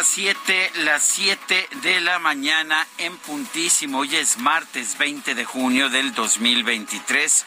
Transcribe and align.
Las 0.00 0.08
7, 0.08 0.70
las 0.76 1.02
7 1.02 1.68
de 1.82 2.00
la 2.00 2.18
mañana 2.18 2.86
en 2.96 3.18
puntísimo. 3.18 3.98
Hoy 3.98 4.16
es 4.16 4.38
martes 4.38 4.96
20 4.96 5.34
de 5.34 5.44
junio 5.44 5.90
del 5.90 6.14
2023. 6.14 7.44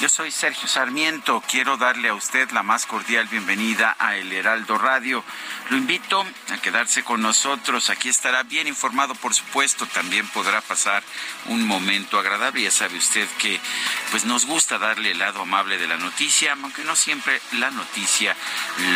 Yo 0.00 0.08
soy 0.08 0.30
Sergio 0.30 0.68
Sarmiento. 0.68 1.42
Quiero 1.50 1.76
darle 1.76 2.08
a 2.08 2.14
usted 2.14 2.48
la 2.52 2.62
más 2.62 2.86
cordial 2.86 3.26
bienvenida 3.26 3.96
a 3.98 4.14
El 4.14 4.32
Heraldo 4.32 4.78
Radio. 4.78 5.24
Lo 5.70 5.76
invito 5.76 6.24
a 6.52 6.58
quedarse 6.58 7.02
con 7.02 7.20
nosotros. 7.20 7.90
Aquí 7.90 8.08
estará 8.08 8.44
bien 8.44 8.68
informado, 8.68 9.16
por 9.16 9.34
supuesto. 9.34 9.86
También 9.86 10.28
podrá 10.28 10.60
pasar 10.60 11.02
un 11.46 11.66
momento 11.66 12.16
agradable. 12.16 12.62
Ya 12.62 12.70
sabe 12.70 12.96
usted 12.96 13.26
que 13.38 13.60
pues 14.12 14.24
nos 14.24 14.46
gusta 14.46 14.78
darle 14.78 15.10
el 15.10 15.18
lado 15.18 15.42
amable 15.42 15.78
de 15.78 15.88
la 15.88 15.96
noticia, 15.96 16.52
aunque 16.52 16.84
no 16.84 16.94
siempre 16.94 17.40
la 17.54 17.72
noticia 17.72 18.36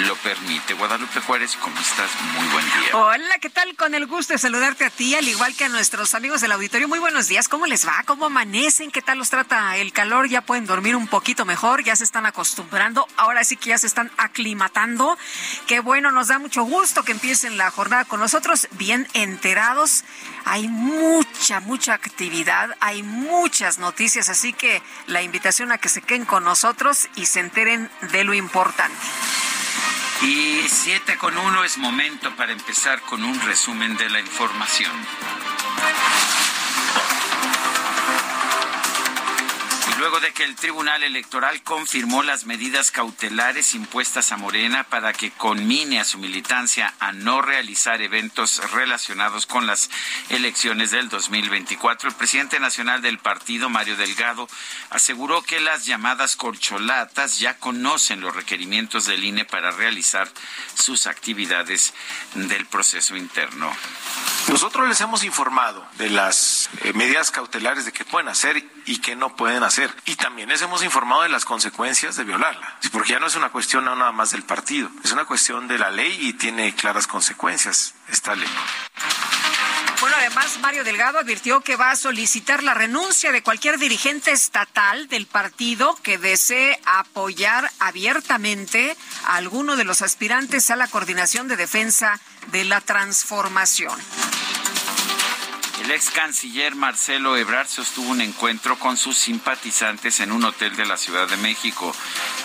lo 0.07 0.15
permite. 0.17 0.75
Guadalupe 0.75 1.21
Juárez, 1.21 1.57
¿cómo 1.61 1.81
estás? 1.81 2.11
Muy 2.37 2.47
buen 2.47 2.65
día. 2.65 2.97
Hola, 2.97 3.39
¿qué 3.41 3.51
tal? 3.51 3.75
Con 3.75 3.97
el 3.97 4.07
gusto 4.07 4.35
de 4.35 4.39
saludarte 4.39 4.85
a 4.85 4.91
ti, 4.91 5.17
al 5.17 5.27
igual 5.27 5.57
que 5.57 5.65
a 5.65 5.69
nuestros 5.69 6.15
amigos 6.15 6.41
del 6.43 6.53
auditorio. 6.53 6.87
Muy 6.87 7.01
buenos 7.01 7.27
días. 7.27 7.49
¿Cómo 7.49 7.67
les 7.67 7.85
va? 7.85 8.05
¿Cómo 8.05 8.27
amanecen? 8.27 8.93
¿Qué 8.93 9.03
tal 9.03 9.19
los 9.19 9.31
trata 9.31 9.77
el 9.79 9.93
calor? 9.93 10.29
¿Ya 10.29 10.43
pueden 10.43 10.65
dormir 10.65 10.82
un 10.91 11.07
poquito 11.07 11.45
mejor? 11.45 11.85
¿Ya 11.85 11.97
se 11.97 12.05
están 12.05 12.27
acostumbrando? 12.27 13.07
Ahora 13.17 13.45
sí 13.45 13.57
que 13.57 13.71
ya 13.71 13.79
se 13.79 13.87
están 13.87 14.11
aclimatando. 14.17 15.17
Qué 15.67 15.81
bueno, 15.81 16.11
nos 16.11 16.29
da 16.29 16.39
mucho 16.39 16.65
gusto 16.65 17.05
que 17.05 17.13
empiecen 17.13 17.57
la 17.57 17.71
jornada 17.71 18.05
con 18.05 18.21
nosotros 18.21 18.69
bien 18.73 19.07
enterados. 19.15 20.05
Hay 20.45 20.69
mucha, 20.69 21.61
mucha 21.61 21.95
actividad, 21.95 22.77
hay 22.81 23.03
muchas 23.03 23.79
noticias, 23.79 24.29
así 24.29 24.53
que 24.53 24.83
la 25.07 25.23
invitación 25.23 25.73
a 25.73 25.79
que 25.79 25.89
se 25.89 26.03
queden 26.03 26.25
con 26.25 26.45
nosotros 26.45 27.09
y 27.15 27.27
se 27.27 27.41
enteren 27.41 27.89
de 28.13 28.25
lo 28.25 28.35
importante. 28.35 28.97
Y 30.23 30.63
7 30.69 31.17
con 31.19 31.37
1 31.37 31.65
es 31.65 31.79
momento 31.79 32.35
para 32.37 32.53
empezar 32.53 33.01
con 33.03 33.25
un 33.25 33.41
resumen 33.41 33.97
de 33.97 34.11
la 34.11 34.21
información. 34.21 34.93
Luego 40.03 40.19
de 40.19 40.33
que 40.33 40.43
el 40.43 40.57
Tribunal 40.57 41.05
Electoral 41.05 41.63
confirmó 41.63 42.25
las 42.25 42.45
medidas 42.45 42.91
cautelares 42.91 43.73
impuestas 43.77 44.33
a 44.33 44.37
Morena 44.37 44.83
para 44.83 45.13
que 45.13 45.31
conmine 45.31 46.01
a 46.01 46.05
su 46.05 46.19
militancia 46.19 46.93
a 46.99 47.13
no 47.13 47.41
realizar 47.41 48.03
eventos 48.03 48.69
relacionados 48.73 49.47
con 49.47 49.69
las 49.69 49.91
elecciones 50.29 50.91
del 50.91 51.09
2024, 51.09 52.09
el 52.09 52.17
presidente 52.17 52.59
nacional 52.59 53.01
del 53.01 53.21
partido, 53.21 53.69
Mario 53.69 53.97
Delgado, 53.97 54.49
aseguró 54.91 55.43
que 55.43 55.61
las 55.61 55.87
llamadas 55.87 56.35
corcholatas 56.35 57.39
ya 57.39 57.59
conocen 57.59 58.23
los 58.23 58.35
requerimientos 58.35 59.07
del 59.07 59.23
INE 59.23 59.45
para 59.45 59.71
realizar 59.71 60.29
sus 60.75 61.07
actividades 61.07 61.95
del 62.35 62.67
proceso 62.67 63.17
interno. 63.17 63.73
Nosotros 64.49 64.89
les 64.89 65.01
hemos 65.01 65.23
informado 65.23 65.87
de 65.99 66.11
las 66.11 66.71
eh, 66.83 66.93
medidas 66.93 67.31
cautelares 67.31 67.85
de 67.85 67.93
que 67.93 68.05
pueden 68.05 68.29
hacer 68.29 68.69
y 68.85 68.99
que 68.99 69.15
no 69.15 69.37
pueden 69.37 69.63
hacer. 69.63 69.92
Y 70.05 70.17
también 70.17 70.49
les 70.49 70.63
hemos 70.63 70.83
informado 70.83 71.23
de 71.23 71.29
las 71.29 71.45
consecuencias 71.45 72.17
de 72.17 72.25
violarla. 72.25 72.79
Porque 72.93 73.13
ya 73.13 73.21
no 73.21 73.27
es 73.27 73.37
una 73.37 73.51
cuestión 73.51 73.85
nada 73.85 74.13
más 74.13 74.31
del 74.31 74.43
partido, 74.43 74.91
es 75.05 75.13
una 75.13 75.25
cuestión 75.25 75.69
de 75.69 75.79
la 75.79 75.91
ley 75.91 76.17
y 76.21 76.35
tiene 76.35 76.75
claras 76.75 77.07
consecuencias 77.07 77.95
esta 78.09 78.35
ley. 78.35 78.49
Bueno, 80.03 80.17
además, 80.19 80.59
Mario 80.61 80.83
Delgado 80.83 81.21
advirtió 81.21 81.61
que 81.61 81.77
va 81.77 81.93
a 81.93 81.97
solicitar 81.97 82.65
la 82.65 82.75
renuncia 82.75 83.31
de 83.31 83.45
cualquier 83.45 83.79
dirigente 83.79 84.33
estatal 84.33 85.07
del 85.07 85.27
partido 85.27 85.95
que 86.03 86.19
desee 86.19 86.81
apoyar 86.85 87.71
abiertamente 87.79 88.97
a 89.27 89.37
alguno 89.37 89.77
de 89.77 89.85
los 89.85 90.03
aspirantes 90.03 90.71
a 90.71 90.77
la 90.77 90.89
coordinación 90.89 91.47
de 91.47 91.55
defensa 91.55 92.19
de 92.49 92.65
la 92.65 92.81
transformación. 92.81 93.97
El 95.83 95.91
ex 95.91 96.11
canciller 96.11 96.77
Marcelo 96.77 97.37
Ebrard 97.37 97.67
sostuvo 97.67 98.11
un 98.11 98.21
encuentro 98.21 98.79
con 98.79 98.97
sus 98.97 99.19
simpatizantes 99.19 100.21
en 100.21 100.31
un 100.31 100.45
hotel 100.45 100.77
de 100.77 100.87
la 100.87 100.97
Ciudad 100.97 101.27
de 101.27 101.37
México. 101.39 101.93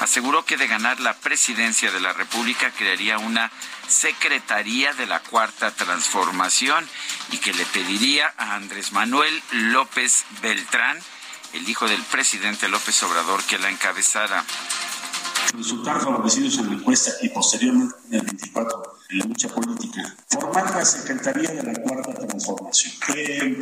Aseguró 0.02 0.44
que 0.44 0.58
de 0.58 0.66
ganar 0.66 1.00
la 1.02 1.14
presidencia 1.14 1.92
de 1.92 2.00
la 2.00 2.14
República 2.14 2.72
crearía 2.72 3.20
una 3.20 3.52
Secretaría 3.88 4.92
de 4.94 5.06
la 5.06 5.20
Cuarta 5.20 5.70
Transformación 5.70 6.84
y 7.32 7.38
que 7.38 7.54
le 7.54 7.64
pediría 7.68 8.34
a 8.38 8.56
Andrés 8.56 8.92
Manuel 8.92 9.44
López 9.52 10.26
Beltrán, 10.42 10.98
el 11.54 11.70
hijo 11.70 11.88
del 11.88 12.02
presidente 12.02 12.68
López 12.70 13.04
Obrador, 13.04 13.44
que 13.44 13.60
la 13.60 13.70
encabezara. 13.70 14.44
Resultar 15.54 16.02
favorecidos 16.02 16.58
en 16.58 16.70
la 16.70 16.74
encuesta 16.74 17.12
y 17.22 17.30
posteriormente 17.30 17.96
en 18.08 18.16
el 18.16 18.22
24 18.24 18.97
en 19.10 19.20
la 19.20 19.26
lucha 19.26 19.48
política. 19.50 20.16
Formar 20.28 20.76
la 20.76 20.86
Secretaría 20.86 21.50
de 21.50 21.64
la 21.64 21.74
Cuarta 21.82 22.14
Transformación. 22.14 22.94
Eh, 23.16 23.58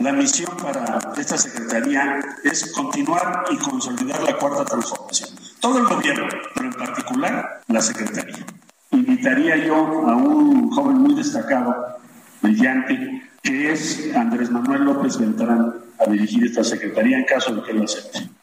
la 0.00 0.12
misión 0.12 0.56
para 0.56 0.98
esta 1.16 1.36
Secretaría 1.36 2.20
es 2.44 2.72
continuar 2.72 3.44
y 3.50 3.56
consolidar 3.58 4.22
la 4.22 4.36
Cuarta 4.38 4.64
Transformación. 4.64 5.30
Todo 5.60 5.78
el 5.78 5.86
gobierno, 5.86 6.26
pero 6.54 6.68
en 6.68 6.74
particular 6.74 7.62
la 7.68 7.80
Secretaría. 7.80 8.46
Invitaría 8.90 9.56
yo 9.56 9.74
a 9.76 10.16
un 10.16 10.70
joven 10.70 10.98
muy 10.98 11.14
destacado, 11.14 11.98
brillante, 12.40 13.22
que 13.42 13.72
es 13.72 14.10
Andrés 14.14 14.50
Manuel 14.50 14.84
López 14.84 15.18
Beltrán, 15.18 15.74
a 15.98 16.10
dirigir 16.10 16.44
esta 16.44 16.64
Secretaría 16.64 17.18
en 17.18 17.24
caso 17.24 17.54
de 17.54 17.62
que 17.62 17.72
lo 17.74 17.84
acepte. 17.84 18.37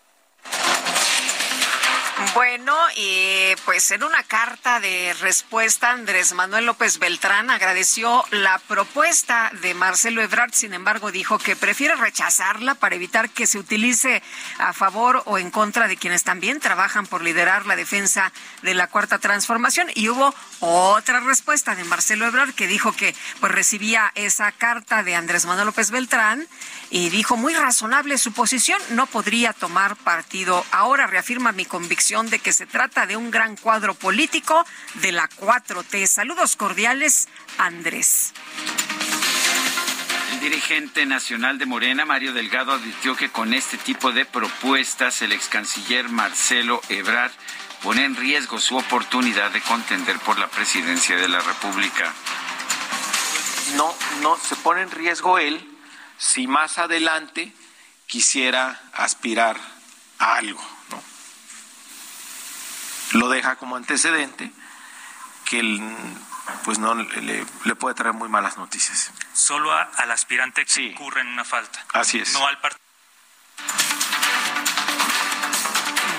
Bueno, 2.36 2.76
pues 3.64 3.92
en 3.92 4.04
una 4.04 4.22
carta 4.24 4.82
de 4.82 5.16
respuesta, 5.22 5.92
Andrés 5.92 6.34
Manuel 6.34 6.66
López 6.66 7.00
Beltrán 7.00 7.50
agradeció 7.50 8.26
la 8.30 8.60
propuesta 8.60 9.50
de 9.62 9.74
Marcelo 9.74 10.22
Ebrard, 10.22 10.52
sin 10.54 10.74
embargo 10.74 11.14
dijo 11.14 11.40
que 11.40 11.56
prefiere 11.56 11.96
rechazarla 11.96 12.76
para 12.76 12.96
evitar 12.96 13.30
que 13.30 13.48
se 13.48 13.58
utilice 13.58 14.22
a 14.58 14.74
favor 14.74 15.24
o 15.28 15.38
en 15.38 15.50
contra 15.50 15.88
de 15.88 15.96
quienes 15.96 16.26
también 16.26 16.60
trabajan 16.60 17.08
por 17.08 17.24
liderar 17.24 17.68
la 17.68 17.78
defensa 17.78 18.34
de 18.64 18.74
la 18.74 18.88
cuarta 18.88 19.18
transformación. 19.18 19.88
Y 19.96 20.10
hubo 20.10 20.36
otra 20.60 21.22
respuesta 21.22 21.74
de 21.74 21.86
Marcelo 21.86 22.26
Ebrard 22.26 22.54
que 22.54 22.68
dijo 22.68 22.92
que 22.92 23.16
pues 23.40 23.54
recibía 23.54 24.12
esa 24.14 24.52
carta 24.52 25.04
de 25.04 25.16
Andrés 25.16 25.46
Manuel 25.46 25.68
López 25.68 25.90
Beltrán 25.90 26.46
y 26.96 27.10
dijo 27.10 27.36
muy 27.36 27.54
razonable 27.54 28.18
su 28.18 28.32
posición, 28.32 28.82
no 28.92 29.06
podría 29.06 29.52
tomar 29.52 29.98
partido. 29.98 30.66
Ahora 30.72 31.08
reafirma 31.08 31.52
mi 31.52 31.66
convicción 31.66 32.30
de 32.30 32.40
que 32.40 32.54
se 32.54 32.66
trata 32.66 33.06
de 33.06 33.18
un 33.18 33.32
gran 33.32 33.58
cuadro 33.58 33.96
político 33.96 34.66
de 35.02 35.12
la 35.12 35.28
4T. 35.28 36.08
Saludos 36.08 36.56
cordiales, 36.56 37.28
Andrés. 37.58 38.32
El 40.36 40.40
dirigente 40.40 41.06
nacional 41.06 41.58
de 41.58 41.66
Morena, 41.66 42.06
Mario 42.06 42.32
Delgado, 42.32 42.72
advirtió 42.72 43.14
que 43.18 43.30
con 43.30 43.54
este 43.54 43.78
tipo 43.78 44.14
de 44.14 44.24
propuestas 44.24 45.22
el 45.22 45.34
ex 45.34 45.50
canciller 45.50 46.08
Marcelo 46.08 46.80
Ebrard 46.88 47.34
pone 47.84 48.06
en 48.06 48.16
riesgo 48.16 48.58
su 48.58 48.78
oportunidad 48.78 49.52
de 49.52 49.60
contender 49.60 50.18
por 50.20 50.40
la 50.40 50.48
presidencia 50.48 51.18
de 51.18 51.28
la 51.28 51.42
República. 51.42 52.14
no, 53.76 53.94
no, 54.22 54.38
se 54.38 54.56
pone 54.56 54.84
en 54.84 54.92
riesgo 54.92 55.40
él 55.40 55.75
si 56.18 56.48
más 56.48 56.78
adelante 56.78 57.54
quisiera 58.08 58.82
aspirar 58.94 59.60
a 60.20 60.36
algo, 60.36 60.62
¿no? 60.90 61.04
Lo 63.20 63.30
deja 63.30 63.56
como 63.56 63.76
antecedente 63.76 64.52
que 65.46 65.62
pues 66.64 66.80
no 66.80 66.96
le, 66.96 67.46
puede 67.76 67.96
traer 67.96 68.14
muy 68.14 68.30
malas 68.30 68.58
noticias. 68.58 69.12
Solo 69.34 69.72
al 69.72 70.12
aspirante 70.12 70.66
que 70.66 70.82
incurre 70.82 71.22
en 71.22 71.28
una 71.28 71.44
falta. 71.44 71.86
Así 71.94 72.20
es. 72.20 72.34
No 72.34 72.46
al 72.46 72.60
partido. 72.60 72.84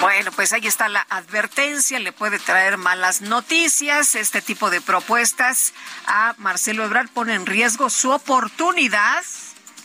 Bueno, 0.01 0.31
pues 0.33 0.53
ahí 0.53 0.67
está 0.67 0.89
la 0.89 1.07
advertencia, 1.09 1.99
le 1.99 2.13
puede 2.13 2.39
traer 2.39 2.77
malas 2.77 3.23
noticias. 3.23 4.15
Este 4.15 4.43
tipo 4.43 4.69
de 4.69 4.81
propuestas 4.81 5.73
a 6.07 6.35
Marcelo 6.39 6.85
Ebrard 6.85 7.09
pone 7.09 7.35
en 7.35 7.47
riesgo 7.47 7.89
su 7.89 8.11
oportunidad 8.11 9.25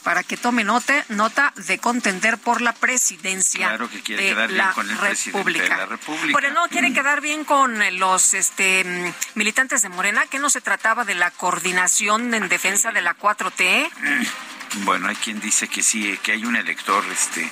para 0.03 0.23
que 0.23 0.37
tome 0.37 0.63
nota, 0.63 1.05
nota 1.09 1.53
de 1.55 1.77
contender 1.77 2.37
por 2.37 2.61
la 2.61 2.73
presidencia 2.73 3.69
de, 3.69 4.47
la 4.49 4.73
República. 4.73 5.87
Bueno, 6.31 6.49
no 6.51 6.67
quiere 6.69 6.89
mm. 6.89 6.93
quedar 6.93 7.21
bien 7.21 7.45
con 7.45 7.79
los 7.99 8.33
este, 8.33 9.13
militantes 9.35 9.81
de 9.81 9.89
Morena, 9.89 10.25
que 10.27 10.39
no 10.39 10.49
se 10.49 10.61
trataba 10.61 11.05
de 11.05 11.15
la 11.15 11.31
coordinación 11.31 12.33
en 12.33 12.49
defensa 12.49 12.91
de 12.91 13.01
la 13.01 13.15
4T. 13.15 13.89
Mm. 13.99 14.85
Bueno, 14.85 15.07
hay 15.07 15.15
quien 15.15 15.39
dice 15.39 15.67
que 15.67 15.83
sí, 15.83 16.17
que 16.23 16.31
hay 16.31 16.45
un 16.45 16.55
elector, 16.55 17.03
este, 17.11 17.49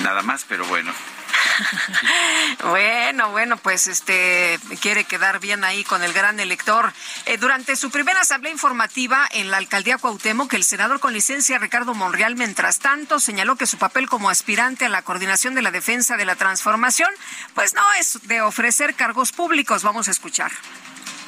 nada 0.00 0.22
más, 0.22 0.44
pero 0.48 0.64
bueno, 0.66 0.92
bueno, 2.64 3.30
bueno, 3.30 3.56
pues 3.56 3.86
este 3.86 4.58
quiere 4.80 5.04
quedar 5.04 5.40
bien 5.40 5.64
ahí 5.64 5.84
con 5.84 6.02
el 6.02 6.12
gran 6.12 6.40
elector. 6.40 6.92
Eh, 7.26 7.36
durante 7.36 7.76
su 7.76 7.90
primera 7.90 8.20
asamblea 8.20 8.52
informativa 8.52 9.28
en 9.32 9.50
la 9.50 9.58
alcaldía 9.58 9.98
Cuauhtémoc, 9.98 10.52
el 10.54 10.64
senador 10.64 11.00
con 11.00 11.12
licencia 11.12 11.58
Ricardo 11.58 11.94
Monreal, 11.94 12.36
mientras 12.36 12.78
tanto, 12.78 13.20
señaló 13.20 13.56
que 13.56 13.66
su 13.66 13.78
papel 13.78 14.08
como 14.08 14.30
aspirante 14.30 14.86
a 14.86 14.88
la 14.88 15.02
coordinación 15.02 15.54
de 15.54 15.62
la 15.62 15.70
defensa 15.70 16.16
de 16.16 16.24
la 16.24 16.36
transformación, 16.36 17.10
pues 17.54 17.74
no 17.74 17.92
es 17.94 18.20
de 18.24 18.40
ofrecer 18.40 18.94
cargos 18.94 19.32
públicos. 19.32 19.82
Vamos 19.82 20.08
a 20.08 20.10
escuchar. 20.10 20.52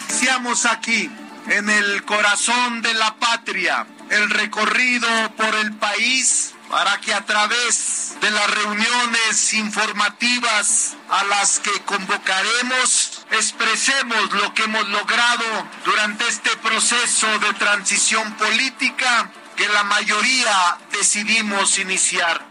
Seamos 0.09 0.67
aquí 0.67 1.11
en 1.49 1.69
el 1.69 2.05
corazón 2.05 2.83
de 2.83 2.95
la 2.95 3.17
patria, 3.17 3.87
el 4.11 4.31
recorrido 4.31 5.09
por 5.37 5.55
el 5.57 5.75
país 5.75 6.54
para 6.75 7.01
que 7.01 7.15
a 7.15 7.25
través 7.25 8.17
de 8.21 8.29
las 8.33 8.51
reuniones 8.51 9.55
informativas 9.55 10.97
a 11.09 11.23
las 11.23 11.61
que 11.61 11.71
convocaremos 11.83 13.25
expresemos 13.31 14.33
lo 14.33 14.53
que 14.55 14.65
hemos 14.65 14.89
logrado 14.89 15.69
durante 15.85 16.27
este 16.27 16.51
proceso 16.57 17.29
de 17.39 17.53
transición 17.55 18.35
política 18.35 19.31
que 19.55 19.69
la 19.69 19.85
mayoría 19.85 20.79
decidimos 20.91 21.79
iniciar. 21.79 22.45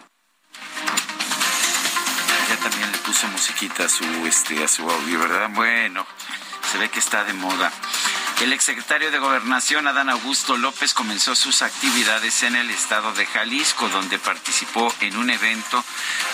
Ya 2.47 2.55
también 2.63 2.93
le 2.93 2.97
puso 2.99 3.27
musiquita 3.27 3.83
a 3.83 3.89
su 3.89 4.05
este 4.25 4.63
a 4.63 4.69
su 4.69 4.89
audio, 4.89 5.19
¿verdad? 5.19 5.49
Bueno, 5.49 6.07
se 6.71 6.77
ve 6.77 6.87
que 6.89 6.99
está 6.99 7.25
de 7.25 7.33
moda. 7.33 7.73
El 8.41 8.51
exsecretario 8.51 9.09
de 9.11 9.19
Gobernación, 9.19 9.87
Adán 9.87 10.09
Augusto 10.09 10.57
López, 10.57 10.93
comenzó 10.93 11.33
sus 11.35 11.61
actividades 11.61 12.43
en 12.43 12.55
el 12.55 12.69
estado 12.71 13.13
de 13.13 13.25
Jalisco, 13.25 13.87
donde 13.89 14.19
participó 14.19 14.93
en 14.99 15.15
un 15.15 15.29
evento 15.29 15.83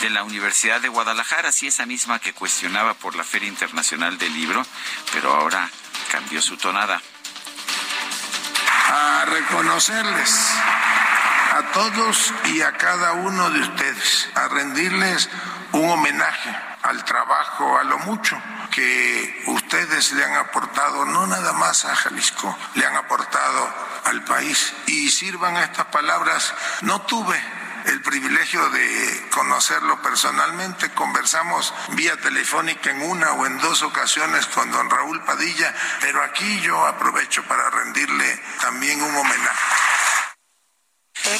de 0.02 0.10
la 0.10 0.24
Universidad 0.24 0.82
de 0.82 0.88
Guadalajara, 0.88 1.50
así 1.50 1.68
esa 1.68 1.86
misma 1.86 2.20
que 2.20 2.34
cuestionaba 2.34 2.96
por 2.96 3.16
la 3.16 3.24
Feria 3.24 3.48
Internacional 3.48 4.18
del 4.18 4.34
Libro, 4.34 4.66
pero 5.14 5.36
ahora 5.36 5.70
cambió 6.12 6.42
su 6.42 6.58
tonada. 6.58 7.02
A 8.92 9.26
reconocerles 9.26 10.32
a 11.52 11.72
todos 11.74 12.34
y 12.46 12.62
a 12.62 12.72
cada 12.74 13.14
uno 13.14 13.50
de 13.52 13.60
ustedes, 13.60 14.30
a 14.34 14.48
rendirles 14.48 15.30
un 15.74 15.90
homenaje 15.90 16.56
al 16.84 17.04
trabajo, 17.06 17.78
a 17.78 17.84
lo 17.84 18.00
mucho 18.00 18.42
que 18.72 19.44
ustedes 19.48 20.14
le 20.14 20.24
han 20.24 20.36
aportado, 20.36 21.06
no 21.06 21.28
nada 21.28 21.54
más 21.54 21.86
a 21.86 21.96
Jalisco, 21.96 22.58
le 22.76 22.86
han 22.86 22.96
aportado 22.96 23.74
al 24.06 24.24
país. 24.24 24.74
Y 24.88 25.10
sirvan 25.10 25.58
estas 25.58 25.88
palabras, 25.88 26.54
no 26.82 27.02
tuve 27.02 27.40
el 27.86 28.02
privilegio 28.02 28.70
de 28.70 29.28
conocerlo 29.32 30.02
personalmente. 30.02 30.92
Conversamos 30.92 31.74
vía 31.90 32.16
telefónica 32.18 32.92
en 32.92 33.02
una 33.02 33.34
o 33.34 33.46
en 33.46 33.58
dos 33.60 33.84
ocasiones 33.84 34.46
con 34.48 34.72
don 34.72 34.90
Raúl 34.90 35.24
Padilla, 35.24 35.74
pero 36.02 36.24
aquí 36.24 36.60
yo 36.62 36.86
aprovecho 36.86 37.44
para 37.44 37.70
rendirle 37.70 38.42
también 38.62 39.02
un 39.02 39.16
homenaje. 39.16 39.76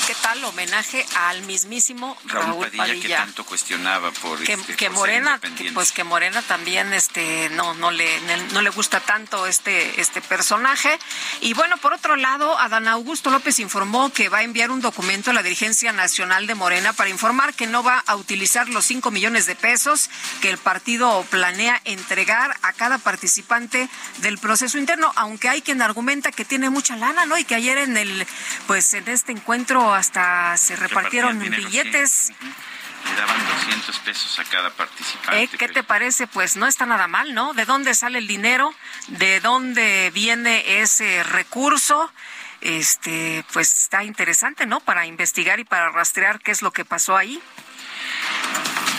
¿Qué 0.06 0.14
tal 0.22 0.44
homenaje 0.44 1.04
al 1.16 1.42
mismísimo 1.44 2.16
Raúl, 2.26 2.68
Padilla, 2.70 3.02
que 3.02 3.10
tanto 3.10 3.44
cuestionaba 3.44 4.12
por 4.12 4.44
que, 4.44 4.54
este, 4.54 4.76
que 4.76 4.90
Morena, 4.92 5.40
pues 5.74 5.92
que 5.92 6.04
Morena 6.04 6.44
también 6.44 6.94
este 6.94 7.50
no 7.50 7.74
no 7.74 7.90
le 7.90 8.08
no 8.54 8.62
le 8.62 8.70
gusta 8.70 9.00
tanto 9.00 9.48
este 9.48 10.00
este 10.00 10.22
personaje. 10.22 11.00
Y 11.42 11.56
bueno 11.56 11.78
por 11.78 11.94
otro 11.94 12.16
lado 12.16 12.60
Adán 12.60 12.88
Augusto 12.88 13.32
López 13.32 13.58
informó 13.60 14.12
que 14.14 14.30
va 14.30 14.40
a 14.40 14.44
enviar 14.44 14.70
un 14.70 14.80
documento 14.80 15.32
a 15.32 15.34
la 15.34 15.42
dirigencia 15.42 15.92
nacional 15.92 16.46
de 16.46 16.54
Morena 16.54 16.94
para 16.94 17.10
informar 17.10 17.56
que 17.56 17.66
no 17.66 17.82
va 17.82 18.04
a 18.06 18.16
utilizar 18.16 18.70
los 18.70 18.86
5 18.86 19.10
millones 19.10 19.48
de 19.48 19.56
pesos 19.56 20.12
que 20.42 20.52
el 20.52 20.60
partido 20.60 21.26
planea 21.32 21.82
entregar 21.86 22.56
a 22.62 22.74
cada 22.74 23.00
participante 23.00 23.90
del 24.18 24.38
proceso 24.38 24.78
interno 24.78 25.12
aunque 25.16 25.50
hay 25.50 25.64
quien 25.64 25.82
argumenta 25.82 26.32
que 26.32 26.46
tiene 26.46 26.70
mucha 26.70 26.96
lana 26.96 27.26
no 27.26 27.40
y 27.40 27.44
que 27.44 27.56
ayer 27.56 27.80
en 27.80 27.98
el 27.98 28.28
pues 28.68 28.94
en 28.94 29.08
este 29.08 29.32
encuentro 29.32 29.79
hasta 29.94 30.56
se 30.58 30.76
repartieron 30.76 31.40
billetes. 31.40 32.32
Le 33.06 33.16
daban 33.16 33.48
200 33.48 34.00
pesos 34.00 34.40
a 34.40 34.44
cada 34.44 34.70
participante. 34.72 35.44
Eh, 35.44 35.50
¿Qué 35.58 35.70
te 35.70 35.84
parece? 35.84 36.28
Pues 36.28 36.58
no 36.58 36.68
está 36.68 36.86
nada 36.86 37.08
mal, 37.08 37.34
¿no? 37.34 37.54
¿De 37.54 37.66
dónde 37.66 37.94
sale 37.94 38.20
el 38.20 38.28
dinero? 38.28 38.74
¿De 39.08 39.40
dónde 39.40 40.12
viene 40.14 40.82
ese 40.82 41.24
recurso? 41.24 42.12
Este, 42.62 43.46
pues 43.54 43.72
está 43.84 44.04
interesante, 44.04 44.66
¿no? 44.66 44.82
Para 44.82 45.06
investigar 45.06 45.60
y 45.60 45.64
para 45.64 45.90
rastrear 45.92 46.40
qué 46.42 46.52
es 46.52 46.62
lo 46.62 46.72
que 46.72 46.84
pasó 46.84 47.16
ahí. 47.16 47.42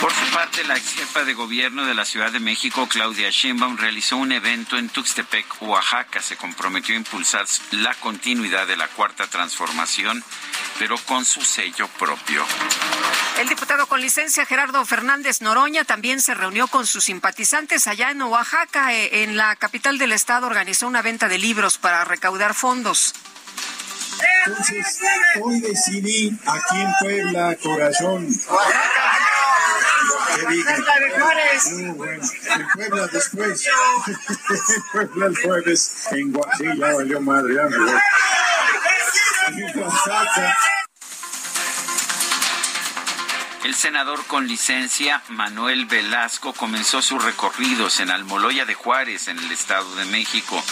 Por 0.00 0.14
su 0.14 0.32
parte, 0.32 0.64
la 0.64 0.76
ex 0.76 0.94
jefa 0.94 1.25
de 1.25 1.35
gobierno 1.35 1.85
de 1.85 1.94
la 1.94 2.06
Ciudad 2.06 2.32
de 2.32 2.41
México, 2.41 2.88
Claudia 2.88 3.29
Sheinbaum, 3.29 3.76
realizó 3.76 4.17
un 4.17 4.32
evento 4.32 4.79
en 4.79 4.88
Tuxtepec, 4.88 5.61
Oaxaca. 5.61 6.23
Se 6.23 6.38
comprometió 6.38 6.94
a 6.94 6.99
impulsar 6.99 7.44
la 7.73 7.94
continuidad 7.97 8.67
de 8.67 8.79
la 8.79 8.88
cuarta 8.88 9.26
transformación, 9.26 10.25
pero 10.79 10.97
con 11.05 11.26
su 11.26 11.42
sello 11.42 11.87
propio. 11.99 12.47
El 13.38 13.49
diputado 13.50 13.87
con 13.88 14.00
licencia 14.00 14.47
Gerardo 14.47 14.83
Fernández 14.87 15.42
Noroña 15.42 15.85
también 15.85 16.23
se 16.23 16.33
reunió 16.33 16.66
con 16.69 16.87
sus 16.87 17.04
simpatizantes 17.04 17.87
allá 17.87 18.11
en 18.11 18.23
Oaxaca, 18.23 18.95
eh, 18.95 19.25
en 19.25 19.37
la 19.37 19.54
capital 19.57 19.99
del 19.99 20.12
estado, 20.12 20.47
organizó 20.47 20.87
una 20.87 21.02
venta 21.02 21.28
de 21.28 21.37
libros 21.37 21.76
para 21.76 22.04
recaudar 22.04 22.54
fondos. 22.54 23.12
Entonces, 24.47 25.00
hoy 25.42 25.61
decidí 25.61 26.38
aquí 26.47 26.80
en 26.80 26.92
Puebla, 27.00 27.57
Corazón, 27.62 28.28
en 32.47 32.66
Puebla 32.75 33.07
después. 33.09 33.66
en 34.07 34.83
Puebla 34.92 35.26
el 35.26 35.37
jueves. 35.37 36.09
En 36.12 36.33
Guajira 36.33 36.95
valió 36.95 37.21
madre. 37.21 37.57
El 43.64 43.75
senador 43.75 44.25
con 44.26 44.49
licencia 44.49 45.23
Manuel 45.28 45.87
Velasco 45.87 46.52
comenzó 46.52 47.02
sus 47.02 47.23
recorridos 47.23 48.00
en 48.00 48.11
Almoloya 48.11 48.64
de 48.64 48.75
Juárez, 48.75 49.28
en 49.28 49.38
el 49.38 49.52
Estado 49.52 49.95
de 49.97 50.07
México. 50.07 50.62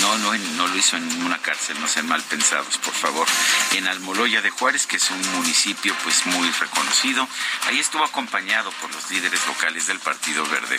No, 0.00 0.18
no, 0.18 0.32
no 0.34 0.66
lo 0.66 0.76
hizo 0.76 0.96
en 0.96 1.22
una 1.24 1.38
cárcel, 1.38 1.80
no 1.80 1.88
sean 1.88 2.06
mal 2.06 2.22
pensados, 2.22 2.78
por 2.78 2.94
favor. 2.94 3.26
En 3.72 3.88
Almoloya 3.88 4.40
de 4.40 4.50
Juárez, 4.50 4.86
que 4.86 4.96
es 4.96 5.10
un 5.10 5.20
municipio 5.32 5.94
pues 6.04 6.26
muy 6.26 6.50
reconocido, 6.50 7.26
ahí 7.66 7.78
estuvo 7.78 8.04
acompañado 8.04 8.70
por 8.80 8.94
los 8.94 9.10
líderes 9.10 9.46
locales 9.46 9.86
del 9.86 9.98
Partido 9.98 10.44
Verde. 10.46 10.78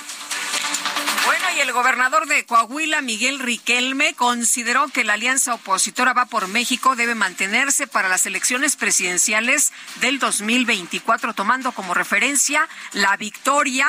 Bueno, 1.25 1.45
y 1.55 1.59
el 1.59 1.71
gobernador 1.71 2.27
de 2.27 2.45
Coahuila, 2.45 3.01
Miguel 3.01 3.39
Riquelme, 3.39 4.13
consideró 4.15 4.87
que 4.87 5.03
la 5.03 5.13
alianza 5.13 5.53
opositora 5.53 6.13
Va 6.13 6.25
por 6.25 6.47
México 6.47 6.95
debe 6.95 7.13
mantenerse 7.13 7.87
para 7.87 8.09
las 8.09 8.25
elecciones 8.25 8.75
presidenciales 8.75 9.71
del 10.01 10.19
2024, 10.19 11.33
tomando 11.33 11.71
como 11.71 11.93
referencia 11.93 12.67
la 12.93 13.15
victoria 13.17 13.87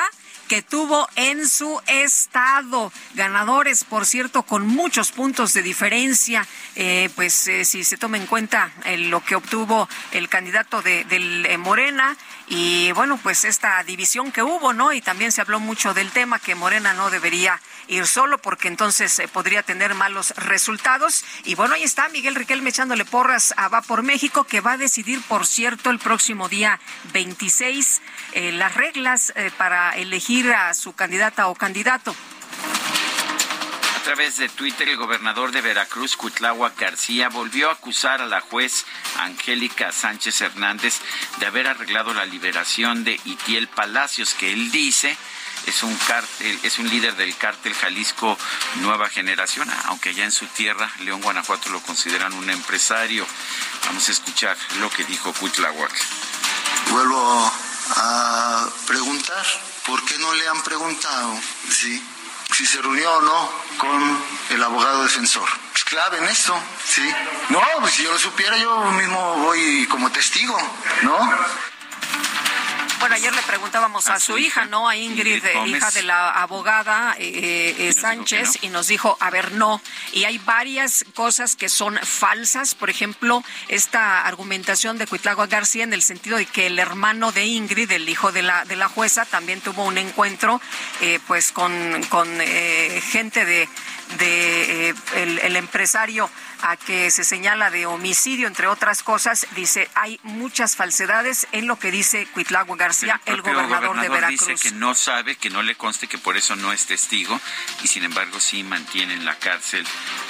que 0.51 0.61
tuvo 0.61 1.07
en 1.15 1.47
su 1.47 1.81
estado. 1.87 2.91
Ganadores, 3.13 3.85
por 3.85 4.05
cierto, 4.05 4.43
con 4.43 4.67
muchos 4.67 5.13
puntos 5.13 5.53
de 5.53 5.61
diferencia, 5.61 6.45
eh, 6.75 7.09
pues 7.15 7.47
eh, 7.47 7.63
si 7.63 7.85
se 7.85 7.95
toma 7.95 8.17
en 8.17 8.25
cuenta 8.25 8.69
eh, 8.83 8.97
lo 8.97 9.23
que 9.23 9.35
obtuvo 9.35 9.87
el 10.11 10.27
candidato 10.27 10.81
de, 10.81 11.05
del 11.05 11.57
Morena 11.57 12.17
y 12.49 12.91
bueno, 12.91 13.17
pues 13.23 13.45
esta 13.45 13.81
división 13.85 14.33
que 14.33 14.43
hubo, 14.43 14.73
¿no? 14.73 14.91
Y 14.91 14.99
también 14.99 15.31
se 15.31 15.39
habló 15.39 15.61
mucho 15.61 15.93
del 15.93 16.11
tema 16.11 16.37
que 16.37 16.53
Morena 16.53 16.93
no 16.93 17.09
debería 17.09 17.61
ir 17.87 18.05
solo 18.05 18.37
porque 18.37 18.67
entonces 18.67 19.21
podría 19.31 19.63
tener 19.63 19.93
malos 19.93 20.33
resultados. 20.35 21.23
Y 21.45 21.55
bueno, 21.55 21.75
ahí 21.75 21.83
está 21.83 22.09
Miguel 22.09 22.35
Riquelme 22.35 22.71
echándole 22.71 23.05
porras 23.05 23.53
a 23.55 23.69
Va 23.69 23.81
por 23.81 24.03
México, 24.03 24.43
que 24.43 24.59
va 24.59 24.73
a 24.73 24.77
decidir, 24.77 25.21
por 25.29 25.47
cierto, 25.47 25.91
el 25.91 25.99
próximo 25.99 26.49
día 26.49 26.81
26 27.13 28.01
las 28.33 28.75
reglas 28.75 29.33
para 29.57 29.91
elegir 29.91 30.40
a 30.49 30.73
su 30.73 30.93
candidata 30.93 31.47
o 31.47 31.55
candidato. 31.55 32.15
A 33.95 34.03
través 34.03 34.37
de 34.37 34.49
Twitter, 34.49 34.89
el 34.89 34.97
gobernador 34.97 35.51
de 35.51 35.61
Veracruz, 35.61 36.17
Cuitláhuac 36.17 36.77
García, 36.79 37.29
volvió 37.29 37.69
a 37.69 37.73
acusar 37.73 38.21
a 38.21 38.25
la 38.25 38.41
juez 38.41 38.85
Angélica 39.19 39.91
Sánchez 39.91 40.41
Hernández 40.41 40.95
de 41.39 41.45
haber 41.45 41.67
arreglado 41.67 42.13
la 42.13 42.25
liberación 42.25 43.03
de 43.03 43.19
Itiel 43.25 43.67
Palacios, 43.67 44.33
que 44.33 44.51
él 44.51 44.71
dice 44.71 45.15
es 45.67 45.83
un 45.83 45.95
cártel, 45.95 46.59
es 46.63 46.79
un 46.79 46.89
líder 46.89 47.15
del 47.15 47.37
cártel 47.37 47.75
Jalisco 47.75 48.35
Nueva 48.77 49.07
Generación, 49.09 49.69
aunque 49.85 50.15
ya 50.15 50.23
en 50.23 50.31
su 50.31 50.47
tierra, 50.47 50.91
León, 51.01 51.21
Guanajuato, 51.21 51.69
lo 51.69 51.81
consideran 51.81 52.33
un 52.33 52.49
empresario. 52.49 53.27
Vamos 53.85 54.09
a 54.09 54.11
escuchar 54.11 54.57
lo 54.79 54.89
que 54.89 55.03
dijo 55.03 55.31
Cuitláhuac. 55.33 55.93
Vuelvo 56.89 57.53
a 57.95 58.69
preguntar, 58.87 59.45
¿por 59.91 60.05
qué 60.05 60.17
no 60.19 60.33
le 60.33 60.47
han 60.47 60.61
preguntado? 60.63 61.37
Si 61.69 62.01
se 62.65 62.81
reunió 62.81 63.11
o 63.11 63.21
no 63.21 63.51
con 63.77 64.23
el 64.51 64.63
abogado 64.63 65.03
defensor. 65.03 65.49
Es 65.75 65.83
clave 65.83 66.19
en 66.19 66.25
esto, 66.25 66.57
¿sí? 66.85 67.01
No, 67.49 67.61
pues 67.81 67.95
si 67.95 68.03
yo 68.03 68.13
lo 68.13 68.19
supiera, 68.19 68.55
yo 68.57 68.85
mismo 68.91 69.35
voy 69.37 69.85
como 69.87 70.09
testigo, 70.09 70.57
¿no? 71.01 71.17
Bueno, 73.01 73.15
ayer 73.15 73.33
le 73.33 73.41
preguntábamos 73.41 74.07
a, 74.09 74.19
su 74.19 74.37
hija, 74.37 74.65
¿no? 74.65 74.87
A 74.87 74.95
Ingrid, 74.95 75.43
hija 75.65 75.89
de 75.89 76.03
la 76.03 76.29
abogada 76.29 77.15
eh, 77.17 77.75
eh, 77.79 77.93
Sánchez, 77.93 78.59
y 78.61 78.69
nos 78.69 78.87
dijo, 78.87 79.17
a 79.19 79.31
ver, 79.31 79.53
no. 79.53 79.81
Y 80.13 80.25
hay 80.25 80.37
varias 80.37 81.03
cosas 81.15 81.55
que 81.55 81.67
son 81.67 81.97
falsas. 81.97 82.75
Por 82.75 82.91
ejemplo, 82.91 83.43
esta 83.69 84.27
argumentación 84.27 84.99
de 84.99 85.07
Cuitlagua 85.07 85.47
García 85.47 85.83
en 85.83 85.93
el 85.93 86.03
sentido 86.03 86.37
de 86.37 86.45
que 86.45 86.67
el 86.67 86.77
hermano 86.77 87.31
de 87.31 87.43
Ingrid, 87.45 87.91
el 87.91 88.07
hijo 88.07 88.31
de 88.31 88.43
la, 88.43 88.65
de 88.65 88.75
la 88.75 88.87
jueza, 88.87 89.25
también 89.25 89.61
tuvo 89.61 89.83
un 89.83 89.97
encuentro, 89.97 90.61
eh, 91.01 91.19
pues, 91.25 91.51
con, 91.51 92.03
con 92.09 92.29
gente 92.39 93.45
de, 93.45 93.67
de 94.19 94.95
el 95.15 95.55
empresario 95.55 96.29
a 96.61 96.77
que 96.77 97.11
se 97.11 97.23
señala 97.23 97.69
de 97.69 97.85
homicidio, 97.85 98.47
entre 98.47 98.67
otras 98.67 99.03
cosas, 99.03 99.47
dice, 99.55 99.89
hay 99.95 100.19
muchas 100.23 100.75
falsedades 100.75 101.47
en 101.51 101.67
lo 101.67 101.77
que 101.77 101.91
dice 101.91 102.27
Cuitlagua 102.33 102.77
García, 102.77 103.19
el, 103.25 103.41
gobernador, 103.41 103.99
de 103.99 104.09
Veracruz. 104.09 104.47
Dice 104.47 104.69
que 104.69 104.75
no 104.75 104.95
sabe, 104.95 105.35
que 105.35 105.49
no 105.49 105.61
le 105.61 105.75
conste, 105.75 106.07
que 106.07 106.17
por 106.17 106.37
eso 106.37 106.55
no 106.55 106.71
es 106.73 106.85
testigo, 106.85 107.39
y 107.83 107.87
sin 107.87 108.03
embargo 108.03 108.39
sí 108.39 108.63
mantiene 108.63 109.13
en 109.13 109.25
la 109.25 109.37
cárcel 109.37 109.85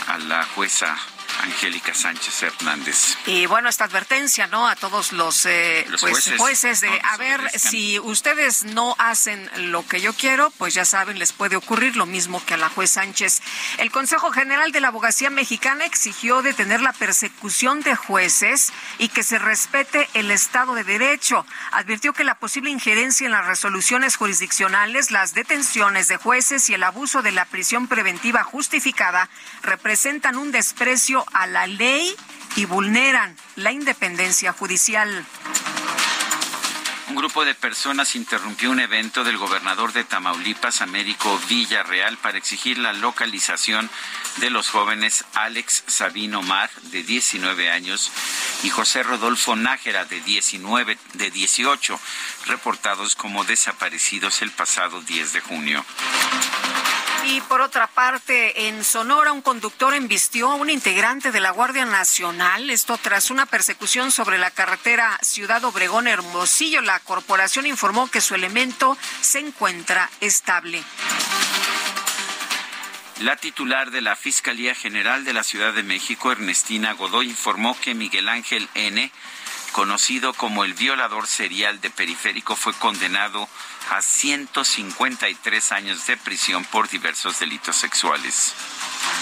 a 0.08 0.18
la 0.18 0.44
jueza 0.44 0.98
Angélica 1.42 1.94
Sánchez 1.94 2.44
Hernández. 2.44 3.18
Y 3.26 3.46
bueno, 3.46 3.70
esta 3.70 3.86
advertencia, 3.86 4.48
¿no? 4.48 4.68
A 4.68 4.76
todos 4.76 5.12
los, 5.12 5.46
eh, 5.46 5.86
pues, 6.00 6.32
jueces, 6.38 6.82
de, 6.82 7.02
a 7.04 7.18
ver, 7.18 7.42
si 7.60 8.00
ustedes 8.00 8.64
no 8.64 8.96
hacen 8.98 9.50
lo 9.72 9.86
que 9.88 10.02
yo 10.02 10.14
quiero, 10.14 10.52
pues 10.58 10.74
ya 10.74 10.86
saben, 10.86 11.20
les 11.20 11.34
puede 11.34 11.56
ocurrir 11.56 11.96
lo 11.96 12.06
mismo 12.06 12.44
que 12.46 12.54
a 12.54 12.58
la 12.58 12.70
juez 12.70 12.92
Sánchez. 12.92 13.42
El 13.78 13.92
Consejo 13.92 14.32
General 14.32 14.72
de 14.72 14.82
la 14.82 14.90
Abogacía 14.90 15.30
Mexicana 15.30 15.86
exigió 15.86 16.42
detener 16.42 16.82
la 16.82 16.94
persecución 16.94 17.82
de 17.82 17.96
jueces 17.96 18.72
y 18.98 19.10
que 19.10 19.24
se 19.24 19.40
respete 19.40 20.10
el 20.14 20.32
Estado 20.32 20.76
de 20.76 20.84
Derecho. 20.84 21.46
Advirtió 21.72 22.14
que 22.14 22.24
la 22.24 22.36
posible 22.36 22.70
injerencia 22.70 23.26
en 23.26 23.32
las 23.32 23.46
resoluciones 23.46 24.16
jurisdiccionales, 24.16 25.12
las 25.12 25.34
detenciones 25.34 26.08
de 26.08 26.18
jueces 26.18 26.70
y 26.70 26.74
el 26.74 26.84
abuso 26.84 27.22
de 27.22 27.32
la 27.32 27.46
prisión 27.46 27.88
preventiva 27.88 28.44
justificada 28.44 29.30
representan 29.64 30.38
un 30.38 30.52
desprecio 30.52 31.26
a 31.34 31.48
la 31.48 31.68
ley 31.68 32.16
y 32.56 32.66
vulneran 32.66 33.36
la 33.56 33.72
independencia 33.72 34.54
judicial. 34.54 35.26
Un 37.12 37.18
grupo 37.18 37.44
de 37.44 37.56
personas 37.56 38.16
interrumpió 38.16 38.72
un 38.72 38.80
evento 38.80 39.26
del 39.26 39.38
gobernador 39.38 39.92
de 39.92 40.06
Tamaulipas, 40.06 40.82
Américo 40.82 41.38
Villarreal, 41.50 42.18
para 42.18 42.38
exigir 42.38 42.78
la 42.78 42.94
localización 42.94 43.90
de 44.38 44.50
los 44.50 44.70
jóvenes 44.70 45.26
Alex 45.34 45.84
Sabino 45.88 46.42
Mar, 46.42 46.70
de 46.84 47.04
19 47.04 47.70
años, 47.70 48.10
y 48.64 48.70
José 48.70 49.04
Rodolfo 49.04 49.58
Nájera, 49.58 50.06
de 50.06 50.22
19, 50.22 50.98
de 51.16 51.32
18, 51.32 52.00
reportados 52.46 53.18
como 53.18 53.44
desaparecidos 53.44 54.42
el 54.42 54.52
pasado 54.52 55.02
10 55.02 55.34
de 55.34 55.42
junio. 55.42 55.86
Y 57.24 57.40
por 57.42 57.62
otra 57.62 57.88
parte, 57.88 58.68
en 58.68 58.84
Sonora, 58.84 59.32
un 59.32 59.42
conductor 59.42 59.94
embistió 59.94 60.52
a 60.52 60.56
un 60.56 60.70
integrante 60.70 61.32
de 61.32 61.40
la 61.40 61.52
Guardia 61.52 61.86
Nacional, 61.86 62.70
esto 62.70 62.98
tras 62.98 63.30
una 63.30 63.46
persecución 63.46 64.12
sobre 64.12 64.38
la 64.40 64.50
carretera 64.50 65.20
Ciudad 65.22 65.64
Obregón 65.64 66.08
Hermosillo. 66.08 66.82
La 66.82 67.00
corporación 67.00 67.68
informó 67.68 68.10
que 68.10 68.22
su 68.22 68.34
elemento 68.34 68.98
se 69.22 69.40
encuentra 69.40 70.10
estable. 70.20 70.84
La 73.20 73.36
titular 73.36 73.92
de 73.92 74.02
la 74.02 74.16
Fiscalía 74.16 74.74
General 74.74 75.24
de 75.24 75.34
la 75.34 75.44
Ciudad 75.44 75.74
de 75.74 75.84
México, 75.84 76.32
Ernestina 76.32 76.94
Godoy, 76.94 77.30
informó 77.30 77.80
que 77.80 77.94
Miguel 77.94 78.28
Ángel 78.28 78.68
N., 78.74 79.12
conocido 79.72 80.34
como 80.34 80.64
el 80.64 80.74
violador 80.74 81.28
serial 81.28 81.82
de 81.82 81.90
Periférico, 81.90 82.56
fue 82.56 82.74
condenado 82.74 83.48
a 83.90 84.02
153 84.02 85.72
años 85.72 86.06
de 86.08 86.18
prisión 86.18 86.64
por 86.66 86.90
diversos 86.90 87.40
delitos 87.40 87.76
sexuales. 87.76 88.54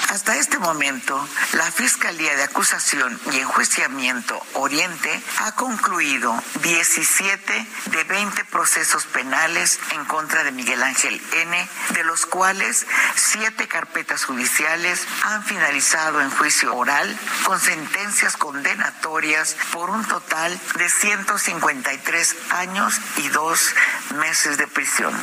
Hasta 0.09 0.36
este 0.38 0.57
momento, 0.57 1.27
la 1.53 1.71
Fiscalía 1.71 2.36
de 2.36 2.43
Acusación 2.43 3.19
y 3.31 3.38
Enjuiciamiento 3.38 4.41
Oriente 4.53 5.21
ha 5.39 5.51
concluido 5.51 6.36
17 6.63 7.67
de 7.86 8.03
20 8.05 8.43
procesos 8.45 9.05
penales 9.05 9.79
en 9.91 10.03
contra 10.05 10.43
de 10.43 10.51
Miguel 10.51 10.81
Ángel 10.81 11.21
N., 11.31 11.69
de 11.93 12.03
los 12.05 12.25
cuales 12.25 12.88
siete 13.15 13.67
carpetas 13.67 14.25
judiciales 14.25 15.05
han 15.25 15.43
finalizado 15.43 16.21
en 16.21 16.31
juicio 16.31 16.75
oral 16.75 17.15
con 17.43 17.59
sentencias 17.59 18.36
condenatorias 18.36 19.55
por 19.71 19.91
un 19.91 20.03
total 20.05 20.59
de 20.75 20.89
153 20.89 22.36
años 22.50 23.00
y 23.17 23.27
dos 23.29 23.75
meses 24.15 24.57
de 24.57 24.65
prisión 24.65 25.13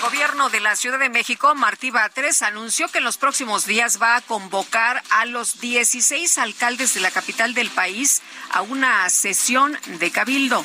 gobierno 0.00 0.48
de 0.48 0.60
la 0.60 0.76
Ciudad 0.76 0.98
de 0.98 1.08
México, 1.08 1.54
Martí 1.54 1.90
Batres, 1.90 2.42
anunció 2.42 2.88
que 2.88 2.98
en 2.98 3.04
los 3.04 3.18
próximos 3.18 3.66
días 3.66 4.00
va 4.00 4.16
a 4.16 4.20
convocar 4.20 5.02
a 5.10 5.24
los 5.24 5.60
16 5.60 6.38
alcaldes 6.38 6.94
de 6.94 7.00
la 7.00 7.10
capital 7.10 7.54
del 7.54 7.70
país 7.70 8.22
a 8.50 8.62
una 8.62 9.08
sesión 9.10 9.76
de 9.86 10.10
cabildo. 10.10 10.64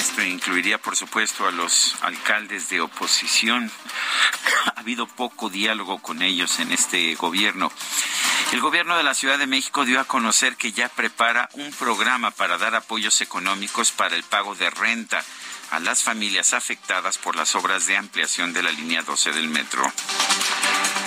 Esto 0.00 0.22
incluiría, 0.22 0.78
por 0.78 0.96
supuesto, 0.96 1.46
a 1.46 1.50
los 1.50 1.96
alcaldes 2.02 2.68
de 2.70 2.80
oposición. 2.80 3.70
ha 4.74 4.80
habido 4.80 5.06
poco 5.06 5.50
diálogo 5.50 5.98
con 6.00 6.22
ellos 6.22 6.58
en 6.58 6.72
este 6.72 7.14
gobierno. 7.16 7.70
El 8.52 8.60
gobierno 8.60 8.96
de 8.96 9.02
la 9.02 9.14
Ciudad 9.14 9.38
de 9.38 9.46
México 9.46 9.84
dio 9.84 10.00
a 10.00 10.04
conocer 10.04 10.56
que 10.56 10.72
ya 10.72 10.88
prepara 10.88 11.48
un 11.54 11.70
programa 11.72 12.30
para 12.30 12.58
dar 12.58 12.74
apoyos 12.74 13.20
económicos 13.20 13.90
para 13.92 14.16
el 14.16 14.22
pago 14.22 14.54
de 14.54 14.70
renta 14.70 15.22
a 15.72 15.80
las 15.80 16.02
familias 16.02 16.52
afectadas 16.52 17.16
por 17.16 17.34
las 17.34 17.54
obras 17.54 17.86
de 17.86 17.96
ampliación 17.96 18.52
de 18.52 18.62
la 18.62 18.70
línea 18.70 19.02
12 19.02 19.32
del 19.32 19.48
metro. 19.48 19.82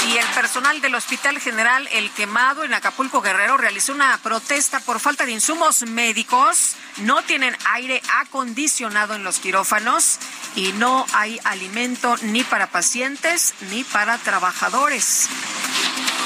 Y 0.08 0.18
el 0.18 0.26
personal 0.30 0.82
del 0.82 0.96
Hospital 0.96 1.40
General 1.40 1.88
El 1.92 2.10
Quemado 2.12 2.64
en 2.64 2.74
Acapulco 2.74 3.22
Guerrero 3.22 3.58
realizó 3.58 3.94
una 3.94 4.18
protesta 4.18 4.80
por 4.80 5.00
falta 5.00 5.26
de 5.26 5.34
insumos 5.34 5.84
médicos. 5.84 6.76
No 6.98 7.22
tienen 7.24 7.56
aire 7.74 8.02
acondicionado 8.22 9.14
en 9.14 9.24
los 9.24 9.40
quirófanos 9.40 10.18
y 10.56 10.74
no 10.74 11.06
hay 11.14 11.40
alimento 11.44 12.16
ni 12.24 12.44
para 12.44 12.68
pacientes 12.68 13.54
ni 13.70 13.84
para 13.84 14.18
trabajadores. 14.18 15.30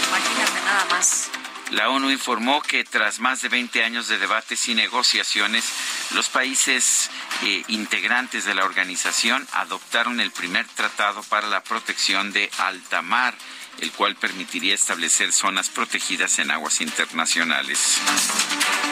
Imagínate 0.07 0.61
nada 0.65 0.85
más. 0.91 1.29
La 1.71 1.89
ONU 1.89 2.09
informó 2.09 2.61
que 2.61 2.83
tras 2.83 3.19
más 3.19 3.41
de 3.41 3.49
20 3.49 3.83
años 3.83 4.07
de 4.07 4.17
debates 4.17 4.67
y 4.67 4.75
negociaciones, 4.75 5.65
los 6.15 6.27
países 6.29 7.11
eh, 7.43 7.63
integrantes 7.67 8.45
de 8.45 8.55
la 8.55 8.65
organización 8.65 9.47
adoptaron 9.53 10.19
el 10.19 10.31
primer 10.31 10.67
tratado 10.67 11.21
para 11.23 11.47
la 11.47 11.61
protección 11.61 12.31
de 12.31 12.49
alta 12.57 13.01
mar 13.01 13.35
el 13.81 13.91
cual 13.91 14.15
permitiría 14.15 14.75
establecer 14.75 15.31
zonas 15.31 15.69
protegidas 15.69 16.39
en 16.39 16.51
aguas 16.51 16.81
internacionales. 16.81 17.97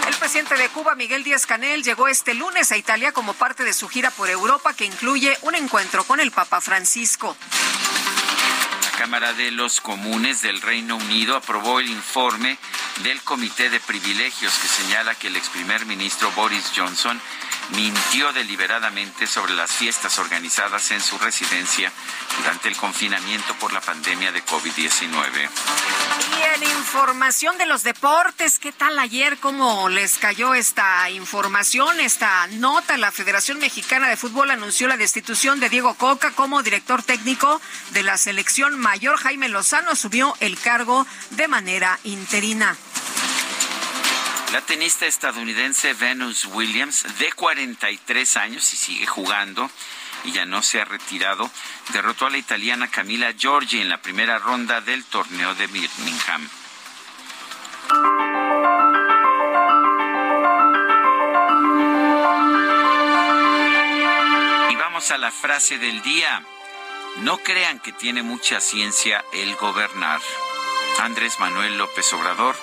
El 0.08 0.16
presidente 0.16 0.56
de 0.56 0.70
Cuba, 0.70 0.96
Miguel 0.96 1.24
Díaz 1.24 1.46
Canel, 1.46 1.84
llegó 1.84 2.08
este 2.08 2.34
lunes 2.34 2.72
a 2.72 2.78
Italia 2.78 3.12
como 3.12 3.34
parte 3.34 3.64
de 3.64 3.74
su 3.74 3.90
gira 3.90 4.12
por 4.12 4.30
Europa 4.30 4.74
que 4.74 4.86
incluye 4.86 5.38
un 5.42 5.56
encuentro 5.56 6.04
con 6.06 6.20
el 6.20 6.32
Papa 6.32 6.62
Francisco. 6.62 7.36
Cámara 8.98 9.34
de 9.34 9.52
los 9.52 9.80
Comunes 9.80 10.42
del 10.42 10.60
Reino 10.60 10.96
Unido 10.96 11.36
aprobó 11.36 11.80
el 11.80 11.88
informe 11.88 12.58
del 13.04 13.22
Comité 13.22 13.70
de 13.70 13.80
Privilegios 13.80 14.52
que 14.58 14.68
señala 14.68 15.14
que 15.14 15.28
el 15.28 15.36
ex 15.36 15.50
primer 15.50 15.86
ministro 15.86 16.32
Boris 16.32 16.72
Johnson 16.76 17.22
mintió 17.76 18.32
deliberadamente 18.34 19.28
sobre 19.28 19.54
las 19.54 19.72
fiestas 19.72 20.20
organizadas 20.20 20.92
en 20.92 21.02
su 21.02 21.18
residencia 21.18 21.92
durante 22.38 22.70
el 22.70 22.76
confinamiento 22.76 23.54
por 23.56 23.74
la 23.74 23.82
pandemia 23.82 24.32
de 24.32 24.44
COVID-19. 24.44 25.50
Y 26.38 26.56
en 26.56 26.64
información 26.78 27.58
de 27.58 27.66
los 27.66 27.84
deportes, 27.84 28.60
¿qué 28.60 28.72
tal 28.72 28.98
ayer? 29.00 29.38
¿Cómo 29.38 29.90
les 29.90 30.18
cayó 30.18 30.54
esta 30.54 31.10
información, 31.10 32.00
esta 32.00 32.48
nota? 32.48 32.98
La 32.98 33.12
Federación 33.12 33.60
Mexicana 33.60 34.08
de 34.08 34.18
Fútbol 34.18 34.52
anunció 34.52 34.88
la 34.88 34.98
destitución 34.98 35.60
de 35.60 35.70
Diego 35.70 35.96
Coca 35.96 36.32
como 36.32 36.64
director 36.64 37.04
técnico 37.04 37.62
de 37.92 38.04
la 38.04 38.18
selección 38.18 38.80
mayor. 38.80 39.18
Jaime 39.18 39.50
Lozano 39.50 39.92
asumió 39.92 40.36
el 40.40 40.58
cargo 40.60 41.06
de 41.32 41.48
manera 41.48 42.00
interina. 42.04 42.78
La 44.58 44.66
tenista 44.66 45.06
estadounidense 45.06 45.94
Venus 45.94 46.46
Williams, 46.46 47.06
de 47.20 47.32
43 47.32 48.38
años 48.38 48.74
y 48.74 48.76
sigue 48.76 49.06
jugando 49.06 49.70
y 50.24 50.32
ya 50.32 50.48
no 50.48 50.64
se 50.64 50.82
ha 50.82 50.86
retirado, 50.86 51.48
derrotó 51.94 52.26
a 52.26 52.32
la 52.32 52.40
italiana 52.40 52.90
Camila 52.90 53.32
Giorgi 53.34 53.80
en 53.80 53.88
la 53.88 54.02
primera 54.02 54.40
ronda 54.40 54.82
del 54.82 55.04
torneo 55.04 55.54
de 55.54 55.68
Birmingham. 55.68 56.50
Y 64.72 64.76
vamos 64.76 65.12
a 65.12 65.20
la 65.20 65.30
frase 65.30 65.78
del 65.78 66.02
día. 66.02 66.44
No 67.18 67.38
crean 67.38 67.80
que 67.80 67.92
tiene 67.92 68.24
mucha 68.24 68.60
ciencia 68.60 69.24
el 69.34 69.56
gobernar. 69.58 70.20
Andrés 70.98 71.40
Manuel 71.40 71.78
López 71.78 72.12
Obrador 72.14 72.56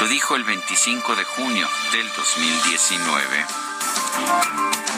lo 0.00 0.08
dijo 0.08 0.34
el 0.34 0.44
25 0.44 1.14
de 1.14 1.24
junio 1.24 1.68
del 1.92 2.08
2019. 2.16 4.89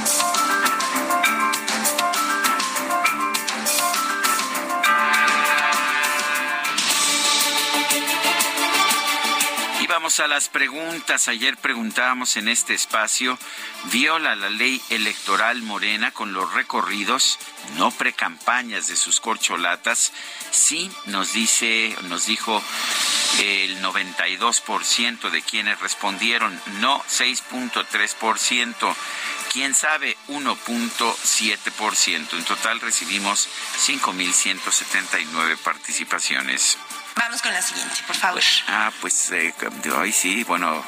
A 10.21 10.29
las 10.29 10.49
preguntas. 10.49 11.29
Ayer 11.29 11.57
preguntábamos 11.57 12.37
en 12.37 12.49
este 12.49 12.75
espacio, 12.75 13.39
¿viola 13.85 14.37
la 14.37 14.51
ley 14.51 14.83
electoral 14.91 15.63
morena 15.63 16.11
con 16.11 16.35
los 16.35 16.53
recorridos, 16.53 17.39
no 17.77 17.91
precampañas 17.91 18.89
de 18.89 18.97
sus 18.97 19.21
corcholatas? 19.21 20.13
Sí, 20.51 20.91
nos 21.07 21.33
dice, 21.33 21.97
nos 22.09 22.27
dijo 22.27 22.63
el 23.41 23.81
92% 23.81 25.31
de 25.31 25.41
quienes 25.43 25.81
respondieron 25.81 26.61
no 26.81 27.03
6.3%, 27.05 28.95
quién 29.53 29.75
sabe 29.75 30.17
1.7%. 30.29 32.37
En 32.37 32.45
total 32.45 32.81
recibimos 32.81 33.49
5.179 33.87 35.57
participaciones. 35.59 36.77
Vamos 37.17 37.43
con 37.43 37.53
la 37.53 37.63
siguiente, 37.63 37.97
por 38.07 38.17
favor. 38.17 38.43
Ah, 38.69 38.91
pues 39.01 39.31
eh, 39.33 39.55
hoy 39.97 40.13
sí, 40.13 40.45
bueno, 40.45 40.85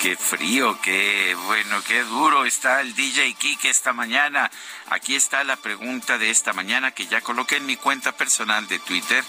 qué 0.00 0.16
frío, 0.16 0.78
qué 0.80 1.36
bueno, 1.46 1.82
qué 1.86 2.02
duro 2.02 2.44
está 2.44 2.80
el 2.80 2.94
DJ 2.94 3.34
Kike 3.34 3.70
esta 3.70 3.92
mañana. 3.92 4.50
Aquí 4.90 5.14
está 5.16 5.42
la 5.44 5.56
pregunta 5.56 6.18
de 6.18 6.30
esta 6.30 6.52
mañana 6.52 6.92
que 6.92 7.06
ya 7.06 7.20
coloqué 7.20 7.56
en 7.56 7.66
mi 7.66 7.76
cuenta 7.76 8.12
personal 8.12 8.66
de 8.68 8.78
Twitter, 8.78 9.24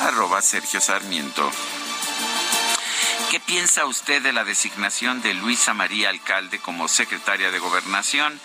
arroba 0.00 0.42
Sergio 0.42 0.80
Sarmiento. 0.80 1.50
¿Qué 3.30 3.40
piensa 3.40 3.86
usted 3.86 4.22
de 4.22 4.32
la 4.32 4.44
designación 4.44 5.20
de 5.20 5.34
Luisa 5.34 5.74
María 5.74 6.10
Alcalde 6.10 6.60
como 6.60 6.86
secretaria 6.86 7.50
de 7.50 7.58
Gobernación? 7.58 8.40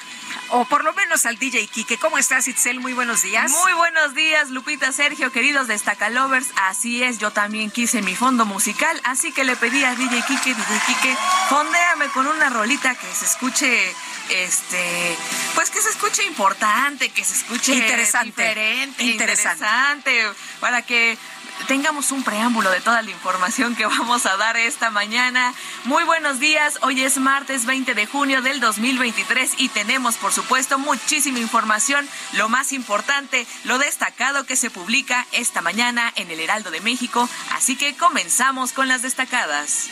o 0.51 0.67
por 0.67 0.85
lo 0.85 0.93
menos 0.93 1.25
al 1.25 1.39
DJ 1.39 1.67
Kike. 1.69 1.99
¿Cómo 1.99 2.19
estás, 2.19 2.47
Itzel? 2.49 2.81
Muy 2.81 2.93
buenos 2.93 3.23
días. 3.23 3.51
Muy 3.51 3.73
buenos 3.73 4.15
días, 4.15 4.51
Lupita, 4.51 4.93
Sergio, 4.93 5.33
queridos 5.33 5.67
destacalovers. 5.67 6.49
Así 6.57 7.03
es, 7.03 7.19
yo 7.19 7.31
también 7.31 7.71
quise 7.71 8.03
mi 8.03 8.15
fondo 8.15 8.45
musical, 8.45 9.01
así 9.05 9.33
que 9.33 9.45
le 9.45 9.57
pedí 9.57 9.83
a 9.85 9.95
DJ 9.95 10.23
Kike, 10.23 10.55
DJ 10.55 10.81
Kike, 10.87 11.17
fondéame 11.49 12.09
con 12.09 12.27
una 12.27 12.51
rolita 12.51 12.95
que 12.95 13.07
se 13.15 13.25
escuche, 13.25 13.95
este, 14.31 15.17
pues 15.55 15.71
que 15.71 15.81
se 15.81 15.91
escuche 15.91 16.25
importante, 16.25 17.09
que 17.11 17.25
se 17.25 17.35
escuche 17.35 17.75
Interesante. 17.75 18.27
diferente, 18.27 19.03
Interesante. 19.03 20.11
interesante, 20.11 20.39
para 20.61 20.83
que 20.83 21.19
tengamos 21.67 22.11
un 22.11 22.23
preámbulo 22.23 22.71
de 22.71 22.81
toda 22.81 23.03
la 23.03 23.11
información 23.11 23.77
que 23.77 23.87
vamos 23.99 24.27
a 24.27 24.37
dar 24.37 24.57
esta 24.57 24.91
mañana. 24.91 25.55
Muy 25.85 26.05
buenos 26.05 26.39
días, 26.39 26.79
hoy 26.83 27.03
es 27.03 27.19
martes 27.19 27.67
20 27.67 27.95
de 27.95 28.07
junio 28.07 28.43
del 28.43 28.61
2023 28.61 29.53
y 29.59 29.69
tenemos 29.69 30.17
por 30.17 30.33
supuesto 30.33 30.79
muchísima 30.79 31.39
información, 31.39 32.09
lo 32.33 32.49
más 32.49 32.73
importante, 32.73 33.47
lo 33.65 33.79
destacado 33.79 34.45
que 34.45 34.57
se 34.57 34.71
publica 34.71 35.27
esta 35.33 35.61
mañana 35.61 36.13
en 36.17 36.31
el 36.31 36.41
Heraldo 36.41 36.71
de 36.71 36.81
México, 36.81 37.29
así 37.53 37.77
que 37.77 37.95
comenzamos 37.97 38.73
con 38.73 38.89
las 38.89 39.03
destacadas. 39.03 39.89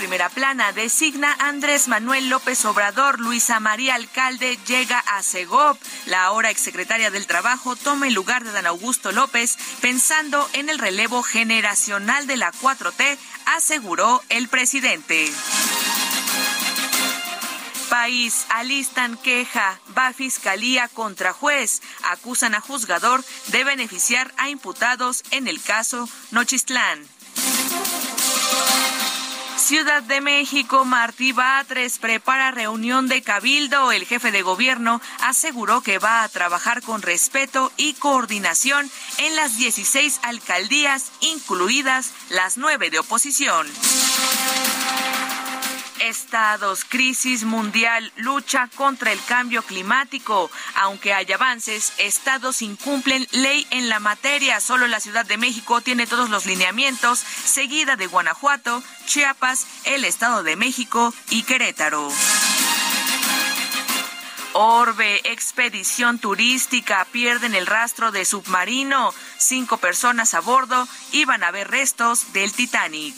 Primera 0.00 0.30
plana 0.30 0.72
designa 0.72 1.36
Andrés 1.40 1.86
Manuel 1.86 2.30
López 2.30 2.64
Obrador, 2.64 3.20
Luisa 3.20 3.60
María 3.60 3.96
Alcalde 3.96 4.58
llega 4.66 4.98
a 4.98 5.22
Segov. 5.22 5.76
La 6.06 6.24
ahora 6.24 6.48
exsecretaria 6.48 7.10
del 7.10 7.26
Trabajo 7.26 7.76
toma 7.76 8.08
el 8.08 8.14
lugar 8.14 8.42
de 8.42 8.50
Dan 8.50 8.64
Augusto 8.64 9.12
López 9.12 9.58
pensando 9.82 10.48
en 10.54 10.70
el 10.70 10.78
relevo 10.78 11.22
generacional 11.22 12.26
de 12.26 12.38
la 12.38 12.50
4T, 12.50 13.18
aseguró 13.44 14.22
el 14.30 14.48
presidente. 14.48 15.30
País, 17.90 18.46
alistan 18.48 19.18
queja, 19.18 19.78
va 19.96 20.14
fiscalía 20.14 20.88
contra 20.88 21.34
juez, 21.34 21.82
acusan 22.04 22.54
a 22.54 22.62
juzgador 22.62 23.22
de 23.48 23.64
beneficiar 23.64 24.32
a 24.38 24.48
imputados 24.48 25.24
en 25.30 25.46
el 25.46 25.60
caso 25.60 26.08
Nochistlán. 26.30 27.06
Ciudad 29.70 30.02
de 30.02 30.20
México, 30.20 30.84
Martí 30.84 31.30
Batres 31.30 32.00
prepara 32.00 32.50
reunión 32.50 33.06
de 33.06 33.22
cabildo. 33.22 33.92
El 33.92 34.04
jefe 34.04 34.32
de 34.32 34.42
gobierno 34.42 35.00
aseguró 35.22 35.80
que 35.80 36.00
va 36.00 36.24
a 36.24 36.28
trabajar 36.28 36.82
con 36.82 37.02
respeto 37.02 37.70
y 37.76 37.92
coordinación 37.92 38.90
en 39.18 39.36
las 39.36 39.58
16 39.58 40.22
alcaldías, 40.24 41.12
incluidas 41.20 42.10
las 42.30 42.56
nueve 42.56 42.90
de 42.90 42.98
oposición. 42.98 43.68
Estados, 46.00 46.84
crisis 46.84 47.44
mundial, 47.44 48.12
lucha 48.16 48.68
contra 48.74 49.12
el 49.12 49.22
cambio 49.24 49.62
climático. 49.62 50.50
Aunque 50.74 51.12
hay 51.12 51.30
avances, 51.32 51.92
estados 51.98 52.62
incumplen 52.62 53.26
ley 53.32 53.66
en 53.70 53.88
la 53.88 54.00
materia. 54.00 54.60
Solo 54.60 54.88
la 54.88 55.00
Ciudad 55.00 55.26
de 55.26 55.36
México 55.36 55.80
tiene 55.80 56.06
todos 56.06 56.30
los 56.30 56.46
lineamientos, 56.46 57.18
seguida 57.18 57.96
de 57.96 58.06
Guanajuato, 58.06 58.82
Chiapas, 59.06 59.66
el 59.84 60.04
Estado 60.04 60.42
de 60.42 60.56
México 60.56 61.14
y 61.30 61.42
Querétaro. 61.42 62.10
Orbe, 64.52 65.20
expedición 65.24 66.18
turística, 66.18 67.06
pierden 67.12 67.54
el 67.54 67.66
rastro 67.66 68.10
de 68.10 68.24
submarino. 68.24 69.14
Cinco 69.38 69.76
personas 69.76 70.34
a 70.34 70.40
bordo 70.40 70.88
iban 71.12 71.44
a 71.44 71.52
ver 71.52 71.70
restos 71.70 72.32
del 72.32 72.52
Titanic. 72.52 73.14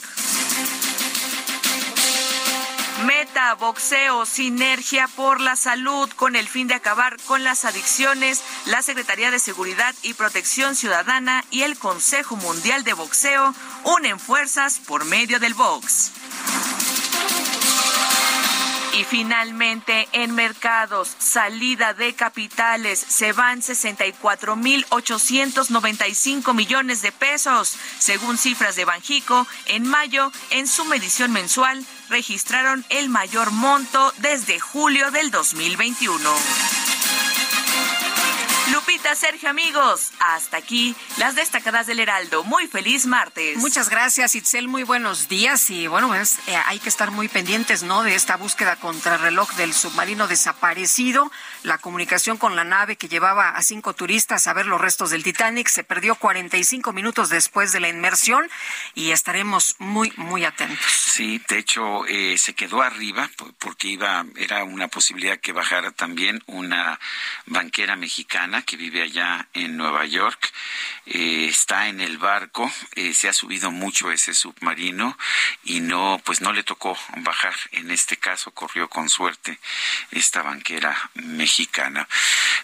Meta, 3.01 3.55
boxeo, 3.55 4.25
sinergia 4.25 5.09
por 5.09 5.41
la 5.41 5.55
salud 5.55 6.09
con 6.15 6.35
el 6.35 6.47
fin 6.47 6.67
de 6.67 6.75
acabar 6.75 7.17
con 7.25 7.43
las 7.43 7.65
adicciones. 7.65 8.41
La 8.65 8.81
Secretaría 8.81 9.29
de 9.29 9.39
Seguridad 9.39 9.93
y 10.03 10.13
Protección 10.13 10.75
Ciudadana 10.75 11.43
y 11.49 11.63
el 11.63 11.77
Consejo 11.77 12.37
Mundial 12.37 12.83
de 12.83 12.93
Boxeo 12.93 13.53
unen 13.83 14.19
fuerzas 14.19 14.79
por 14.79 15.05
medio 15.05 15.39
del 15.39 15.53
box. 15.53 16.11
Y 18.93 19.03
finalmente, 19.05 20.07
en 20.11 20.35
mercados, 20.35 21.15
salida 21.17 21.95
de 21.95 22.13
capitales, 22.13 22.99
se 22.99 23.33
van 23.33 23.61
64.895 23.61 26.53
millones 26.53 27.01
de 27.01 27.11
pesos. 27.11 27.75
Según 27.97 28.37
cifras 28.37 28.75
de 28.75 28.85
Banjico, 28.85 29.47
en 29.65 29.87
mayo, 29.87 30.31
en 30.51 30.67
su 30.67 30.85
medición 30.85 31.31
mensual, 31.31 31.83
registraron 32.09 32.85
el 32.89 33.09
mayor 33.09 33.49
monto 33.51 34.13
desde 34.19 34.59
julio 34.59 35.09
del 35.09 35.31
2021. 35.31 36.92
Lupita, 39.03 39.15
Sergio, 39.15 39.49
amigos, 39.49 40.11
hasta 40.19 40.55
aquí 40.57 40.95
las 41.17 41.35
destacadas 41.35 41.87
del 41.87 41.99
Heraldo. 41.99 42.43
Muy 42.45 42.67
feliz 42.67 43.05
martes. 43.05 43.57
Muchas 43.57 43.89
gracias, 43.89 44.33
Itzel. 44.33 44.69
Muy 44.69 44.83
buenos 44.83 45.27
días. 45.27 45.69
Y 45.69 45.87
bueno, 45.87 46.07
pues, 46.07 46.39
hay 46.67 46.79
que 46.79 46.87
estar 46.87 47.11
muy 47.11 47.27
pendientes, 47.27 47.83
¿no? 47.83 48.03
De 48.03 48.15
esta 48.15 48.37
búsqueda 48.37 48.77
contra 48.77 49.17
reloj 49.17 49.51
del 49.55 49.73
submarino 49.73 50.27
desaparecido. 50.27 51.31
La 51.63 51.77
comunicación 51.77 52.37
con 52.37 52.57
la 52.57 52.65
nave 52.65 52.97
que 52.97 53.07
llevaba 53.07 53.51
a 53.51 53.63
cinco 53.63 53.93
turistas 53.93 54.47
a 54.47 54.53
ver 54.53 54.65
los 54.65 54.81
restos 54.81 55.11
del 55.11 55.23
Titanic 55.23 55.69
se 55.69 55.85
perdió 55.85 56.15
45 56.15 56.91
minutos 56.91 57.29
después 57.29 57.71
de 57.71 57.79
la 57.79 57.87
inmersión 57.87 58.49
y 58.95 59.11
estaremos 59.11 59.77
muy, 59.79 60.11
muy 60.17 60.43
atentos. 60.43 60.85
Sí, 60.91 61.41
de 61.47 61.59
hecho, 61.59 62.05
eh, 62.07 62.37
se 62.37 62.53
quedó 62.53 62.81
arriba 62.81 63.29
porque 63.59 63.87
iba, 63.87 64.25
era 64.35 64.65
una 64.65 64.89
posibilidad 64.89 65.39
que 65.39 65.53
bajara 65.53 65.91
también 65.91 66.43
una 66.47 66.99
banquera 67.45 67.95
mexicana 67.95 68.63
que 68.63 68.75
vive 68.75 69.01
allá 69.01 69.47
en 69.53 69.77
Nueva 69.77 70.05
York. 70.05 70.51
Eh, 71.05 71.47
está 71.49 71.87
en 71.87 72.01
el 72.01 72.17
barco, 72.17 72.69
eh, 72.95 73.13
se 73.13 73.29
ha 73.29 73.33
subido 73.33 73.71
mucho 73.71 74.11
ese 74.11 74.33
submarino 74.33 75.17
y 75.63 75.79
no, 75.79 76.19
pues 76.25 76.41
no 76.41 76.51
le 76.51 76.63
tocó 76.63 76.97
bajar. 77.17 77.55
En 77.71 77.89
este 77.89 78.17
caso 78.17 78.51
corrió 78.51 78.89
con 78.89 79.07
suerte 79.07 79.59
esta 80.11 80.41
banquera 80.41 80.93
mexicana. 81.13 81.52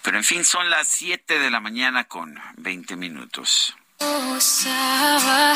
Pero 0.01 0.17
en 0.17 0.23
fin, 0.23 0.43
son 0.43 0.69
las 0.69 0.87
7 0.87 1.39
de 1.39 1.49
la 1.49 1.59
mañana 1.59 2.05
con 2.05 2.39
20 2.57 2.95
minutos. 2.95 3.75
Estaba 4.37 5.53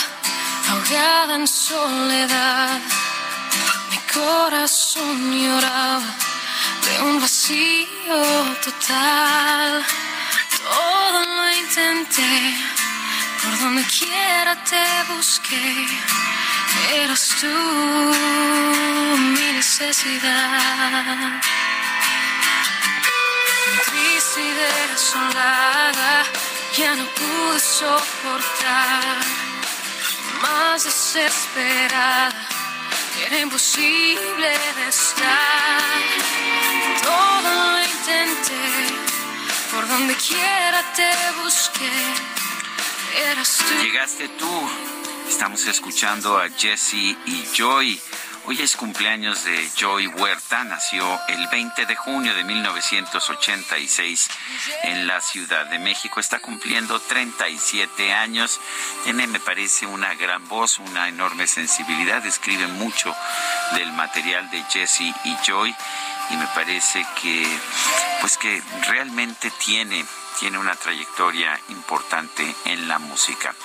ahogada 0.69 1.36
en 1.36 1.48
soledad, 1.48 2.80
mi 3.89 3.98
corazón 4.13 5.41
lloraba 5.41 6.04
de 6.86 7.02
un 7.04 7.22
vacío 7.22 7.88
total. 8.63 9.86
Todo 10.58 11.26
lo 11.26 11.52
intenté, 11.54 12.56
por 13.41 13.60
donde 13.60 13.84
quiera 13.86 14.62
te 14.63 15.13
busqué. 15.13 15.88
Eras 16.93 17.36
tú 17.39 17.48
mi 19.17 19.54
necesidad. 19.54 21.41
Triste 23.86 24.41
y 24.41 24.54
desolada, 24.91 26.23
ya 26.78 26.95
no 26.95 27.06
pude 27.06 27.60
soportar. 27.60 29.17
Más 30.41 30.84
desesperada, 30.84 32.34
era 33.26 33.39
imposible 33.39 34.49
de 34.78 34.88
estar. 34.89 35.82
Todo 37.04 37.71
lo 37.71 37.84
intenté 37.84 39.13
por 39.71 39.88
donde 39.88 40.15
quiera 40.15 40.84
te 40.95 41.12
busqué. 41.41 42.34
Llegaste 43.82 44.28
tú. 44.39 44.69
Estamos 45.30 45.65
escuchando 45.67 46.38
a 46.38 46.49
Jesse 46.49 47.15
y 47.26 47.45
Joy. 47.56 47.99
Hoy 48.46 48.62
es 48.62 48.76
cumpleaños 48.76 49.46
de 49.46 49.70
Joy 49.78 50.08
Huerta, 50.08 50.66
nació 50.66 51.18
el 51.30 51.48
20 51.48 51.86
de 51.86 51.96
junio 51.96 52.36
de 52.36 52.44
1986 52.44 54.30
en 54.84 55.08
la 55.08 55.22
Ciudad 55.22 55.66
de 55.68 55.80
México, 55.80 56.20
está 56.20 56.40
cumpliendo 56.40 57.00
37 57.00 58.14
años, 58.14 58.60
tiene 59.06 59.28
me 59.28 59.40
parece 59.40 59.86
una 59.86 60.14
gran 60.16 60.46
voz, 60.50 60.80
una 60.80 61.08
enorme 61.08 61.48
sensibilidad, 61.48 62.26
escribe 62.26 62.68
mucho 62.68 63.16
del 63.76 63.94
material 63.94 64.50
de 64.52 64.62
Jesse 64.70 65.14
y 65.24 65.38
Joy 65.46 65.74
y 66.32 66.36
me 66.36 66.48
parece 66.48 67.06
que 67.22 67.48
pues 68.20 68.38
que 68.38 68.62
realmente 68.90 69.52
tiene 69.52 70.06
tiene 70.40 70.58
una 70.58 70.76
trayectoria 70.76 71.58
importante 71.70 72.56
en 72.66 72.88
la 72.88 73.00
música. 73.00 73.56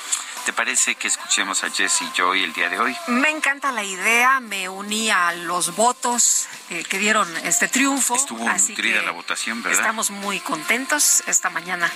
¿Te 0.48 0.54
parece 0.54 0.94
que 0.94 1.08
escuchemos 1.08 1.62
a 1.62 1.68
Jesse 1.68 2.10
Joy 2.16 2.42
el 2.42 2.54
día 2.54 2.70
de 2.70 2.80
hoy? 2.80 2.96
Me 3.08 3.28
encanta 3.28 3.70
la 3.70 3.84
idea, 3.84 4.40
me 4.40 4.66
uní 4.66 5.10
a 5.10 5.32
los 5.32 5.76
votos 5.76 6.48
eh, 6.70 6.84
que 6.88 6.98
dieron 6.98 7.28
este 7.44 7.68
triunfo. 7.68 8.14
Estuvo 8.14 8.48
así 8.48 8.72
nutrida 8.72 9.00
que 9.00 9.04
la 9.04 9.12
votación, 9.12 9.62
¿verdad? 9.62 9.78
Estamos 9.78 10.10
muy 10.10 10.40
contentos 10.40 11.22
esta 11.26 11.50
mañana. 11.50 11.92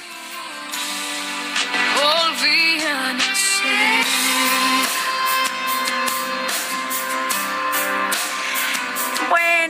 Volví 1.97 2.83
a 2.83 3.13
nacer. 3.15 4.82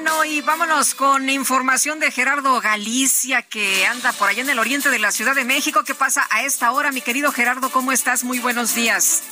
Bueno, 0.02 0.24
y 0.24 0.40
vámonos 0.40 0.96
con 0.96 1.30
información 1.30 2.00
de 2.00 2.10
Gerardo 2.10 2.60
Galicia, 2.60 3.42
que 3.42 3.86
anda 3.86 4.12
por 4.12 4.28
allá 4.28 4.42
en 4.42 4.50
el 4.50 4.58
oriente 4.58 4.90
de 4.90 4.98
la 4.98 5.12
Ciudad 5.12 5.36
de 5.36 5.44
México. 5.44 5.84
¿Qué 5.84 5.94
pasa 5.94 6.26
a 6.30 6.42
esta 6.42 6.72
hora, 6.72 6.90
mi 6.90 7.02
querido 7.02 7.30
Gerardo? 7.30 7.70
¿Cómo 7.70 7.92
estás? 7.92 8.24
Muy 8.24 8.40
buenos 8.40 8.74
días. 8.74 9.22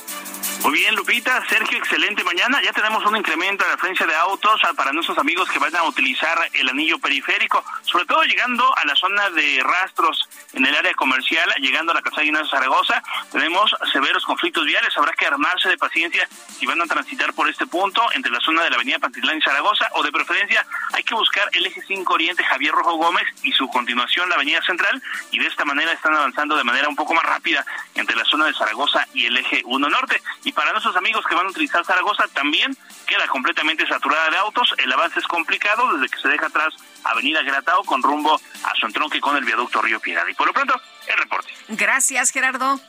Muy 0.63 0.73
bien, 0.73 0.95
Lupita, 0.95 1.43
Sergio, 1.49 1.77
excelente 1.77 2.23
mañana. 2.23 2.61
Ya 2.61 2.71
tenemos 2.71 3.03
un 3.05 3.17
incremento 3.17 3.63
en 3.63 3.71
la 3.71 3.77
frecuencia 3.77 4.05
de 4.05 4.15
autos 4.15 4.61
ah, 4.63 4.73
para 4.75 4.93
nuestros 4.93 5.17
amigos 5.17 5.49
que 5.49 5.57
vayan 5.57 5.81
a 5.81 5.85
utilizar 5.85 6.37
el 6.53 6.69
anillo 6.69 6.99
periférico, 6.99 7.63
sobre 7.81 8.05
todo 8.05 8.23
llegando 8.23 8.63
a 8.77 8.85
la 8.85 8.95
zona 8.95 9.29
de 9.31 9.59
rastros 9.63 10.29
en 10.53 10.65
el 10.65 10.75
área 10.75 10.93
comercial, 10.93 11.49
llegando 11.59 11.91
a 11.91 11.95
la 11.95 12.01
Casa 12.03 12.21
de 12.21 12.31
Zaragoza. 12.49 13.01
Tenemos 13.31 13.75
severos 13.91 14.23
conflictos 14.23 14.65
viales, 14.65 14.95
habrá 14.97 15.13
que 15.13 15.25
armarse 15.25 15.67
de 15.67 15.77
paciencia 15.77 16.29
si 16.59 16.67
van 16.67 16.79
a 16.79 16.85
transitar 16.85 17.33
por 17.33 17.49
este 17.49 17.65
punto 17.65 18.03
entre 18.13 18.31
la 18.31 18.39
zona 18.39 18.63
de 18.63 18.69
la 18.69 18.75
avenida 18.75 18.99
Pantitlán 18.99 19.39
y 19.39 19.41
Zaragoza, 19.41 19.89
o 19.93 20.03
de 20.03 20.11
preferencia 20.11 20.60
hay 20.93 21.03
que 21.03 21.13
buscar 21.13 21.49
el 21.53 21.65
eje 21.65 21.81
5 21.87 22.13
Oriente 22.13 22.43
Javier 22.43 22.73
Rojo 22.73 22.95
Gómez 22.95 23.25
y 23.43 23.51
su 23.51 23.67
continuación 23.67 24.29
la 24.29 24.35
avenida 24.35 24.61
Central, 24.61 25.01
y 25.31 25.39
de 25.39 25.47
esta 25.47 25.65
manera 25.65 25.91
están 25.91 26.13
avanzando 26.13 26.55
de 26.55 26.63
manera 26.63 26.89
un 26.89 26.95
poco 26.95 27.13
más 27.13 27.23
rápida 27.23 27.65
entre 27.95 28.15
la 28.15 28.25
zona 28.25 28.45
de 28.45 28.53
Zaragoza 28.53 29.07
y 29.13 29.25
el 29.25 29.37
eje 29.37 29.61
1 29.65 29.89
Norte. 29.89 30.21
Y 30.43 30.51
para 30.51 30.71
nuestros 30.71 30.95
amigos 30.95 31.25
que 31.25 31.35
van 31.35 31.47
a 31.47 31.49
utilizar 31.49 31.85
Zaragoza 31.85 32.27
también 32.33 32.75
queda 33.07 33.27
completamente 33.27 33.87
saturada 33.87 34.29
de 34.29 34.37
autos. 34.37 34.73
El 34.77 34.91
avance 34.91 35.19
es 35.19 35.27
complicado 35.27 35.93
desde 35.93 36.09
que 36.09 36.21
se 36.21 36.27
deja 36.29 36.47
atrás 36.47 36.73
Avenida 37.03 37.41
Gratao 37.41 37.83
con 37.83 38.01
rumbo 38.03 38.39
a 38.63 38.75
su 38.75 38.85
entronque 38.85 39.19
con 39.19 39.35
el 39.37 39.45
viaducto 39.45 39.81
Río 39.81 39.99
Piedad. 39.99 40.25
Y 40.27 40.33
por 40.33 40.47
lo 40.47 40.53
pronto, 40.53 40.79
el 41.07 41.17
reporte. 41.17 41.53
Gracias, 41.69 42.31
Gerardo. 42.31 42.79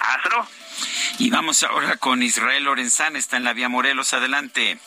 Hasta 0.00 0.28
luego. 0.28 0.48
Y 1.18 1.30
vamos 1.30 1.62
ahora 1.62 1.96
con 1.96 2.22
Israel 2.22 2.64
Lorenzán, 2.64 3.16
está 3.16 3.36
en 3.36 3.44
la 3.44 3.52
vía 3.52 3.68
Morelos, 3.68 4.14
adelante. 4.14 4.78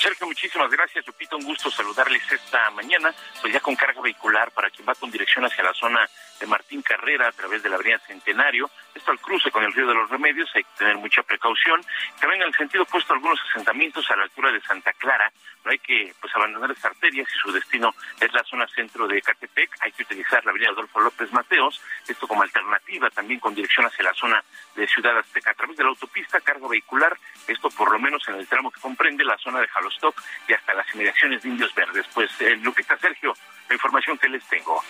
Sergio, 0.00 0.26
muchísimas 0.26 0.70
gracias. 0.70 1.06
Lupita, 1.06 1.36
un 1.36 1.44
gusto 1.44 1.70
saludarles 1.70 2.22
esta 2.32 2.70
mañana, 2.70 3.14
pues 3.42 3.52
ya 3.52 3.60
con 3.60 3.76
carga 3.76 4.00
vehicular 4.00 4.50
para 4.50 4.70
quien 4.70 4.88
va 4.88 4.94
con 4.94 5.10
dirección 5.10 5.44
hacia 5.44 5.62
la 5.62 5.74
zona 5.74 6.08
de 6.40 6.46
Martín 6.46 6.80
Carrera 6.80 7.28
a 7.28 7.32
través 7.32 7.62
de 7.62 7.68
la 7.68 7.74
avenida 7.74 7.98
Centenario. 8.06 8.70
Esto 9.00 9.12
al 9.12 9.18
cruce 9.18 9.50
con 9.50 9.64
el 9.64 9.72
río 9.72 9.86
de 9.86 9.94
los 9.94 10.10
Remedios, 10.10 10.50
hay 10.54 10.62
que 10.62 10.76
tener 10.76 10.98
mucha 10.98 11.22
precaución. 11.22 11.80
También 12.20 12.42
en 12.42 12.48
el 12.48 12.54
sentido 12.54 12.82
opuesto, 12.82 13.14
algunos 13.14 13.40
asentamientos 13.48 14.04
a 14.10 14.16
la 14.16 14.24
altura 14.24 14.52
de 14.52 14.60
Santa 14.60 14.92
Clara, 14.92 15.32
no 15.64 15.70
hay 15.70 15.78
que 15.78 16.14
pues 16.20 16.34
abandonar 16.36 16.70
esta 16.70 16.88
arteria 16.88 17.24
si 17.24 17.38
su 17.38 17.50
destino 17.50 17.94
es 18.20 18.30
la 18.34 18.44
zona 18.44 18.66
centro 18.68 19.08
de 19.08 19.22
Catepec, 19.22 19.70
hay 19.80 19.92
que 19.92 20.02
utilizar 20.02 20.44
la 20.44 20.50
avenida 20.50 20.68
Adolfo 20.68 21.00
López 21.00 21.32
Mateos, 21.32 21.80
esto 22.06 22.28
como 22.28 22.42
alternativa 22.42 23.08
también 23.08 23.40
con 23.40 23.54
dirección 23.54 23.86
hacia 23.86 24.04
la 24.04 24.12
zona 24.12 24.44
de 24.76 24.86
Ciudad 24.86 25.16
Azteca 25.16 25.52
a 25.52 25.54
través 25.54 25.78
de 25.78 25.84
la 25.84 25.88
autopista 25.88 26.38
carga 26.42 26.68
vehicular, 26.68 27.16
esto 27.48 27.70
por 27.70 27.90
lo 27.90 27.98
menos 27.98 28.22
en 28.28 28.34
el 28.34 28.46
tramo 28.46 28.70
que 28.70 28.80
comprende 28.80 29.24
la 29.24 29.38
zona 29.38 29.60
de 29.60 29.68
Jalostoc 29.68 30.20
y 30.46 30.52
hasta 30.52 30.74
las 30.74 30.86
inmediaciones 30.94 31.42
de 31.42 31.48
Indios 31.48 31.74
Verdes. 31.74 32.06
Pues 32.12 32.30
eh, 32.40 32.56
Lupita 32.56 32.98
Sergio, 32.98 33.32
la 33.66 33.74
información 33.74 34.18
que 34.18 34.28
les 34.28 34.44
tengo. 34.44 34.84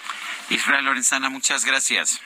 Israel 0.48 0.84
Lorenzana, 0.84 1.30
muchas 1.30 1.64
gracias. 1.64 2.20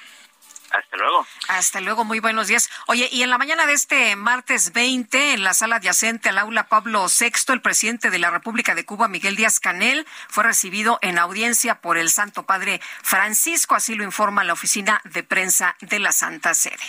Hasta 0.74 0.96
luego. 0.96 1.26
Hasta 1.48 1.80
luego, 1.80 2.04
muy 2.04 2.18
buenos 2.18 2.48
días. 2.48 2.68
Oye, 2.88 3.08
y 3.12 3.22
en 3.22 3.30
la 3.30 3.38
mañana 3.38 3.64
de 3.66 3.74
este 3.74 4.16
martes 4.16 4.72
20, 4.72 5.34
en 5.34 5.44
la 5.44 5.54
sala 5.54 5.76
adyacente 5.76 6.30
al 6.30 6.38
aula 6.38 6.66
Pablo 6.66 7.06
VI, 7.06 7.52
el 7.52 7.60
presidente 7.60 8.10
de 8.10 8.18
la 8.18 8.30
República 8.30 8.74
de 8.74 8.84
Cuba, 8.84 9.06
Miguel 9.06 9.36
Díaz 9.36 9.60
Canel, 9.60 10.04
fue 10.28 10.42
recibido 10.42 10.98
en 11.00 11.18
audiencia 11.18 11.80
por 11.80 11.96
el 11.96 12.10
Santo 12.10 12.44
Padre 12.44 12.80
Francisco, 13.02 13.76
así 13.76 13.94
lo 13.94 14.02
informa 14.02 14.42
la 14.42 14.52
oficina 14.52 15.00
de 15.04 15.22
prensa 15.22 15.76
de 15.80 16.00
la 16.00 16.10
Santa 16.10 16.54
Sede. 16.54 16.82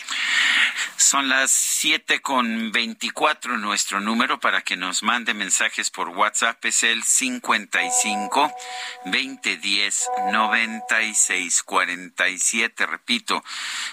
Son 0.98 1.30
las 1.30 1.52
siete 1.52 2.21
con 2.21 2.71
veinticuatro. 2.71 3.58
Nuestro 3.58 4.00
número 4.00 4.39
para 4.39 4.62
que 4.62 4.76
nos 4.76 5.04
mande 5.04 5.34
mensajes 5.36 5.91
por 5.91 6.10
WhatsApp 6.10 6.63
es 6.65 6.84
el 6.84 7.04
55 7.04 8.52
2010 9.06 10.10
96 10.32 11.63
47. 11.63 12.86
Repito, 12.88 13.43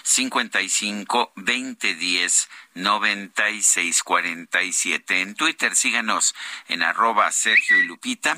55 0.03 1.33
2010 1.35 2.49
9647. 2.75 5.21
En 5.21 5.35
Twitter 5.35 5.75
síganos 5.75 6.33
en 6.67 6.81
arroba 6.83 7.31
Sergio 7.31 7.77
y 7.77 7.83
Lupita 7.83 8.37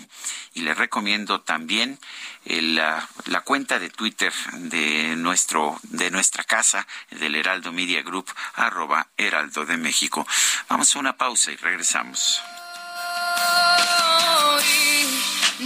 y 0.54 0.62
les 0.62 0.78
recomiendo 0.78 1.42
también 1.42 2.00
la, 2.46 3.10
la, 3.26 3.42
cuenta 3.42 3.80
de 3.80 3.90
Twitter 3.90 4.32
de 4.54 5.16
nuestro 5.16 5.80
de 5.84 6.12
nuestra 6.12 6.44
casa 6.44 6.86
del 7.12 7.36
Heraldo 7.36 7.72
Media 7.72 8.02
Group 8.02 8.30
arroba 8.56 9.08
Heraldo 9.18 9.66
de 9.66 9.78
México. 9.78 10.28
Vamos 10.70 10.96
a 10.96 11.00
una 11.00 11.18
pausa 11.18 11.52
y 11.52 11.56
regresamos. 11.56 12.42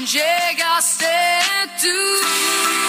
llegaste 0.06 1.06
tú. 1.82 2.89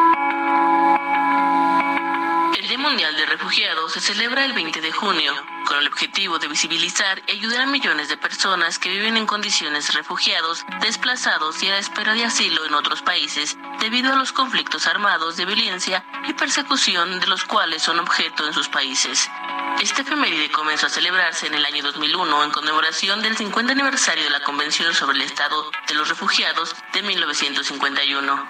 Día 2.71 2.77
Mundial 2.77 3.17
de 3.17 3.25
Refugiados 3.25 3.91
se 3.91 3.99
celebra 3.99 4.45
el 4.45 4.53
20 4.53 4.79
de 4.79 4.93
junio, 4.93 5.35
con 5.67 5.77
el 5.79 5.87
objetivo 5.87 6.39
de 6.39 6.47
visibilizar 6.47 7.21
y 7.27 7.33
ayudar 7.33 7.63
a 7.63 7.65
millones 7.65 8.07
de 8.07 8.15
personas 8.15 8.79
que 8.79 8.87
viven 8.87 9.17
en 9.17 9.25
condiciones 9.25 9.93
refugiados, 9.93 10.65
desplazados 10.79 11.61
y 11.63 11.67
a 11.67 11.71
la 11.71 11.79
espera 11.79 12.13
de 12.13 12.23
asilo 12.23 12.65
en 12.65 12.73
otros 12.73 13.01
países 13.01 13.57
debido 13.81 14.13
a 14.13 14.15
los 14.15 14.31
conflictos 14.31 14.87
armados 14.87 15.35
de 15.35 15.43
violencia 15.43 16.05
y 16.29 16.31
persecución 16.31 17.19
de 17.19 17.27
los 17.27 17.43
cuales 17.43 17.83
son 17.83 17.99
objeto 17.99 18.47
en 18.47 18.53
sus 18.53 18.69
países. 18.69 19.29
Este 19.81 20.03
efeméride 20.03 20.49
comenzó 20.49 20.85
a 20.85 20.89
celebrarse 20.89 21.47
en 21.47 21.55
el 21.55 21.65
año 21.65 21.83
2001 21.83 22.45
en 22.45 22.51
conmemoración 22.51 23.21
del 23.21 23.35
50 23.35 23.73
aniversario 23.73 24.23
de 24.23 24.29
la 24.29 24.43
Convención 24.43 24.93
sobre 24.93 25.17
el 25.17 25.23
Estado 25.23 25.69
de 25.89 25.93
los 25.93 26.07
Refugiados 26.07 26.73
de 26.93 27.01
1951. 27.01 28.47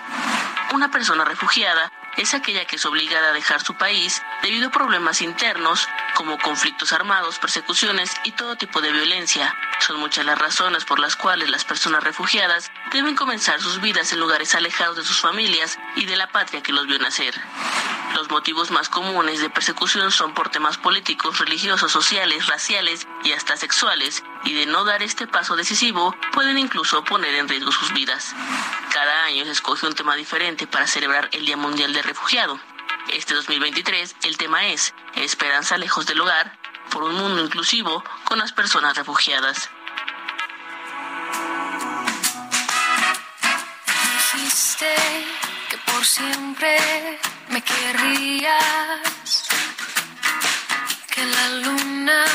Una 0.73 0.91
persona 0.91 1.25
refugiada 1.25 1.91
es 2.21 2.36
aquella 2.36 2.65
que 2.65 2.75
es 2.75 2.86
obligada 2.86 3.29
a 3.29 3.34
dejar 3.34 3.63
su 3.63 3.73
país 3.75 4.21
debido 4.43 4.67
a 4.67 4.71
problemas 4.71 5.21
internos 5.21 5.88
como 6.13 6.38
conflictos 6.38 6.93
armados, 6.93 7.39
persecuciones 7.39 8.12
y 8.23 8.31
todo 8.31 8.55
tipo 8.55 8.79
de 8.79 8.91
violencia. 8.91 9.55
Son 9.79 9.99
muchas 9.99 10.25
las 10.25 10.38
razones 10.38 10.86
por 10.86 10.99
las 10.99 11.15
cuales 11.15 11.49
las 11.49 11.65
personas 11.65 12.03
refugiadas 12.03 12.71
deben 12.91 13.15
comenzar 13.15 13.60
sus 13.60 13.81
vidas 13.81 14.13
en 14.13 14.19
lugares 14.19 14.53
alejados 14.53 14.97
de 14.97 15.03
sus 15.03 15.19
familias 15.19 15.79
y 15.95 16.05
de 16.05 16.15
la 16.15 16.31
patria 16.31 16.62
que 16.62 16.73
los 16.73 16.86
vio 16.86 16.99
nacer. 16.99 17.34
Los 18.15 18.29
motivos 18.29 18.69
más 18.69 18.88
comunes 18.88 19.39
de 19.39 19.49
persecución 19.49 20.12
son 20.12 20.36
por 20.36 20.49
temas 20.49 20.77
políticos, 20.77 21.39
religiosos, 21.39 21.91
sociales, 21.91 22.45
raciales 22.47 23.07
y 23.23 23.31
hasta 23.31 23.57
sexuales, 23.57 24.23
y 24.43 24.54
de 24.54 24.65
no 24.65 24.84
dar 24.84 25.04
este 25.04 25.27
paso 25.27 25.56
decisivo 25.56 26.15
pueden 26.34 26.58
incluso 26.58 27.04
poner 27.04 27.36
en 27.36 27.47
riesgo 27.47 27.71
sus 27.71 27.93
vidas. 27.93 28.36
Cada 28.93 29.25
año 29.25 29.45
se 29.45 29.51
escoge 29.51 29.88
un 29.88 29.95
tema 29.95 30.15
diferente 30.15 30.67
para 30.67 30.88
celebrar 30.88 31.30
el 31.32 31.45
Día 31.45 31.58
Mundial 31.58 31.93
del 31.93 32.04
Refugiado. 32.04 32.60
Este 33.13 33.34
2023 33.34 34.15
el 34.23 34.38
tema 34.38 34.67
es 34.67 34.93
Esperanza 35.15 35.77
lejos 35.77 36.06
del 36.06 36.21
hogar 36.21 36.58
por 36.91 37.04
un 37.04 37.15
mundo 37.15 37.41
inclusivo 37.41 38.04
con 38.25 38.38
las 38.39 38.51
personas 38.51 38.95
refugiadas. 38.95 39.69
Dijiste 44.34 44.95
que 45.69 45.77
por 45.77 46.06
siempre 46.06 47.19
me 47.49 47.62
querrías, 47.62 49.47
que 51.13 51.25
la 51.25 51.49
luna, 51.49 52.25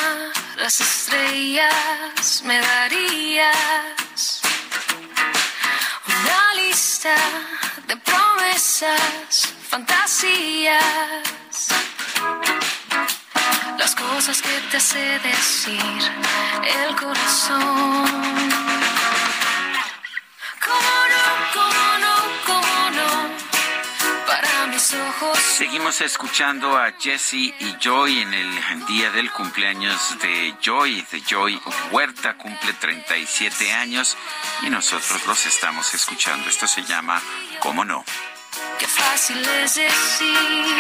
las 0.57 0.81
estrellas 0.81 2.43
me 2.45 2.59
darías. 2.61 4.41
Una 6.07 6.55
lista 6.55 7.15
de 7.87 7.97
promesas, 7.97 9.55
fantasías. 9.69 10.83
Las 13.79 13.95
cosas 13.95 14.41
que 14.41 14.61
te 14.71 14.77
hace 14.79 15.19
decir 15.21 16.13
el 16.85 16.97
corazón. 16.97 18.07
¿Cómo 20.67 20.95
no, 21.13 21.25
cómo 21.55 22.16
Seguimos 24.79 26.03
escuchando 26.03 26.77
a 26.77 26.93
Jesse 26.99 27.33
y 27.33 27.77
Joy 27.81 28.21
en 28.21 28.35
el 28.35 28.87
día 28.87 29.11
del 29.11 29.31
cumpleaños 29.33 30.19
de 30.21 30.55
Joy, 30.61 31.01
de 31.11 31.23
Joy 31.23 31.59
Huerta, 31.91 32.37
cumple 32.37 32.75
37 32.75 33.73
años 33.73 34.19
y 34.63 34.69
nosotros 34.69 35.27
los 35.27 35.47
estamos 35.47 35.95
escuchando. 35.95 36.51
Esto 36.51 36.67
se 36.67 36.83
llama 36.83 37.23
¿Cómo 37.61 37.87
no? 37.87 38.05
Qué 38.79 38.87
fácil 38.87 39.39
es 39.63 39.75
decir. 39.75 40.77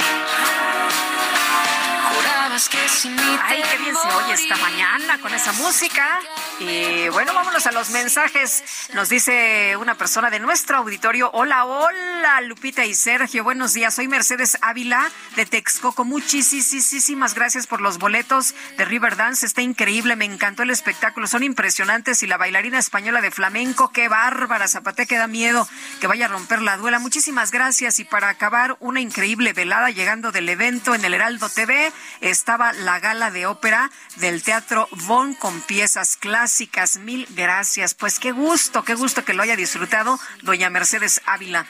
Jurabas 2.14 2.68
que 2.68 2.88
sin 2.88 3.14
mí 3.14 3.38
Ay, 3.42 3.62
qué 3.70 3.78
bien 3.78 3.94
se 3.94 4.08
oye 4.08 4.32
esta 4.34 4.56
mañana 4.56 5.18
con 5.20 5.34
esa 5.34 5.52
música. 5.52 6.20
Y 6.58 7.08
bueno, 7.10 7.34
vámonos 7.34 7.66
a 7.66 7.72
los 7.72 7.90
mensajes. 7.90 8.64
Nos 8.94 9.10
dice 9.10 9.76
una 9.76 9.96
persona 9.96 10.30
de 10.30 10.40
nuestro 10.40 10.78
auditorio. 10.78 11.30
Hola, 11.32 11.66
hola, 11.66 12.40
Lupita 12.42 12.86
y 12.86 12.94
Sergio. 12.94 13.44
Buenos 13.44 13.74
días. 13.74 13.94
Soy 13.94 14.08
Mercedes 14.08 14.56
Ávila 14.62 15.10
de 15.34 15.44
Texcoco. 15.44 16.04
Muchísimas 16.04 17.34
gracias 17.34 17.66
por 17.66 17.82
los 17.82 17.98
boletos 17.98 18.54
de 18.78 18.84
Riverdance. 18.86 19.44
Está 19.44 19.60
increíble. 19.60 20.16
Me 20.16 20.24
encantó 20.24 20.62
el 20.62 20.70
espectáculo. 20.70 21.26
Son 21.26 21.42
impresionantes. 21.42 22.22
Y 22.22 22.26
la 22.26 22.38
bailarina 22.38 22.78
española 22.78 23.20
de 23.20 23.30
flamenco, 23.30 23.90
qué 23.90 24.08
bárbara. 24.08 24.66
Zapate 24.66 25.06
que 25.06 25.18
da 25.18 25.26
miedo 25.26 25.68
que 26.00 26.06
vaya 26.06 26.24
a 26.24 26.28
romper 26.28 26.62
la 26.62 26.78
duela. 26.78 26.98
Muchísimas 26.98 27.50
gracias. 27.50 27.85
Y 27.86 28.04
para 28.04 28.28
acabar, 28.28 28.76
una 28.80 29.00
increíble 29.00 29.52
velada 29.52 29.90
llegando 29.90 30.32
del 30.32 30.48
evento 30.48 30.94
en 30.96 31.04
el 31.04 31.14
Heraldo 31.14 31.48
TV, 31.48 31.92
estaba 32.20 32.72
la 32.72 32.98
gala 32.98 33.30
de 33.30 33.46
ópera 33.46 33.92
del 34.16 34.42
Teatro 34.42 34.88
Von 34.90 35.34
con 35.34 35.60
piezas 35.60 36.16
clásicas. 36.16 36.96
Mil 36.96 37.28
gracias. 37.30 37.94
Pues 37.94 38.18
qué 38.18 38.32
gusto, 38.32 38.82
qué 38.82 38.94
gusto 38.94 39.24
que 39.24 39.34
lo 39.34 39.44
haya 39.44 39.54
disfrutado, 39.54 40.18
doña 40.42 40.68
Mercedes 40.68 41.22
Ávila. 41.26 41.64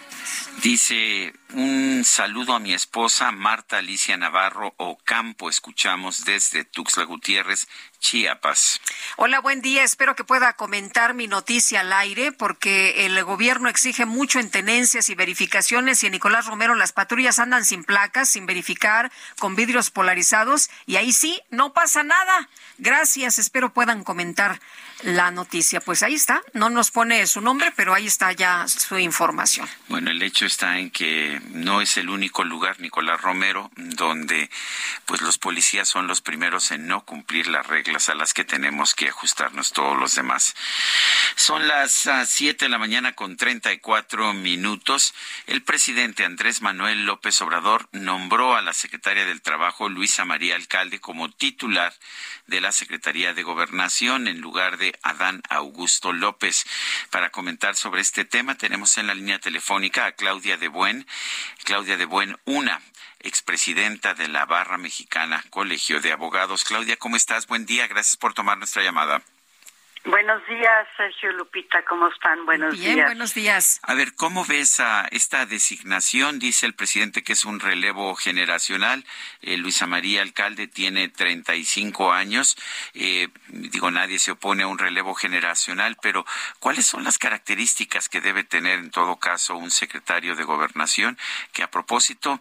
Dice 0.63 1.35
un 1.53 2.03
saludo 2.05 2.55
a 2.55 2.61
mi 2.61 2.73
esposa 2.73 3.31
Marta 3.31 3.79
Alicia 3.79 4.17
Navarro 4.17 4.75
Ocampo. 4.79 5.51
Escuchamos 5.51 6.25
desde 6.25 6.65
Tuxtla 6.65 7.05
Gutiérrez, 7.05 7.69
Chiapas. 8.07 8.81
Hola, 9.17 9.41
buen 9.41 9.63
día. 9.63 9.83
Espero 9.83 10.15
que 10.15 10.23
pueda 10.23 10.53
comentar 10.53 11.13
mi 11.13 11.27
noticia 11.27 11.81
al 11.81 11.93
aire 11.93 12.31
porque 12.31 13.05
el 13.05 13.25
gobierno 13.25 13.69
exige 13.69 14.07
mucho 14.07 14.39
en 14.39 14.49
tenencias 14.49 15.09
y 15.09 15.17
verificaciones 15.17 16.05
y 16.05 16.07
en 16.07 16.13
Nicolás 16.13 16.47
Romero 16.47 16.77
las 16.77 16.93
patrullas 16.93 17.41
andan 17.41 17.65
sin 17.65 17.83
placas, 17.83 18.29
sin 18.29 18.47
verificar, 18.47 19.11
con 19.41 19.57
vidrios 19.57 19.91
polarizados 19.91 20.71
y 20.87 20.95
ahí 20.95 21.13
sí, 21.13 21.43
no 21.51 21.73
pasa 21.73 22.05
nada. 22.05 22.49
Gracias, 22.79 23.41
espero 23.41 23.73
puedan 23.73 24.05
comentar 24.05 24.61
la 25.03 25.31
noticia. 25.31 25.81
Pues 25.81 26.03
ahí 26.03 26.15
está, 26.15 26.43
no 26.53 26.71
nos 26.71 26.91
pone 26.91 27.27
su 27.27 27.41
nombre, 27.41 27.73
pero 27.77 27.95
ahí 27.95 28.07
está 28.07 28.33
ya 28.33 28.67
su 28.69 28.99
información. 28.99 29.69
Bueno, 29.89 30.11
el 30.11 30.23
hecho 30.23 30.47
está 30.47 30.79
en 30.79 30.91
que 30.91 31.41
no 31.51 31.81
es 31.81 31.97
el 31.97 32.09
único 32.09 32.45
lugar, 32.45 32.81
Nicolás 32.81 33.21
Romero, 33.21 33.71
donde 33.77 34.51
pues 35.05 35.23
los 35.23 35.39
policías 35.39 35.89
son 35.89 36.07
los 36.07 36.21
primeros 36.21 36.71
en 36.71 36.87
no 36.87 37.05
cumplir 37.05 37.49
las 37.49 37.67
reglas 37.67 38.09
a 38.09 38.15
las 38.15 38.35
que 38.35 38.45
tenemos 38.45 38.95
que 38.95 39.09
ajustarnos 39.09 39.73
todos 39.73 39.99
los 39.99 40.15
demás. 40.15 40.55
Son 41.35 41.69
las 41.69 42.07
ah, 42.07 42.25
siete 42.27 42.67
de 42.67 42.69
la 42.71 42.79
mañana 42.79 43.13
con 43.13 43.37
treinta 43.37 43.73
y 43.73 43.79
cuatro 43.79 44.33
minutos. 44.33 45.15
El 45.47 45.63
presidente 45.63 46.25
Andrés 46.25 46.63
Manuel 46.63 47.05
López 47.05 47.41
Obrador 47.43 47.89
nombró 47.93 48.57
a 48.57 48.63
la 48.63 48.73
secretaria 48.73 49.27
del 49.27 49.43
Trabajo, 49.43 49.89
Luisa 49.89 50.25
María 50.25 50.57
Alcalde, 50.57 51.01
como 51.01 51.31
titular 51.31 51.95
de 52.47 52.61
la 52.61 52.73
Secretaría 52.73 53.35
de 53.35 53.43
Gobernación 53.43 54.29
en 54.29 54.41
lugar 54.41 54.79
de 54.79 54.86
Adán 55.03 55.43
Augusto 55.49 56.13
López. 56.13 56.65
Para 57.11 57.31
comentar 57.31 57.77
sobre 57.77 58.01
este 58.01 58.25
tema 58.25 58.57
tenemos 58.57 58.99
en 58.99 59.07
la 59.07 59.15
línea 59.15 59.39
telefónica 59.39 60.07
a 60.07 60.13
Claudia 60.13 60.57
de 60.57 60.69
Buen, 60.69 61.07
Claudia 61.65 61.97
de 61.97 62.05
Buen, 62.05 62.39
una 62.45 62.81
expresidenta 63.21 64.15
de 64.15 64.29
la 64.29 64.47
Barra 64.47 64.79
Mexicana 64.79 65.45
Colegio 65.51 66.01
de 66.01 66.13
Abogados. 66.13 66.65
Claudia, 66.65 66.97
¿cómo 66.97 67.17
estás? 67.17 67.47
Buen 67.47 67.67
día, 67.67 67.87
gracias 67.87 68.17
por 68.17 68.35
tomar 68.35 68.59
nuestra 68.59 68.83
llamada. 68.83 69.23
Buenos 70.09 70.41
días, 70.47 70.87
Sergio 70.97 71.33
Lupita, 71.33 71.85
¿cómo 71.85 72.07
están? 72.07 72.47
Buenos 72.47 72.79
Bien, 72.79 72.95
días. 72.95 73.07
buenos 73.07 73.35
días. 73.35 73.81
A 73.83 73.95
ver, 73.95 74.15
¿cómo 74.15 74.45
ves 74.45 74.79
a 74.79 75.09
esta 75.11 75.47
designación? 75.47 76.39
Dice 76.39 76.65
el 76.65 76.75
presidente 76.75 77.25
que 77.25 77.33
es 77.33 77.45
un 77.45 77.59
relevo 77.59 78.15
generacional. 78.15 79.05
Eh, 79.43 79.57
Luisa 79.57 79.89
María 79.89 80.23
Alcalde 80.23 80.69
tiene 80.69 81.09
35 81.09 82.13
años. 82.13 82.57
Eh, 82.95 83.27
digo, 83.49 83.91
nadie 83.91 84.21
se 84.21 84.31
opone 84.31 84.63
a 84.63 84.69
un 84.69 84.79
relevo 84.79 85.13
generacional, 85.13 85.97
pero 86.01 86.25
¿cuáles 86.61 86.87
son 86.87 87.03
las 87.03 87.19
características 87.19 88.09
que 88.09 88.21
debe 88.21 88.45
tener 88.45 88.79
en 88.79 88.93
todo 88.93 89.17
caso 89.17 89.57
un 89.57 89.73
secretario 89.73 90.37
de 90.37 90.45
gobernación 90.45 91.19
que 91.53 91.65
a 91.65 91.71
propósito, 91.73 92.39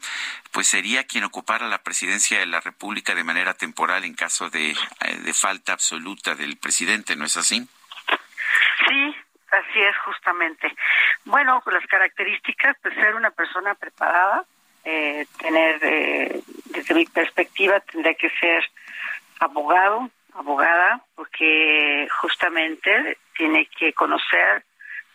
pues 0.52 0.68
sería 0.68 1.06
quien 1.06 1.24
ocupara 1.24 1.68
la 1.68 1.82
presidencia 1.82 2.38
de 2.38 2.46
la 2.46 2.62
República 2.62 3.16
de 3.16 3.24
manera 3.24 3.56
temporal 3.56 4.06
en 4.06 4.14
caso 4.14 4.52
de, 4.52 4.70
eh, 4.70 5.18
de 5.24 5.34
falta 5.34 5.74
absoluta 5.74 6.36
del 6.36 6.58
presidente, 6.58 7.16
¿no 7.16 7.26
es 7.26 7.38
así? 7.38 7.55
Sí, 9.50 9.56
así 9.56 9.82
es 9.82 9.98
justamente. 10.00 10.74
Bueno, 11.26 11.62
pues 11.64 11.76
las 11.76 11.88
características, 11.88 12.78
pues 12.82 12.94
ser 12.96 13.16
una 13.16 13.32
persona 13.32 13.76
preparada, 13.76 14.46
eh, 14.84 15.26
tener, 15.40 15.80
eh, 15.84 16.42
desde 16.66 16.94
mi 16.94 17.06
perspectiva, 17.06 17.80
tendría 17.80 18.14
que 18.16 18.30
ser 18.40 18.64
abogado, 19.40 20.10
abogada, 20.34 21.02
porque 21.16 22.08
justamente 22.22 23.18
tiene 23.36 23.68
que 23.68 23.94
conocer 23.94 24.64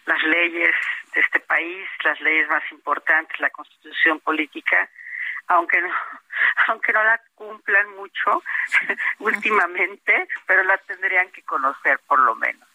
las 0.07 0.23
leyes 0.25 0.75
de 1.15 1.21
este 1.21 1.41
país, 1.41 1.89
las 2.05 2.21
leyes 2.21 2.49
más 2.49 2.63
importantes, 2.73 3.39
la 3.41 3.51
constitución 3.51 4.21
política, 4.21 4.89
aunque 5.49 5.81
no, 5.81 5.89
aunque 6.69 6.93
no 6.93 7.03
la 7.05 7.21
cumplan 7.35 7.91
mucho 7.97 8.43
últimamente, 9.19 10.29
pero 10.47 10.65
la 10.65 10.79
tendrían 10.79 11.31
que 11.31 11.43
conocer 11.43 12.01
por 12.07 12.21
lo 12.21 12.35
menos. 12.35 12.70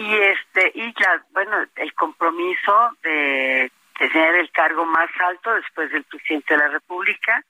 Y 0.00 0.14
este 0.14 0.72
y 0.74 0.94
la, 0.98 1.22
bueno, 1.32 1.62
el 1.76 1.92
compromiso 1.92 2.96
de 3.02 3.70
tener 3.98 4.34
el 4.36 4.50
cargo 4.50 4.86
más 4.86 5.10
alto 5.20 5.52
después 5.52 5.92
del 5.92 6.04
presidente 6.04 6.54
de 6.54 6.58
la 6.58 6.68
República, 6.68 7.44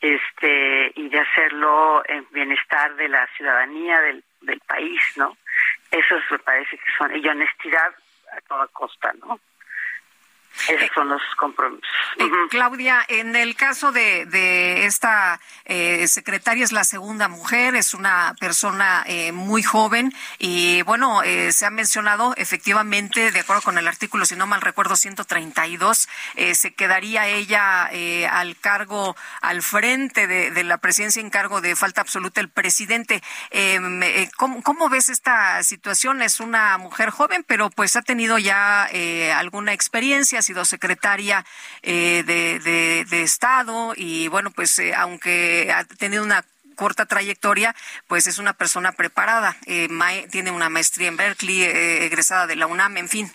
este 0.00 0.92
y 0.94 1.08
de 1.08 1.18
hacerlo 1.18 2.04
en 2.06 2.24
bienestar 2.30 2.94
de 2.94 3.08
la 3.08 3.26
ciudadanía 3.36 4.00
del, 4.00 4.22
del 4.42 4.60
país, 4.60 5.02
¿no? 5.16 5.36
Eso 5.90 6.14
me 6.30 6.38
parece 6.38 6.78
que 6.78 6.92
son 6.96 7.16
y 7.16 7.28
honestidad 7.28 7.92
a 8.32 8.40
toda 8.42 8.68
costa, 8.68 9.12
¿no? 9.14 9.40
Esos 10.68 10.90
son 10.94 11.08
los 11.08 11.22
compromisos. 11.36 11.88
Eh, 12.18 12.28
Claudia, 12.50 13.04
en 13.08 13.36
el 13.36 13.56
caso 13.56 13.92
de, 13.92 14.26
de 14.26 14.86
esta 14.86 15.40
eh, 15.64 16.06
secretaria 16.08 16.64
es 16.64 16.72
la 16.72 16.84
segunda 16.84 17.28
mujer, 17.28 17.74
es 17.74 17.94
una 17.94 18.34
persona 18.38 19.02
eh, 19.06 19.32
muy 19.32 19.62
joven 19.62 20.12
y 20.38 20.82
bueno, 20.82 21.22
eh, 21.22 21.52
se 21.52 21.66
ha 21.66 21.70
mencionado 21.70 22.34
efectivamente, 22.36 23.32
de 23.32 23.40
acuerdo 23.40 23.62
con 23.62 23.78
el 23.78 23.88
artículo, 23.88 24.24
si 24.24 24.36
no 24.36 24.46
mal 24.46 24.60
recuerdo, 24.60 24.96
132, 24.96 26.08
eh, 26.36 26.54
se 26.54 26.74
quedaría 26.74 27.26
ella 27.26 27.88
eh, 27.92 28.26
al 28.26 28.56
cargo, 28.56 29.16
al 29.40 29.62
frente 29.62 30.26
de, 30.26 30.50
de 30.50 30.64
la 30.64 30.78
presidencia 30.78 31.20
en 31.20 31.30
cargo 31.30 31.60
de 31.60 31.76
falta 31.76 32.00
absoluta 32.00 32.40
el 32.40 32.48
presidente. 32.48 33.22
Eh, 33.50 34.28
¿cómo, 34.36 34.62
¿Cómo 34.62 34.88
ves 34.88 35.08
esta 35.08 35.62
situación? 35.62 36.22
Es 36.22 36.40
una 36.40 36.78
mujer 36.78 37.10
joven, 37.10 37.44
pero 37.46 37.70
pues 37.70 37.96
ha 37.96 38.02
tenido 38.02 38.38
ya 38.38 38.88
eh, 38.92 39.32
alguna 39.32 39.72
experiencia, 39.72 40.41
ha 40.42 40.44
sido 40.44 40.64
secretaria 40.64 41.44
eh, 41.82 42.24
de, 42.26 42.58
de, 43.08 43.22
Estado 43.22 43.92
y 43.96 44.26
bueno, 44.26 44.50
pues 44.50 44.76
eh, 44.80 44.92
aunque 44.94 45.72
ha 45.72 45.84
tenido 45.84 46.24
una 46.24 46.44
corta 46.74 47.06
trayectoria, 47.06 47.74
pues 48.08 48.26
es 48.26 48.38
una 48.38 48.54
persona 48.54 48.90
preparada, 48.92 49.54
eh, 49.66 49.88
tiene 50.32 50.50
una 50.50 50.68
maestría 50.68 51.06
en 51.08 51.16
Berkeley, 51.16 51.62
eh, 51.62 52.06
egresada 52.06 52.48
de 52.48 52.56
la 52.56 52.66
UNAM, 52.66 52.96
en 52.96 53.08
fin. 53.08 53.30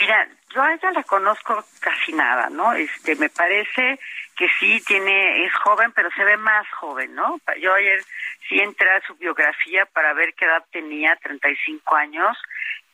Mira, 0.00 0.26
yo 0.54 0.62
a 0.62 0.72
ella 0.72 0.90
la 0.92 1.02
conozco 1.02 1.62
casi 1.80 2.12
nada, 2.14 2.48
¿no? 2.48 2.72
Este, 2.72 3.14
me 3.16 3.28
parece 3.28 4.00
que 4.36 4.48
sí 4.58 4.80
tiene, 4.86 5.44
es 5.44 5.54
joven, 5.56 5.92
pero 5.92 6.08
se 6.12 6.24
ve 6.24 6.38
más 6.38 6.66
joven, 6.80 7.14
¿no? 7.14 7.38
Yo 7.60 7.74
ayer 7.74 8.02
sí 8.48 8.58
entré 8.58 8.88
a 8.90 9.06
su 9.06 9.14
biografía 9.16 9.84
para 9.86 10.14
ver 10.14 10.32
qué 10.34 10.46
edad 10.46 10.64
tenía, 10.72 11.16
35 11.16 11.96
años. 11.96 12.38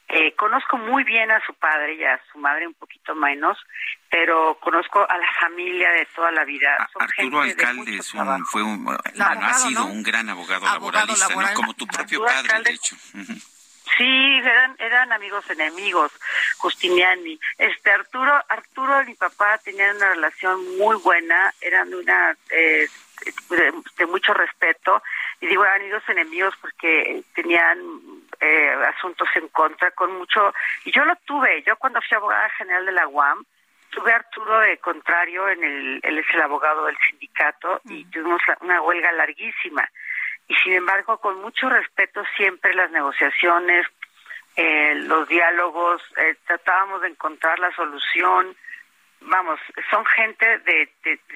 Eh, 0.09 0.35
conozco 0.37 0.77
muy 0.77 1.03
bien 1.03 1.31
a 1.31 1.41
su 1.47 1.55
padre 1.55 1.95
y 1.95 2.05
a 2.05 2.21
su 2.31 2.39
madre 2.39 2.67
un 2.67 2.75
poquito 2.75 3.15
menos, 3.15 3.59
pero 4.11 4.59
conozco 4.61 5.01
a 5.09 5.17
la 5.17 5.27
familia 5.41 5.91
de 5.91 6.07
toda 6.15 6.31
la 6.31 6.45
vida. 6.45 6.89
Son 6.93 7.03
Arturo 7.03 7.41
Alcalde 7.41 7.97
es 7.97 8.15
un, 8.15 8.45
fue 8.47 8.63
un, 8.63 8.87
abogado, 8.89 9.41
ha 9.45 9.55
sido 9.55 9.81
¿no? 9.81 9.87
un 9.87 10.03
gran 10.03 10.29
abogado, 10.29 10.67
Abogado 10.67 11.15
laboralista, 11.17 11.53
¿no? 11.53 11.55
como 11.55 11.75
tu 11.75 11.87
propio 11.87 12.23
Arturo 12.23 12.27
padre, 12.27 12.49
Alcalde- 12.49 12.69
de 12.69 12.75
hecho. 12.75 12.97
Sí, 13.97 14.39
eran, 14.43 14.75
eran 14.79 15.13
amigos 15.13 15.49
enemigos, 15.51 16.11
Justiniani. 16.59 17.39
Este 17.59 17.91
Arturo, 17.91 18.33
Arturo 18.49 19.03
y 19.03 19.07
mi 19.07 19.15
papá 19.15 19.59
tenían 19.59 19.97
una 19.97 20.11
relación 20.11 20.79
muy 20.79 20.97
buena, 20.97 21.55
eran 21.61 21.93
una 21.95 22.37
eh, 22.51 22.89
de, 23.51 23.73
de 23.97 24.07
mucho 24.07 24.35
respeto. 24.35 25.03
Y 25.41 25.47
digo 25.47 25.65
eran 25.65 25.81
amigos 25.81 26.03
enemigos 26.09 26.55
porque 26.61 27.23
tenían 27.35 27.79
eh, 28.41 28.75
asuntos 28.97 29.29
en 29.35 29.49
contra 29.49 29.91
con 29.93 30.13
mucho 30.17 30.53
y 30.85 30.93
yo 30.93 31.05
lo 31.05 31.17
tuve. 31.25 31.63
Yo 31.63 31.77
cuando 31.77 32.01
fui 32.03 32.17
abogada 32.17 32.49
general 32.51 32.87
de 32.87 32.93
la 32.93 33.09
UAM 33.09 33.45
tuve 33.91 34.13
a 34.13 34.17
Arturo 34.17 34.59
de 34.61 34.79
contrario 34.79 35.49
en 35.49 35.63
el 35.63 36.01
él 36.03 36.19
es 36.19 36.27
el 36.35 36.43
abogado 36.43 36.87
del 36.87 36.97
sindicato 37.09 37.81
y 37.85 38.05
tuvimos 38.07 38.41
una 38.61 38.81
huelga 38.83 39.13
larguísima. 39.13 39.89
Y 40.49 40.55
sin 40.57 40.75
embargo 40.75 41.19
con 41.19 41.41
mucho 41.41 41.69
respeto 41.69 42.23
siempre 42.37 42.75
las 42.75 42.91
negociaciones 42.91 43.87
eh, 44.57 44.95
los 44.95 45.27
diálogos 45.29 46.01
eh, 46.17 46.37
tratábamos 46.47 47.03
de 47.03 47.09
encontrar 47.09 47.59
la 47.59 47.75
solución 47.75 48.57
vamos, 49.25 49.61
son 49.91 50.05
gente 50.07 50.59
de, 50.61 50.89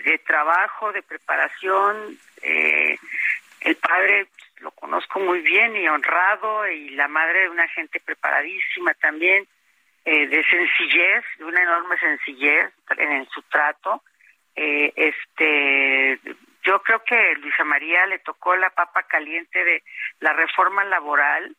de, 0.05 0.19
trabajo, 0.19 0.93
de 0.93 1.03
preparación. 1.03 2.19
Eh, 2.43 2.99
el 3.61 3.77
padre 3.77 4.29
lo 4.61 4.71
conozco 4.73 5.21
muy 5.21 5.41
bien 5.41 5.77
y 5.77 5.89
honrado 5.89 6.67
y 6.69 6.91
la 6.91 7.09
madre 7.09 7.43
de 7.43 7.51
una 7.51 7.69
gente 7.69 8.01
preparadísima 8.01 8.95
también, 8.95 9.47
eh, 10.05 10.27
de 10.27 10.45
sencillez, 10.45 11.25
de 11.39 11.45
una 11.45 11.63
enorme 11.63 11.99
sencillez 11.99 12.73
en, 12.97 13.29
su 13.29 13.43
trato. 13.43 14.03
Eh, 14.55 14.93
este, 14.97 16.21
yo 16.63 16.83
creo 16.83 17.03
que 17.05 17.35
Luisa 17.37 17.65
María 17.65 18.07
le 18.07 18.19
tocó 18.21 18.57
la 18.57 18.71
papa 18.71 19.05
caliente 19.05 19.63
de 19.65 19.83
la 20.21 20.33
reforma 20.33 20.85
laboral 20.85 21.55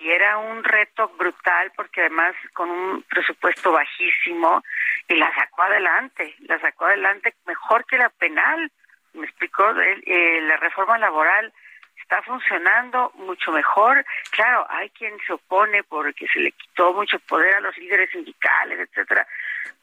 y 0.00 0.10
era 0.10 0.38
un 0.38 0.64
reto 0.64 1.08
brutal 1.16 1.72
porque 1.76 2.02
además 2.02 2.34
con 2.52 2.70
un 2.70 3.02
presupuesto 3.02 3.72
bajísimo 3.72 4.62
y 5.08 5.14
la 5.14 5.32
sacó 5.34 5.62
adelante, 5.62 6.34
la 6.40 6.58
sacó 6.60 6.86
adelante 6.86 7.34
mejor 7.46 7.84
que 7.86 7.98
la 7.98 8.08
penal. 8.10 8.70
Me 9.12 9.26
explicó, 9.26 9.70
eh, 9.80 10.40
la 10.42 10.56
reforma 10.56 10.98
laboral 10.98 11.52
está 12.00 12.22
funcionando 12.22 13.12
mucho 13.14 13.52
mejor. 13.52 14.04
Claro, 14.30 14.66
hay 14.68 14.90
quien 14.90 15.16
se 15.26 15.32
opone 15.32 15.82
porque 15.84 16.26
se 16.28 16.40
le 16.40 16.52
quitó 16.52 16.92
mucho 16.92 17.18
poder 17.20 17.54
a 17.54 17.60
los 17.60 17.76
líderes 17.78 18.10
sindicales, 18.10 18.80
etcétera, 18.80 19.26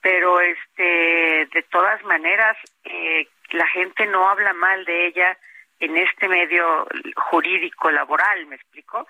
pero 0.02 0.40
este, 0.40 1.48
de 1.54 1.66
todas 1.70 2.04
maneras, 2.04 2.58
eh, 2.84 3.28
la 3.52 3.68
gente 3.68 4.06
no 4.08 4.30
habla 4.30 4.54
mal 4.54 4.84
de 4.86 5.08
ella 5.08 5.38
en 5.80 5.98
este 5.98 6.28
medio 6.28 6.88
jurídico 7.16 7.90
laboral, 7.90 8.46
¿me 8.46 8.56
explico? 8.56 9.08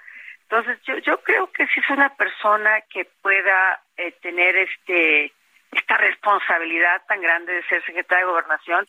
Entonces, 0.52 0.82
yo, 0.84 0.98
yo 0.98 1.18
creo 1.24 1.50
que 1.54 1.66
si 1.68 1.80
es 1.80 1.90
una 1.90 2.14
persona 2.16 2.82
que 2.90 3.06
pueda 3.22 3.82
eh, 3.96 4.12
tener 4.22 4.58
este 4.58 5.32
esta 5.72 5.96
responsabilidad 5.96 7.02
tan 7.08 7.22
grande 7.22 7.54
de 7.54 7.64
ser 7.64 7.82
secretaria 7.86 8.26
de 8.26 8.32
gobernación, 8.32 8.86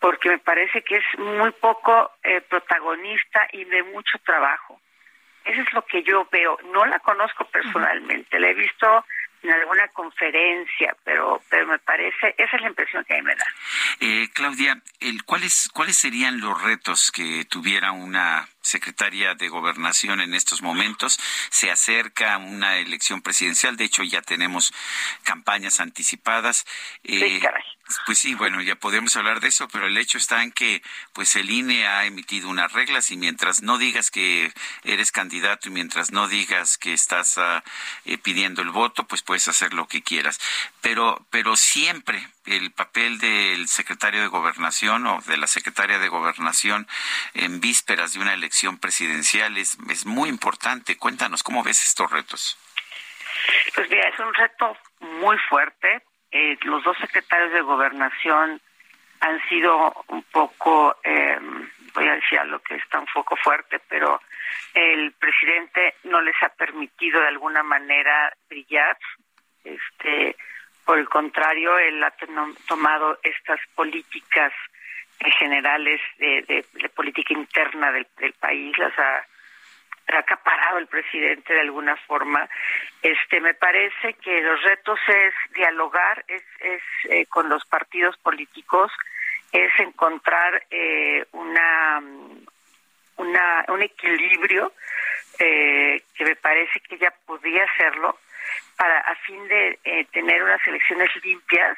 porque 0.00 0.30
me 0.30 0.38
parece 0.38 0.80
que 0.80 0.96
es 0.96 1.04
muy 1.18 1.50
poco 1.52 2.10
eh, 2.22 2.40
protagonista 2.40 3.46
y 3.52 3.64
de 3.64 3.82
mucho 3.82 4.18
trabajo. 4.24 4.80
Eso 5.44 5.60
es 5.60 5.70
lo 5.74 5.84
que 5.84 6.02
yo 6.02 6.26
veo. 6.32 6.56
No 6.72 6.86
la 6.86 6.98
conozco 7.00 7.44
personalmente, 7.50 8.40
la 8.40 8.48
he 8.48 8.54
visto 8.54 9.04
en 9.42 9.50
alguna 9.50 9.86
conferencia, 9.88 10.96
pero 11.04 11.42
pero 11.50 11.66
me 11.66 11.78
parece, 11.80 12.34
esa 12.38 12.56
es 12.56 12.62
la 12.62 12.68
impresión 12.68 13.04
que 13.04 13.12
a 13.12 13.16
mí 13.18 13.22
me 13.24 13.36
da. 13.36 13.44
Eh, 14.00 14.28
Claudia, 14.32 14.80
el, 15.00 15.22
¿cuáles, 15.24 15.68
¿cuáles 15.74 15.98
serían 15.98 16.40
los 16.40 16.62
retos 16.62 17.12
que 17.12 17.44
tuviera 17.44 17.92
una 17.92 18.48
secretaria 18.64 19.34
de 19.34 19.48
gobernación 19.48 20.20
en 20.20 20.34
estos 20.34 20.62
momentos? 20.62 21.20
Se 21.50 21.70
acerca 21.70 22.38
una 22.38 22.78
elección 22.78 23.22
presidencial, 23.22 23.76
de 23.76 23.84
hecho 23.84 24.02
ya 24.02 24.22
tenemos 24.22 24.72
campañas 25.22 25.78
anticipadas. 25.80 26.66
Eh, 27.04 27.40
pues 28.06 28.18
sí, 28.18 28.34
bueno, 28.34 28.62
ya 28.62 28.76
podemos 28.76 29.14
hablar 29.16 29.40
de 29.40 29.48
eso, 29.48 29.68
pero 29.68 29.86
el 29.86 29.98
hecho 29.98 30.16
está 30.16 30.42
en 30.42 30.52
que 30.52 30.82
pues 31.12 31.36
el 31.36 31.50
INE 31.50 31.86
ha 31.86 32.06
emitido 32.06 32.48
unas 32.48 32.72
reglas 32.72 33.10
y 33.10 33.16
mientras 33.16 33.62
no 33.62 33.76
digas 33.76 34.10
que 34.10 34.52
eres 34.84 35.12
candidato 35.12 35.68
y 35.68 35.72
mientras 35.72 36.10
no 36.10 36.26
digas 36.26 36.78
que 36.78 36.94
estás 36.94 37.36
ah, 37.36 37.62
eh, 38.06 38.16
pidiendo 38.16 38.62
el 38.62 38.70
voto, 38.70 39.06
pues 39.06 39.22
puedes 39.22 39.48
hacer 39.48 39.74
lo 39.74 39.86
que 39.86 40.02
quieras. 40.02 40.40
Pero 40.80 41.26
pero 41.30 41.56
siempre 41.56 42.26
el 42.46 42.72
papel 42.72 43.18
del 43.18 43.68
secretario 43.68 44.20
de 44.20 44.28
gobernación 44.28 45.06
o 45.06 45.20
de 45.22 45.36
la 45.36 45.46
secretaria 45.46 45.98
de 45.98 46.08
gobernación 46.08 46.86
en 47.34 47.60
vísperas 47.60 48.14
de 48.14 48.20
una 48.20 48.34
elección 48.34 48.78
presidencial 48.78 49.56
es, 49.56 49.78
es 49.88 50.06
muy 50.06 50.28
importante. 50.28 50.96
Cuéntanos, 50.96 51.42
¿cómo 51.42 51.62
ves 51.62 51.82
estos 51.82 52.10
retos? 52.10 52.58
Pues 53.74 53.90
mira, 53.90 54.08
es 54.08 54.18
un 54.18 54.32
reto 54.34 54.76
muy 55.00 55.36
fuerte 55.48 56.02
eh, 56.34 56.58
los 56.64 56.82
dos 56.82 56.96
secretarios 56.98 57.52
de 57.52 57.60
gobernación 57.60 58.60
han 59.20 59.48
sido 59.48 59.94
un 60.08 60.24
poco, 60.24 60.96
eh, 61.04 61.38
voy 61.94 62.08
a 62.08 62.16
decir 62.16 62.40
algo 62.40 62.58
que 62.58 62.74
está 62.74 62.98
un 62.98 63.06
poco 63.14 63.36
fuerte, 63.36 63.80
pero 63.88 64.20
el 64.74 65.12
presidente 65.12 65.94
no 66.02 66.20
les 66.20 66.34
ha 66.42 66.48
permitido 66.48 67.20
de 67.20 67.28
alguna 67.28 67.62
manera 67.62 68.34
brillar. 68.48 68.98
Este, 69.62 70.36
por 70.84 70.98
el 70.98 71.08
contrario, 71.08 71.78
él 71.78 72.02
ha 72.02 72.12
tomado 72.68 73.18
estas 73.22 73.60
políticas 73.74 74.52
generales 75.38 76.00
de, 76.18 76.64
política 76.94 77.32
interna 77.32 77.92
del, 77.92 78.06
del 78.18 78.32
país, 78.34 78.76
las 78.78 78.98
ha 78.98 79.24
ha 80.12 80.18
acaparado 80.18 80.78
el 80.78 80.86
presidente 80.86 81.54
de 81.54 81.60
alguna 81.60 81.96
forma. 81.96 82.48
Este, 83.02 83.40
me 83.40 83.54
parece 83.54 84.14
que 84.14 84.40
los 84.42 84.62
retos 84.62 84.98
es 85.08 85.34
dialogar, 85.54 86.24
es, 86.28 86.42
es 86.60 86.82
eh, 87.10 87.26
con 87.26 87.48
los 87.48 87.64
partidos 87.64 88.16
políticos, 88.18 88.92
es 89.52 89.70
encontrar 89.78 90.66
eh, 90.70 91.24
una, 91.32 92.02
una, 93.16 93.64
un 93.68 93.82
equilibrio 93.82 94.72
eh, 95.38 96.02
que 96.14 96.24
me 96.24 96.36
parece 96.36 96.80
que 96.80 96.98
ya 96.98 97.12
podía 97.26 97.64
hacerlo 97.64 98.18
para 98.76 98.98
a 99.00 99.14
fin 99.16 99.46
de 99.48 100.06
tener 100.12 100.42
unas 100.42 100.66
elecciones 100.66 101.10
limpias 101.22 101.76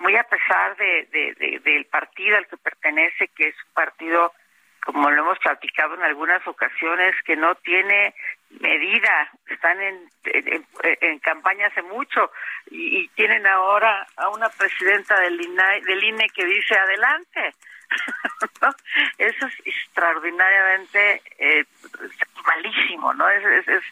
muy 0.00 0.16
a 0.16 0.24
pesar 0.24 0.76
de, 0.76 1.60
del 1.62 1.84
partido 1.86 2.36
al 2.36 2.46
que 2.46 2.56
pertenece, 2.56 3.28
que 3.28 3.48
es 3.48 3.54
un 3.66 3.72
partido 3.74 4.32
como 4.84 5.10
lo 5.10 5.22
hemos 5.22 5.38
platicado 5.38 5.94
en 5.94 6.02
algunas 6.02 6.46
ocasiones, 6.46 7.14
que 7.24 7.36
no 7.36 7.54
tiene 7.56 8.14
medida, 8.60 9.30
están 9.48 9.80
en, 9.80 10.08
en, 10.24 11.18
campaña 11.18 11.66
hace 11.66 11.82
mucho 11.82 12.32
y, 12.70 13.06
tienen 13.08 13.46
ahora 13.46 14.06
a 14.16 14.30
una 14.30 14.48
presidenta 14.48 15.20
del, 15.20 15.38
INE, 15.40 15.82
del 15.84 16.02
INE 16.02 16.26
que 16.34 16.46
dice 16.46 16.74
adelante. 16.74 17.54
Eso 19.18 19.46
es 19.46 19.54
extraordinariamente 19.64 21.22
eh, 21.38 21.64
malísimo, 22.44 23.12
¿no? 23.14 23.28
Es, 23.28 23.68
es, 23.68 23.84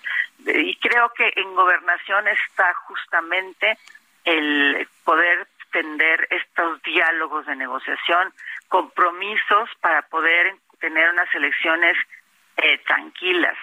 y 0.47 0.77
creo 0.77 1.13
que 1.15 1.33
en 1.37 1.55
gobernación 1.55 2.29
está 2.29 2.75
justamente 2.87 3.79
el 4.25 4.89
poder 5.05 5.47
tender 5.73 6.27
estos 6.31 6.83
diálogos 6.83 7.47
de 7.47 7.57
negociación, 7.57 8.33
compromisos 8.69 9.69
para 9.81 10.03
poder 10.03 10.55
tener 10.81 11.11
unas 11.11 11.33
elecciones 11.35 11.97
eh, 12.57 12.79
tranquilas. 12.87 13.57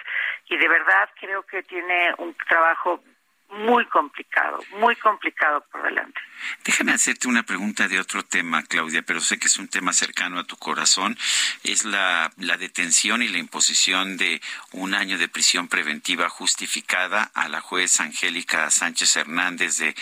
Y 0.48 0.56
de 0.56 0.68
verdad 0.68 1.08
creo 1.20 1.42
que 1.42 1.62
tiene 1.62 2.14
un 2.18 2.34
trabajo 2.48 3.02
muy 3.50 3.86
complicado, 3.86 4.58
muy 4.78 4.96
complicado 4.96 5.64
por 5.70 5.82
delante. 5.82 6.20
Déjame 6.64 6.92
hacerte 6.92 7.28
una 7.28 7.44
pregunta 7.44 7.88
de 7.88 7.98
otro 7.98 8.24
tema, 8.24 8.62
Claudia, 8.64 9.02
pero 9.02 9.20
sé 9.20 9.38
que 9.38 9.46
es 9.46 9.58
un 9.58 9.68
tema 9.68 9.92
cercano 9.92 10.38
a 10.38 10.44
tu 10.44 10.56
corazón. 10.56 11.16
Es 11.62 11.84
la, 11.84 12.30
la 12.36 12.56
detención 12.56 13.22
y 13.22 13.28
la 13.28 13.38
imposición 13.38 14.16
de 14.16 14.40
un 14.72 14.94
año 14.94 15.16
de 15.16 15.28
prisión 15.28 15.68
preventiva 15.68 16.28
justificada 16.28 17.30
a 17.34 17.48
la 17.48 17.60
juez 17.60 18.00
Angélica 18.00 18.70
Sánchez 18.70 19.16
Hernández 19.16 19.78
de 19.78 19.94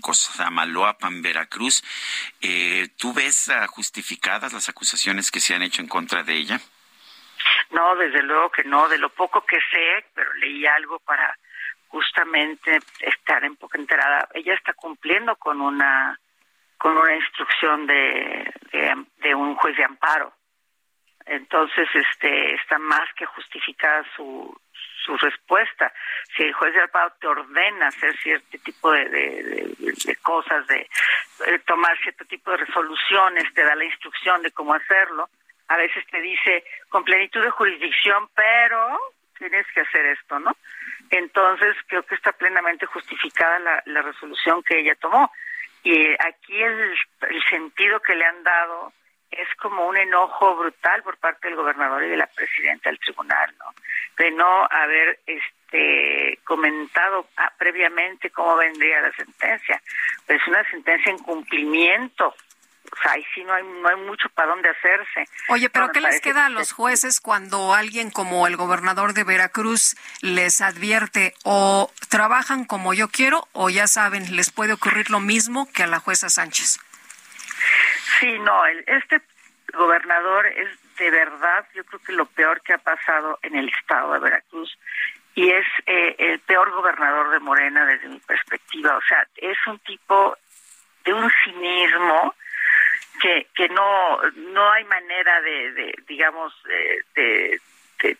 Cosamaloapan, 0.00 1.22
Veracruz. 1.22 1.82
Eh, 2.40 2.88
¿Tú 2.96 3.12
ves 3.12 3.50
justificadas 3.68 4.52
las 4.52 4.68
acusaciones 4.68 5.30
que 5.30 5.40
se 5.40 5.54
han 5.54 5.62
hecho 5.62 5.82
en 5.82 5.88
contra 5.88 6.22
de 6.22 6.34
ella? 6.34 6.60
No, 7.70 7.96
desde 7.96 8.22
luego 8.22 8.50
que 8.50 8.64
no. 8.64 8.88
De 8.88 8.98
lo 8.98 9.10
poco 9.10 9.44
que 9.44 9.58
sé, 9.70 10.06
pero 10.14 10.32
leí 10.34 10.64
algo 10.66 10.98
para 11.00 11.36
justamente 11.92 12.78
estar 13.00 13.44
en 13.44 13.56
poco 13.56 13.76
enterada. 13.76 14.26
Ella 14.32 14.54
está 14.54 14.72
cumpliendo 14.72 15.36
con 15.36 15.60
una 15.60 16.18
con 16.78 16.96
una 16.96 17.14
instrucción 17.14 17.86
de, 17.86 18.52
de, 19.18 19.34
un 19.36 19.54
juez 19.54 19.76
de 19.76 19.84
amparo. 19.84 20.32
Entonces, 21.26 21.88
este 21.94 22.54
está 22.54 22.76
más 22.78 23.08
que 23.14 23.24
justificada 23.26 24.04
su 24.16 24.52
su 25.04 25.16
respuesta. 25.16 25.92
Si 26.34 26.42
el 26.42 26.52
juez 26.54 26.74
de 26.74 26.82
amparo 26.82 27.12
te 27.20 27.26
ordena 27.26 27.88
hacer 27.88 28.16
cierto 28.18 28.58
tipo 28.64 28.90
de, 28.90 29.08
de, 29.08 30.16
cosas, 30.22 30.66
de, 30.66 30.88
tomar 31.66 31.96
cierto 31.98 32.24
tipo 32.24 32.50
de 32.50 32.58
resoluciones, 32.58 33.52
te 33.54 33.64
da 33.64 33.74
la 33.74 33.84
instrucción 33.84 34.42
de 34.42 34.52
cómo 34.52 34.74
hacerlo, 34.74 35.28
a 35.68 35.76
veces 35.76 36.04
te 36.06 36.20
dice 36.20 36.64
con 36.88 37.04
plenitud 37.04 37.42
de 37.42 37.50
jurisdicción, 37.50 38.28
pero 38.34 38.98
tienes 39.48 39.66
que 39.74 39.80
hacer 39.80 40.06
esto, 40.06 40.38
¿no? 40.38 40.56
Entonces, 41.10 41.76
creo 41.86 42.02
que 42.04 42.14
está 42.14 42.32
plenamente 42.32 42.86
justificada 42.86 43.58
la, 43.58 43.82
la 43.86 44.02
resolución 44.02 44.62
que 44.62 44.80
ella 44.80 44.94
tomó. 44.96 45.30
Y 45.84 46.12
aquí 46.12 46.62
el, 46.62 46.94
el 47.28 47.44
sentido 47.50 48.00
que 48.00 48.14
le 48.14 48.24
han 48.24 48.42
dado 48.42 48.92
es 49.30 49.48
como 49.56 49.86
un 49.86 49.96
enojo 49.96 50.56
brutal 50.56 51.02
por 51.02 51.16
parte 51.16 51.48
del 51.48 51.56
gobernador 51.56 52.04
y 52.04 52.10
de 52.10 52.16
la 52.16 52.26
presidenta 52.26 52.90
del 52.90 52.98
tribunal, 52.98 53.54
¿no? 53.58 53.66
De 54.18 54.30
no 54.30 54.68
haber 54.70 55.20
este 55.26 56.38
comentado 56.44 57.26
ah, 57.38 57.50
previamente 57.58 58.30
cómo 58.30 58.56
vendría 58.56 59.00
la 59.00 59.12
sentencia. 59.12 59.80
Es 60.28 60.46
una 60.46 60.62
sentencia 60.70 61.10
en 61.10 61.18
cumplimiento 61.18 62.34
sea, 63.02 63.12
ahí 63.12 63.24
sí 63.34 63.42
no 63.44 63.52
hay, 63.54 63.62
no 63.64 63.88
hay 63.88 63.96
mucho 63.96 64.28
para 64.30 64.48
dónde 64.48 64.68
hacerse. 64.68 65.24
Oye, 65.48 65.68
pero 65.70 65.86
No, 65.86 65.92
¿qué 65.92 66.00
les 66.00 66.20
queda 66.20 66.46
a 66.46 66.48
los 66.50 66.72
jueces 66.72 67.20
cuando 67.20 67.74
alguien 67.74 68.10
como 68.10 68.46
el 68.46 68.56
gobernador 68.56 69.14
de 69.14 69.24
Veracruz 69.24 69.96
les 70.20 70.60
advierte 70.60 71.34
o 71.44 71.90
trabajan 72.08 72.64
como 72.64 72.92
yo 72.94 73.08
quiero 73.08 73.48
o 73.52 73.70
ya 73.70 73.86
saben, 73.86 74.36
les 74.36 74.50
puede 74.50 74.74
ocurrir 74.74 75.10
lo 75.10 75.20
mismo 75.20 75.68
que 75.72 75.82
a 75.84 75.86
la 75.86 76.00
jueza 76.00 76.28
Sánchez? 76.28 76.78
Sí, 78.20 78.38
no, 78.40 78.64
el- 78.66 78.84
este 78.86 79.20
gobernador 79.74 80.46
es 80.46 80.68
de 80.98 81.10
verdad, 81.10 81.66
yo 81.74 81.84
creo 81.84 82.00
que 82.02 82.12
lo 82.12 82.26
peor 82.26 82.60
que 82.62 82.74
ha 82.74 82.78
pasado 82.78 83.38
en 83.42 83.56
el 83.56 83.68
estado 83.70 84.12
de 84.12 84.18
Veracruz 84.20 84.78
y 85.34 85.48
es 85.50 85.66
eh, 85.86 86.14
el 86.18 86.38
peor 86.40 86.70
gobernador 86.72 87.30
de 87.30 87.40
Morena 87.40 87.86
desde 87.86 88.08
mi 88.08 88.18
perspectiva. 88.20 88.96
O 88.96 89.00
sea, 89.08 89.26
es 89.36 89.56
un 89.66 89.78
tipo 89.80 90.36
de 91.04 91.14
un 91.14 91.32
cinismo 91.42 92.34
que, 93.20 93.48
que 93.54 93.68
no, 93.68 94.20
no 94.36 94.70
hay 94.72 94.84
manera 94.84 95.40
de, 95.42 95.72
de 95.72 95.94
digamos, 96.06 96.52
de, 96.64 97.04
de, 97.14 97.60
de, 98.02 98.16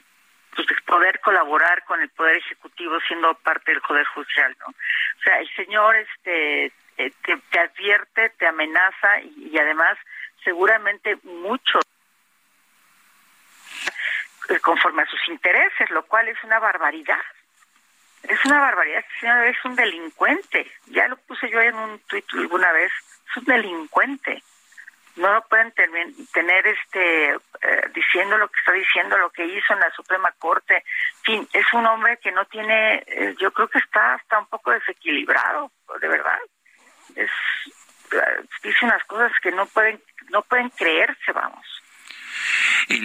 pues, 0.55 0.67
de 0.67 0.75
poder 0.87 1.21
colaborar 1.21 1.85
con 1.85 2.01
el 2.01 2.11
Poder 2.11 2.37
Ejecutivo 2.37 2.99
siendo 3.07 3.35
parte 3.35 3.73
del 3.73 3.81
Poder 3.81 4.07
Judicial, 4.07 4.55
¿no? 4.61 4.67
O 4.67 5.23
sea, 5.23 5.41
el 5.41 5.49
señor 5.55 5.97
este, 5.97 6.67
eh, 6.99 7.13
te, 7.25 7.37
te 7.51 7.59
advierte, 7.59 8.31
te 8.31 8.47
amenaza 8.47 9.21
y, 9.23 9.51
y 9.53 9.59
además 9.59 9.99
seguramente 10.45 11.17
mucho 11.25 11.81
eh, 14.49 14.59
conforme 14.61 15.03
a 15.03 15.07
sus 15.07 15.29
intereses, 15.29 15.91
lo 15.91 16.05
cual 16.05 16.29
es 16.29 16.43
una 16.45 16.59
barbaridad. 16.59 17.21
Es 18.23 18.45
una 18.45 18.61
barbaridad, 18.61 19.01
este 19.01 19.21
señor 19.21 19.47
es 19.47 19.65
un 19.65 19.75
delincuente. 19.75 20.71
Ya 20.87 21.09
lo 21.09 21.17
puse 21.17 21.51
yo 21.51 21.61
en 21.61 21.75
un 21.75 21.99
tuit 22.01 22.25
alguna 22.35 22.71
vez, 22.73 22.93
es 23.31 23.37
un 23.37 23.45
delincuente. 23.45 24.43
No 25.17 25.33
lo 25.33 25.43
pueden 25.43 25.73
tener 25.73 26.67
este 26.67 27.31
eh, 27.35 27.91
diciendo 27.95 28.39
lo 28.39 28.49
que 28.49 28.59
está 28.59 28.73
diciendo, 28.73 29.19
lo 29.19 29.31
que 29.31 29.45
hizo 29.45 29.73
en 29.75 29.81
la 29.81 29.91
Suprema 29.91 30.33
Corte. 30.39 30.77
En 30.77 31.23
fin, 31.25 31.49
es 31.53 31.67
un 31.75 31.87
hombre 31.87 32.19
que 32.19 32.33
no 32.33 32.45
tiene, 32.47 33.05
eh, 33.07 33.35
yo 33.39 33.53
creo 33.53 33.69
que 33.69 33.79
está 33.79 34.15
hasta 34.15 34.39
un 34.39 34.47
poco 34.47 34.71
desequilibrado, 34.71 35.71
de 36.01 36.09
verdad. 36.09 36.39
Es 37.15 37.31
eh, 38.13 38.45
dice 38.63 38.85
unas 38.85 39.05
cosas 39.05 39.33
que 39.43 39.51
no 39.53 39.67
pueden 39.67 40.03
no 40.31 40.43
pueden 40.43 40.71
creerse, 40.71 41.33
vamos. 41.33 41.67
Eh, 42.89 42.99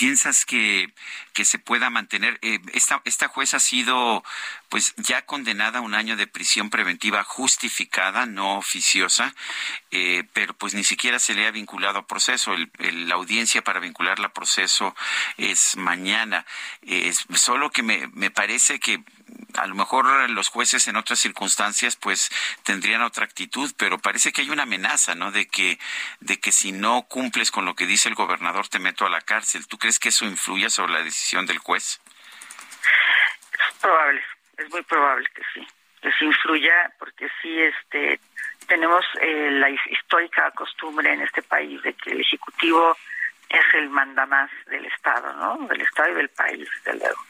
¿Piensas 0.00 0.46
que, 0.46 0.94
que 1.34 1.44
se 1.44 1.58
pueda 1.58 1.90
mantener? 1.90 2.38
eh, 2.40 2.58
esta, 2.72 3.02
esta 3.04 3.28
jueza 3.28 3.58
ha 3.58 3.60
sido 3.60 4.24
pues 4.70 4.94
ya 4.96 5.26
condenada 5.26 5.80
a 5.80 5.82
un 5.82 5.94
año 5.94 6.16
de 6.16 6.26
prisión 6.26 6.70
preventiva 6.70 7.22
justificada, 7.22 8.24
no 8.24 8.56
oficiosa, 8.56 9.34
eh, 9.90 10.24
pero 10.32 10.54
pues 10.54 10.72
ni 10.72 10.84
siquiera 10.84 11.18
se 11.18 11.34
le 11.34 11.46
ha 11.46 11.50
vinculado 11.50 11.98
a 11.98 12.06
proceso. 12.06 12.54
La 12.78 13.16
audiencia 13.16 13.62
para 13.62 13.78
vincularla 13.78 14.28
a 14.28 14.32
proceso 14.32 14.96
es 15.36 15.76
mañana. 15.76 16.46
Es 16.80 17.26
solo 17.34 17.68
que 17.70 17.82
me, 17.82 18.06
me 18.14 18.30
parece 18.30 18.80
que 18.80 19.04
a 19.58 19.66
lo 19.66 19.74
mejor 19.74 20.30
los 20.30 20.48
jueces 20.48 20.86
en 20.88 20.96
otras 20.96 21.18
circunstancias 21.18 21.96
pues 21.96 22.30
tendrían 22.64 23.02
otra 23.02 23.24
actitud, 23.24 23.72
pero 23.76 23.98
parece 23.98 24.32
que 24.32 24.42
hay 24.42 24.50
una 24.50 24.62
amenaza, 24.62 25.14
¿no? 25.14 25.32
De 25.32 25.46
que 25.48 25.78
de 26.20 26.38
que 26.40 26.52
si 26.52 26.72
no 26.72 27.02
cumples 27.08 27.50
con 27.50 27.64
lo 27.64 27.74
que 27.74 27.86
dice 27.86 28.08
el 28.08 28.14
gobernador 28.14 28.68
te 28.68 28.78
meto 28.78 29.04
a 29.06 29.10
la 29.10 29.20
cárcel. 29.20 29.66
¿Tú 29.66 29.78
crees 29.78 29.98
que 29.98 30.10
eso 30.10 30.24
influya 30.24 30.70
sobre 30.70 30.92
la 30.92 31.02
decisión 31.02 31.46
del 31.46 31.58
juez? 31.58 32.00
Es 33.68 33.78
probable, 33.80 34.22
es 34.58 34.70
muy 34.70 34.82
probable 34.82 35.28
que 35.34 35.42
sí, 35.54 35.66
que 36.02 36.10
sí 36.12 36.24
influya, 36.24 36.92
porque 36.98 37.28
sí, 37.42 37.60
este, 37.60 38.20
tenemos 38.66 39.04
eh, 39.20 39.50
la 39.52 39.68
his- 39.68 39.86
histórica 39.90 40.50
costumbre 40.52 41.12
en 41.12 41.22
este 41.22 41.42
país 41.42 41.82
de 41.82 41.92
que 41.94 42.10
el 42.12 42.20
ejecutivo 42.20 42.96
es 43.50 43.74
el 43.74 43.90
mandamás 43.90 44.48
del 44.66 44.86
Estado, 44.86 45.32
¿no? 45.34 45.66
Del 45.66 45.80
Estado 45.80 46.10
y 46.10 46.14
del 46.14 46.28
país, 46.30 46.68
desde 46.84 46.98
luego. 47.00 47.20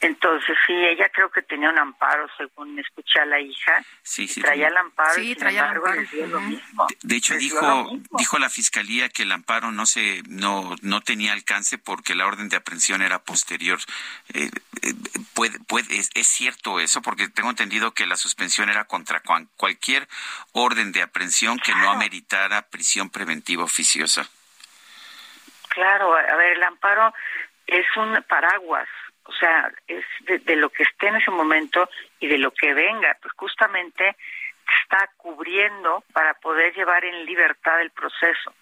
Entonces, 0.00 0.56
sí, 0.66 0.74
ella 0.74 1.08
creo 1.08 1.30
que 1.30 1.40
tenía 1.40 1.70
un 1.70 1.78
amparo, 1.78 2.26
según 2.36 2.78
escuché 2.78 3.20
a 3.20 3.24
la 3.24 3.40
hija. 3.40 3.82
Sí, 4.02 4.28
sí. 4.28 4.42
traía 4.42 4.68
el 4.68 4.76
amparo 4.76 5.14
Sí, 5.14 5.22
y 5.22 5.26
sin 5.28 5.38
traía 5.38 5.60
el 5.70 5.76
amparo. 5.78 6.02
lo 6.28 6.40
mismo. 6.42 6.86
De 7.02 7.16
hecho, 7.16 7.34
dio 7.36 7.54
lo 7.54 7.60
dijo, 7.84 7.92
mismo. 7.92 8.18
dijo 8.18 8.38
la 8.38 8.50
fiscalía 8.50 9.08
que 9.08 9.22
el 9.22 9.32
amparo 9.32 9.70
no 9.72 9.86
se, 9.86 10.22
no, 10.28 10.74
no 10.82 11.00
tenía 11.00 11.32
alcance 11.32 11.78
porque 11.78 12.14
la 12.14 12.26
orden 12.26 12.50
de 12.50 12.56
aprehensión 12.56 13.00
era 13.00 13.20
posterior. 13.22 13.78
Eh, 14.34 14.50
eh, 14.82 14.94
puede, 15.32 15.58
puede, 15.60 15.96
es, 15.96 16.10
es 16.14 16.26
cierto 16.26 16.78
eso? 16.80 17.00
Porque 17.00 17.28
tengo 17.28 17.48
entendido 17.48 17.94
que 17.94 18.06
la 18.06 18.16
suspensión 18.16 18.68
era 18.68 18.84
contra 18.84 19.20
cuan- 19.22 19.48
cualquier 19.56 20.06
orden 20.52 20.92
de 20.92 21.00
aprehensión 21.00 21.58
que 21.58 21.74
no 21.74 21.90
ameritara 21.90 22.62
prisión 22.68 23.08
preventiva 23.08 23.64
oficiosa. 23.64 24.28
Claro, 25.74 26.14
a 26.14 26.36
ver, 26.36 26.52
el 26.52 26.62
amparo 26.62 27.12
es 27.66 27.84
un 27.96 28.22
paraguas, 28.28 28.88
o 29.24 29.32
sea, 29.32 29.72
es 29.88 30.04
de, 30.20 30.56
lo 30.56 30.70
que 30.70 30.84
esté 30.84 31.08
en 31.08 31.16
ese 31.16 31.32
momento 31.32 31.88
y 32.20 32.28
de 32.28 32.38
lo 32.38 32.52
que 32.52 32.74
venga, 32.74 33.16
pues 33.20 33.32
justamente 33.36 34.16
está 34.82 35.10
cubriendo 35.16 36.04
para 36.12 36.34
poder 36.34 36.74
llevar 36.74 37.04
en 37.04 37.26
libertad 37.26 37.80
el 37.80 37.90
proceso. 37.90 38.54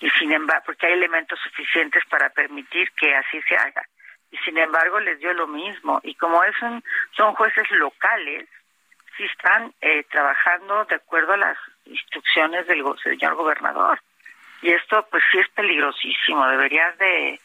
Y 0.00 0.10
sin 0.10 0.32
embargo, 0.32 0.62
porque 0.66 0.86
hay 0.86 0.92
elementos 0.92 1.38
suficientes 1.40 2.04
para 2.06 2.30
permitir 2.30 2.90
que 2.92 3.14
así 3.16 3.40
se 3.48 3.56
haga. 3.56 3.82
Y 4.30 4.36
sin 4.38 4.58
embargo, 4.58 5.00
les 5.00 5.18
dio 5.18 5.32
lo 5.32 5.46
mismo. 5.46 6.00
Y 6.02 6.14
como 6.14 6.44
es 6.44 6.60
un, 6.62 6.84
son 7.16 7.34
jueces 7.34 7.68
locales, 7.72 8.48
sí 9.16 9.24
están 9.24 9.72
eh, 9.80 10.04
trabajando 10.10 10.84
de 10.84 10.96
acuerdo 10.96 11.32
a 11.32 11.38
las 11.38 11.58
instrucciones 11.86 12.66
del 12.66 12.84
señor 13.02 13.34
gobernador. 13.34 14.00
Y 14.64 14.72
esto, 14.72 15.06
pues 15.10 15.22
sí 15.30 15.38
es 15.38 15.48
peligrosísimo. 15.50 16.46
Deberías 16.46 16.96
de, 16.96 17.38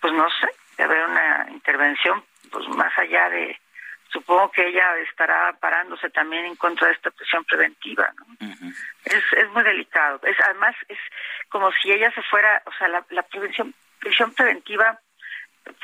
pues 0.00 0.12
no 0.12 0.28
sé, 0.30 0.48
de 0.76 0.82
haber 0.82 1.04
una 1.06 1.46
intervención, 1.48 2.24
pues 2.50 2.66
más 2.70 2.92
allá 2.98 3.30
de, 3.30 3.56
supongo 4.12 4.50
que 4.50 4.66
ella 4.66 4.96
estará 5.08 5.52
parándose 5.60 6.10
también 6.10 6.46
en 6.46 6.56
contra 6.56 6.88
de 6.88 6.94
esta 6.94 7.12
prisión 7.12 7.44
preventiva, 7.44 8.12
¿no? 8.16 8.48
Es, 9.04 9.22
es 9.32 9.48
muy 9.50 9.62
delicado. 9.62 10.18
Es 10.24 10.36
además 10.40 10.74
es 10.88 10.98
como 11.50 11.70
si 11.70 11.92
ella 11.92 12.10
se 12.10 12.22
fuera, 12.22 12.60
o 12.66 12.72
sea, 12.72 12.88
la, 12.88 13.06
la 13.10 13.22
prevención, 13.22 13.72
prisión 14.00 14.34
preventiva 14.34 14.98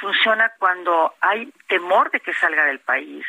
funciona 0.00 0.50
cuando 0.58 1.14
hay 1.20 1.48
temor 1.68 2.10
de 2.10 2.18
que 2.18 2.34
salga 2.34 2.64
del 2.64 2.80
país, 2.80 3.24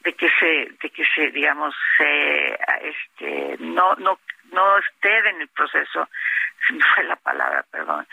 de 0.00 0.12
que 0.12 0.28
se, 0.38 0.76
de 0.78 0.90
que 0.90 1.06
se, 1.14 1.30
digamos, 1.30 1.74
se, 1.96 2.58
este, 2.82 3.56
no, 3.60 3.94
no, 3.94 4.18
no 4.52 4.78
esté 4.78 5.18
en 5.30 5.40
el 5.40 5.48
proceso, 5.48 6.08
se 6.66 6.72
me 6.74 6.84
fue 6.94 7.04
la 7.04 7.16
palabra, 7.16 7.64
perdón. 7.70 8.06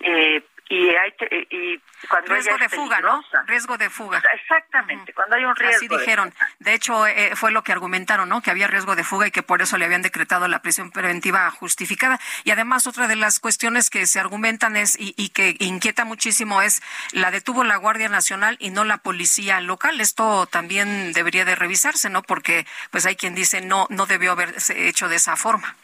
Eh, 0.00 0.44
y 0.72 0.88
hay 0.94 1.10
que- 1.18 1.48
y 1.50 1.80
cuando 2.08 2.32
Riesgo 2.32 2.56
de 2.56 2.68
fuga, 2.68 3.00
¿no? 3.00 3.20
Riesgo 3.46 3.76
de 3.76 3.90
fuga. 3.90 4.22
Exactamente, 4.34 5.12
cuando 5.12 5.34
hay 5.34 5.44
un 5.44 5.56
riesgo. 5.56 5.76
Así 5.78 5.88
de 5.88 5.98
dijeron. 5.98 6.32
De 6.60 6.74
hecho, 6.74 7.08
eh, 7.08 7.34
fue 7.34 7.50
lo 7.50 7.64
que 7.64 7.72
argumentaron, 7.72 8.28
¿no? 8.28 8.40
Que 8.40 8.52
había 8.52 8.68
riesgo 8.68 8.94
de 8.94 9.02
fuga 9.02 9.26
y 9.26 9.30
que 9.32 9.42
por 9.42 9.62
eso 9.62 9.76
le 9.78 9.84
habían 9.84 10.02
decretado 10.02 10.46
la 10.46 10.62
prisión 10.62 10.92
preventiva 10.92 11.50
justificada. 11.50 12.20
Y 12.44 12.52
además, 12.52 12.86
otra 12.86 13.08
de 13.08 13.16
las 13.16 13.40
cuestiones 13.40 13.90
que 13.90 14.06
se 14.06 14.20
argumentan 14.20 14.76
es 14.76 14.94
y, 14.98 15.12
y 15.16 15.30
que 15.30 15.56
inquieta 15.58 16.04
muchísimo 16.04 16.62
es 16.62 16.80
la 17.12 17.32
detuvo 17.32 17.64
la 17.64 17.76
Guardia 17.76 18.08
Nacional 18.08 18.56
y 18.60 18.70
no 18.70 18.84
la 18.84 18.98
policía 18.98 19.60
local. 19.60 20.00
Esto 20.00 20.46
también 20.46 21.12
debería 21.14 21.44
de 21.44 21.56
revisarse, 21.56 22.10
¿no? 22.10 22.22
Porque 22.22 22.64
pues 22.92 23.06
hay 23.06 23.16
quien 23.16 23.34
dice 23.34 23.60
no 23.60 23.88
no 23.90 24.06
debió 24.06 24.30
haberse 24.32 24.86
hecho 24.86 25.08
de 25.08 25.16
esa 25.16 25.34
forma. 25.34 25.74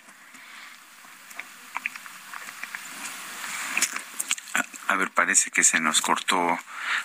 A 4.89 4.97
ver, 4.97 5.11
parece 5.11 5.51
que 5.51 5.65
se 5.65 5.81
nos 5.81 6.01
cortó 6.01 6.59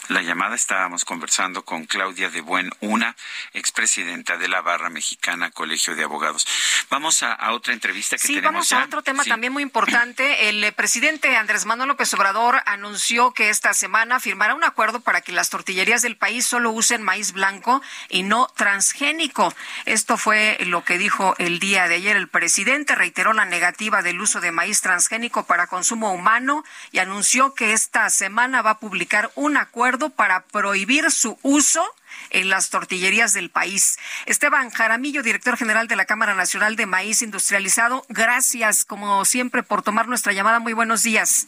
la 0.10 0.22
llamada. 0.22 0.56
Estábamos 0.56 1.06
conversando 1.06 1.64
con 1.64 1.86
Claudia 1.86 2.30
de 2.30 2.42
Buen 2.42 2.72
Una, 2.82 3.16
expresidenta 3.54 4.38
de 4.38 4.48
la 4.48 4.62
Barra 4.62 4.90
Mexicana 4.90 5.52
Colegio 5.52 5.96
de 5.96 6.04
Abogados. 6.04 6.48
Vamos 6.90 7.24
a, 7.24 7.34
a 7.34 7.54
otra 7.54 7.74
entrevista 7.74 8.18
que 8.18 8.28
Sí, 8.28 8.36
tenemos 8.36 8.54
vamos 8.54 8.70
ya. 8.70 8.82
a 8.82 8.86
otro 8.86 9.02
tema 9.02 9.24
Sí. 9.24 9.30
también 9.30 9.54
muy 9.54 9.64
importante. 9.64 10.12
El 10.50 10.64
eh, 10.64 10.72
presidente 10.72 11.36
Andrés 11.38 11.66
Manuel 11.66 11.90
López 11.90 12.14
Obrador 12.14 12.62
anunció 12.66 13.32
que 13.32 13.50
esta 13.50 13.74
semana 13.74 14.20
firmará 14.20 14.56
un 14.56 14.64
acuerdo 14.64 15.00
para 15.02 15.22
que 15.22 15.32
las 15.32 15.50
tortillerías 15.50 16.02
del 16.02 16.18
país 16.18 16.46
solo 16.46 16.72
usen 16.72 17.02
maíz 17.02 17.32
blanco 17.32 17.82
y 18.10 18.24
no 18.24 18.48
transgénico. 18.56 19.54
Esto 19.86 20.18
fue 20.18 20.58
lo 20.62 20.84
que 20.84 20.98
dijo 20.98 21.36
el 21.38 21.60
día 21.60 21.88
de 21.88 21.96
ayer 21.96 22.16
el 22.18 22.28
presidente. 22.28 22.96
Reiteró 22.96 23.34
la 23.34 23.46
negativa 23.46 24.02
del 24.02 24.20
uso 24.22 24.42
de 24.42 24.52
maíz 24.52 24.82
transgénico 24.82 25.46
para 25.46 25.68
consumo 25.68 26.12
humano 26.14 26.64
y 26.92 27.00
anunció 27.00 27.54
que 27.54 27.74
esta 27.74 28.10
semana 28.10 28.62
va 28.62 28.72
a 28.72 28.80
publicar 28.80 29.32
un 29.36 29.58
acuerdo 29.58 29.71
para 30.16 30.44
prohibir 30.44 31.10
su 31.12 31.38
uso 31.42 31.84
en 32.30 32.50
las 32.50 32.70
tortillerías 32.70 33.34
del 33.34 33.50
país. 33.50 33.98
Esteban 34.26 34.70
Jaramillo, 34.70 35.24
director 35.24 35.58
general 35.58 35.88
de 35.88 35.96
la 35.96 36.06
Cámara 36.06 36.36
Nacional 36.36 36.76
de 36.76 36.86
Maíz 36.86 37.22
Industrializado, 37.22 38.06
gracias 38.10 38.86
como 38.86 39.26
siempre 39.26 39.64
por 39.64 39.82
tomar 39.82 40.08
nuestra 40.08 40.34
llamada. 40.34 40.60
Muy 40.60 40.74
buenos 40.74 41.04
días. 41.04 41.48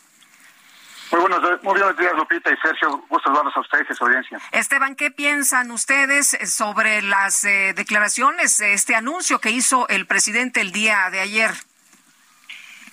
Muy 1.11 1.21
buenos, 1.21 1.41
muy 1.61 1.79
buenos 1.79 1.95
días, 1.95 2.13
Lupita 2.15 2.51
y 2.51 2.57
Sergio. 2.57 2.97
Gusto 3.07 3.25
saludarlos 3.25 3.55
a 3.55 3.59
ustedes 3.59 3.85
y 3.87 3.93
a 3.93 3.95
su 3.95 4.03
audiencia. 4.05 4.39
Esteban, 4.51 4.95
¿qué 4.95 5.11
piensan 5.11 5.69
ustedes 5.69 6.37
sobre 6.51 7.03
las 7.03 7.43
eh, 7.43 7.73
declaraciones, 7.75 8.59
este 8.61 8.95
anuncio 8.95 9.39
que 9.39 9.51
hizo 9.51 9.87
el 9.89 10.07
presidente 10.07 10.61
el 10.61 10.71
día 10.71 11.09
de 11.11 11.19
ayer? 11.19 11.51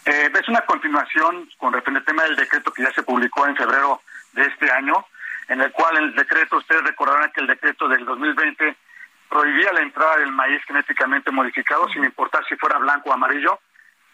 Eh, 0.05 0.31
es 0.39 0.49
una 0.49 0.61
continuación 0.62 1.49
con 1.57 1.72
respecto 1.72 1.99
al 1.99 2.05
tema 2.05 2.24
del 2.24 2.37
decreto 2.37 2.72
que 2.72 2.83
ya 2.83 2.93
se 2.93 3.03
publicó 3.03 3.47
en 3.47 3.57
febrero 3.57 4.03
de 4.33 4.43
este 4.43 4.70
año, 4.70 5.07
en 5.51 5.61
el 5.61 5.73
cual 5.73 5.97
el 5.97 6.15
decreto, 6.15 6.59
ustedes 6.59 6.85
recordarán 6.85 7.33
que 7.33 7.41
el 7.41 7.49
decreto 7.49 7.89
del 7.89 8.05
2020 8.05 8.77
prohibía 9.29 9.73
la 9.73 9.81
entrada 9.81 10.19
del 10.19 10.31
maíz 10.31 10.63
genéticamente 10.65 11.33
modificado, 11.33 11.89
sin 11.89 12.05
importar 12.05 12.45
si 12.47 12.55
fuera 12.55 12.79
blanco 12.79 13.11
o 13.11 13.13
amarillo, 13.13 13.59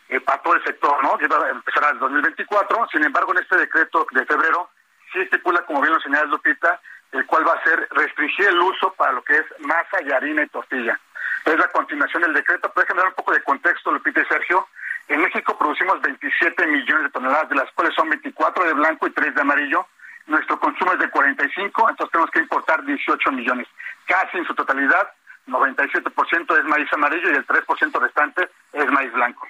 eh, 0.09 0.18
para 0.20 0.41
todo 0.41 0.55
el 0.55 0.64
sector, 0.64 1.03
¿no? 1.03 1.18
Que 1.18 1.26
iba 1.26 1.37
a 1.37 1.51
empezar 1.51 1.93
en 1.93 1.99
2024. 1.99 2.89
Sin 2.91 3.05
embargo, 3.05 3.32
en 3.32 3.43
este 3.43 3.59
decreto 3.59 4.07
de 4.12 4.24
febrero 4.24 4.70
sí 5.12 5.20
estipula, 5.20 5.61
como 5.66 5.82
bien 5.82 5.93
lo 5.93 6.01
señala 6.01 6.24
Lupita, 6.24 6.80
el 7.12 7.26
cual 7.26 7.47
va 7.47 7.53
a 7.53 7.64
ser 7.64 7.87
restringir 7.91 8.47
el 8.47 8.59
uso 8.59 8.95
para 8.95 9.12
lo 9.12 9.22
que 9.22 9.34
es 9.34 9.45
masa 9.61 10.03
y 10.03 10.12
harina 10.12 10.43
y 10.43 10.49
tortilla. 10.49 10.99
Es 11.45 11.59
la 11.59 11.68
continuación 11.68 12.22
del 12.22 12.32
decreto. 12.32 12.72
Puede 12.72 12.87
generar 12.87 13.09
un 13.09 13.14
poco 13.14 13.32
de 13.32 13.43
contexto, 13.43 13.93
Lupita 13.93 14.22
y 14.22 14.24
Sergio. 14.24 14.66
En 15.09 15.20
México 15.20 15.57
producimos 15.59 16.01
27 16.01 16.66
millones 16.66 17.05
de 17.05 17.11
toneladas, 17.11 17.51
de 17.51 17.57
las 17.57 17.70
cuales 17.72 17.95
son 17.95 18.09
24 18.09 18.64
de 18.64 18.72
blanco 18.72 19.07
y 19.07 19.11
3 19.11 19.34
de 19.34 19.41
amarillo. 19.43 19.87
Nuestro 20.26 20.58
consumo 20.58 20.92
es 20.92 20.98
de 20.98 21.10
45, 21.10 21.90
entonces 21.90 22.12
tenemos 22.12 22.30
que 22.30 22.40
importar 22.40 22.84
18 22.84 23.32
millones. 23.32 23.68
Casi 24.06 24.38
en 24.38 24.46
su 24.46 24.54
totalidad, 24.54 25.12
97% 25.46 26.58
es 26.58 26.64
maíz 26.64 26.92
amarillo 26.92 27.30
y 27.30 27.36
el 27.36 27.46
3% 27.46 28.00
restante 28.00 28.48
es 28.72 28.90
maíz 28.90 29.12
blanco. 29.12 29.46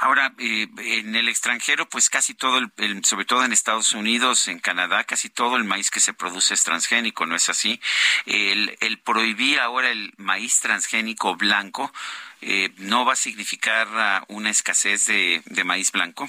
Ahora, 0.00 0.32
eh, 0.38 0.66
en 0.78 1.14
el 1.14 1.28
extranjero, 1.28 1.88
pues 1.88 2.08
casi 2.08 2.34
todo, 2.34 2.58
el, 2.58 3.04
sobre 3.04 3.24
todo 3.24 3.44
en 3.44 3.52
Estados 3.52 3.92
Unidos, 3.92 4.48
en 4.48 4.60
Canadá, 4.60 5.04
casi 5.04 5.28
todo 5.28 5.56
el 5.56 5.64
maíz 5.64 5.90
que 5.90 6.00
se 6.00 6.14
produce 6.14 6.54
es 6.54 6.64
transgénico, 6.64 7.26
¿no 7.26 7.34
es 7.34 7.48
así? 7.48 7.80
El, 8.26 8.76
el 8.80 8.98
prohibir 8.98 9.60
ahora 9.60 9.90
el 9.90 10.14
maíz 10.16 10.60
transgénico 10.60 11.36
blanco, 11.36 11.92
eh, 12.40 12.70
¿no 12.78 13.04
va 13.04 13.14
a 13.14 13.16
significar 13.16 13.88
uh, 13.88 14.32
una 14.32 14.50
escasez 14.50 15.06
de 15.06 15.64
maíz 15.64 15.92
blanco? 15.92 16.28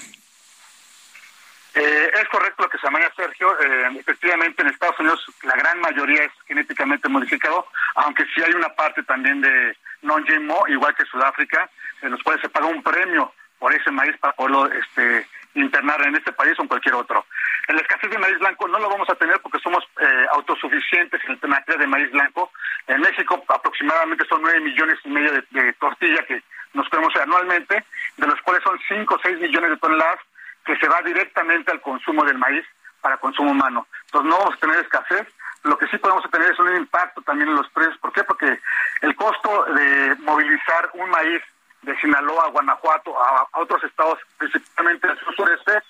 Eh, 1.74 2.10
es 2.14 2.28
correcto 2.28 2.64
lo 2.64 2.68
que 2.68 2.78
se 2.78 2.86
llama 2.86 3.00
Sergio. 3.16 3.48
Eh, 3.60 3.90
efectivamente, 4.00 4.62
en 4.62 4.68
Estados 4.68 4.98
Unidos 4.98 5.24
la 5.42 5.54
gran 5.54 5.80
mayoría 5.80 6.24
es 6.24 6.32
genéticamente 6.46 7.08
modificado, 7.08 7.66
aunque 7.94 8.24
sí 8.34 8.42
hay 8.42 8.52
una 8.54 8.70
parte 8.70 9.02
también 9.04 9.40
de 9.40 9.76
non-GMO, 10.02 10.66
igual 10.68 10.94
que 10.94 11.04
Sudáfrica, 11.04 11.70
en 12.02 12.10
los 12.10 12.22
cuales 12.22 12.40
se 12.42 12.48
paga 12.48 12.66
un 12.66 12.82
premio 12.82 13.32
por 13.58 13.72
ese 13.72 13.90
maíz 13.90 14.16
para 14.18 14.32
poderlo 14.32 14.66
este, 14.66 15.26
internar 15.54 16.04
en 16.06 16.16
este 16.16 16.32
país 16.32 16.58
o 16.58 16.62
en 16.62 16.68
cualquier 16.68 16.94
otro. 16.94 17.24
En 17.68 17.76
la 17.76 17.82
escasez 17.82 18.10
de 18.10 18.18
maíz 18.18 18.38
blanco 18.38 18.66
no 18.66 18.78
lo 18.78 18.88
vamos 18.88 19.08
a 19.08 19.14
tener 19.14 19.38
porque 19.40 19.60
somos 19.60 19.84
eh, 20.00 20.26
autosuficientes 20.32 21.20
en 21.28 21.38
materia 21.48 21.80
de 21.80 21.86
maíz 21.86 22.10
blanco. 22.10 22.50
En 22.88 23.00
México 23.00 23.44
aproximadamente 23.48 24.24
son 24.28 24.42
nueve 24.42 24.60
millones 24.60 24.98
y 25.04 25.08
medio 25.10 25.32
de, 25.32 25.44
de 25.50 25.72
tortilla 25.74 26.24
que 26.26 26.42
nos 26.72 26.88
comemos 26.88 27.14
anualmente, 27.16 27.84
de 28.16 28.26
los 28.26 28.40
cuales 28.42 28.62
son 28.64 28.78
cinco 28.88 29.14
o 29.14 29.20
seis 29.22 29.38
millones 29.38 29.70
de 29.70 29.76
toneladas 29.76 30.20
que 30.64 30.76
se 30.76 30.88
va 30.88 31.02
directamente 31.02 31.70
al 31.72 31.80
consumo 31.80 32.24
del 32.24 32.38
maíz 32.38 32.64
para 33.00 33.16
consumo 33.16 33.52
humano. 33.52 33.86
Entonces 34.06 34.30
no 34.30 34.38
vamos 34.38 34.54
a 34.54 34.58
tener 34.58 34.78
escasez, 34.80 35.26
lo 35.62 35.76
que 35.76 35.86
sí 35.88 35.98
podemos 35.98 36.28
tener 36.30 36.50
es 36.50 36.58
un 36.58 36.74
impacto 36.74 37.20
también 37.22 37.50
en 37.50 37.56
los 37.56 37.68
precios. 37.70 37.98
¿Por 37.98 38.12
qué? 38.12 38.24
Porque 38.24 38.58
el 39.02 39.14
costo 39.14 39.64
de 39.66 40.16
movilizar 40.20 40.90
un 40.94 41.10
maíz 41.10 41.42
de 41.82 41.96
Sinaloa, 41.98 42.48
Guanajuato, 42.48 43.14
a, 43.22 43.46
otros 43.54 43.82
estados, 43.84 44.18
principalmente 44.38 45.06
del 45.06 45.18
sur 45.18 45.34
sureste, 45.34 45.82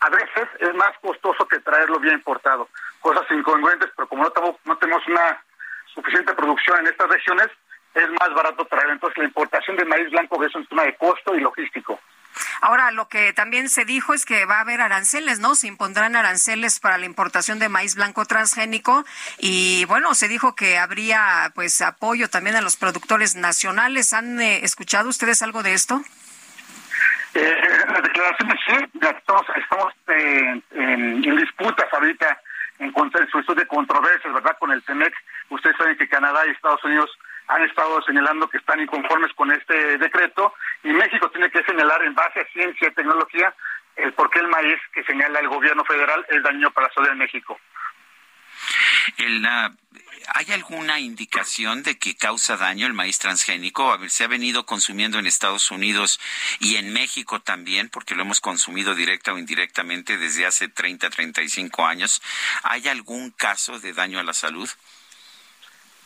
a 0.00 0.10
veces 0.10 0.48
es 0.60 0.74
más 0.74 0.96
costoso 1.00 1.46
que 1.46 1.60
traerlo 1.60 1.98
bien 1.98 2.14
importado. 2.14 2.68
Cosas 3.00 3.24
incongruentes, 3.30 3.90
pero 3.96 4.08
como 4.08 4.24
no, 4.24 4.58
no 4.64 4.76
tenemos 4.76 5.06
una 5.06 5.42
suficiente 5.94 6.32
producción 6.34 6.80
en 6.80 6.86
estas 6.86 7.08
regiones, 7.08 7.48
es 7.94 8.08
más 8.10 8.32
barato 8.34 8.64
traer. 8.66 8.90
Entonces 8.90 9.18
la 9.18 9.24
importación 9.24 9.76
de 9.76 9.84
maíz 9.84 10.10
blanco 10.10 10.42
es 10.42 10.54
un 10.54 10.66
tema 10.66 10.84
de 10.84 10.96
costo 10.96 11.34
y 11.34 11.40
logístico. 11.40 11.98
Ahora, 12.60 12.90
lo 12.90 13.08
que 13.08 13.32
también 13.32 13.68
se 13.68 13.84
dijo 13.84 14.14
es 14.14 14.24
que 14.24 14.44
va 14.44 14.58
a 14.58 14.60
haber 14.60 14.80
aranceles, 14.80 15.40
¿no? 15.40 15.54
Se 15.54 15.66
impondrán 15.66 16.16
aranceles 16.16 16.80
para 16.80 16.98
la 16.98 17.06
importación 17.06 17.58
de 17.58 17.68
maíz 17.68 17.94
blanco 17.94 18.24
transgénico 18.24 19.04
y 19.38 19.84
bueno, 19.86 20.14
se 20.14 20.28
dijo 20.28 20.54
que 20.54 20.78
habría 20.78 21.52
pues 21.54 21.80
apoyo 21.80 22.28
también 22.28 22.56
a 22.56 22.60
los 22.60 22.76
productores 22.76 23.36
nacionales. 23.36 24.12
¿Han 24.12 24.40
eh, 24.40 24.64
escuchado 24.64 25.08
ustedes 25.08 25.42
algo 25.42 25.62
de 25.62 25.74
esto? 25.74 26.02
Eh, 27.34 27.56
las 27.92 28.02
declaraciones 28.02 28.58
sí, 28.66 28.74
estamos, 28.94 29.92
eh, 30.08 30.62
en, 30.72 31.36
disputas 31.36 31.86
ahorita 31.92 32.40
en 32.78 32.92
contra 32.92 33.20
de 33.20 33.66
controversias, 33.66 34.32
¿verdad? 34.32 34.56
Con 34.58 34.70
el 34.70 34.82
TEMEC. 34.82 35.12
Ustedes 35.50 35.76
saben 35.76 35.96
que 35.96 36.08
Canadá 36.08 36.46
y 36.46 36.50
Estados 36.50 36.82
Unidos 36.84 37.10
han 37.48 37.62
estado 37.64 38.00
señalando 38.02 38.48
que 38.48 38.58
están 38.58 38.80
inconformes 38.80 39.32
con 39.34 39.50
este 39.50 39.98
decreto 39.98 40.54
y 40.84 40.88
México 40.88 41.30
tiene 41.30 41.50
que 41.50 41.62
señalar 41.64 42.02
en 42.04 42.14
base 42.14 42.40
a 42.40 42.52
ciencia 42.52 42.88
y 42.88 42.94
tecnología 42.94 43.54
el 43.96 44.12
por 44.12 44.30
qué 44.30 44.38
el 44.38 44.48
maíz 44.48 44.78
que 44.92 45.02
señala 45.04 45.40
el 45.40 45.48
gobierno 45.48 45.84
federal 45.84 46.24
es 46.28 46.42
daño 46.42 46.70
para 46.70 46.86
la 46.86 46.94
salud 46.94 47.08
de 47.08 47.14
México. 47.16 47.58
¿Hay 50.34 50.52
alguna 50.52 51.00
indicación 51.00 51.82
de 51.82 51.98
que 51.98 52.14
causa 52.14 52.56
daño 52.56 52.86
el 52.86 52.92
maíz 52.92 53.18
transgénico? 53.18 53.92
A 53.92 53.96
ver, 53.96 54.10
se 54.10 54.24
ha 54.24 54.28
venido 54.28 54.66
consumiendo 54.66 55.18
en 55.18 55.26
Estados 55.26 55.70
Unidos 55.70 56.20
y 56.60 56.76
en 56.76 56.92
México 56.92 57.40
también, 57.40 57.88
porque 57.88 58.14
lo 58.14 58.22
hemos 58.22 58.40
consumido 58.40 58.94
directa 58.94 59.32
o 59.32 59.38
indirectamente 59.38 60.18
desde 60.18 60.46
hace 60.46 60.68
30, 60.68 61.08
35 61.08 61.86
años. 61.86 62.22
¿Hay 62.62 62.88
algún 62.88 63.30
caso 63.30 63.80
de 63.80 63.94
daño 63.94 64.18
a 64.18 64.22
la 64.22 64.34
salud? 64.34 64.68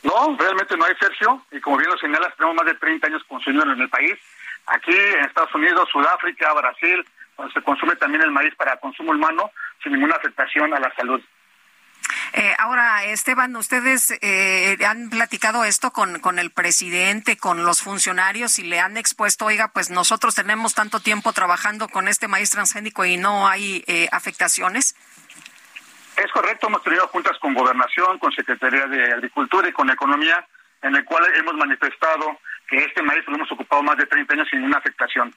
No, 0.02 0.36
realmente 0.36 0.76
no 0.76 0.84
hay, 0.84 0.94
Sergio. 1.00 1.44
Y 1.50 1.60
como 1.60 1.76
bien 1.76 1.90
lo 1.90 1.98
señalas, 1.98 2.34
tenemos 2.36 2.56
más 2.56 2.66
de 2.66 2.74
30 2.74 3.06
años 3.06 3.22
consumiendo 3.28 3.72
en 3.72 3.80
el 3.80 3.88
país. 3.88 4.14
Aquí 4.66 4.92
en 4.92 5.24
Estados 5.24 5.54
Unidos, 5.54 5.88
Sudáfrica, 5.90 6.52
Brasil, 6.52 7.04
donde 7.36 7.52
se 7.52 7.62
consume 7.62 7.96
también 7.96 8.22
el 8.22 8.30
maíz 8.30 8.54
para 8.56 8.76
consumo 8.78 9.12
humano 9.12 9.50
sin 9.82 9.92
ninguna 9.92 10.16
afectación 10.16 10.72
a 10.74 10.80
la 10.80 10.94
salud. 10.94 11.20
Eh, 12.34 12.54
ahora, 12.58 13.04
Esteban, 13.04 13.54
¿ustedes 13.56 14.12
eh, 14.22 14.78
han 14.86 15.10
platicado 15.10 15.64
esto 15.64 15.90
con, 15.90 16.18
con 16.20 16.38
el 16.38 16.50
presidente, 16.50 17.36
con 17.36 17.64
los 17.64 17.82
funcionarios 17.82 18.58
y 18.58 18.64
le 18.64 18.80
han 18.80 18.96
expuesto, 18.96 19.46
oiga, 19.46 19.68
pues 19.68 19.90
nosotros 19.90 20.34
tenemos 20.34 20.74
tanto 20.74 21.00
tiempo 21.00 21.32
trabajando 21.32 21.88
con 21.88 22.08
este 22.08 22.28
maíz 22.28 22.50
transgénico 22.50 23.04
y 23.04 23.18
no 23.18 23.48
hay 23.48 23.84
eh, 23.86 24.08
afectaciones? 24.12 24.96
Es 26.16 26.30
correcto, 26.32 26.66
hemos 26.66 26.82
tenido 26.82 27.08
juntas 27.08 27.38
con 27.38 27.54
Gobernación, 27.54 28.18
con 28.18 28.32
Secretaría 28.32 28.86
de 28.86 29.12
Agricultura 29.12 29.68
y 29.68 29.72
con 29.72 29.90
Economía, 29.90 30.46
en 30.82 30.94
el 30.94 31.04
cual 31.04 31.24
hemos 31.36 31.54
manifestado 31.54 32.38
que 32.72 32.78
este 32.78 33.02
maíz 33.02 33.22
lo 33.26 33.34
hemos 33.34 33.52
ocupado 33.52 33.82
más 33.82 33.98
de 33.98 34.06
30 34.06 34.32
años 34.32 34.48
sin 34.48 34.60
ninguna 34.60 34.78
afectación. 34.78 35.30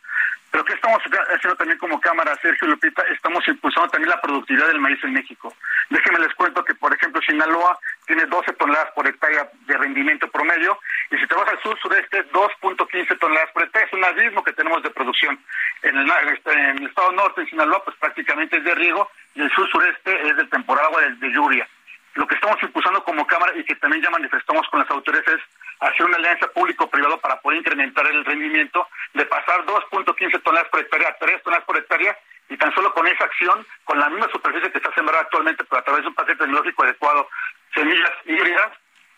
Pero 0.52 0.64
¿qué 0.64 0.74
estamos 0.74 1.02
haciendo 1.04 1.58
también 1.58 1.78
como 1.78 2.00
Cámara, 2.00 2.34
Sergio 2.42 2.70
Lupita? 2.70 3.02
Estamos 3.12 3.46
impulsando 3.46 3.90
también 3.90 4.10
la 4.10 4.22
productividad 4.22 4.68
del 4.68 4.80
maíz 4.80 5.04
en 5.04 5.12
México. 5.12 5.54
Déjenme 5.90 6.20
les 6.20 6.34
cuento 6.36 6.64
que, 6.64 6.74
por 6.76 6.94
ejemplo, 6.94 7.22
Sinaloa 7.22 7.78
tiene 8.08 8.26
12 8.26 8.54
toneladas 8.54 8.90
por 8.94 9.06
hectárea 9.06 9.50
de 9.68 9.78
rendimiento 9.78 10.30
promedio, 10.30 10.80
y 11.12 11.18
si 11.18 11.28
te 11.28 11.36
vas 11.36 11.50
al 11.50 11.62
sur 11.62 11.78
sureste, 11.82 12.26
2.15 12.32 13.20
toneladas 13.20 13.52
por 13.52 13.64
hectárea. 13.64 13.86
Es 13.86 13.94
un 13.94 14.06
abismo 14.06 14.42
que 14.42 14.54
tenemos 14.54 14.82
de 14.82 14.92
producción. 14.92 15.38
En 15.82 15.98
el, 15.98 16.10
en 16.10 16.78
el 16.78 16.88
estado 16.88 17.12
norte, 17.12 17.42
en 17.42 17.50
Sinaloa, 17.50 17.84
pues 17.84 17.98
prácticamente 17.98 18.58
es 18.58 18.64
de 18.64 18.76
riego, 18.76 19.12
y 19.34 19.42
el 19.42 19.52
sur 19.52 19.70
sureste 19.70 20.26
es 20.26 20.38
de 20.38 20.46
temporada 20.46 20.88
agua 20.88 21.02
de, 21.02 21.32
lluvia. 21.32 21.68
Lo 22.14 22.26
que 22.26 22.36
estamos 22.36 22.64
impulsando 22.64 23.04
como 23.04 23.28
Cámara 23.28 23.52
y 23.58 23.66
que 23.66 23.76
también 23.76 24.02
ya 24.02 24.10
manifestamos 24.10 24.66
con 24.70 24.80
las 24.80 24.90
autoridades 24.90 25.28
es 25.34 25.42
hacer 25.80 26.06
una 26.06 26.18
alianza 26.18 26.48
público-privado 26.48 27.20
para 27.20 27.40
poder 27.42 27.60
incrementar 27.60 28.08
el 28.08 28.26
rendimiento 28.26 28.88
de 29.14 29.26
pasar 29.26 29.66
2.15 29.66 30.42
toneladas 30.44 30.70
por 30.70 30.80
hectárea 30.80 31.10
a 31.10 31.18
3 31.18 31.44
toneladas 31.44 31.66
por 31.66 31.78
hectárea 31.78 32.18
y 32.50 32.58
tan 32.58 32.74
solo 32.74 32.94
con 32.94 33.08
esa 33.08 33.24
acción, 33.24 33.66
con 33.84 34.00
la 34.00 34.10
misma 34.10 34.28
superficie 34.32 34.72
que 34.72 34.78
está 34.78 34.94
sembrada 34.94 35.24
actualmente, 35.24 35.64
pero 35.64 35.80
a 35.80 35.84
través 35.84 36.04
de 36.04 36.10
un 36.10 36.16
paquete 36.16 36.40
tecnológico 36.40 36.84
adecuado, 36.84 37.28
semillas 37.74 38.12
híbridas, 38.26 38.72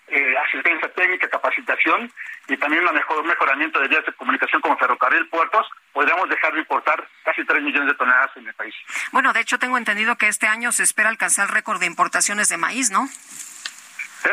eh, 0.08 0.36
asistencia 0.38 0.88
técnica, 0.94 1.28
capacitación 1.28 2.10
y 2.48 2.56
también 2.56 2.88
un 2.88 2.96
mejor 2.96 3.26
mejoramiento 3.26 3.80
de 3.82 3.90
vías 3.90 4.06
de 4.06 4.14
comunicación 4.14 4.62
como 4.62 4.78
ferrocarril, 4.78 5.28
puertos, 5.28 5.68
podríamos 5.92 6.30
dejar 6.30 6.54
de 6.54 6.60
importar 6.60 7.06
casi 7.26 7.44
3 7.44 7.62
millones 7.62 7.90
de 7.90 7.96
toneladas 7.96 8.32
en 8.38 8.48
el 8.48 8.54
país. 8.54 8.74
Bueno, 9.12 9.34
de 9.34 9.42
hecho 9.42 9.60
tengo 9.60 9.78
entendido 9.78 10.16
que 10.16 10.30
este 10.30 10.48
año 10.48 10.72
se 10.72 10.84
espera 10.84 11.10
alcanzar 11.10 11.50
el 11.50 11.54
récord 11.54 11.82
de 11.82 11.88
importaciones 11.88 12.48
de 12.48 12.56
maíz, 12.56 12.90
¿no? 12.90 13.10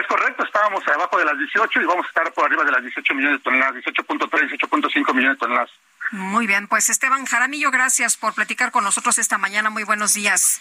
Es 0.01 0.07
correcto, 0.09 0.45
estábamos 0.45 0.87
abajo 0.89 1.19
de 1.19 1.25
las 1.25 1.39
18 1.39 1.81
y 1.81 1.85
vamos 1.85 2.05
a 2.05 2.09
estar 2.09 2.33
por 2.33 2.47
arriba 2.47 2.65
de 2.65 2.73
las 2.73 2.83
18 2.83 3.15
millones 3.15 3.39
de 3.39 3.45
toneladas, 3.45 3.77
18.3, 3.77 4.29
18.5 4.29 5.15
millones 5.15 5.37
de 5.37 5.41
toneladas. 5.41 5.71
Muy 6.11 6.47
bien, 6.47 6.67
pues 6.67 6.89
Esteban 6.89 7.25
Jaramillo, 7.27 7.71
gracias 7.71 8.17
por 8.17 8.35
platicar 8.35 8.73
con 8.73 8.83
nosotros 8.83 9.19
esta 9.19 9.39
mañana. 9.39 9.71
Muy 9.71 9.85
buenos 9.85 10.15
días. 10.15 10.61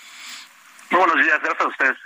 Muy 0.91 0.99
buenos 0.99 1.17
días, 1.25 1.39
gracias 1.41 1.65
a 1.65 1.67
ustedes. 1.67 1.97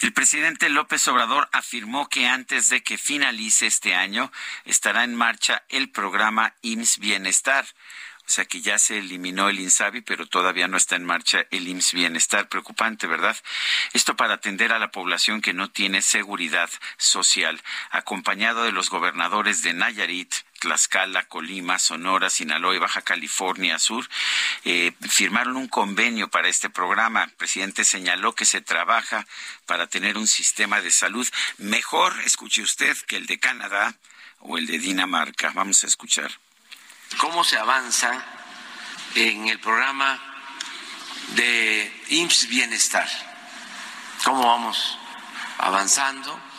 El 0.00 0.12
presidente 0.12 0.68
López 0.68 1.06
Obrador 1.06 1.48
afirmó 1.52 2.08
que 2.08 2.26
antes 2.26 2.68
de 2.68 2.82
que 2.82 2.98
finalice 2.98 3.66
este 3.66 3.94
año 3.94 4.32
estará 4.64 5.04
en 5.04 5.14
marcha 5.14 5.62
el 5.68 5.90
programa 5.90 6.54
IMSS 6.62 6.98
Bienestar, 6.98 7.66
O 8.26 8.30
sea 8.34 8.44
que 8.44 8.62
ya 8.62 8.78
se 8.78 8.98
eliminó 8.98 9.48
el 9.48 9.60
INSABI, 9.60 10.00
pero 10.00 10.26
todavía 10.26 10.68
no 10.68 10.76
está 10.76 10.96
en 10.96 11.04
marcha 11.04 11.44
el 11.50 11.68
IMSS 11.68 11.92
Bienestar. 11.92 12.48
Preocupante, 12.48 13.06
¿verdad? 13.06 13.36
Esto 13.92 14.16
para 14.16 14.34
atender 14.34 14.72
a 14.72 14.78
la 14.78 14.90
población 14.90 15.42
que 15.42 15.52
no 15.52 15.70
tiene 15.70 16.00
seguridad 16.00 16.70
social, 16.96 17.60
acompañado 17.90 18.64
de 18.64 18.72
los 18.72 18.88
gobernadores 18.88 19.62
de 19.62 19.74
Nayarit, 19.74 20.34
Tlaxcala, 20.60 21.24
Colima, 21.24 21.78
Sonora, 21.78 22.30
Sinaloa 22.30 22.76
y 22.76 22.78
Baja 22.78 23.02
California 23.02 23.80
Sur 23.80 24.08
eh, 24.64 24.92
firmaron 25.00 25.56
un 25.56 25.66
convenio 25.66 26.28
para 26.28 26.48
este 26.48 26.70
programa. 26.70 27.24
El 27.24 27.32
presidente 27.32 27.84
señaló 27.84 28.34
que 28.34 28.44
se 28.44 28.60
trabaja 28.60 29.26
para 29.66 29.88
tener 29.88 30.16
un 30.16 30.28
sistema 30.28 30.80
de 30.80 30.92
salud 30.92 31.28
mejor, 31.58 32.14
escuche 32.24 32.62
usted, 32.62 32.96
que 33.08 33.16
el 33.16 33.26
de 33.26 33.38
Canadá 33.38 33.96
o 34.38 34.56
el 34.56 34.66
de 34.66 34.78
Dinamarca. 34.78 35.50
Vamos 35.54 35.82
a 35.82 35.88
escuchar. 35.88 36.30
¿Cómo 37.18 37.44
se 37.44 37.58
avanza 37.58 38.24
en 39.14 39.48
el 39.48 39.58
programa 39.60 40.18
de 41.34 42.04
IMSS 42.08 42.48
Bienestar? 42.48 43.08
¿Cómo 44.24 44.46
vamos 44.46 44.98
avanzando? 45.58 46.52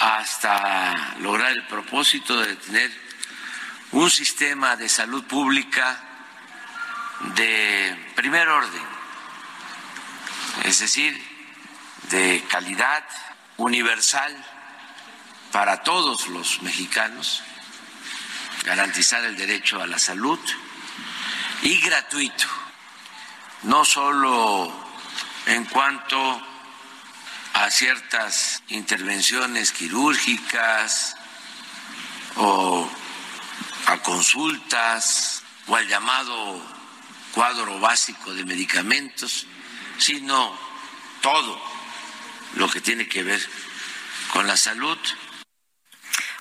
hasta 0.00 1.16
lograr 1.18 1.52
el 1.52 1.66
propósito 1.66 2.40
de 2.40 2.56
tener 2.56 3.08
un 3.92 4.10
sistema 4.10 4.76
de 4.76 4.88
salud 4.88 5.24
pública 5.24 6.00
de 7.34 8.12
primer 8.14 8.48
orden, 8.48 8.82
es 10.64 10.78
decir, 10.78 11.20
de 12.10 12.44
calidad 12.48 13.04
universal 13.56 14.36
para 15.50 15.82
todos 15.82 16.28
los 16.28 16.62
mexicanos, 16.62 17.42
garantizar 18.68 19.24
el 19.24 19.34
derecho 19.34 19.80
a 19.80 19.86
la 19.86 19.98
salud 19.98 20.38
y 21.62 21.80
gratuito, 21.80 22.46
no 23.62 23.82
solo 23.82 24.70
en 25.46 25.64
cuanto 25.64 26.18
a 27.54 27.70
ciertas 27.70 28.62
intervenciones 28.68 29.72
quirúrgicas 29.72 31.16
o 32.36 32.86
a 33.86 33.96
consultas 34.02 35.42
o 35.66 35.74
al 35.74 35.88
llamado 35.88 36.62
cuadro 37.32 37.80
básico 37.80 38.34
de 38.34 38.44
medicamentos, 38.44 39.46
sino 39.96 40.54
todo 41.22 41.58
lo 42.56 42.68
que 42.68 42.82
tiene 42.82 43.08
que 43.08 43.22
ver 43.22 43.40
con 44.30 44.46
la 44.46 44.58
salud 44.58 44.98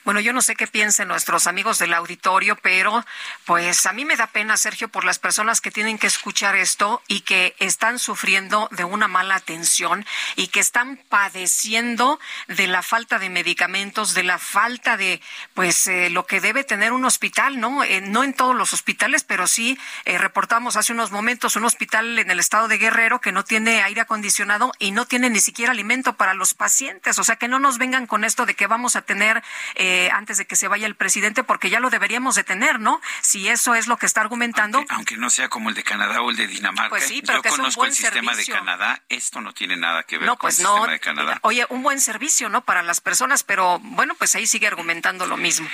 bueno, 0.07 0.21
yo 0.21 0.31
no 0.31 0.41
sé 0.41 0.55
qué 0.55 0.67
piensen 0.67 1.09
nuestros 1.09 1.47
amigos 1.47 1.79
del 1.79 1.93
auditorio, 1.93 2.55
pero 2.55 3.05
pues 3.43 3.85
a 3.85 3.91
mí 3.91 4.05
me 4.05 4.15
da 4.15 4.27
pena, 4.27 4.55
Sergio, 4.55 4.87
por 4.87 5.03
las 5.03 5.19
personas 5.19 5.59
que 5.59 5.69
tienen 5.69 5.97
que 5.97 6.07
escuchar 6.07 6.55
esto 6.55 7.01
y 7.09 7.19
que 7.19 7.57
están 7.59 7.99
sufriendo 7.99 8.69
de 8.71 8.85
una 8.85 9.09
mala 9.09 9.35
atención 9.35 10.05
y 10.37 10.47
que 10.47 10.61
están 10.61 10.95
padeciendo 11.09 12.21
de 12.47 12.67
la 12.67 12.83
falta 12.83 13.19
de 13.19 13.29
medicamentos, 13.29 14.13
de 14.13 14.23
la 14.23 14.37
falta 14.37 14.95
de 14.95 15.19
pues 15.53 15.87
eh, 15.87 16.09
lo 16.09 16.25
que 16.25 16.39
debe 16.39 16.63
tener 16.63 16.93
un 16.93 17.03
hospital, 17.03 17.59
¿no? 17.59 17.83
Eh, 17.83 17.99
no 17.99 18.23
en 18.23 18.33
todos 18.33 18.55
los 18.55 18.71
hospitales, 18.71 19.25
pero 19.25 19.45
sí 19.45 19.77
eh, 20.05 20.17
reportamos 20.17 20.77
hace 20.77 20.93
unos 20.93 21.11
momentos 21.11 21.57
un 21.57 21.65
hospital 21.65 22.17
en 22.17 22.31
el 22.31 22.39
estado 22.39 22.69
de 22.69 22.77
Guerrero 22.77 23.19
que 23.19 23.33
no 23.33 23.43
tiene 23.43 23.81
aire 23.81 23.99
acondicionado 23.99 24.71
y 24.79 24.91
no 24.91 25.05
tiene 25.05 25.29
ni 25.29 25.41
siquiera 25.41 25.73
alimento 25.73 26.15
para 26.15 26.33
los 26.33 26.53
pacientes, 26.53 27.19
o 27.19 27.25
sea, 27.25 27.35
que 27.35 27.49
no 27.49 27.59
nos 27.59 27.77
vengan 27.77 28.07
con 28.07 28.23
esto 28.23 28.45
de 28.45 28.55
que 28.55 28.67
vamos 28.67 28.95
a 28.95 29.01
tener 29.01 29.43
eh, 29.75 29.96
antes 30.11 30.37
de 30.37 30.45
que 30.45 30.55
se 30.55 30.67
vaya 30.67 30.85
el 30.87 30.95
presidente, 30.95 31.43
porque 31.43 31.69
ya 31.69 31.79
lo 31.79 31.89
deberíamos 31.89 32.35
de 32.35 32.43
tener, 32.43 32.79
¿no? 32.79 33.01
Si 33.21 33.47
eso 33.49 33.75
es 33.75 33.87
lo 33.87 33.97
que 33.97 34.05
está 34.05 34.21
argumentando. 34.21 34.83
Aunque, 34.89 35.17
no 35.17 35.29
sea 35.29 35.49
como 35.49 35.69
el 35.69 35.75
de 35.75 35.83
Canadá 35.83 36.21
o 36.21 36.29
el 36.29 36.35
de 36.37 36.47
Dinamarca. 36.47 36.89
Pues 36.89 37.05
sí, 37.05 37.21
pero 37.25 37.39
Yo 37.39 37.41
que 37.41 37.49
es 37.49 37.53
un 37.55 37.59
conozco 37.61 37.81
buen 37.81 37.89
el 37.91 37.95
sistema 37.95 38.31
servicio. 38.31 38.53
de 38.53 38.59
Canadá. 38.59 39.01
Esto 39.09 39.41
no 39.41 39.53
tiene 39.53 39.75
nada 39.77 40.03
que 40.03 40.17
ver 40.17 40.27
No, 40.27 40.37
con 40.37 40.47
pues 40.47 40.59
el 40.59 40.63
no. 40.65 40.73
sistema 40.75 40.91
de 40.93 40.99
Canadá. 40.99 41.39
Oye, 41.41 41.65
un 41.69 41.83
buen 41.83 41.99
servicio, 41.99 42.49
¿no? 42.49 42.61
Para 42.63 42.83
las 42.83 43.01
personas, 43.01 43.43
pero 43.43 43.79
bueno, 43.79 44.15
pues 44.15 44.35
ahí 44.35 44.47
sigue 44.47 44.67
argumentando 44.67 45.25
lo 45.25 45.37
mismo. 45.37 45.67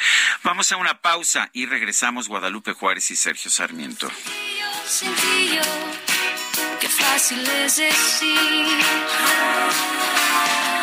Vamos 0.43 0.71
a 0.71 0.77
una 0.77 0.99
pausa 1.01 1.49
y 1.53 1.65
regresamos 1.65 2.27
Guadalupe 2.27 2.73
Juárez 2.73 3.11
y 3.11 3.15
Sergio 3.15 3.49
Sarmiento. 3.51 4.11
Sencillo, 4.85 5.61
qué 6.79 6.87
fácil 6.89 7.39
es 7.47 7.77
decir. 7.77 8.67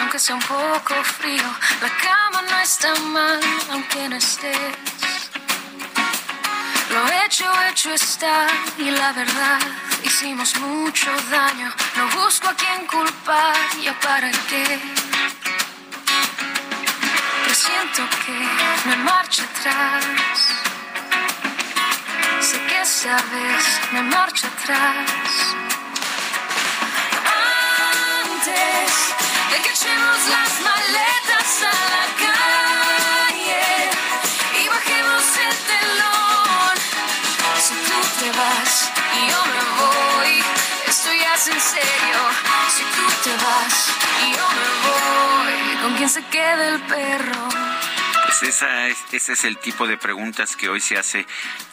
aunque 0.00 0.18
sea 0.18 0.34
un 0.34 0.42
poco 0.42 0.94
frío. 1.04 1.48
La 1.82 1.90
cama 2.04 2.42
no 2.50 2.58
está 2.58 2.94
mal, 2.96 3.40
aunque 3.70 4.08
no 4.08 4.16
estés. 4.16 4.76
Lo 6.90 7.06
hecho, 7.24 7.44
hecho 7.68 7.92
está, 7.92 8.46
y 8.78 8.90
la 8.90 9.12
verdad, 9.12 9.60
hicimos 10.02 10.56
mucho 10.58 11.10
daño. 11.30 11.72
No 11.96 12.08
busco 12.20 12.48
a 12.48 12.54
quien 12.54 12.86
culpar, 12.86 13.56
ya 13.82 13.94
para 14.00 14.30
qué. 14.48 14.80
Presiento 17.44 18.02
que 18.24 18.38
no 18.86 18.92
hay 18.92 18.98
marcha 18.98 19.44
atrás. 19.44 20.04
Sé 22.40 22.58
que 22.66 22.84
sabes, 22.84 23.80
no 23.92 23.98
hay 23.98 24.04
marcha 24.04 24.48
atrás. 24.48 25.10
Antes 28.24 29.39
de 29.50 29.56
que 29.62 29.70
echemos 29.70 30.18
las 30.28 30.60
maletas 30.60 31.62
a 31.62 31.76
la 31.94 32.04
calle 32.24 33.66
y 34.62 34.68
bajemos 34.68 35.24
el 35.46 35.56
telón. 35.70 36.74
Si 37.64 37.74
tú 37.88 37.98
te 38.20 38.28
vas 38.38 38.90
y 39.18 39.30
yo 39.30 39.40
me 39.54 39.62
voy, 39.80 40.44
esto 40.86 41.12
ya 41.12 41.34
es 41.34 41.46
en 41.48 41.60
serio. 41.60 42.18
Si 42.76 42.82
tú 42.96 43.04
te 43.24 43.32
vas 43.44 43.76
y 44.24 44.32
yo 44.36 44.46
me 44.58 44.68
voy, 44.88 45.76
¿con 45.82 45.96
quién 45.96 46.08
se 46.08 46.22
queda 46.26 46.68
el 46.68 46.80
perro? 46.82 47.48
Pues 48.26 48.42
ese 49.12 49.32
es 49.32 49.44
el 49.44 49.58
tipo 49.58 49.86
de 49.86 49.98
preguntas 49.98 50.56
que 50.56 50.68
hoy 50.68 50.80
se 50.80 50.96
hace 50.96 51.26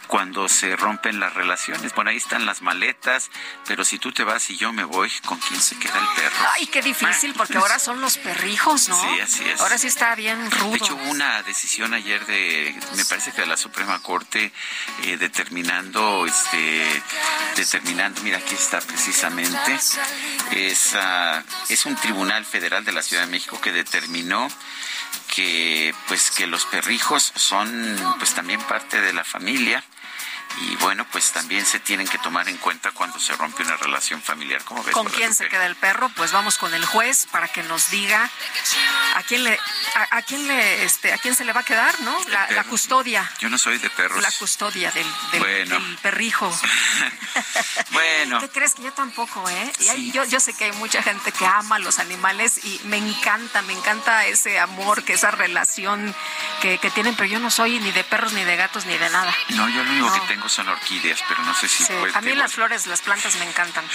cuando 0.08 0.48
se 0.48 0.76
rompen 0.76 1.20
las 1.20 1.34
relaciones. 1.34 1.94
Bueno, 1.94 2.12
ahí 2.12 2.18
están 2.18 2.46
las 2.46 2.62
maletas, 2.62 3.30
pero 3.68 3.84
si 3.84 4.00
tú 4.00 4.12
te 4.12 4.24
vas 4.24 4.50
y 4.50 4.58
yo 4.58 4.72
me 4.74 4.84
voy, 4.84 5.12
¿con 5.26 5.38
quién 5.40 5.60
se 5.60 5.78
queda 5.78 6.00
el 6.00 6.22
perro? 6.22 6.36
Ay, 6.56 6.68
qué 6.68 6.82
difícil, 6.82 7.34
porque 7.34 7.58
ahora 7.58 7.78
son 7.78 8.02
los 8.02 8.18
perrijos, 8.18 8.90
¿no? 8.90 9.00
Sí, 9.00 9.20
así 9.20 9.44
es. 9.46 9.62
Ahora 9.62 9.78
sí 9.78 9.88
está 9.88 10.16
bien 10.16 10.50
rudo. 10.50 10.72
De 10.72 10.78
hecho, 10.78 10.96
hubo 10.96 11.10
una 11.10 11.42
decisión 11.44 11.94
ayer 11.94 12.26
de, 12.26 12.76
me 12.96 13.06
parece 13.06 13.32
que 13.32 13.42
de 13.42 13.48
la 13.48 13.58
Suprema 13.58 14.02
Corte, 14.02 14.52
eh, 15.04 15.18
determinando, 15.18 16.26
este, 16.26 17.04
determinando, 17.56 18.22
mira, 18.22 18.38
aquí 18.38 18.56
está 18.56 18.80
precisamente, 18.80 19.78
es, 20.52 20.96
ah, 20.96 21.44
es 21.70 21.86
un 21.86 21.96
tribunal 21.96 22.46
federal 22.46 22.86
de 22.86 22.94
la 22.94 23.02
Ciudad 23.02 23.24
de 23.24 23.32
México 23.32 23.60
que 23.60 23.72
determinó 23.72 24.48
que 25.36 25.94
pues 26.08 26.32
que 26.32 26.48
los 26.48 26.66
perrijos 26.66 27.34
son 27.36 27.98
pues 28.18 28.34
también 28.34 28.62
parte 28.62 29.02
de 29.02 29.14
la 29.14 29.24
familia 29.24 29.84
y 30.60 30.76
bueno, 30.78 31.06
pues 31.12 31.32
también 31.32 31.66
se 31.66 31.80
tienen 31.80 32.08
que 32.08 32.18
tomar 32.18 32.50
en 32.50 32.58
cuenta 32.58 32.92
cuando 32.92 33.20
se 33.20 33.36
rompe 33.36 33.64
una 33.64 33.78
relación 33.78 34.22
familiar. 34.22 34.64
¿Cómo 34.64 34.84
ves? 34.84 34.94
¿Con 34.94 35.08
quién 35.08 35.34
se 35.34 35.48
queda 35.48 35.66
el 35.66 35.76
perro? 35.76 36.10
Pues 36.16 36.32
vamos 36.32 36.58
con 36.58 36.74
el 36.74 36.86
juez 36.86 37.28
para 37.32 37.48
que 37.48 37.64
nos 37.64 37.92
diga 37.92 38.30
a 39.16 39.24
quién 39.24 39.44
le 39.44 39.60
a, 40.12 40.22
quién 40.24 40.48
le 40.48 40.84
este 40.84 41.14
a 41.14 41.18
quién 41.18 41.36
se 41.36 41.46
le 41.46 41.54
va 41.54 41.62
a 41.62 41.66
quedar, 41.66 42.00
¿no? 42.02 42.18
La, 42.30 42.64
custodia. 42.64 43.30
Yo 43.40 43.50
no 43.50 43.58
soy 43.58 43.78
de 43.78 43.90
perros. 43.90 44.22
La 44.22 44.32
custodia 44.32 44.92
del, 44.92 45.08
del, 45.32 45.98
perrijo. 46.02 46.52
bueno. 47.92 48.40
¿Qué 48.40 48.50
crees 48.50 48.74
que 48.74 48.84
yo 48.84 48.94
tampoco, 48.94 49.48
eh? 49.50 49.72
yo 50.12 50.24
yo 50.26 50.40
sé 50.40 50.54
que 50.54 50.66
hay 50.66 50.72
mucha 50.74 51.04
gente 51.04 51.32
que 51.32 51.46
ama 51.46 51.76
a 51.76 51.80
los 51.80 52.00
animales 52.00 52.64
y 52.66 52.82
me 52.86 52.98
encanta, 52.98 53.62
me 53.62 53.74
encanta 53.74 54.26
ese 54.26 54.60
amor, 54.60 55.04
que 55.04 55.14
esa 55.14 55.32
relación 55.32 56.16
que, 56.62 56.78
que 56.80 56.90
tienen, 56.90 57.16
pero 57.16 57.30
yo 57.30 57.40
no 57.40 57.52
soy 57.52 57.80
ni 57.80 57.92
de 57.92 58.04
perros 58.04 58.34
ni 58.34 58.44
de 58.44 58.56
gatos 58.56 58.86
ni 58.86 58.98
de 58.98 59.10
nada. 59.10 59.34
No, 59.50 59.70
yo 59.70 59.84
lo 59.84 59.92
único 59.92 60.14
que 60.14 60.20
tengo 60.28 60.37
son 60.48 60.68
orquídeas, 60.70 61.24
pero 61.28 61.44
no 61.44 61.54
sé 61.54 61.68
si 61.68 61.84
sí, 61.84 61.94
A 62.14 62.22
mí 62.22 62.34
las 62.36 62.54
flores, 62.54 62.88
las 62.88 63.02
plantas 63.02 63.36
me 63.38 63.46
encantan. 63.46 63.86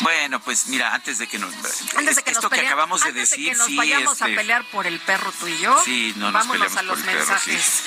Bueno, 0.00 0.40
pues 0.40 0.66
mira, 0.68 0.94
antes 0.94 1.18
de 1.18 1.26
que 1.26 1.38
nos 1.38 1.54
antes 1.96 2.16
de 2.16 2.22
que 2.22 2.30
esto 2.30 2.48
que 2.50 2.60
acabamos 2.60 3.02
de 3.02 3.08
antes 3.08 3.30
decir, 3.30 3.46
de 3.46 3.52
que 3.52 3.58
nos 3.58 3.76
vayamos 3.76 4.22
a 4.22 4.26
este, 4.26 4.36
pelear 4.36 4.64
por 4.70 4.86
el 4.86 5.00
perro 5.00 5.32
tú 5.32 5.48
y 5.48 5.58
yo. 5.58 5.80
Sí, 5.84 6.12
no 6.16 6.30
nos 6.30 6.34
vámonos 6.34 6.76
a 6.76 6.82
los 6.82 6.98
mensajes. 7.04 7.82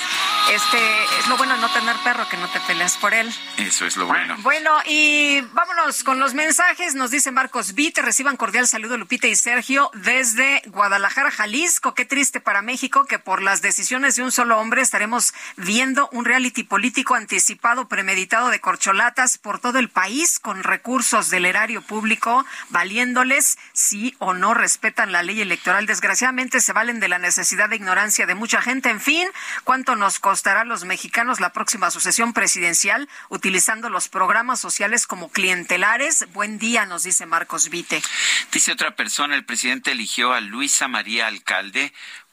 Este 0.50 1.04
es 1.18 1.28
lo 1.28 1.36
bueno 1.36 1.54
de 1.54 1.60
no 1.60 1.70
tener 1.70 1.96
perro 1.98 2.28
que 2.28 2.36
no 2.36 2.48
te 2.48 2.60
peleas 2.60 2.96
por 2.98 3.14
él. 3.14 3.32
Eso 3.56 3.86
es 3.86 3.96
lo 3.96 4.06
bueno. 4.06 4.36
Bueno, 4.38 4.76
y 4.86 5.40
vámonos 5.52 6.04
con 6.04 6.18
los 6.18 6.34
mensajes. 6.34 6.94
Nos 6.94 7.10
dice 7.10 7.30
Marcos 7.30 7.74
Vite, 7.74 8.02
reciban 8.02 8.36
cordial 8.36 8.66
saludo 8.66 8.96
Lupita 8.96 9.28
y 9.28 9.36
Sergio 9.36 9.90
desde 9.94 10.62
Guadalajara, 10.66 11.30
Jalisco. 11.30 11.94
Qué 11.94 12.04
triste 12.04 12.40
para 12.40 12.62
México 12.62 13.04
que 13.04 13.18
por 13.18 13.42
las 13.42 13.62
decisiones 13.62 14.16
de 14.16 14.22
un 14.22 14.32
solo 14.32 14.58
hombre 14.58 14.82
estaremos 14.82 15.32
viendo 15.56 16.08
un 16.12 16.24
reality 16.24 16.64
político 16.64 17.14
anticipado 17.14 17.88
premeditado 17.92 18.48
de 18.48 18.58
corcholatas 18.58 19.36
por 19.36 19.60
todo 19.60 19.78
el 19.78 19.90
país 19.90 20.38
con 20.38 20.62
recursos 20.62 21.28
del 21.28 21.44
erario 21.44 21.82
público, 21.82 22.46
valiéndoles 22.70 23.58
si 23.74 24.16
o 24.18 24.32
no 24.32 24.54
respetan 24.54 25.12
la 25.12 25.22
ley 25.22 25.42
electoral. 25.42 25.84
Desgraciadamente 25.84 26.62
se 26.62 26.72
valen 26.72 27.00
de 27.00 27.08
la 27.08 27.18
necesidad 27.18 27.68
de 27.68 27.76
ignorancia 27.76 28.24
de 28.24 28.34
mucha 28.34 28.62
gente. 28.62 28.88
En 28.88 28.98
fin, 28.98 29.28
¿cuánto 29.64 29.94
nos 29.94 30.20
costará 30.20 30.62
a 30.62 30.64
los 30.64 30.86
mexicanos 30.86 31.38
la 31.38 31.52
próxima 31.52 31.90
sucesión 31.90 32.32
presidencial 32.32 33.10
utilizando 33.28 33.90
los 33.90 34.08
programas 34.08 34.58
sociales 34.58 35.06
como 35.06 35.28
clientelares? 35.28 36.26
Buen 36.32 36.58
día, 36.58 36.86
nos 36.86 37.02
dice 37.02 37.26
Marcos 37.26 37.68
Vite. 37.68 38.02
Dice 38.50 38.72
otra 38.72 38.96
persona, 38.96 39.34
el 39.34 39.44
presidente 39.44 39.92
eligió 39.92 40.32
a 40.32 40.40
Luisa 40.40 40.88
María 40.88 41.26
Alcalde 41.26 41.92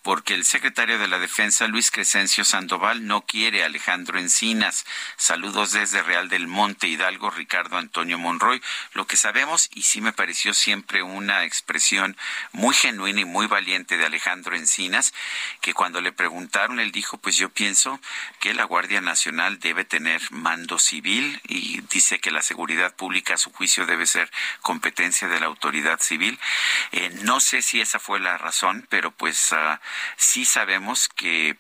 porque 0.10 0.34
el 0.34 0.44
secretario 0.44 0.98
de 0.98 1.08
la 1.08 1.20
Defensa, 1.20 1.68
Luis 1.68 1.92
Crescencio 1.92 2.44
Sandoval, 2.44 3.06
no 3.06 3.28
quiere 3.28 3.64
Alejandro 3.64 4.18
Encinas. 4.18 4.88
Saludos 5.18 5.72
desde 5.72 6.02
Real 6.02 6.30
del 6.30 6.48
Monte 6.48 6.88
Hidalgo, 6.88 7.30
Ricardo 7.30 7.78
Antonio 7.78 8.18
Monroy. 8.18 8.60
Lo 8.94 9.06
que 9.06 9.18
sabemos, 9.18 9.70
y 9.72 9.84
sí 9.84 10.02
me 10.02 10.12
pareció 10.12 10.56
siempre 10.56 11.04
una 11.04 11.44
expresión 11.44 12.18
muy 12.54 12.74
genuina 12.74 13.22
y 13.22 13.26
muy 13.26 13.46
valiente 13.46 13.98
de 13.98 14.08
Alejandro 14.08 14.56
Encinas, 14.56 15.14
que 15.62 15.76
cuando 15.76 16.02
le 16.02 16.12
preguntaron, 16.12 16.80
él 16.80 16.92
dijo, 16.92 17.20
pues 17.20 17.36
yo 17.36 17.50
pienso 17.50 18.00
que 18.40 18.56
la 18.56 18.64
Guardia 18.64 19.02
Nacional 19.02 19.60
debe 19.60 19.86
tener 19.86 20.24
mando 20.32 20.80
civil 20.80 21.40
y 21.48 21.82
dice 21.82 22.18
que 22.18 22.32
la 22.32 22.42
seguridad 22.42 22.96
pública, 22.96 23.36
a 23.36 23.38
su 23.38 23.52
juicio, 23.52 23.86
debe 23.86 24.08
ser 24.08 24.32
competencia 24.62 25.28
de 25.28 25.40
la 25.40 25.46
autoridad 25.46 26.00
civil. 26.00 26.40
Eh, 26.94 27.12
no 27.22 27.40
sé 27.40 27.62
si 27.62 27.80
esa 27.80 28.00
fue 28.00 28.20
la 28.20 28.40
razón, 28.40 28.88
pero 28.90 29.12
pues... 29.12 29.52
Uh, 29.52 29.78
sí 30.18 30.46
sabemos 30.46 31.10
que, 31.10 31.58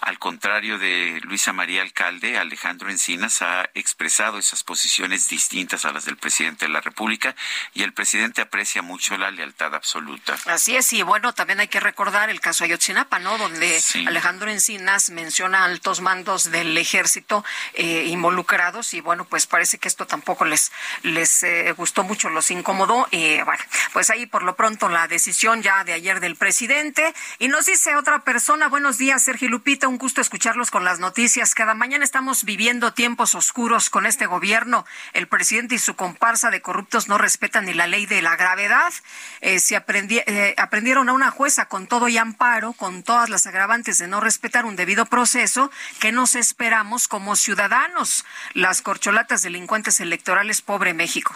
al 0.00 0.18
contrario 0.18 0.78
de 0.78 1.20
Luisa 1.22 1.52
María 1.52 1.82
Alcalde, 1.82 2.38
Alejandro 2.38 2.90
Encinas 2.90 3.42
ha 3.42 3.68
expresado 3.74 4.38
esas 4.38 4.62
posiciones 4.62 5.28
distintas 5.28 5.84
a 5.84 5.92
las 5.92 6.04
del 6.04 6.16
presidente 6.16 6.66
de 6.66 6.72
la 6.72 6.80
República 6.80 7.34
y 7.74 7.82
el 7.82 7.92
presidente 7.92 8.42
aprecia 8.42 8.82
mucho 8.82 9.16
la 9.16 9.30
lealtad 9.30 9.74
absoluta. 9.74 10.36
Así 10.46 10.76
es, 10.76 10.92
y 10.92 11.02
bueno, 11.02 11.34
también 11.34 11.60
hay 11.60 11.68
que 11.68 11.80
recordar 11.80 12.30
el 12.30 12.40
caso 12.40 12.64
Ayotzinapa, 12.64 13.18
¿no? 13.18 13.38
Donde 13.38 13.80
Alejandro 14.06 14.50
Encinas 14.50 15.10
menciona 15.10 15.64
altos 15.64 16.00
mandos 16.00 16.50
del 16.50 16.76
ejército 16.78 17.44
eh, 17.74 18.04
involucrados 18.08 18.94
y 18.94 19.00
bueno, 19.00 19.24
pues 19.24 19.46
parece 19.46 19.78
que 19.78 19.88
esto 19.88 20.06
tampoco 20.06 20.44
les, 20.44 20.72
les 21.02 21.42
eh, 21.42 21.72
gustó 21.72 22.04
mucho, 22.04 22.30
los 22.30 22.50
incomodó. 22.50 23.06
Y 23.10 23.40
bueno, 23.42 23.62
pues 23.92 24.10
ahí 24.10 24.26
por 24.26 24.42
lo 24.42 24.56
pronto 24.56 24.88
la 24.88 25.08
decisión 25.08 25.62
ya 25.62 25.84
de 25.84 25.92
ayer 25.92 26.20
del 26.20 26.36
presidente 26.36 27.14
y 27.38 27.48
nos 27.48 27.65
dice 27.66 27.96
otra 27.96 28.20
persona, 28.20 28.68
buenos 28.68 28.96
días, 28.96 29.24
Sergio 29.24 29.48
Lupita, 29.48 29.88
un 29.88 29.98
gusto 29.98 30.20
escucharlos 30.20 30.70
con 30.70 30.84
las 30.84 31.00
noticias. 31.00 31.54
Cada 31.54 31.74
mañana 31.74 32.04
estamos 32.04 32.44
viviendo 32.44 32.92
tiempos 32.92 33.34
oscuros 33.34 33.90
con 33.90 34.06
este 34.06 34.26
gobierno. 34.26 34.86
El 35.12 35.26
presidente 35.26 35.74
y 35.74 35.78
su 35.78 35.96
comparsa 35.96 36.50
de 36.50 36.62
corruptos 36.62 37.08
no 37.08 37.18
respetan 37.18 37.66
ni 37.66 37.74
la 37.74 37.88
ley 37.88 38.06
de 38.06 38.22
la 38.22 38.36
gravedad. 38.36 38.92
Eh, 39.40 39.58
se 39.58 39.74
eh, 39.74 40.54
aprendieron 40.56 41.08
a 41.08 41.12
una 41.12 41.30
jueza 41.32 41.66
con 41.66 41.88
todo 41.88 42.08
y 42.08 42.18
amparo, 42.18 42.72
con 42.72 43.02
todas 43.02 43.28
las 43.28 43.46
agravantes 43.46 43.98
de 43.98 44.06
no 44.06 44.20
respetar 44.20 44.64
un 44.64 44.76
debido 44.76 45.06
proceso, 45.06 45.70
que 45.98 46.12
nos 46.12 46.36
esperamos 46.36 47.08
como 47.08 47.34
ciudadanos? 47.34 48.24
Las 48.54 48.80
corcholatas 48.80 49.42
delincuentes 49.42 49.98
electorales, 50.00 50.62
pobre 50.62 50.94
México. 50.94 51.34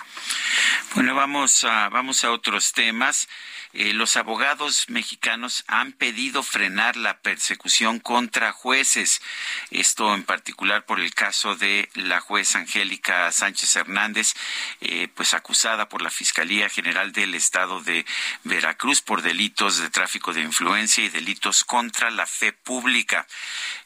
Bueno, 0.95 1.15
vamos 1.15 1.65
a, 1.65 1.89
vamos 1.89 2.25
a 2.25 2.31
otros 2.31 2.73
temas. 2.73 3.29
Eh, 3.73 3.93
los 3.93 4.17
abogados 4.17 4.87
mexicanos 4.89 5.63
han 5.69 5.93
pedido 5.93 6.43
frenar 6.43 6.97
la 6.97 7.19
persecución 7.19 8.01
contra 8.01 8.53
jueces. 8.53 9.23
Esto 9.71 10.13
en 10.15 10.25
particular 10.25 10.85
por 10.87 10.99
el 10.99 11.15
caso 11.15 11.55
de 11.55 11.89
la 11.95 12.21
juez 12.21 12.57
Angélica 12.57 13.31
Sánchez 13.31 13.77
Hernández, 13.77 14.35
eh, 14.81 15.09
pues 15.15 15.35
acusada 15.35 15.89
por 15.89 16.03
la 16.03 16.11
Fiscalía 16.11 16.69
General 16.69 17.13
del 17.13 17.37
Estado 17.37 17.81
de 17.81 18.05
Veracruz 18.43 19.03
por 19.03 19.23
delitos 19.23 19.79
de 19.79 19.89
tráfico 19.89 20.33
de 20.33 20.41
influencia 20.41 21.05
y 21.05 21.09
delitos 21.09 21.63
contra 21.63 22.11
la 22.11 22.27
fe 22.27 22.53
pública. 22.53 23.27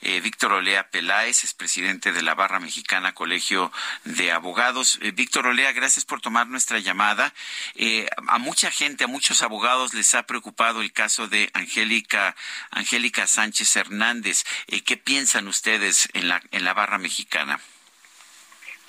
Eh, 0.01 0.21
Víctor 0.21 0.53
Olea 0.53 0.89
Peláez 0.91 1.45
es 1.45 1.53
presidente 1.53 2.13
de 2.13 2.23
la 2.23 2.35
Barra 2.35 2.59
Mexicana 2.59 3.13
Colegio 3.13 3.71
de 4.05 4.33
Abogados. 4.33 4.99
Víctor 5.13 5.47
Olea, 5.47 5.73
gracias 5.73 6.07
por 6.07 6.23
tomar 6.23 6.47
nuestra 6.47 6.79
llamada. 6.79 7.35
a 8.29 8.39
mucha 8.39 8.71
gente, 8.71 9.05
a 9.05 9.09
muchos 9.09 9.43
abogados, 9.43 9.74
les 9.93 10.15
ha 10.15 10.23
preocupado 10.23 10.83
el 10.83 10.93
caso 10.93 11.27
de 11.27 11.51
Angélica, 11.53 12.37
Angélica 12.71 13.27
Sánchez 13.27 13.75
Hernández. 13.77 14.45
Eh, 14.69 14.85
¿Qué 14.85 14.97
piensan 14.97 15.49
ustedes 15.49 16.09
en 16.15 16.29
la, 16.29 16.41
en 16.53 16.65
la 16.65 16.75
barra 16.75 16.99
mexicana? 16.99 17.59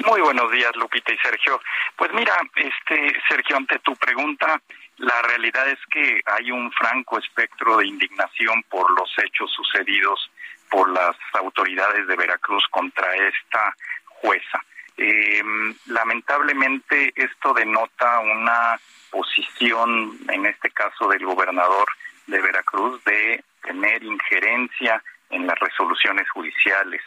Muy 0.05 0.21
buenos 0.21 0.51
días, 0.51 0.75
Lupita 0.75 1.11
y 1.11 1.17
Sergio. 1.17 1.59
Pues 1.95 2.13
mira, 2.13 2.35
este 2.55 3.13
Sergio, 3.27 3.57
ante 3.57 3.79
tu 3.79 3.95
pregunta, 3.95 4.61
la 4.97 5.21
realidad 5.23 5.67
es 5.69 5.79
que 5.89 6.21
hay 6.25 6.51
un 6.51 6.71
franco 6.71 7.17
espectro 7.17 7.77
de 7.77 7.87
indignación 7.87 8.61
por 8.69 8.91
los 8.91 9.09
hechos 9.17 9.51
sucedidos 9.51 10.29
por 10.69 10.89
las 10.89 11.15
autoridades 11.33 12.07
de 12.07 12.15
Veracruz 12.15 12.63
contra 12.69 13.15
esta 13.15 13.75
jueza. 14.05 14.63
Eh, 14.97 15.41
lamentablemente 15.87 17.11
esto 17.15 17.53
denota 17.53 18.19
una 18.19 18.79
posición, 19.15 20.17
en 20.27 20.45
este 20.45 20.69
caso 20.71 21.07
del 21.07 21.25
gobernador 21.25 21.87
de 22.27 22.41
Veracruz, 22.41 23.01
de 23.05 23.41
tener 23.63 24.03
injerencia 24.03 25.01
en 25.29 25.47
las 25.47 25.57
resoluciones 25.57 26.29
judiciales. 26.31 27.01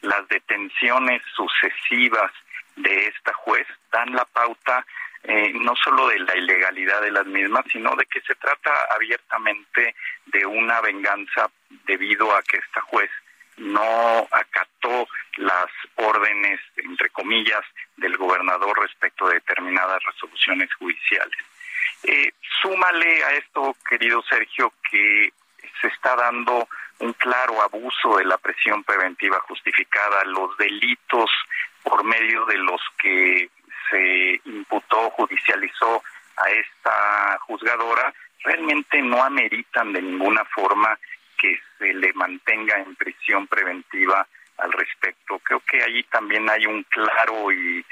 Las 0.00 0.26
detenciones 0.28 1.22
sucesivas 1.36 2.32
de 2.74 3.06
esta 3.06 3.32
juez 3.34 3.66
dan 3.92 4.12
la 4.12 4.24
pauta 4.24 4.84
eh, 5.22 5.52
no 5.54 5.74
solo 5.76 6.08
de 6.08 6.18
la 6.18 6.36
ilegalidad 6.36 7.00
de 7.00 7.12
las 7.12 7.26
mismas, 7.26 7.64
sino 7.70 7.94
de 7.94 8.06
que 8.06 8.20
se 8.22 8.34
trata 8.34 8.72
abiertamente 8.96 9.94
de 10.26 10.44
una 10.44 10.80
venganza 10.80 11.48
debido 11.86 12.34
a 12.34 12.42
que 12.42 12.56
esta 12.56 12.80
juez 12.80 13.10
no 13.56 14.26
acató 14.32 15.06
las 15.36 15.70
órdenes, 15.94 16.58
entre 16.76 17.08
comillas, 17.10 17.62
del 17.96 18.16
gobernador 18.16 18.76
respecto 18.80 19.28
de 19.28 19.34
determinadas 19.34 20.02
resoluciones 20.02 20.74
judiciales. 20.74 21.38
Eh, 22.04 22.32
súmale 22.60 23.24
a 23.24 23.32
esto, 23.32 23.76
querido 23.88 24.22
Sergio, 24.22 24.72
que 24.90 25.32
se 25.80 25.88
está 25.88 26.16
dando 26.16 26.68
un 26.98 27.12
claro 27.14 27.60
abuso 27.62 28.16
de 28.16 28.24
la 28.24 28.38
presión 28.38 28.84
preventiva 28.84 29.40
justificada, 29.40 30.24
los 30.24 30.56
delitos 30.56 31.30
por 31.82 32.04
medio 32.04 32.44
de 32.46 32.58
los 32.58 32.80
que 33.00 33.50
se 33.90 34.40
imputó, 34.44 35.10
judicializó 35.10 36.02
a 36.36 36.50
esta 36.50 37.38
juzgadora, 37.40 38.12
realmente 38.44 39.02
no 39.02 39.22
ameritan 39.22 39.92
de 39.92 40.02
ninguna 40.02 40.44
forma 40.46 40.98
que 41.40 41.60
se 41.78 41.92
le 41.92 42.12
mantenga 42.12 42.78
en 42.78 42.94
prisión 42.94 43.46
preventiva 43.46 44.26
al 44.58 44.72
respecto. 44.72 45.40
Creo 45.40 45.60
que 45.60 45.82
allí 45.82 46.04
también 46.04 46.48
hay 46.48 46.66
un 46.66 46.84
claro 46.84 47.50
y 47.52 47.84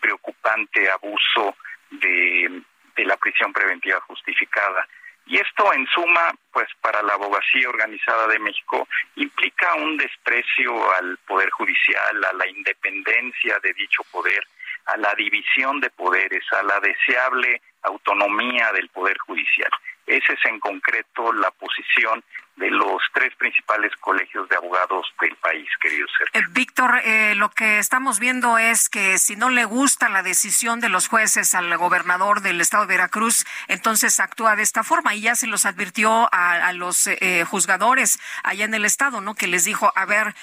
preocupante 0.00 0.90
abuso 0.90 1.54
de, 1.90 2.62
de 2.96 3.04
la 3.04 3.16
prisión 3.16 3.52
preventiva 3.52 4.00
justificada. 4.00 4.86
Y 5.26 5.38
esto, 5.38 5.72
en 5.72 5.86
suma, 5.86 6.34
pues 6.52 6.68
para 6.80 7.02
la 7.02 7.14
abogacía 7.14 7.68
organizada 7.68 8.26
de 8.26 8.38
México, 8.40 8.88
implica 9.16 9.74
un 9.74 9.96
desprecio 9.96 10.92
al 10.94 11.16
Poder 11.18 11.48
Judicial, 11.50 12.24
a 12.24 12.32
la 12.32 12.48
independencia 12.48 13.58
de 13.62 13.72
dicho 13.74 14.02
poder, 14.10 14.42
a 14.86 14.96
la 14.96 15.14
división 15.14 15.80
de 15.80 15.90
poderes, 15.90 16.44
a 16.52 16.62
la 16.64 16.80
deseable 16.80 17.62
autonomía 17.82 18.72
del 18.72 18.88
Poder 18.88 19.18
Judicial. 19.18 19.70
Esa 20.06 20.32
es 20.32 20.44
en 20.46 20.58
concreto 20.58 21.32
la 21.32 21.50
posición 21.52 22.22
de 22.56 22.70
los 22.70 23.02
tres 23.14 23.34
principales 23.36 23.92
colegios 23.96 24.46
de 24.48 24.56
abogados 24.56 25.06
del 25.20 25.34
país, 25.36 25.66
querido 25.80 26.06
Sergio. 26.18 26.40
Eh, 26.40 26.44
Víctor, 26.50 27.00
eh, 27.02 27.34
lo 27.34 27.50
que 27.50 27.78
estamos 27.78 28.20
viendo 28.20 28.58
es 28.58 28.90
que 28.90 29.18
si 29.18 29.36
no 29.36 29.48
le 29.48 29.64
gusta 29.64 30.10
la 30.10 30.22
decisión 30.22 30.78
de 30.78 30.90
los 30.90 31.08
jueces 31.08 31.54
al 31.54 31.74
gobernador 31.78 32.42
del 32.42 32.60
estado 32.60 32.86
de 32.86 32.94
Veracruz, 32.94 33.46
entonces 33.68 34.20
actúa 34.20 34.54
de 34.54 34.62
esta 34.62 34.84
forma 34.84 35.14
y 35.14 35.22
ya 35.22 35.34
se 35.34 35.46
los 35.46 35.64
advirtió 35.64 36.28
a, 36.30 36.72
los 36.74 37.06
eh, 37.06 37.44
juzgadores 37.48 38.20
allá 38.44 38.64
en 38.64 38.74
el 38.74 38.84
estado, 38.84 39.20
¿no? 39.20 39.34
Que 39.34 39.46
les 39.46 39.64
dijo, 39.64 39.92
a 39.94 40.04
ver, 40.04 40.34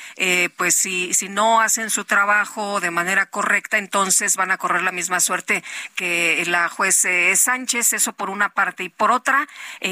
pues 0.57 0.75
si, 0.75 1.13
si 1.13 1.29
no 1.29 1.61
hacen 1.61 1.89
su 1.89 2.05
trabajo 2.05 2.79
de 2.79 2.91
manera 2.91 3.27
correcta, 3.27 3.77
entonces 3.77 4.35
van 4.35 4.51
a 4.51 4.57
correr 4.57 4.83
la 4.83 4.91
misma 4.91 5.19
suerte 5.19 5.63
que 5.95 6.43
la 6.47 6.69
juez 6.69 7.05
Sánchez, 7.35 7.93
eso 7.93 8.13
por 8.13 8.29
una 8.29 8.49
parte. 8.49 8.83
Y 8.83 8.89
por 8.89 9.11
otra, 9.11 9.47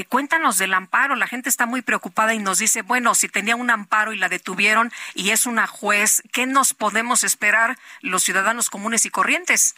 cuéntanos 0.09 0.57
del 0.57 0.73
amparo, 0.73 1.15
la 1.15 1.27
gente 1.27 1.49
está 1.49 1.65
muy 1.65 1.81
preocupada 1.81 2.33
y 2.33 2.39
nos 2.39 2.59
dice, 2.59 2.81
bueno, 2.81 3.15
si 3.15 3.29
tenía 3.29 3.55
un 3.55 3.69
amparo 3.69 4.13
y 4.13 4.17
la 4.17 4.29
detuvieron 4.29 4.91
y 5.13 5.31
es 5.31 5.45
una 5.45 5.67
juez, 5.67 6.23
¿qué 6.31 6.45
nos 6.45 6.73
podemos 6.73 7.23
esperar 7.23 7.77
los 8.01 8.23
ciudadanos 8.23 8.69
comunes 8.69 9.05
y 9.05 9.09
corrientes? 9.09 9.75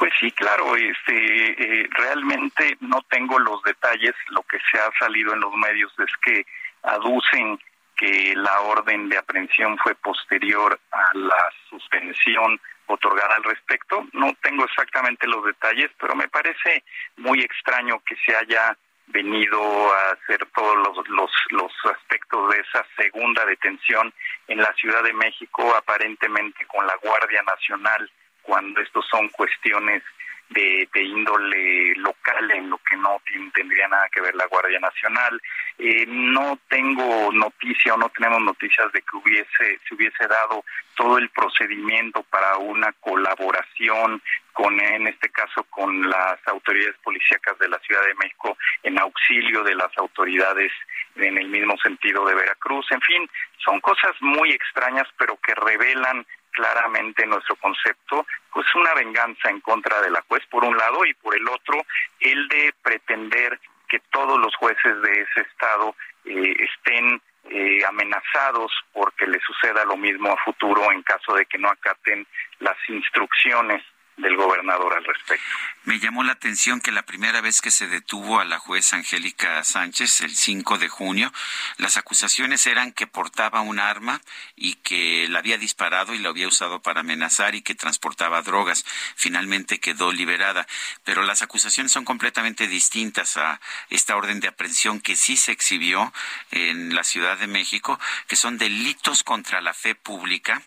Pues 0.00 0.14
sí, 0.18 0.30
claro, 0.32 0.76
este, 0.76 1.82
eh, 1.82 1.88
realmente 1.90 2.76
no 2.80 3.02
tengo 3.10 3.38
los 3.38 3.62
detalles. 3.62 4.14
Lo 4.30 4.42
que 4.44 4.58
se 4.70 4.78
ha 4.78 4.90
salido 4.98 5.34
en 5.34 5.40
los 5.40 5.54
medios 5.54 5.92
es 5.98 6.10
que 6.24 6.46
aducen 6.82 7.58
que 7.96 8.34
la 8.34 8.60
orden 8.62 9.10
de 9.10 9.18
aprehensión 9.18 9.76
fue 9.76 9.94
posterior 9.96 10.80
a 10.90 11.10
la 11.12 11.52
suspensión 11.68 12.58
otorgada 12.92 13.36
al 13.36 13.44
respecto. 13.44 14.06
No 14.12 14.34
tengo 14.42 14.64
exactamente 14.64 15.26
los 15.26 15.44
detalles, 15.44 15.90
pero 15.98 16.14
me 16.14 16.28
parece 16.28 16.84
muy 17.16 17.40
extraño 17.40 18.00
que 18.06 18.16
se 18.24 18.36
haya 18.36 18.76
venido 19.06 19.60
a 19.92 20.12
hacer 20.12 20.46
todos 20.54 20.76
los, 20.76 21.08
los, 21.08 21.30
los 21.50 21.72
aspectos 21.92 22.50
de 22.50 22.60
esa 22.60 22.86
segunda 22.96 23.44
detención 23.44 24.12
en 24.46 24.58
la 24.58 24.72
Ciudad 24.74 25.02
de 25.02 25.12
México, 25.12 25.74
aparentemente 25.74 26.66
con 26.66 26.86
la 26.86 26.96
Guardia 27.02 27.42
Nacional, 27.42 28.10
cuando 28.42 28.80
estos 28.80 29.06
son 29.08 29.28
cuestiones 29.30 30.02
de, 30.50 30.88
índole 30.94 31.94
local 31.96 32.50
en 32.50 32.70
lo 32.70 32.78
que 32.78 32.96
no 32.96 33.20
tendría 33.54 33.88
nada 33.88 34.08
que 34.10 34.20
ver 34.20 34.34
la 34.34 34.46
Guardia 34.46 34.80
Nacional. 34.80 35.40
Eh, 35.78 36.04
no 36.08 36.58
tengo 36.68 37.30
noticia 37.32 37.94
o 37.94 37.96
no 37.96 38.08
tenemos 38.10 38.40
noticias 38.40 38.92
de 38.92 39.00
que 39.02 39.16
hubiese 39.16 39.80
se 39.88 39.94
hubiese 39.94 40.26
dado 40.26 40.64
todo 40.94 41.18
el 41.18 41.28
procedimiento 41.30 42.22
para 42.24 42.58
una 42.58 42.92
colaboración 43.00 44.20
con 44.52 44.78
en 44.80 45.06
este 45.06 45.30
caso 45.30 45.64
con 45.64 46.08
las 46.08 46.36
autoridades 46.46 46.96
policíacas 47.02 47.58
de 47.58 47.68
la 47.68 47.78
Ciudad 47.78 48.04
de 48.04 48.14
México 48.14 48.58
en 48.82 48.98
auxilio 48.98 49.62
de 49.62 49.74
las 49.74 49.96
autoridades 49.96 50.72
en 51.16 51.38
el 51.38 51.48
mismo 51.48 51.76
sentido 51.78 52.26
de 52.26 52.34
Veracruz. 52.34 52.86
En 52.90 53.00
fin, 53.00 53.28
son 53.64 53.80
cosas 53.80 54.12
muy 54.20 54.50
extrañas 54.50 55.06
pero 55.16 55.36
que 55.36 55.54
revelan 55.54 56.26
claramente 56.50 57.26
nuestro 57.26 57.56
concepto, 57.56 58.26
pues 58.52 58.66
una 58.74 58.94
venganza 58.94 59.48
en 59.50 59.60
contra 59.60 60.00
de 60.00 60.10
la 60.10 60.22
juez 60.28 60.42
por 60.50 60.64
un 60.64 60.76
lado 60.76 61.04
y 61.04 61.14
por 61.14 61.36
el 61.36 61.48
otro 61.48 61.80
el 62.20 62.48
de 62.48 62.74
pretender 62.82 63.58
que 63.88 64.00
todos 64.10 64.38
los 64.38 64.54
jueces 64.56 65.02
de 65.02 65.12
ese 65.22 65.40
estado 65.40 65.94
eh, 66.24 66.54
estén 66.58 67.20
eh, 67.50 67.84
amenazados 67.86 68.72
porque 68.92 69.26
le 69.26 69.40
suceda 69.40 69.84
lo 69.84 69.96
mismo 69.96 70.30
a 70.30 70.36
futuro 70.44 70.92
en 70.92 71.02
caso 71.02 71.34
de 71.34 71.46
que 71.46 71.58
no 71.58 71.68
acaten 71.68 72.26
las 72.60 72.76
instrucciones 72.88 73.82
del 74.16 74.36
gobernador 74.36 74.94
al 74.94 75.04
respecto. 75.04 75.44
Me 75.84 75.98
llamó 75.98 76.22
la 76.24 76.32
atención 76.32 76.80
que 76.80 76.92
la 76.92 77.06
primera 77.06 77.40
vez 77.40 77.62
que 77.62 77.70
se 77.70 77.88
detuvo 77.88 78.38
a 78.38 78.44
la 78.44 78.58
juez 78.58 78.92
Angélica 78.92 79.64
Sánchez, 79.64 80.20
el 80.20 80.36
5 80.36 80.76
de 80.76 80.88
junio, 80.88 81.32
las 81.78 81.96
acusaciones 81.96 82.66
eran 82.66 82.92
que 82.92 83.06
portaba 83.06 83.62
un 83.62 83.78
arma 83.80 84.20
y 84.56 84.74
que 84.74 85.26
la 85.28 85.38
había 85.38 85.56
disparado 85.56 86.14
y 86.14 86.18
la 86.18 86.28
había 86.28 86.48
usado 86.48 86.82
para 86.82 87.00
amenazar 87.00 87.54
y 87.54 87.62
que 87.62 87.74
transportaba 87.74 88.42
drogas. 88.42 88.84
Finalmente 89.16 89.80
quedó 89.80 90.12
liberada. 90.12 90.66
Pero 91.04 91.22
las 91.22 91.40
acusaciones 91.40 91.92
son 91.92 92.04
completamente 92.04 92.68
distintas 92.68 93.38
a 93.38 93.60
esta 93.88 94.16
orden 94.16 94.40
de 94.40 94.48
aprehensión 94.48 95.00
que 95.00 95.16
sí 95.16 95.36
se 95.38 95.52
exhibió 95.52 96.12
en 96.50 96.94
la 96.94 97.04
Ciudad 97.04 97.38
de 97.38 97.46
México, 97.46 97.98
que 98.28 98.36
son 98.36 98.58
delitos 98.58 99.22
contra 99.22 99.62
la 99.62 99.72
fe 99.72 99.94
pública 99.94 100.62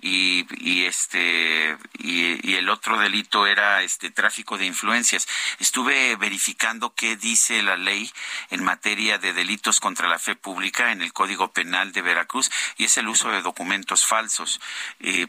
y, 0.00 0.46
este 0.84 1.76
y 1.98 2.54
el 2.54 2.68
otro 2.68 2.97
delito 2.98 3.46
era 3.46 3.82
este 3.82 4.10
tráfico 4.10 4.58
de 4.58 4.66
influencias. 4.66 5.26
Estuve 5.58 6.16
verificando 6.16 6.94
qué 6.94 7.16
dice 7.16 7.62
la 7.62 7.76
ley 7.76 8.10
en 8.50 8.64
materia 8.64 9.18
de 9.18 9.32
delitos 9.32 9.80
contra 9.80 10.08
la 10.08 10.18
fe 10.18 10.36
pública 10.36 10.92
en 10.92 11.02
el 11.02 11.12
Código 11.12 11.52
Penal 11.52 11.92
de 11.92 12.02
Veracruz 12.02 12.50
y 12.76 12.84
es 12.84 12.96
el 12.96 13.08
uso 13.08 13.30
de 13.30 13.42
documentos 13.42 14.06
falsos. 14.06 14.60
Eh, 15.00 15.26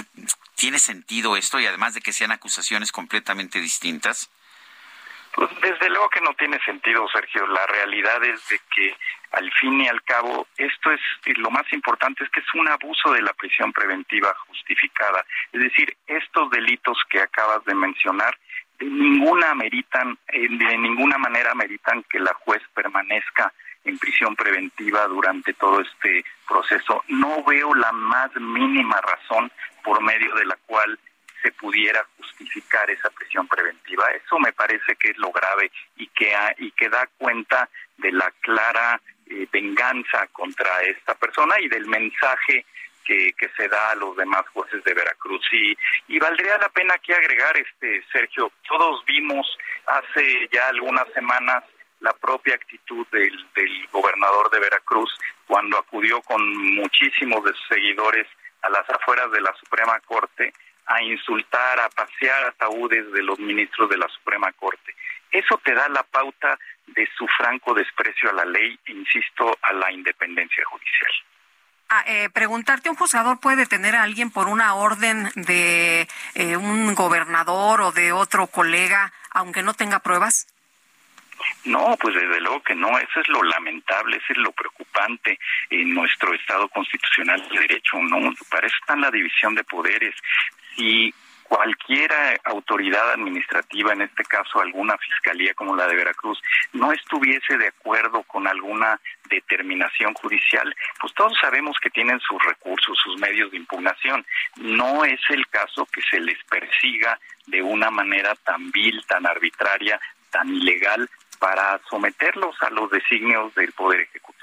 ¿Tiene 0.54 0.78
sentido 0.78 1.36
esto 1.36 1.58
y 1.60 1.66
además 1.66 1.94
de 1.94 2.00
que 2.00 2.12
sean 2.12 2.32
acusaciones 2.32 2.92
completamente 2.92 3.60
distintas? 3.60 4.30
Pues 5.34 5.48
desde 5.62 5.88
luego 5.88 6.10
que 6.10 6.20
no 6.20 6.34
tiene 6.34 6.58
sentido, 6.64 7.08
Sergio. 7.08 7.46
La 7.46 7.66
realidad 7.66 8.22
es 8.24 8.48
de 8.48 8.60
que 8.74 8.94
al 9.32 9.50
fin 9.52 9.80
y 9.80 9.88
al 9.88 10.02
cabo 10.02 10.46
esto 10.58 10.92
es 10.92 11.00
lo 11.38 11.50
más 11.50 11.64
importante 11.72 12.22
es 12.24 12.30
que 12.30 12.40
es 12.40 12.54
un 12.54 12.68
abuso 12.68 13.12
de 13.12 13.22
la 13.22 13.32
prisión 13.32 13.72
preventiva 13.72 14.34
justificada. 14.46 15.24
Es 15.52 15.62
decir, 15.62 15.96
estos 16.06 16.50
delitos 16.50 16.98
que 17.10 17.20
acabas 17.20 17.64
de 17.64 17.74
mencionar 17.74 18.36
de 18.78 18.86
ninguna 18.86 19.54
meritan, 19.54 20.18
eh, 20.28 20.48
de 20.50 20.78
ninguna 20.78 21.16
manera 21.18 21.54
meritan 21.54 22.02
que 22.04 22.18
la 22.18 22.34
juez 22.34 22.62
permanezca 22.74 23.52
en 23.84 23.98
prisión 23.98 24.36
preventiva 24.36 25.06
durante 25.06 25.54
todo 25.54 25.80
este 25.80 26.24
proceso. 26.46 27.02
No 27.08 27.42
veo 27.44 27.74
la 27.74 27.90
más 27.92 28.34
mínima 28.36 29.00
razón 29.00 29.50
por 29.82 30.02
medio 30.02 30.34
de 30.34 30.46
la 30.46 30.56
cual 30.66 30.98
se 31.42 31.52
pudiera 31.52 32.06
justificar 32.16 32.90
esa 32.90 33.10
prisión 33.10 33.46
preventiva. 33.48 34.06
Eso 34.12 34.38
me 34.38 34.52
parece 34.52 34.94
que 34.96 35.10
es 35.10 35.18
lo 35.18 35.30
grave 35.32 35.70
y 35.96 36.06
que, 36.08 36.32
y 36.58 36.70
que 36.72 36.88
da 36.88 37.08
cuenta 37.18 37.68
de 37.98 38.12
la 38.12 38.30
clara 38.40 39.00
eh, 39.26 39.46
venganza 39.52 40.26
contra 40.32 40.82
esta 40.82 41.14
persona 41.14 41.56
y 41.60 41.68
del 41.68 41.86
mensaje 41.86 42.64
que, 43.04 43.32
que, 43.32 43.48
se 43.56 43.68
da 43.68 43.90
a 43.90 43.94
los 43.96 44.16
demás 44.16 44.48
jueces 44.52 44.82
de 44.84 44.94
Veracruz. 44.94 45.44
Y, 45.52 45.76
y 46.08 46.18
valdría 46.18 46.58
la 46.58 46.68
pena 46.68 46.94
aquí 46.94 47.12
agregar, 47.12 47.56
este 47.56 48.04
Sergio, 48.12 48.52
todos 48.68 49.04
vimos 49.04 49.46
hace 49.86 50.48
ya 50.52 50.68
algunas 50.68 51.08
semanas 51.12 51.64
la 52.00 52.12
propia 52.12 52.54
actitud 52.54 53.06
del, 53.12 53.32
del 53.54 53.86
gobernador 53.88 54.50
de 54.50 54.60
Veracruz 54.60 55.10
cuando 55.46 55.78
acudió 55.78 56.20
con 56.22 56.42
muchísimos 56.74 57.44
de 57.44 57.52
sus 57.52 57.68
seguidores 57.68 58.26
a 58.62 58.70
las 58.70 58.88
afueras 58.90 59.30
de 59.32 59.40
la 59.40 59.54
Suprema 59.54 59.98
Corte 60.00 60.52
a 60.86 61.02
insultar, 61.02 61.80
a 61.80 61.88
pasear 61.90 62.44
ataúdes 62.44 63.10
de 63.12 63.22
los 63.22 63.38
ministros 63.38 63.88
de 63.88 63.98
la 63.98 64.08
Suprema 64.08 64.52
Corte. 64.52 64.94
Eso 65.30 65.58
te 65.64 65.74
da 65.74 65.88
la 65.88 66.02
pauta 66.02 66.58
de 66.86 67.08
su 67.16 67.26
franco 67.26 67.74
desprecio 67.74 68.30
a 68.30 68.34
la 68.34 68.44
ley 68.44 68.78
e, 68.84 68.92
insisto, 68.92 69.56
a 69.62 69.72
la 69.72 69.90
independencia 69.90 70.64
judicial. 70.66 71.12
Ah, 71.88 72.04
eh, 72.06 72.30
preguntarte, 72.30 72.88
¿un 72.88 72.96
juzgador 72.96 73.38
puede 73.38 73.56
detener 73.56 73.96
a 73.96 74.02
alguien 74.02 74.30
por 74.30 74.46
una 74.46 74.74
orden 74.74 75.30
de 75.34 76.08
eh, 76.34 76.56
un 76.56 76.94
gobernador 76.94 77.82
o 77.82 77.92
de 77.92 78.12
otro 78.12 78.46
colega, 78.46 79.12
aunque 79.30 79.62
no 79.62 79.74
tenga 79.74 79.98
pruebas? 79.98 80.46
No, 81.64 81.96
pues 82.00 82.14
desde 82.14 82.40
luego 82.40 82.62
que 82.62 82.74
no, 82.74 82.98
eso 82.98 83.20
es 83.20 83.28
lo 83.28 83.42
lamentable, 83.42 84.16
eso 84.16 84.32
es 84.32 84.38
lo 84.38 84.52
preocupante 84.52 85.38
en 85.70 85.94
nuestro 85.94 86.34
Estado 86.34 86.68
constitucional 86.68 87.46
de 87.48 87.60
derecho, 87.60 87.98
¿no? 87.98 88.32
Para 88.50 88.66
eso 88.66 88.76
está 88.80 88.96
la 88.96 89.10
división 89.10 89.54
de 89.54 89.64
poderes. 89.64 90.14
Si 90.76 91.14
cualquier 91.52 92.10
autoridad 92.44 93.12
administrativa, 93.12 93.92
en 93.92 94.00
este 94.00 94.24
caso 94.24 94.60
alguna 94.60 94.96
fiscalía 94.96 95.52
como 95.52 95.76
la 95.76 95.86
de 95.86 95.96
Veracruz, 95.96 96.40
no 96.72 96.92
estuviese 96.92 97.58
de 97.58 97.68
acuerdo 97.68 98.22
con 98.22 98.46
alguna 98.46 98.98
determinación 99.28 100.14
judicial, 100.14 100.74
pues 100.98 101.12
todos 101.12 101.36
sabemos 101.38 101.76
que 101.82 101.90
tienen 101.90 102.18
sus 102.20 102.42
recursos, 102.42 102.96
sus 103.04 103.20
medios 103.20 103.50
de 103.50 103.58
impugnación. 103.58 104.24
No 104.56 105.04
es 105.04 105.20
el 105.28 105.46
caso 105.48 105.86
que 105.92 106.00
se 106.10 106.20
les 106.20 106.42
persiga 106.44 107.20
de 107.46 107.60
una 107.60 107.90
manera 107.90 108.34
tan 108.36 108.70
vil, 108.70 109.04
tan 109.06 109.26
arbitraria, 109.26 110.00
tan 110.30 110.48
ilegal 110.48 111.06
para 111.38 111.78
someterlos 111.90 112.56
a 112.62 112.70
los 112.70 112.90
designios 112.90 113.54
del 113.54 113.72
Poder 113.72 114.00
Ejecutivo. 114.00 114.41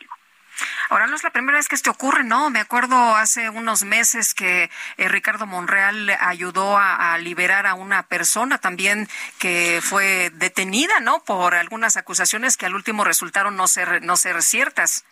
Ahora 0.89 1.07
no 1.07 1.16
es 1.16 1.24
la 1.24 1.30
primera 1.30 1.57
vez 1.57 1.68
que 1.68 1.76
esto 1.76 1.91
ocurre, 1.91 2.24
¿no? 2.24 2.49
Me 2.49 2.60
acuerdo 2.60 3.16
hace 3.16 3.49
unos 3.49 3.84
meses 3.84 4.34
que 4.34 4.70
eh, 4.97 5.07
Ricardo 5.10 5.45
Monreal 5.45 6.10
ayudó 6.20 6.78
a, 6.78 7.18
liberar 7.20 7.68
a 7.68 7.74
una 7.74 8.03
persona 8.03 8.57
también 8.57 9.07
que 9.39 9.80
fue 9.82 10.30
detenida, 10.32 10.99
¿no? 10.99 11.24
Por 11.24 11.55
algunas 11.55 11.97
acusaciones 11.97 12.57
que 12.57 12.66
al 12.66 12.76
último 12.76 13.03
resultaron 13.03 13.55
no 13.55 13.68
ser, 13.68 14.01
no 14.03 14.16
ser 14.16 14.41
ciertas. 14.41 15.05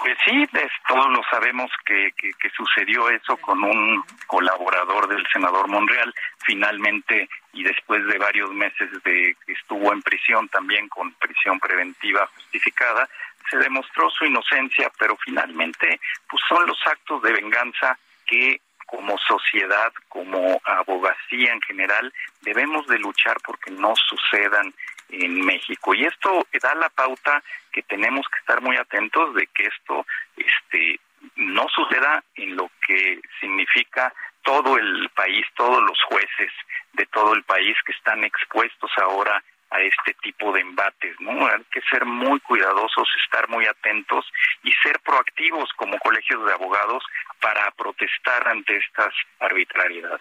Pues 0.00 0.18
sí, 0.24 0.48
todos 0.88 1.10
lo 1.10 1.22
sabemos 1.30 1.70
que, 1.84 2.10
que, 2.18 2.50
sucedió 2.50 3.08
eso 3.08 3.36
con 3.36 3.62
un 3.62 4.04
colaborador 4.26 5.08
del 5.08 5.24
senador 5.32 5.68
Monreal. 5.68 6.12
Finalmente, 6.44 7.28
y 7.52 7.62
después 7.62 8.04
de 8.06 8.18
varios 8.18 8.50
meses 8.52 8.90
de 9.04 9.36
que 9.46 9.52
estuvo 9.52 9.92
en 9.92 10.02
prisión 10.02 10.48
también 10.48 10.88
con 10.88 11.12
prisión 11.14 11.60
preventiva 11.60 12.26
justificada, 12.34 13.08
se 13.50 13.58
demostró 13.58 14.10
su 14.10 14.24
inocencia, 14.24 14.90
pero 14.98 15.16
finalmente 15.16 16.00
pues 16.28 16.42
son 16.48 16.66
los 16.66 16.78
actos 16.86 17.22
de 17.22 17.32
venganza 17.32 17.98
que 18.26 18.60
como 18.86 19.16
sociedad, 19.18 19.92
como 20.08 20.60
abogacía 20.64 21.52
en 21.52 21.62
general, 21.62 22.12
debemos 22.42 22.86
de 22.88 22.98
luchar 22.98 23.38
porque 23.44 23.70
no 23.70 23.94
sucedan 23.96 24.74
en 25.08 25.44
México. 25.44 25.94
Y 25.94 26.04
esto 26.04 26.46
da 26.60 26.74
la 26.74 26.90
pauta 26.90 27.42
que 27.72 27.82
tenemos 27.82 28.26
que 28.28 28.38
estar 28.40 28.60
muy 28.60 28.76
atentos 28.76 29.34
de 29.34 29.46
que 29.46 29.64
esto 29.64 30.06
este, 30.36 31.00
no 31.36 31.66
suceda 31.68 32.22
en 32.34 32.56
lo 32.56 32.70
que 32.86 33.20
significa 33.40 34.12
todo 34.42 34.76
el 34.76 35.08
país, 35.10 35.44
todos 35.56 35.82
los 35.82 35.98
jueces 36.08 36.52
de 36.94 37.06
todo 37.06 37.34
el 37.34 37.42
país 37.44 37.76
que 37.86 37.92
están 37.92 38.24
expuestos 38.24 38.90
ahora 38.98 39.42
a 39.72 39.80
este 39.80 40.14
tipo 40.22 40.52
de 40.52 40.60
embates, 40.60 41.16
¿no? 41.20 41.46
Hay 41.46 41.64
que 41.72 41.80
ser 41.90 42.04
muy 42.04 42.38
cuidadosos, 42.40 43.08
estar 43.24 43.48
muy 43.48 43.66
atentos 43.66 44.24
y 44.62 44.72
ser 44.82 45.00
proactivos 45.00 45.70
como 45.76 45.98
colegios 45.98 46.44
de 46.44 46.52
abogados 46.52 47.02
para 47.40 47.70
protestar 47.72 48.46
ante 48.48 48.76
estas 48.76 49.12
arbitrariedades. 49.40 50.20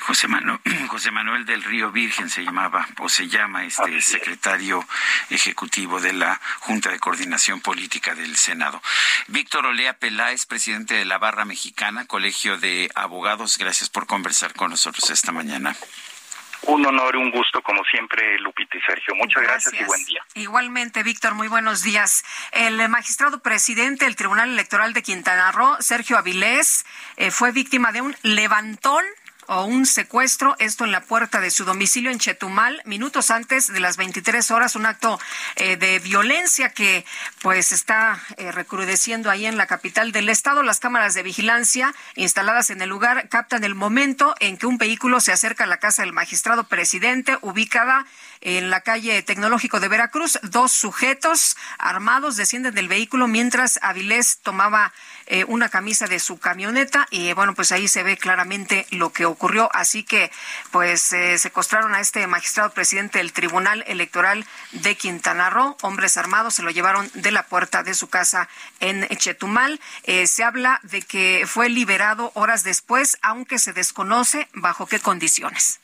José 0.00 0.28
Manuel, 0.28 0.60
José 0.88 1.10
Manuel 1.10 1.44
del 1.44 1.64
Río 1.64 1.90
Virgen 1.90 2.30
se 2.30 2.44
llamaba 2.44 2.86
o 2.98 3.08
se 3.08 3.28
llama 3.28 3.64
este 3.64 4.00
secretario 4.00 4.84
ejecutivo 5.30 6.00
de 6.00 6.12
la 6.12 6.40
Junta 6.60 6.90
de 6.90 7.00
Coordinación 7.00 7.60
Política 7.60 8.14
del 8.14 8.36
Senado. 8.36 8.80
Víctor 9.28 9.66
Olea 9.66 9.98
Peláez, 9.98 10.46
presidente 10.46 10.94
de 10.94 11.04
la 11.04 11.18
Barra 11.18 11.44
Mexicana, 11.44 12.06
Colegio 12.06 12.58
de 12.58 12.90
Abogados, 12.94 13.58
gracias 13.58 13.90
por 13.90 14.06
conversar 14.06 14.54
con 14.54 14.70
nosotros 14.70 15.10
esta 15.10 15.32
mañana. 15.32 15.74
Un 16.66 16.84
honor, 16.84 17.16
un 17.16 17.30
gusto, 17.30 17.62
como 17.62 17.84
siempre, 17.84 18.38
Lupita 18.40 18.76
y 18.76 18.80
Sergio. 18.80 19.14
Muchas 19.14 19.42
gracias, 19.42 19.74
y 19.74 19.84
buen 19.84 20.04
día. 20.04 20.20
Igualmente, 20.34 21.02
Víctor, 21.02 21.34
muy 21.34 21.48
buenos 21.48 21.82
días. 21.82 22.24
El 22.52 22.88
magistrado 22.88 23.40
presidente 23.40 24.04
del 24.04 24.16
Tribunal 24.16 24.50
Electoral 24.50 24.92
de 24.92 25.02
Quintana 25.02 25.52
Roo, 25.52 25.76
Sergio 25.80 26.18
Avilés, 26.18 26.84
eh, 27.16 27.30
fue 27.30 27.52
víctima 27.52 27.92
de 27.92 28.02
un 28.02 28.16
levantón 28.22 29.04
o 29.48 29.64
un 29.64 29.86
secuestro, 29.86 30.56
esto 30.58 30.84
en 30.84 30.92
la 30.92 31.02
puerta 31.02 31.40
de 31.40 31.50
su 31.50 31.64
domicilio 31.64 32.10
en 32.10 32.18
Chetumal, 32.18 32.82
minutos 32.84 33.30
antes 33.30 33.72
de 33.72 33.80
las 33.80 33.96
23 33.96 34.50
horas, 34.50 34.76
un 34.76 34.86
acto 34.86 35.18
eh, 35.56 35.76
de 35.76 35.98
violencia 35.98 36.70
que 36.70 37.04
pues 37.42 37.72
está 37.72 38.20
eh, 38.36 38.52
recrudeciendo 38.52 39.30
ahí 39.30 39.46
en 39.46 39.56
la 39.56 39.66
capital 39.66 40.12
del 40.12 40.28
estado. 40.28 40.62
Las 40.62 40.80
cámaras 40.80 41.14
de 41.14 41.22
vigilancia 41.22 41.94
instaladas 42.14 42.70
en 42.70 42.80
el 42.82 42.88
lugar 42.88 43.28
captan 43.28 43.64
el 43.64 43.74
momento 43.74 44.34
en 44.40 44.56
que 44.56 44.66
un 44.66 44.78
vehículo 44.78 45.20
se 45.20 45.32
acerca 45.32 45.64
a 45.64 45.66
la 45.66 45.78
casa 45.78 46.02
del 46.02 46.12
magistrado 46.12 46.64
presidente, 46.64 47.38
ubicada 47.42 48.06
en 48.46 48.70
la 48.70 48.80
calle 48.80 49.20
Tecnológico 49.22 49.80
de 49.80 49.88
Veracruz. 49.88 50.38
Dos 50.42 50.70
sujetos 50.70 51.56
armados 51.78 52.36
descienden 52.36 52.74
del 52.74 52.86
vehículo 52.86 53.26
mientras 53.26 53.80
Avilés 53.82 54.38
tomaba 54.38 54.92
eh, 55.26 55.44
una 55.48 55.68
camisa 55.68 56.06
de 56.06 56.20
su 56.20 56.38
camioneta 56.38 57.08
y 57.10 57.32
bueno, 57.32 57.56
pues 57.56 57.72
ahí 57.72 57.88
se 57.88 58.04
ve 58.04 58.16
claramente 58.16 58.86
lo 58.90 59.12
que 59.12 59.26
ocurrió. 59.26 59.68
Así 59.74 60.04
que 60.04 60.30
pues 60.70 61.12
eh, 61.12 61.38
secuestraron 61.38 61.92
a 61.94 62.00
este 62.00 62.24
magistrado 62.28 62.70
presidente 62.70 63.18
del 63.18 63.32
Tribunal 63.32 63.82
Electoral 63.88 64.46
de 64.70 64.94
Quintana 64.94 65.50
Roo. 65.50 65.76
Hombres 65.82 66.16
armados 66.16 66.54
se 66.54 66.62
lo 66.62 66.70
llevaron 66.70 67.10
de 67.14 67.32
la 67.32 67.46
puerta 67.46 67.82
de 67.82 67.94
su 67.94 68.08
casa 68.08 68.48
en 68.78 69.08
Chetumal. 69.08 69.80
Eh, 70.04 70.28
se 70.28 70.44
habla 70.44 70.78
de 70.84 71.02
que 71.02 71.46
fue 71.48 71.68
liberado 71.68 72.30
horas 72.34 72.62
después, 72.62 73.18
aunque 73.22 73.58
se 73.58 73.72
desconoce 73.72 74.48
bajo 74.52 74.86
qué 74.86 75.00
condiciones. 75.00 75.80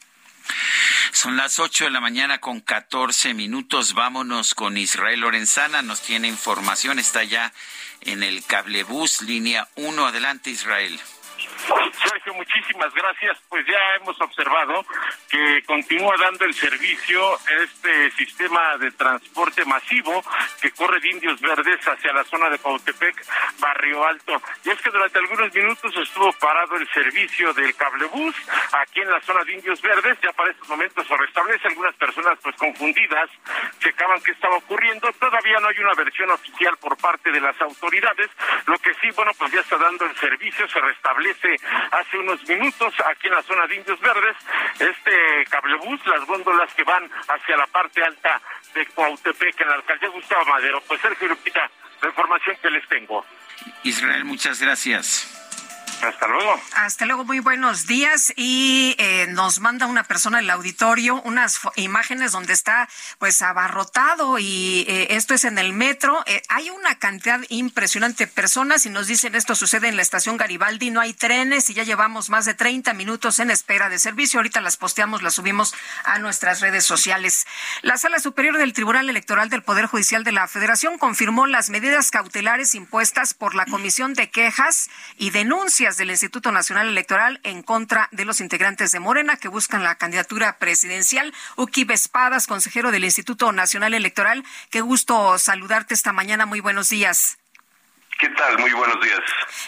Son 1.12 1.36
las 1.36 1.58
8 1.58 1.84
de 1.84 1.90
la 1.90 2.00
mañana 2.00 2.38
con 2.38 2.60
14 2.60 3.34
minutos. 3.34 3.94
Vámonos 3.94 4.54
con 4.54 4.76
Israel 4.76 5.20
Lorenzana. 5.20 5.82
Nos 5.82 6.02
tiene 6.02 6.28
información. 6.28 6.98
Está 6.98 7.24
ya 7.24 7.52
en 8.00 8.22
el 8.22 8.44
cablebús, 8.44 9.22
línea 9.22 9.68
1. 9.76 10.06
Adelante, 10.06 10.50
Israel. 10.50 10.98
Sergio, 11.62 12.34
muchísimas 12.34 12.92
gracias. 12.94 13.38
Pues 13.48 13.64
ya 13.66 13.94
hemos 14.00 14.20
observado 14.20 14.84
que 15.30 15.62
continúa 15.66 16.14
dando 16.18 16.44
el 16.44 16.54
servicio 16.54 17.38
este 17.62 18.10
sistema 18.12 18.76
de 18.78 18.90
transporte 18.92 19.64
masivo 19.64 20.22
que 20.60 20.70
corre 20.72 21.00
de 21.00 21.10
Indios 21.10 21.40
Verdes 21.40 21.86
hacia 21.86 22.12
la 22.12 22.24
zona 22.24 22.50
de 22.50 22.58
Pautepec, 22.58 23.24
Barrio 23.58 24.04
Alto. 24.04 24.42
Y 24.64 24.70
es 24.70 24.80
que 24.80 24.90
durante 24.90 25.18
algunos 25.18 25.54
minutos 25.54 25.92
estuvo 25.96 26.32
parado 26.34 26.76
el 26.76 26.88
servicio 26.90 27.52
del 27.54 27.74
cablebús 27.76 28.34
aquí 28.72 29.00
en 29.00 29.10
la 29.10 29.20
zona 29.20 29.44
de 29.44 29.52
Indios 29.52 29.80
Verdes. 29.80 30.18
Ya 30.22 30.32
para 30.32 30.50
estos 30.50 30.68
momentos 30.68 31.06
se 31.06 31.16
restablece. 31.16 31.68
Algunas 31.68 31.94
personas 31.94 32.38
pues 32.42 32.56
confundidas 32.56 33.30
checaban 33.78 34.20
qué 34.22 34.32
estaba 34.32 34.56
ocurriendo. 34.56 35.12
Todavía 35.12 35.60
no 35.60 35.68
hay 35.68 35.78
una 35.78 35.94
versión 35.94 36.30
oficial 36.30 36.76
por 36.78 36.96
parte 36.96 37.30
de 37.30 37.40
las 37.40 37.60
autoridades. 37.60 38.30
Lo 38.66 38.78
que 38.78 38.94
sí, 38.94 39.10
bueno, 39.14 39.32
pues 39.38 39.52
ya 39.52 39.60
está 39.60 39.76
dando 39.76 40.06
el 40.06 40.16
servicio, 40.16 40.68
se 40.68 40.80
restablece 40.80 41.51
hace 41.90 42.18
unos 42.18 42.46
minutos 42.48 42.94
aquí 43.06 43.28
en 43.28 43.34
la 43.34 43.42
zona 43.42 43.66
de 43.66 43.76
Indios 43.76 44.00
Verdes 44.00 44.36
este 44.78 45.44
cablebús, 45.50 46.00
las 46.06 46.24
góndolas 46.26 46.72
que 46.74 46.84
van 46.84 47.10
hacia 47.28 47.56
la 47.56 47.66
parte 47.66 48.02
alta 48.02 48.40
de 48.74 48.86
Cuautepec 48.86 49.60
en 49.60 49.68
la 49.68 49.74
alcaldía 49.74 50.08
Gustavo 50.08 50.44
Madero. 50.46 50.82
Pues 50.86 51.00
Sergio 51.00 51.28
Lupita, 51.28 51.70
la 52.00 52.08
información 52.08 52.56
que 52.60 52.70
les 52.70 52.86
tengo. 52.88 53.24
Israel, 53.84 54.24
muchas 54.24 54.60
gracias. 54.60 55.41
Hasta 56.02 56.26
luego. 56.26 56.60
Hasta 56.74 57.06
luego, 57.06 57.24
muy 57.24 57.38
buenos 57.38 57.86
días. 57.86 58.32
Y 58.34 58.96
eh, 58.98 59.26
nos 59.30 59.60
manda 59.60 59.86
una 59.86 60.02
persona 60.02 60.38
del 60.38 60.50
auditorio 60.50 61.22
unas 61.24 61.60
imágenes 61.76 62.32
donde 62.32 62.52
está 62.52 62.88
pues 63.18 63.40
abarrotado 63.40 64.38
y 64.40 64.84
eh, 64.88 65.08
esto 65.10 65.34
es 65.34 65.44
en 65.44 65.58
el 65.58 65.72
metro. 65.72 66.24
Eh, 66.26 66.42
hay 66.48 66.70
una 66.70 66.98
cantidad 66.98 67.40
impresionante 67.50 68.26
de 68.26 68.32
personas 68.32 68.84
y 68.84 68.90
nos 68.90 69.06
dicen 69.06 69.36
esto 69.36 69.54
sucede 69.54 69.88
en 69.88 69.96
la 69.96 70.02
estación 70.02 70.36
Garibaldi, 70.36 70.90
no 70.90 71.00
hay 71.00 71.14
trenes 71.14 71.70
y 71.70 71.74
ya 71.74 71.84
llevamos 71.84 72.30
más 72.30 72.46
de 72.46 72.54
30 72.54 72.94
minutos 72.94 73.38
en 73.38 73.52
espera 73.52 73.88
de 73.88 74.00
servicio. 74.00 74.40
Ahorita 74.40 74.60
las 74.60 74.76
posteamos, 74.76 75.22
las 75.22 75.34
subimos 75.34 75.72
a 76.04 76.18
nuestras 76.18 76.60
redes 76.60 76.84
sociales. 76.84 77.46
La 77.82 77.96
Sala 77.96 78.18
Superior 78.18 78.58
del 78.58 78.72
Tribunal 78.72 79.08
Electoral 79.08 79.50
del 79.50 79.62
Poder 79.62 79.86
Judicial 79.86 80.24
de 80.24 80.32
la 80.32 80.48
Federación 80.48 80.98
confirmó 80.98 81.46
las 81.46 81.70
medidas 81.70 82.10
cautelares 82.10 82.74
impuestas 82.74 83.34
por 83.34 83.54
la 83.54 83.66
Comisión 83.66 84.14
de 84.14 84.30
Quejas 84.30 84.90
y 85.16 85.30
Denuncias 85.30 85.91
del 85.96 86.10
Instituto 86.10 86.52
Nacional 86.52 86.88
Electoral 86.88 87.40
en 87.42 87.62
contra 87.62 88.08
de 88.12 88.24
los 88.24 88.40
integrantes 88.40 88.92
de 88.92 89.00
Morena 89.00 89.36
que 89.36 89.48
buscan 89.48 89.82
la 89.82 89.96
candidatura 89.96 90.58
presidencial. 90.58 91.32
Uki 91.56 91.86
Espadas, 91.90 92.46
consejero 92.46 92.90
del 92.90 93.04
Instituto 93.04 93.52
Nacional 93.52 93.94
Electoral, 93.94 94.44
qué 94.70 94.80
gusto 94.80 95.38
saludarte 95.38 95.94
esta 95.94 96.12
mañana. 96.12 96.46
Muy 96.46 96.60
buenos 96.60 96.88
días. 96.88 97.38
¿Qué 98.18 98.28
tal? 98.28 98.56
Muy 98.58 98.72
buenos 98.72 99.00
días. 99.00 99.20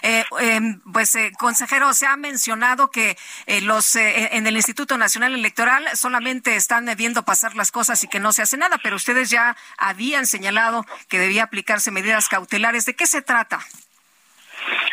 Eh, 0.02 0.24
em, 0.40 0.80
pues, 0.92 1.14
eh, 1.16 1.32
consejero, 1.38 1.92
se 1.92 2.06
ha 2.06 2.16
mencionado 2.16 2.90
que 2.90 3.18
eh, 3.46 3.60
los 3.62 3.96
en 3.96 4.46
el 4.46 4.56
Instituto 4.56 4.96
Nacional 4.96 5.34
Electoral 5.34 5.84
solamente 5.96 6.54
están 6.54 6.88
viendo 6.96 7.24
pasar 7.24 7.56
las 7.56 7.72
cosas 7.72 8.04
y 8.04 8.08
que 8.08 8.20
no 8.20 8.32
se 8.32 8.42
hace 8.42 8.56
nada, 8.56 8.78
pero 8.80 8.94
ustedes 8.94 9.28
ya 9.28 9.56
habían 9.76 10.26
señalado 10.26 10.86
que 11.08 11.18
debía 11.18 11.42
aplicarse 11.42 11.90
medidas 11.90 12.28
cautelares. 12.28 12.86
¿De 12.86 12.94
qué 12.94 13.06
se 13.06 13.22
trata? 13.22 13.58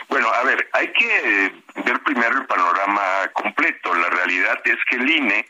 Bueno, 0.07 0.27
a 0.33 0.43
ver, 0.43 0.69
hay 0.73 0.87
que 0.91 1.45
eh, 1.45 1.53
ver 1.85 1.99
primero 2.03 2.37
el 2.37 2.45
panorama 2.45 3.01
completo. 3.33 3.93
La 3.95 4.09
realidad 4.09 4.59
es 4.65 4.77
que 4.89 4.97
el 4.97 5.09
INE 5.09 5.45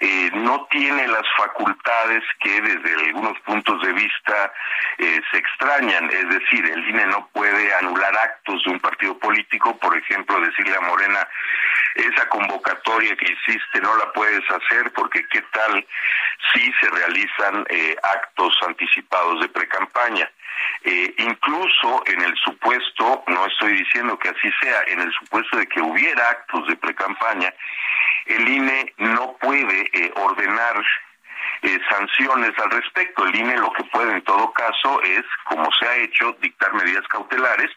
eh, 0.00 0.30
no 0.34 0.66
tiene 0.70 1.06
las 1.06 1.24
facultades 1.36 2.24
que 2.40 2.60
desde 2.60 2.94
algunos 3.06 3.38
puntos 3.40 3.82
de 3.82 3.92
vista 3.92 4.52
eh, 4.98 5.20
se 5.30 5.38
extrañan. 5.38 6.10
Es 6.10 6.28
decir, 6.28 6.64
el 6.64 6.88
INE 6.88 7.06
no 7.06 7.28
puede 7.32 7.74
anular 7.74 8.16
actos 8.16 8.62
de 8.64 8.70
un 8.70 8.80
partido 8.80 9.18
político, 9.18 9.76
por 9.78 9.96
ejemplo, 9.96 10.40
decirle 10.40 10.76
a 10.76 10.80
Morena, 10.80 11.28
esa 11.94 12.26
convocatoria 12.30 13.14
que 13.16 13.32
hiciste 13.32 13.80
no 13.82 13.94
la 13.96 14.10
puedes 14.12 14.42
hacer 14.50 14.90
porque 14.94 15.26
qué 15.28 15.42
tal 15.52 15.86
si 16.52 16.72
se 16.80 16.88
realizan 16.88 17.66
actos 18.02 18.56
anticipados 18.66 19.42
de 19.42 19.48
precampaña. 19.48 20.30
Eh, 20.84 21.14
incluso 21.18 22.02
en 22.06 22.22
el 22.22 22.34
supuesto, 22.36 23.24
no 23.28 23.46
estoy 23.46 23.74
diciendo 23.74 24.18
que 24.18 24.30
así 24.30 24.50
sea, 24.60 24.82
en 24.88 25.00
el 25.00 25.12
supuesto 25.12 25.56
de 25.56 25.66
que 25.66 25.80
hubiera 25.80 26.28
actos 26.30 26.66
de 26.66 26.76
precampaña, 26.76 27.52
el 28.26 28.48
INE 28.48 28.92
no 28.98 29.36
puede 29.38 29.90
eh, 29.92 30.12
ordenar 30.16 30.82
eh, 31.62 31.78
sanciones 31.88 32.50
al 32.58 32.70
respecto. 32.70 33.24
El 33.24 33.36
INE 33.36 33.56
lo 33.56 33.72
que 33.72 33.84
puede 33.84 34.12
en 34.12 34.22
todo 34.22 34.52
caso 34.52 35.00
es, 35.02 35.22
como 35.44 35.68
se 35.78 35.86
ha 35.86 35.96
hecho, 35.96 36.36
dictar 36.40 36.72
medidas 36.74 37.06
cautelares 37.08 37.70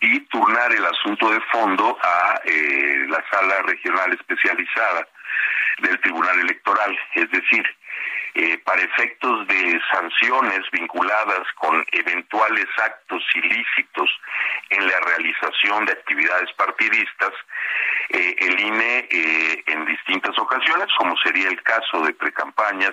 y 0.00 0.20
turnar 0.20 0.72
el 0.72 0.84
asunto 0.84 1.30
de 1.30 1.40
fondo 1.52 1.98
a 2.02 2.40
eh, 2.44 3.06
la 3.08 3.22
sala 3.30 3.62
regional 3.62 4.12
especializada 4.12 5.06
del 5.80 6.00
Tribunal 6.00 6.40
Electoral. 6.40 6.98
Es 7.14 7.30
decir, 7.30 7.64
eh, 8.34 8.58
para 8.58 8.82
efectos 8.82 9.46
de 9.48 9.80
sanciones 9.92 10.60
vinculadas 10.72 11.46
con 11.56 11.84
eventuales 11.92 12.66
actos 12.82 13.22
ilícitos 13.34 14.10
en 14.70 14.86
la 14.86 15.00
realización 15.00 15.84
de 15.86 15.92
actividades 15.92 16.52
partidistas, 16.52 17.32
eh, 18.12 18.36
el 18.38 18.60
INE 18.60 19.08
eh, 19.10 19.62
en 19.66 19.84
distintas 19.84 20.36
ocasiones, 20.38 20.88
como 20.98 21.16
sería 21.18 21.48
el 21.48 21.62
caso 21.62 22.02
de 22.02 22.12
precampañas 22.12 22.92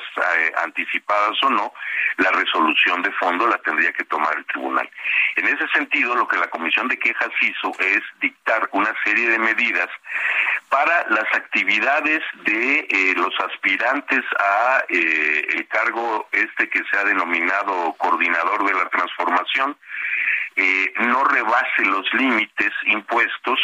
anticipadas 0.63 1.41
o 1.43 1.49
no, 1.49 1.73
la 2.17 2.31
resolución 2.31 3.01
de 3.01 3.11
fondo 3.13 3.47
la 3.47 3.57
tendría 3.59 3.91
que 3.93 4.03
tomar 4.05 4.37
el 4.37 4.45
tribunal. 4.45 4.89
En 5.35 5.47
ese 5.47 5.67
sentido, 5.69 6.15
lo 6.15 6.27
que 6.27 6.37
la 6.37 6.47
Comisión 6.49 6.87
de 6.87 6.99
Quejas 6.99 7.31
hizo 7.41 7.71
es 7.79 8.01
dictar 8.21 8.69
una 8.71 8.93
serie 9.03 9.29
de 9.29 9.39
medidas 9.39 9.89
para 10.69 11.07
las 11.09 11.25
actividades 11.33 12.21
de 12.43 13.13
los 13.17 13.33
aspirantes 13.39 14.23
a 14.39 14.83
el 14.89 15.67
cargo 15.67 16.27
este 16.31 16.69
que 16.69 16.83
se 16.91 16.97
ha 16.97 17.03
denominado 17.03 17.93
coordinador 17.97 18.65
de 18.65 18.73
la 18.73 18.89
transformación 18.89 19.77
eh, 20.59 20.91
no 21.01 21.23
rebase 21.23 21.85
los 21.85 22.11
límites 22.15 22.71
impuestos 22.87 23.59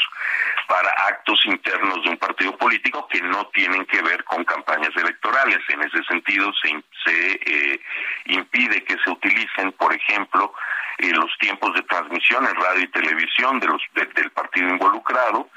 para 0.68 0.90
actos 1.08 1.44
internos 1.46 2.04
de 2.04 2.12
un 2.12 2.18
partido 2.18 2.56
político 2.56 3.08
que 3.08 3.20
no 3.20 3.48
tienen 3.48 3.84
que 3.86 4.00
ver 4.04 4.24
con 4.24 4.46
campañas 4.46 4.96
electorales. 4.96 5.58
En 5.70 5.82
ese 5.82 6.04
sentido, 6.04 6.52
se, 6.62 6.70
se 7.04 7.32
eh, 7.46 7.80
impide 8.26 8.84
que 8.84 8.96
se 9.04 9.10
utilicen, 9.10 9.72
por 9.72 9.92
ejemplo, 9.92 10.54
eh, 11.00 11.12
los 11.14 11.36
tiempos 11.40 11.74
de 11.74 11.82
transmisión 11.82 12.48
en 12.48 12.56
radio 12.56 12.84
y 12.84 12.88
televisión 12.90 13.60
de 13.60 13.68
los 13.68 13.82
del 13.94 14.30
partido 14.30 14.70
involucrado 14.70 15.50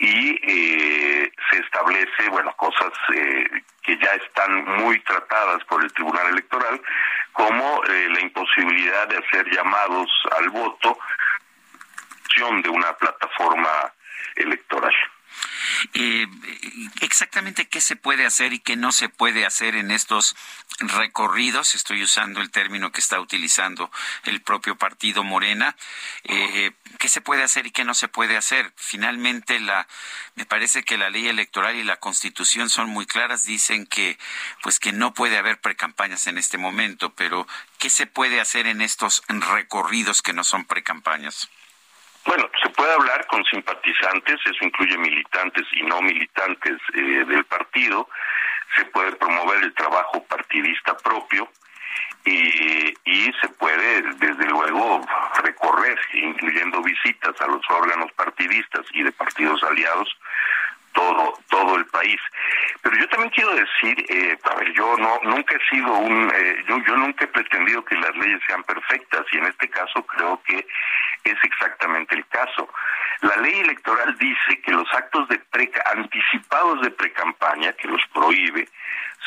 y 0.00 0.36
se 0.40 1.58
establece, 1.58 2.28
bueno, 2.30 2.52
cosas 2.56 2.90
que 3.82 3.96
ya 3.98 4.10
están 4.14 4.64
muy 4.82 4.98
tratadas 5.00 5.62
por 5.64 5.82
el 5.84 5.92
Tribunal 5.92 6.26
Electoral, 6.28 6.80
como 7.32 7.84
eh, 7.84 8.08
la 8.10 8.20
imposibilidad 8.20 9.08
de 9.08 9.16
hacer 9.16 9.46
llamados 9.50 10.10
al 10.38 10.50
voto 10.50 10.98
de 12.62 12.68
una 12.68 12.92
plataforma 12.94 13.92
electoral. 14.36 14.92
Eh, 15.94 16.26
exactamente 17.00 17.68
qué 17.68 17.80
se 17.80 17.96
puede 17.96 18.26
hacer 18.26 18.52
y 18.52 18.60
qué 18.60 18.76
no 18.76 18.92
se 18.92 19.08
puede 19.08 19.44
hacer 19.46 19.76
en 19.76 19.90
estos 19.90 20.36
recorridos, 20.78 21.74
estoy 21.74 22.02
usando 22.02 22.40
el 22.40 22.50
término 22.50 22.92
que 22.92 23.00
está 23.00 23.20
utilizando 23.20 23.90
el 24.24 24.40
propio 24.40 24.76
partido 24.76 25.22
Morena, 25.24 25.76
eh, 26.24 26.72
qué 26.98 27.08
se 27.08 27.20
puede 27.20 27.42
hacer 27.42 27.66
y 27.66 27.70
qué 27.70 27.84
no 27.84 27.94
se 27.94 28.08
puede 28.08 28.36
hacer. 28.36 28.72
Finalmente, 28.76 29.60
me 30.34 30.46
parece 30.46 30.82
que 30.82 30.98
la 30.98 31.10
ley 31.10 31.28
electoral 31.28 31.76
y 31.76 31.84
la 31.84 31.96
constitución 31.96 32.70
son 32.70 32.88
muy 32.88 33.06
claras, 33.06 33.44
dicen 33.44 33.86
que, 33.86 34.18
pues 34.62 34.78
que 34.78 34.92
no 34.92 35.14
puede 35.14 35.38
haber 35.38 35.60
precampañas 35.60 36.26
en 36.26 36.38
este 36.38 36.58
momento, 36.58 37.14
pero 37.14 37.46
¿qué 37.78 37.90
se 37.90 38.06
puede 38.06 38.40
hacer 38.40 38.66
en 38.66 38.80
estos 38.82 39.22
recorridos 39.28 40.22
que 40.22 40.32
no 40.32 40.44
son 40.44 40.64
precampañas? 40.64 41.48
Bueno, 42.24 42.48
se 42.62 42.68
puede 42.70 42.92
hablar 42.92 43.26
con 43.26 43.44
simpatizantes, 43.44 44.38
eso 44.44 44.64
incluye 44.64 44.96
militantes 44.96 45.66
y 45.72 45.82
no 45.82 46.00
militantes 46.02 46.78
eh, 46.94 47.24
del 47.26 47.44
partido, 47.44 48.08
se 48.76 48.84
puede 48.86 49.12
promover 49.12 49.62
el 49.62 49.74
trabajo 49.74 50.24
partidista 50.24 50.96
propio 50.98 51.48
y, 52.24 52.94
y 53.04 53.32
se 53.40 53.48
puede, 53.58 54.02
desde 54.14 54.46
luego, 54.46 55.04
recorrer, 55.42 55.98
incluyendo 56.14 56.80
visitas 56.82 57.38
a 57.40 57.46
los 57.48 57.62
órganos 57.68 58.12
partidistas 58.12 58.86
y 58.92 59.02
de 59.02 59.12
partidos 59.12 59.62
aliados, 59.64 60.08
todo 60.92 61.38
todo 61.48 61.76
el 61.76 61.86
país. 61.86 62.20
Pero 62.82 62.96
yo 62.96 63.08
también 63.08 63.30
quiero 63.30 63.54
decir, 63.54 64.04
eh, 64.08 64.38
a 64.42 64.54
ver, 64.56 64.72
yo 64.72 64.96
no 64.98 65.20
nunca 65.24 65.56
he 65.56 65.74
sido 65.74 65.92
un, 65.92 66.30
eh, 66.34 66.64
yo, 66.68 66.78
yo 66.78 66.96
nunca 66.96 67.24
he 67.24 67.28
pretendido 67.28 67.84
que 67.84 67.96
las 67.96 68.14
leyes 68.16 68.40
sean 68.46 68.62
perfectas 68.64 69.24
y 69.32 69.38
en 69.38 69.46
este 69.46 69.68
caso 69.68 70.02
creo 70.04 70.40
que 70.44 70.66
es 71.24 71.38
exactamente 71.44 72.14
el 72.14 72.26
caso. 72.26 72.68
La 73.20 73.36
ley 73.36 73.60
electoral 73.60 74.16
dice 74.18 74.60
que 74.64 74.72
los 74.72 74.92
actos 74.94 75.28
de 75.28 75.38
preca 75.38 75.82
anticipados 75.92 76.80
de 76.82 76.90
precampaña, 76.90 77.72
que 77.74 77.88
los 77.88 78.02
prohíbe, 78.12 78.68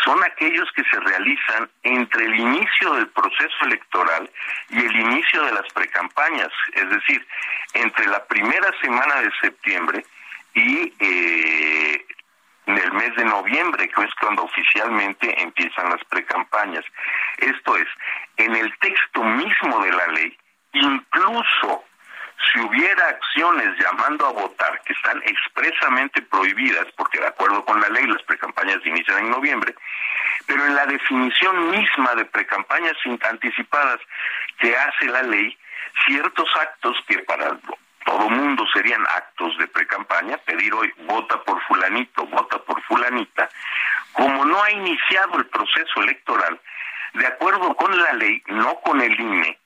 son 0.04 0.22
aquellos 0.24 0.70
que 0.74 0.84
se 0.84 1.00
realizan 1.00 1.70
entre 1.84 2.26
el 2.26 2.36
inicio 2.38 2.94
del 2.96 3.08
proceso 3.08 3.56
electoral 3.66 4.30
y 4.70 4.80
el 4.80 4.96
inicio 4.96 5.44
de 5.44 5.54
las 5.54 5.72
precampañas, 5.74 6.50
es 6.74 6.90
decir, 6.90 7.26
entre 7.74 8.06
la 8.08 8.24
primera 8.26 8.70
semana 8.82 9.22
de 9.22 9.32
septiembre 9.42 10.06
y 10.56 10.94
eh, 11.00 12.06
en 12.66 12.78
el 12.78 12.92
mes 12.94 13.16
de 13.16 13.26
noviembre, 13.26 13.88
que 13.90 14.04
es 14.04 14.14
cuando 14.20 14.44
oficialmente 14.44 15.42
empiezan 15.42 15.90
las 15.90 16.04
precampañas. 16.06 16.84
Esto 17.38 17.76
es, 17.78 17.88
en 18.38 18.56
el 18.56 18.76
texto 18.80 19.24
mismo 19.24 19.80
de 19.82 19.92
la 19.92 20.08
ley, 20.08 20.36
incluso 20.74 21.84
si 22.52 22.60
hubiera 22.60 23.08
acciones 23.08 23.78
llamando 23.80 24.28
a 24.28 24.32
votar 24.32 24.82
que 24.86 24.94
están 24.94 25.22
expresamente 25.26 26.22
prohibidas, 26.24 26.88
porque 26.98 27.20
de 27.20 27.28
acuerdo 27.28 27.64
con 27.66 27.80
la 27.80 27.90
ley 27.90 28.06
las 28.08 28.24
precampañas 28.24 28.86
inician 28.86 29.20
en 29.20 29.32
noviembre, 29.32 29.76
pero 30.46 30.66
en 30.66 30.76
la 30.76 30.86
definición 30.86 31.72
misma 31.72 32.16
de 32.16 32.26
precampañas 32.26 32.96
anticipadas 33.30 34.00
que 34.60 34.76
hace 34.76 35.06
la 35.06 35.24
ley, 35.24 35.58
ciertos 36.06 36.50
actos 36.56 36.98
que 37.08 37.20
para 37.20 37.58
todo 38.06 38.30
mundo 38.30 38.66
serían 38.72 39.04
actos 39.08 39.58
de 39.58 39.68
precampaña, 39.68 40.38
pedir 40.38 40.74
hoy 40.74 40.94
vota 41.06 41.44
por 41.44 41.62
fulanito, 41.64 42.26
vota 42.28 42.58
por 42.60 42.82
fulanita, 42.84 43.50
como 44.14 44.46
no 44.46 44.64
ha 44.64 44.72
iniciado 44.72 45.38
el 45.40 45.48
proceso 45.48 46.02
electoral, 46.02 46.60
de 47.16 47.28
acuerdo 47.28 47.76
con 47.76 47.98
la 47.98 48.14
ley, 48.14 48.42
no 48.48 48.80
con 48.82 49.02
el 49.02 49.20
INE, 49.20 49.60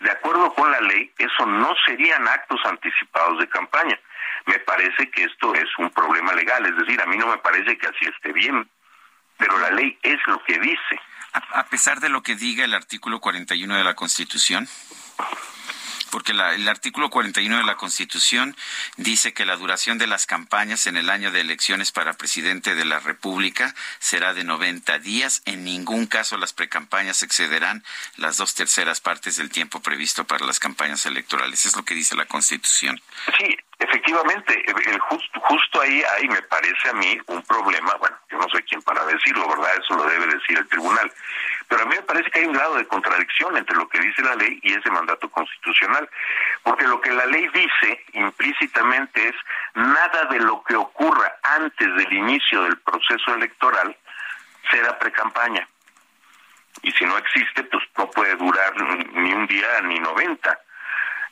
de 0.00 0.10
acuerdo 0.10 0.52
con 0.54 0.70
la 0.70 0.80
ley, 0.80 1.12
eso 1.18 1.46
no 1.46 1.74
serían 1.86 2.26
actos 2.26 2.60
anticipados 2.64 3.38
de 3.38 3.48
campaña. 3.48 3.98
Me 4.46 4.58
parece 4.60 5.10
que 5.10 5.24
esto 5.24 5.54
es 5.54 5.68
un 5.78 5.90
problema 5.90 6.32
legal, 6.32 6.64
es 6.66 6.76
decir, 6.76 7.00
a 7.00 7.06
mí 7.06 7.16
no 7.16 7.28
me 7.28 7.38
parece 7.38 7.76
que 7.78 7.86
así 7.86 8.06
esté 8.06 8.32
bien, 8.32 8.68
pero 9.36 9.58
la 9.58 9.70
ley 9.70 9.98
es 10.02 10.18
lo 10.26 10.42
que 10.44 10.58
dice. 10.58 11.00
A, 11.52 11.64
pesar 11.66 12.00
de 12.00 12.08
lo 12.08 12.22
que 12.22 12.34
diga 12.34 12.64
el 12.64 12.74
artículo 12.74 13.20
41 13.20 13.76
de 13.76 13.84
la 13.84 13.94
Constitución 13.94 14.66
porque 16.12 16.32
el 16.32 16.68
artículo 16.68 17.08
41 17.08 17.56
de 17.56 17.64
la 17.64 17.76
Constitución 17.76 18.54
dice 18.98 19.32
que 19.32 19.46
la 19.46 19.56
duración 19.56 19.96
de 19.96 20.06
las 20.06 20.26
campañas 20.26 20.86
en 20.86 20.98
el 20.98 21.08
año 21.08 21.32
de 21.32 21.40
elecciones 21.40 21.90
para 21.90 22.12
presidente 22.12 22.74
de 22.74 22.84
la 22.84 23.00
República 23.00 23.74
será 23.98 24.34
de 24.34 24.44
90 24.44 24.98
días. 24.98 25.40
En 25.46 25.64
ningún 25.64 26.06
caso 26.06 26.36
las 26.36 26.52
precampañas 26.52 27.22
excederán 27.22 27.82
las 28.16 28.36
dos 28.36 28.54
terceras 28.54 29.00
partes 29.00 29.38
del 29.38 29.48
tiempo 29.48 29.80
previsto 29.80 30.26
para 30.26 30.44
las 30.44 30.60
campañas 30.60 31.06
electorales. 31.06 31.64
Es 31.64 31.74
lo 31.76 31.84
que 31.84 31.94
dice 31.94 32.14
la 32.14 32.26
Constitución. 32.26 33.00
Sí, 33.38 33.56
efectivamente, 33.82 34.64
el 34.66 34.98
justo, 35.00 35.40
justo 35.40 35.80
ahí 35.80 36.02
hay, 36.16 36.28
me 36.28 36.42
parece 36.42 36.88
a 36.88 36.92
mí, 36.94 37.18
un 37.26 37.42
problema. 37.42 37.94
Bueno, 37.96 38.16
yo 38.30 38.38
no 38.38 38.48
soy 38.48 38.62
quien 38.62 38.82
para 38.82 39.04
decirlo, 39.04 39.48
¿verdad? 39.48 39.76
Eso 39.78 39.94
lo 39.94 40.04
debe 40.04 40.26
decir 40.26 40.58
el 40.58 40.68
tribunal 40.68 41.12
pero 41.72 41.84
a 41.84 41.86
mí 41.86 41.94
me 41.96 42.02
parece 42.02 42.30
que 42.30 42.40
hay 42.40 42.44
un 42.44 42.52
grado 42.52 42.74
de 42.74 42.86
contradicción 42.86 43.56
entre 43.56 43.74
lo 43.76 43.88
que 43.88 43.98
dice 43.98 44.20
la 44.20 44.34
ley 44.34 44.60
y 44.62 44.74
ese 44.74 44.90
mandato 44.90 45.30
constitucional, 45.30 46.06
porque 46.62 46.86
lo 46.86 47.00
que 47.00 47.10
la 47.10 47.24
ley 47.24 47.48
dice 47.48 48.04
implícitamente 48.12 49.28
es 49.28 49.34
nada 49.72 50.24
de 50.26 50.38
lo 50.40 50.62
que 50.64 50.76
ocurra 50.76 51.34
antes 51.42 51.94
del 51.96 52.12
inicio 52.12 52.64
del 52.64 52.76
proceso 52.80 53.34
electoral 53.34 53.96
será 54.70 54.98
precampaña. 54.98 55.66
Y 56.82 56.92
si 56.92 57.06
no 57.06 57.16
existe, 57.16 57.64
pues 57.64 57.82
no 57.96 58.10
puede 58.10 58.34
durar 58.36 58.76
ni 59.14 59.32
un 59.32 59.46
día 59.46 59.80
ni 59.84 59.98
90. 59.98 60.60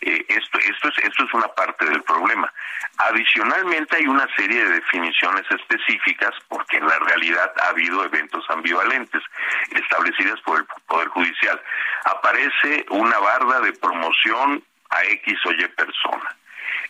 Eh, 0.02 0.24
esto, 0.28 0.58
esto, 0.58 0.88
es, 0.88 0.98
esto 1.04 1.24
es 1.24 1.34
una 1.34 1.48
parte 1.48 1.84
del 1.84 2.02
problema. 2.02 2.52
Adicionalmente 2.98 3.96
hay 3.96 4.06
una 4.06 4.26
serie 4.34 4.64
de 4.64 4.74
definiciones 4.80 5.44
específicas 5.50 6.32
porque 6.48 6.78
en 6.78 6.86
la 6.86 6.98
realidad 6.98 7.52
ha 7.62 7.68
habido 7.68 8.04
eventos 8.04 8.44
ambivalentes 8.48 9.22
establecidas 9.70 10.40
por 10.40 10.60
el 10.60 10.66
Poder 10.86 11.08
Judicial. 11.08 11.60
Aparece 12.04 12.86
una 12.90 13.18
barda 13.18 13.60
de 13.60 13.72
promoción 13.74 14.62
a 14.90 15.04
X 15.04 15.38
o 15.46 15.52
Y 15.52 15.68
persona. 15.68 16.36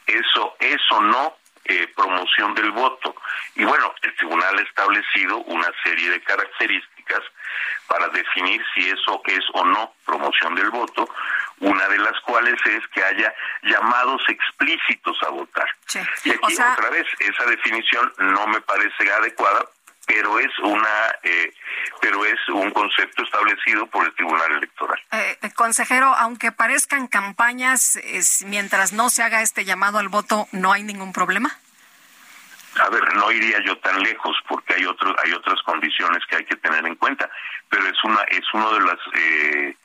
Eso, 0.06 0.56
eso 0.60 1.00
no 1.02 1.36
eh, 1.64 1.86
promoción 1.94 2.54
del 2.54 2.70
voto. 2.70 3.14
Y 3.54 3.64
bueno, 3.64 3.92
el 4.02 4.14
tribunal 4.16 4.58
ha 4.58 4.62
establecido 4.62 5.38
una 5.38 5.68
serie 5.84 6.10
de 6.10 6.20
características 6.22 7.20
para 7.86 8.08
definir 8.08 8.64
si 8.74 8.88
eso 8.88 9.20
es 9.26 9.44
o 9.54 9.64
no 9.64 9.92
promoción 10.04 10.54
del 10.54 10.70
voto, 10.70 11.08
una 11.60 11.88
de 11.88 11.98
las 11.98 12.18
cuales 12.22 12.54
es 12.66 12.86
que 12.88 13.02
haya 13.02 13.32
llamados 13.62 14.22
explícitos 14.28 15.16
a 15.26 15.30
votar. 15.30 15.68
Y 16.24 16.30
aquí 16.30 16.54
otra 16.54 16.90
vez, 16.90 17.06
esa 17.18 17.44
definición 17.46 18.12
no 18.18 18.46
me 18.46 18.60
parece 18.62 19.12
adecuada, 19.12 19.66
pero 20.06 20.38
es 20.38 20.58
una, 20.60 21.14
eh, 21.22 21.52
pero 22.00 22.24
es 22.24 22.48
un 22.48 22.70
concepto 22.70 23.22
establecido 23.22 23.86
por 23.86 24.06
el 24.06 24.14
Tribunal 24.14 24.52
Electoral. 24.52 25.00
Eh, 25.12 25.38
eh, 25.42 25.50
consejero, 25.54 26.06
aunque 26.06 26.50
parezcan 26.50 27.06
campañas, 27.06 27.98
mientras 28.46 28.92
no 28.92 29.10
se 29.10 29.22
haga 29.22 29.42
este 29.42 29.64
llamado 29.64 29.98
al 29.98 30.08
voto, 30.08 30.48
¿no 30.52 30.72
hay 30.72 30.82
ningún 30.82 31.12
problema? 31.12 31.56
A 32.78 32.88
ver, 32.88 33.14
no 33.16 33.32
iría 33.32 33.58
yo 33.64 33.76
tan 33.78 34.00
lejos 34.02 34.36
porque 34.48 34.74
hay 34.74 34.84
otros, 34.86 35.14
hay 35.24 35.32
otras 35.32 35.60
condiciones 35.62 36.24
que 36.26 36.36
hay 36.36 36.44
que 36.44 36.56
tener 36.56 36.86
en 36.86 36.94
cuenta, 36.94 37.28
pero 37.68 37.84
es 37.86 38.04
una, 38.04 38.22
es 38.28 38.44
uno 38.52 38.72
de 38.74 38.80
las 38.80 38.98
eh, 39.14 39.76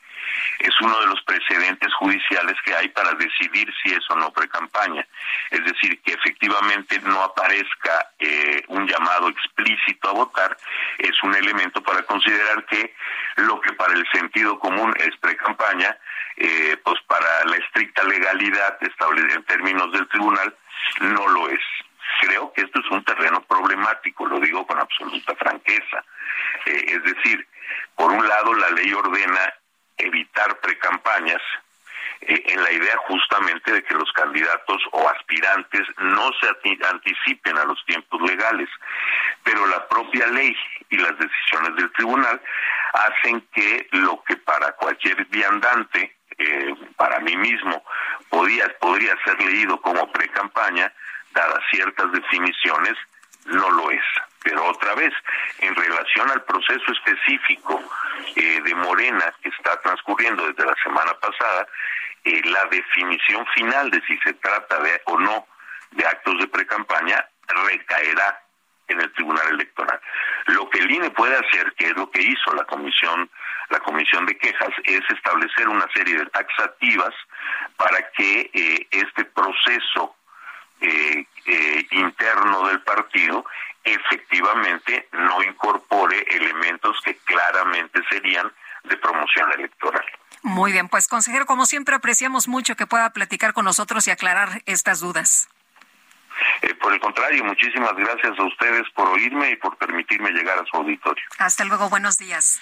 es 0.59 0.81
uno 0.81 0.99
de 0.99 1.07
los 1.07 1.21
precedentes 1.23 1.93
judiciales 1.95 2.55
que 2.63 2.73
hay 2.75 2.89
para 2.89 3.13
decidir 3.13 3.71
si 3.83 3.93
es 3.93 4.09
o 4.09 4.15
no 4.15 4.31
pre-campaña. 4.31 5.05
Es 5.51 5.63
decir, 5.63 6.01
que 6.01 6.13
efectivamente 6.13 6.99
no 7.01 7.21
aparezca 7.23 8.11
eh, 8.19 8.63
un 8.67 8.87
llamado 8.87 9.29
explícito 9.29 10.09
a 10.09 10.13
votar 10.13 10.57
es 10.97 11.23
un 11.23 11.35
elemento 11.35 11.81
para 11.83 12.03
considerar 12.03 12.65
que 12.65 12.93
lo 13.37 13.59
que 13.61 13.73
para 13.73 13.93
el 13.93 14.05
sentido 14.11 14.57
común 14.59 14.93
es 14.97 15.15
pre-campaña, 15.17 15.97
eh, 16.37 16.77
pues 16.83 16.99
para 17.07 17.45
la 17.45 17.57
estricta 17.57 18.03
legalidad 18.03 18.77
establecida 18.81 19.35
en 19.35 19.43
términos 19.43 19.91
del 19.91 20.07
tribunal 20.07 20.55
no 21.01 21.27
lo 21.27 21.49
es. 21.49 21.61
Creo 22.21 22.51
que 22.53 22.61
esto 22.61 22.79
es 22.79 22.91
un 22.91 23.03
terreno 23.03 23.41
problemático, 23.41 24.25
lo 24.25 24.39
digo 24.39 24.65
con 24.65 24.79
absoluta 24.79 25.35
franqueza. 25.35 26.03
Eh, 26.65 26.85
es 26.87 27.03
decir, 27.03 27.47
por 27.95 28.11
un 28.11 28.27
lado 28.27 28.53
la 28.53 28.69
ley 28.71 28.93
ordena 28.93 29.53
evitar 29.97 30.59
precampañas 30.59 31.41
eh, 32.21 32.43
en 32.47 32.63
la 32.63 32.71
idea 32.71 32.97
justamente 33.07 33.71
de 33.71 33.83
que 33.83 33.93
los 33.93 34.11
candidatos 34.13 34.81
o 34.91 35.09
aspirantes 35.09 35.87
no 35.97 36.31
se 36.39 36.47
anticipen 36.87 37.57
a 37.57 37.65
los 37.65 37.83
tiempos 37.85 38.21
legales, 38.21 38.69
pero 39.43 39.65
la 39.67 39.87
propia 39.87 40.27
ley 40.27 40.55
y 40.89 40.97
las 40.97 41.17
decisiones 41.17 41.75
del 41.75 41.91
tribunal 41.93 42.41
hacen 42.93 43.41
que 43.53 43.87
lo 43.91 44.23
que 44.23 44.37
para 44.37 44.71
cualquier 44.73 45.25
viandante, 45.25 46.15
eh, 46.37 46.73
para 46.95 47.19
mí 47.19 47.35
mismo, 47.35 47.83
podía, 48.29 48.67
podría 48.79 49.15
ser 49.23 49.41
leído 49.43 49.79
como 49.81 50.11
precampaña, 50.11 50.91
dadas 51.31 51.63
ciertas 51.71 52.11
definiciones, 52.11 52.95
no 53.45 53.69
lo 53.69 53.91
es. 53.91 54.03
Pero 54.45 54.63
otra 54.63 54.93
vez, 54.93 55.11
en 55.57 55.73
relación 55.73 56.29
al 56.29 56.43
proceso 56.43 56.91
específico 56.91 57.81
eh, 58.35 58.61
de 58.63 58.75
Morena 58.75 59.33
que 59.41 59.49
está 59.49 59.81
transcurriendo 59.81 60.45
desde 60.45 60.65
la 60.65 60.75
semana 60.83 61.15
pasada, 61.15 61.67
eh, 62.23 62.41
la 62.43 62.63
definición 62.65 63.43
final 63.55 63.89
de 63.89 63.99
si 64.05 64.15
se 64.19 64.33
trata 64.33 64.79
de 64.81 65.01
o 65.05 65.17
no 65.17 65.47
de 65.91 66.05
actos 66.05 66.37
de 66.37 66.47
precampaña 66.47 67.25
recaerá 67.47 68.39
en 68.87 69.01
el 69.01 69.11
Tribunal 69.13 69.47
Electoral. 69.49 69.99
Lo 70.45 70.69
que 70.69 70.77
el 70.77 70.91
INE 70.91 71.09
puede 71.09 71.35
hacer, 71.37 71.73
que 71.73 71.87
es 71.87 71.97
lo 71.97 72.11
que 72.11 72.21
hizo 72.21 72.53
la 72.53 72.65
comisión, 72.65 73.27
la 73.69 73.79
comisión 73.79 74.27
de 74.27 74.37
quejas, 74.37 74.69
es 74.83 75.01
establecer 75.09 75.67
una 75.67 75.87
serie 75.91 76.19
de 76.19 76.25
taxativas 76.27 77.15
para 77.77 78.11
que 78.11 78.51
eh, 78.53 78.87
este 78.91 79.25
proceso 79.25 80.15
interno 81.91 82.67
del 82.67 82.81
partido 82.81 83.45
efectivamente 83.85 85.07
no 85.13 85.41
incorpore 85.43 86.25
elementos 86.29 86.99
que 87.03 87.15
claramente 87.17 88.01
serían 88.09 88.51
de 88.83 88.97
promoción 88.97 89.51
electoral. 89.53 90.05
Muy 90.41 90.71
bien, 90.71 90.89
pues 90.89 91.07
consejero, 91.07 91.45
como 91.45 91.65
siempre 91.65 91.95
apreciamos 91.95 92.47
mucho 92.47 92.75
que 92.75 92.85
pueda 92.85 93.09
platicar 93.11 93.53
con 93.53 93.65
nosotros 93.65 94.07
y 94.07 94.11
aclarar 94.11 94.61
estas 94.65 94.99
dudas. 94.99 95.47
Eh, 96.61 96.73
por 96.75 96.93
el 96.93 96.99
contrario, 96.99 97.43
muchísimas 97.43 97.95
gracias 97.95 98.37
a 98.37 98.43
ustedes 98.43 98.83
por 98.93 99.07
oírme 99.07 99.51
y 99.51 99.55
por 99.55 99.77
permitirme 99.77 100.31
llegar 100.31 100.59
a 100.59 100.65
su 100.65 100.77
auditorio. 100.77 101.23
Hasta 101.37 101.63
luego, 101.65 101.89
buenos 101.89 102.17
días. 102.17 102.59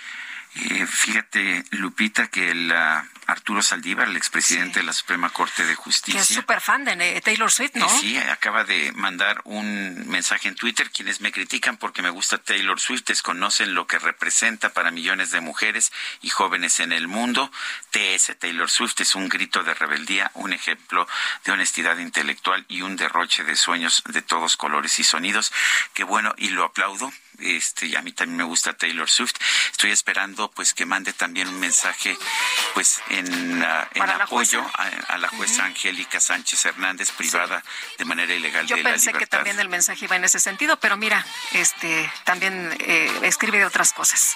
Eh, 0.55 0.85
fíjate, 0.85 1.65
Lupita, 1.71 2.27
que 2.27 2.51
el 2.51 2.71
uh, 2.71 3.03
Arturo 3.25 3.63
Saldívar, 3.63 4.07
el 4.07 4.17
expresidente 4.17 4.79
de 4.79 4.85
la 4.85 4.93
Suprema 4.93 5.29
Corte 5.29 5.65
de 5.65 5.73
Justicia. 5.73 6.19
Que 6.19 6.21
es 6.21 6.35
súper 6.35 6.61
fan 6.61 6.85
de 6.85 7.17
eh, 7.17 7.21
Taylor 7.21 7.51
Swift, 7.51 7.75
¿no? 7.75 7.89
sí, 7.89 8.17
acaba 8.17 8.63
de 8.63 8.91
mandar 8.91 9.41
un 9.45 10.07
mensaje 10.07 10.47
en 10.47 10.55
Twitter. 10.55 10.91
Quienes 10.91 11.21
me 11.21 11.31
critican 11.31 11.77
porque 11.77 12.03
me 12.03 12.11
gusta 12.11 12.37
Taylor 12.37 12.79
Swift 12.79 13.05
desconocen 13.05 13.73
lo 13.73 13.87
que 13.87 13.97
representa 13.97 14.73
para 14.73 14.91
millones 14.91 15.31
de 15.31 15.41
mujeres 15.41 15.91
y 16.21 16.29
jóvenes 16.29 16.79
en 16.79 16.91
el 16.91 17.07
mundo. 17.07 17.51
TS 17.89 18.37
Taylor 18.37 18.69
Swift 18.69 18.99
es 18.99 19.15
un 19.15 19.29
grito 19.29 19.63
de 19.63 19.73
rebeldía, 19.73 20.29
un 20.35 20.53
ejemplo 20.53 21.07
de 21.45 21.51
honestidad 21.51 21.97
intelectual 21.97 22.63
y 22.67 22.81
un 22.81 22.95
derroche 22.95 23.43
de 23.43 23.55
sueños 23.55 24.03
de 24.05 24.21
todos 24.21 24.55
colores 24.55 24.99
y 24.99 25.03
sonidos. 25.03 25.51
Qué 25.93 26.03
bueno, 26.03 26.35
y 26.37 26.49
lo 26.49 26.63
aplaudo 26.63 27.11
este, 27.39 27.97
a 27.97 28.01
mí 28.01 28.11
también 28.11 28.37
me 28.37 28.43
gusta 28.43 28.73
Taylor 28.73 29.09
Swift. 29.09 29.35
Estoy 29.71 29.91
esperando 29.91 30.49
pues 30.51 30.73
que 30.73 30.85
mande 30.85 31.13
también 31.13 31.47
un 31.47 31.59
mensaje 31.59 32.17
pues 32.73 33.01
en, 33.09 33.63
ah, 33.63 33.89
apoyo 34.21 34.65
a, 35.07 35.17
la 35.17 35.27
jueza 35.29 35.65
Angélica 35.65 36.19
Sánchez 36.19 36.65
Hernández, 36.65 37.11
privada 37.11 37.63
de 37.97 38.05
manera 38.05 38.33
ilegal 38.33 38.65
Yo 38.67 38.75
de 38.75 38.83
la 38.83 38.89
libertad. 38.89 39.05
Yo 39.05 39.11
pensé 39.11 39.19
que 39.19 39.27
también 39.27 39.59
el 39.59 39.69
mensaje 39.69 40.05
iba 40.05 40.15
en 40.15 40.23
ese 40.23 40.39
sentido, 40.39 40.77
pero 40.79 40.97
mira, 40.97 41.25
este 41.53 42.11
también 42.23 42.75
eh, 42.79 43.11
escribe 43.23 43.59
de 43.59 43.65
otras 43.65 43.93
cosas. 43.93 44.35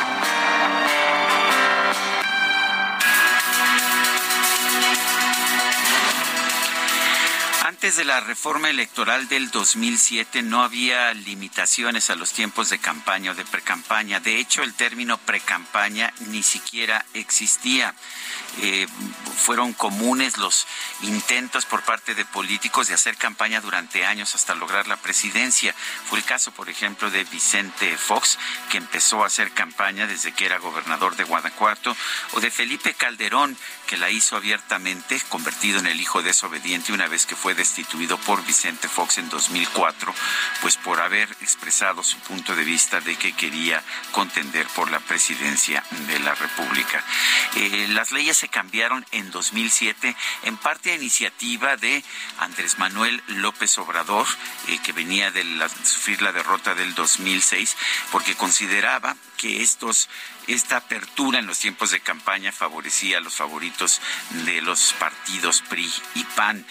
Antes 7.81 7.95
de 7.95 8.05
la 8.05 8.19
reforma 8.19 8.69
electoral 8.69 9.27
del 9.27 9.49
2007 9.49 10.43
no 10.43 10.61
había 10.61 11.15
limitaciones 11.15 12.11
a 12.11 12.15
los 12.15 12.31
tiempos 12.31 12.69
de 12.69 12.77
campaña 12.77 13.31
o 13.31 13.33
de 13.33 13.43
precampaña. 13.43 14.19
De 14.19 14.37
hecho, 14.37 14.61
el 14.61 14.75
término 14.75 15.17
precampaña 15.17 16.13
ni 16.27 16.43
siquiera 16.43 17.03
existía. 17.15 17.95
Eh, 18.61 18.85
fueron 19.35 19.73
comunes 19.73 20.37
los 20.37 20.67
intentos 21.01 21.65
por 21.65 21.81
parte 21.81 22.13
de 22.13 22.23
políticos 22.23 22.87
de 22.87 22.93
hacer 22.93 23.17
campaña 23.17 23.61
durante 23.61 24.05
años 24.05 24.35
hasta 24.35 24.53
lograr 24.53 24.87
la 24.87 24.97
presidencia. 24.97 25.73
Fue 26.07 26.19
el 26.19 26.25
caso, 26.25 26.51
por 26.51 26.69
ejemplo, 26.69 27.09
de 27.09 27.23
Vicente 27.23 27.97
Fox, 27.97 28.37
que 28.69 28.77
empezó 28.77 29.23
a 29.23 29.27
hacer 29.27 29.53
campaña 29.53 30.05
desde 30.05 30.33
que 30.33 30.45
era 30.45 30.59
gobernador 30.59 31.15
de 31.15 31.23
Guanajuato, 31.23 31.97
o 32.33 32.41
de 32.41 32.51
Felipe 32.51 32.93
Calderón, 32.93 33.57
que 33.91 33.97
la 33.97 34.09
hizo 34.09 34.37
abiertamente, 34.37 35.21
convertido 35.27 35.77
en 35.79 35.85
el 35.85 35.99
hijo 35.99 36.23
desobediente 36.23 36.93
una 36.93 37.09
vez 37.09 37.25
que 37.25 37.35
fue 37.35 37.55
destituido 37.55 38.17
por 38.19 38.41
Vicente 38.45 38.87
Fox 38.87 39.17
en 39.17 39.27
2004, 39.27 40.15
pues 40.61 40.77
por 40.77 41.01
haber 41.01 41.29
expresado 41.41 42.01
su 42.01 42.17
punto 42.19 42.55
de 42.55 42.63
vista 42.63 43.01
de 43.01 43.17
que 43.17 43.33
quería 43.33 43.83
contender 44.13 44.65
por 44.67 44.89
la 44.89 45.01
presidencia 45.01 45.83
de 46.07 46.19
la 46.19 46.33
República. 46.35 47.03
Eh, 47.57 47.87
las 47.89 48.13
leyes 48.13 48.37
se 48.37 48.47
cambiaron 48.47 49.05
en 49.11 49.29
2007, 49.29 50.15
en 50.43 50.55
parte 50.55 50.93
a 50.93 50.95
iniciativa 50.95 51.75
de 51.75 52.01
Andrés 52.39 52.79
Manuel 52.79 53.21
López 53.27 53.77
Obrador, 53.77 54.25
eh, 54.69 54.79
que 54.85 54.93
venía 54.93 55.31
de 55.31 55.43
sufrir 55.83 56.21
la 56.21 56.31
derrota 56.31 56.75
del 56.75 56.95
2006, 56.95 57.75
porque 58.09 58.35
consideraba 58.35 59.17
que 59.41 59.63
estos 59.63 60.07
esta 60.47 60.77
apertura 60.77 61.39
en 61.39 61.47
los 61.47 61.57
tiempos 61.57 61.89
de 61.89 61.99
campaña 61.99 62.51
favorecía 62.51 63.17
a 63.17 63.21
los 63.21 63.35
favoritos 63.35 63.99
de 64.45 64.61
los 64.61 64.93
partidos 64.99 65.63
PRI 65.67 65.91
y 66.15 66.23
PAN. 66.35 66.63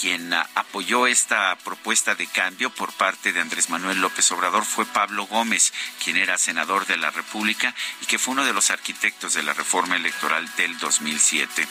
Quien 0.00 0.32
ah, 0.32 0.48
apoyó 0.54 1.06
esta 1.06 1.56
propuesta 1.64 2.14
de 2.14 2.26
cambio 2.26 2.70
por 2.70 2.92
parte 2.92 3.32
de 3.32 3.40
Andrés 3.40 3.70
Manuel 3.70 4.00
López 4.00 4.30
Obrador 4.32 4.64
fue 4.64 4.84
Pablo 4.84 5.26
Gómez, 5.26 5.72
quien 6.02 6.16
era 6.16 6.38
senador 6.38 6.86
de 6.86 6.96
la 6.96 7.10
República 7.10 7.74
y 8.02 8.06
que 8.06 8.18
fue 8.18 8.32
uno 8.32 8.44
de 8.44 8.52
los 8.52 8.70
arquitectos 8.70 9.34
de 9.34 9.42
la 9.42 9.54
reforma 9.54 9.96
electoral 9.96 10.48
del 10.56 10.78
2007. 10.78 11.66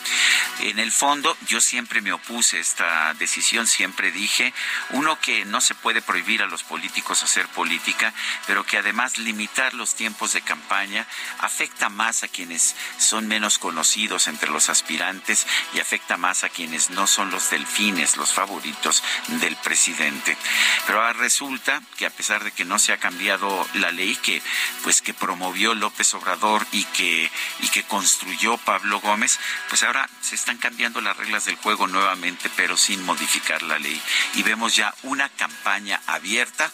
En 0.62 0.80
el 0.80 0.92
fondo, 0.92 1.38
yo 1.48 1.62
siempre 1.62 2.02
me 2.02 2.14
opuse 2.14 2.58
a 2.58 2.62
esta 2.62 3.14
decisión, 3.16 3.68
siempre 3.68 4.12
dije, 4.12 4.54
uno 4.92 5.20
que 5.20 5.46
no 5.46 5.62
se 5.62 5.76
puede 5.76 6.02
prohibir 6.02 6.42
a 6.42 6.48
los 6.48 6.64
políticos 6.64 7.24
hacer 7.24 7.48
política, 7.50 8.14
pero 8.48 8.64
que 8.66 8.78
además 8.78 9.18
limitar 9.18 9.74
los 9.74 9.96
tiempos 9.96 10.34
de 10.34 10.42
campaña 10.42 11.08
afecta 11.40 11.90
más 11.90 12.24
a 12.24 12.28
quienes 12.28 12.76
son 12.98 13.28
menos 13.28 13.60
conocidos 13.60 14.28
entre 14.28 14.50
los 14.50 14.70
aspirantes 14.70 15.46
y 15.74 15.80
afecta 15.80 16.18
más 16.18 16.44
a 16.44 16.50
quienes 16.50 16.90
no 16.90 17.08
son 17.08 17.32
los 17.32 17.50
delfines, 17.50 18.15
los 18.18 18.34
favoritos 18.34 19.04
del 19.28 19.56
presidente. 19.58 20.38
Pero 20.86 21.00
ahora 21.00 21.14
resulta 21.14 21.82
que 21.98 22.06
a 22.06 22.10
pesar 22.10 22.44
de 22.44 22.52
que 22.52 22.66
no 22.66 22.80
se 22.80 22.94
ha 22.94 22.98
cambiado 22.98 23.68
la 23.74 23.92
ley 23.92 24.16
que 24.16 24.42
pues 24.84 25.02
que 25.02 25.14
promovió 25.14 25.74
López 25.74 26.14
Obrador 26.14 26.66
y 26.72 26.84
que 26.86 27.32
y 27.60 27.68
que 27.70 27.84
construyó 27.84 28.58
Pablo 28.58 29.00
Gómez, 29.00 29.40
pues 29.70 29.84
ahora 29.84 30.10
se 30.22 30.36
están 30.36 30.58
cambiando 30.58 31.02
las 31.02 31.18
reglas 31.18 31.46
del 31.46 31.56
juego 31.56 31.88
nuevamente, 31.88 32.50
pero 32.56 32.78
sin 32.78 33.04
modificar 33.04 33.64
la 33.64 33.80
ley 33.80 34.02
y 34.36 34.44
vemos 34.44 34.76
ya 34.76 34.94
una 35.04 35.30
campaña 35.30 36.02
abierta 36.08 36.72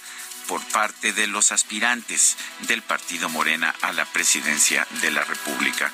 por 0.51 0.61
parte 0.65 1.13
de 1.13 1.27
los 1.27 1.53
aspirantes 1.53 2.35
del 2.67 2.81
partido 2.81 3.29
Morena 3.29 3.73
a 3.83 3.93
la 3.93 4.03
presidencia 4.03 4.85
de 4.99 5.09
la 5.09 5.23
República. 5.23 5.89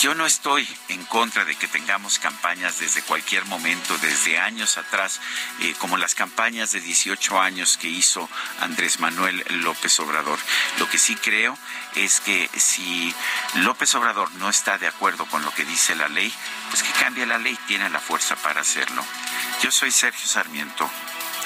Yo 0.00 0.14
no 0.14 0.24
estoy 0.24 0.68
en 0.86 1.04
contra 1.06 1.44
de 1.44 1.56
que 1.56 1.66
tengamos 1.66 2.20
campañas 2.20 2.78
desde 2.78 3.02
cualquier 3.02 3.44
momento, 3.46 3.98
desde 3.98 4.38
años 4.38 4.78
atrás, 4.78 5.20
eh, 5.62 5.74
como 5.80 5.96
las 5.96 6.14
campañas 6.14 6.70
de 6.70 6.80
18 6.80 7.40
años 7.40 7.76
que 7.76 7.88
hizo 7.88 8.30
Andrés 8.60 9.00
Manuel 9.00 9.44
López 9.64 9.98
Obrador. 9.98 10.38
Lo 10.78 10.88
que 10.88 10.98
sí 10.98 11.16
creo 11.16 11.58
es 11.96 12.20
que 12.20 12.48
si 12.56 13.12
López 13.54 13.92
Obrador 13.96 14.30
no 14.34 14.48
está 14.48 14.78
de 14.78 14.86
acuerdo 14.86 15.26
con 15.26 15.42
lo 15.42 15.52
que 15.52 15.64
dice 15.64 15.96
la 15.96 16.06
ley, 16.06 16.32
pues 16.70 16.84
que 16.84 16.92
cambie 17.00 17.26
la 17.26 17.38
ley, 17.38 17.58
tiene 17.66 17.90
la 17.90 17.98
fuerza 17.98 18.36
para 18.36 18.60
hacerlo. 18.60 19.04
Yo 19.60 19.72
soy 19.72 19.90
Sergio 19.90 20.28
Sarmiento 20.28 20.88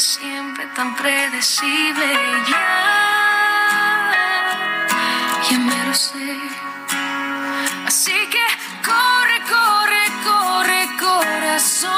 siempre 0.00 0.66
tan 0.74 0.94
predecible 0.96 2.06
ya 5.50 5.58
me 5.58 5.84
lo 5.86 5.94
sé. 5.94 6.38
Así 7.86 8.12
que 8.32 8.44
corre, 8.84 9.38
corre, 9.54 10.04
corre, 10.24 10.88
corazón. 10.98 11.90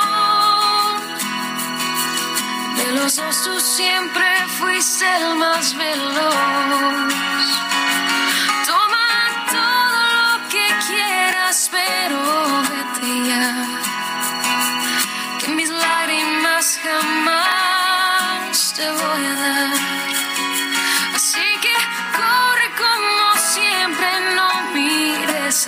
De 2.77 2.87
los 2.93 3.17
dos 3.17 3.63
siempre 3.63 4.27
fuiste 4.59 5.05
el 5.17 5.37
más 5.37 5.75
veloz. 5.77 7.15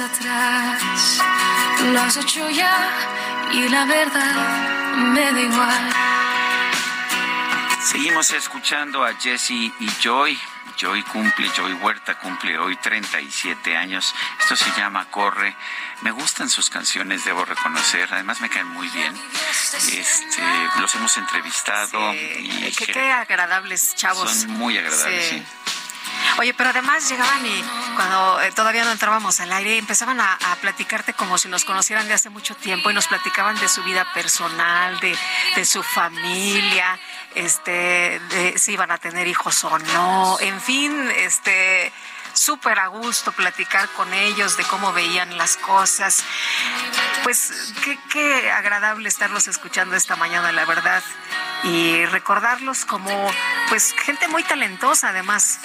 Atrás. 0.00 1.20
Lo 1.92 2.00
has 2.00 2.16
hecho 2.16 2.48
ya 2.50 2.90
y 3.52 3.68
la 3.68 3.84
verdad 3.84 4.94
me 4.96 5.32
da 5.32 5.40
igual. 5.40 5.92
Seguimos 7.82 8.30
escuchando 8.32 9.04
a 9.04 9.14
Jesse 9.14 9.72
y 9.78 9.90
Joy. 10.02 10.38
Joy 10.76 11.02
cumple, 11.04 11.48
Joy 11.56 11.72
Huerta 11.74 12.18
cumple 12.18 12.58
hoy 12.58 12.76
37 12.76 13.76
años. 13.76 14.14
Esto 14.38 14.56
se 14.56 14.70
llama 14.76 15.10
Corre. 15.10 15.56
Me 16.02 16.10
gustan 16.10 16.50
sus 16.50 16.68
canciones, 16.68 17.24
debo 17.24 17.46
reconocer. 17.46 18.08
Además 18.12 18.42
me 18.42 18.50
caen 18.50 18.68
muy 18.68 18.88
bien. 18.88 19.14
Este, 19.92 20.42
los 20.78 20.94
hemos 20.94 21.16
entrevistado. 21.16 22.12
y 22.12 22.74
qué, 22.76 22.86
qué, 22.92 23.10
agradables 23.10 23.94
chavos. 23.94 24.30
Son 24.30 24.50
muy 24.50 24.76
agradables, 24.76 25.28
sí. 25.28 25.42
Oye, 26.38 26.52
pero 26.54 26.70
además 26.70 27.08
llegaban 27.08 27.44
y 27.46 27.64
cuando 27.94 28.40
eh, 28.42 28.52
todavía 28.52 28.84
no 28.84 28.92
entrábamos 28.92 29.40
al 29.40 29.52
aire, 29.52 29.78
empezaban 29.78 30.20
a, 30.20 30.38
platicarte 30.60 31.12
como 31.12 31.38
si 31.38 31.48
nos 31.48 31.64
conocieran 31.64 32.08
de 32.08 32.14
hace 32.14 32.30
mucho 32.30 32.54
tiempo 32.54 32.90
y 32.90 32.94
nos 32.94 33.06
platicaban 33.06 33.58
de 33.60 33.68
su 33.68 33.82
vida 33.84 34.06
personal, 34.14 34.98
de, 35.00 35.16
de 35.54 35.64
su 35.64 35.82
familia, 35.82 36.98
este, 37.34 38.20
de 38.30 38.58
si 38.58 38.72
iban 38.72 38.90
a 38.90 38.98
tener 38.98 39.26
hijos 39.26 39.62
o 39.64 39.78
no, 39.78 40.38
en 40.40 40.60
fin, 40.60 41.10
este 41.16 41.92
súper 42.36 42.78
a 42.78 42.88
gusto 42.88 43.32
platicar 43.32 43.88
con 43.90 44.12
ellos 44.12 44.56
de 44.56 44.64
cómo 44.64 44.92
veían 44.92 45.36
las 45.38 45.56
cosas. 45.56 46.22
Pues 47.24 47.72
qué, 47.82 47.98
qué 48.10 48.50
agradable 48.50 49.08
estarlos 49.08 49.48
escuchando 49.48 49.96
esta 49.96 50.16
mañana, 50.16 50.52
la 50.52 50.64
verdad. 50.64 51.02
Y 51.64 52.04
recordarlos 52.06 52.84
como 52.84 53.10
pues 53.68 53.92
gente 53.92 54.28
muy 54.28 54.42
talentosa 54.44 55.08
además 55.08 55.58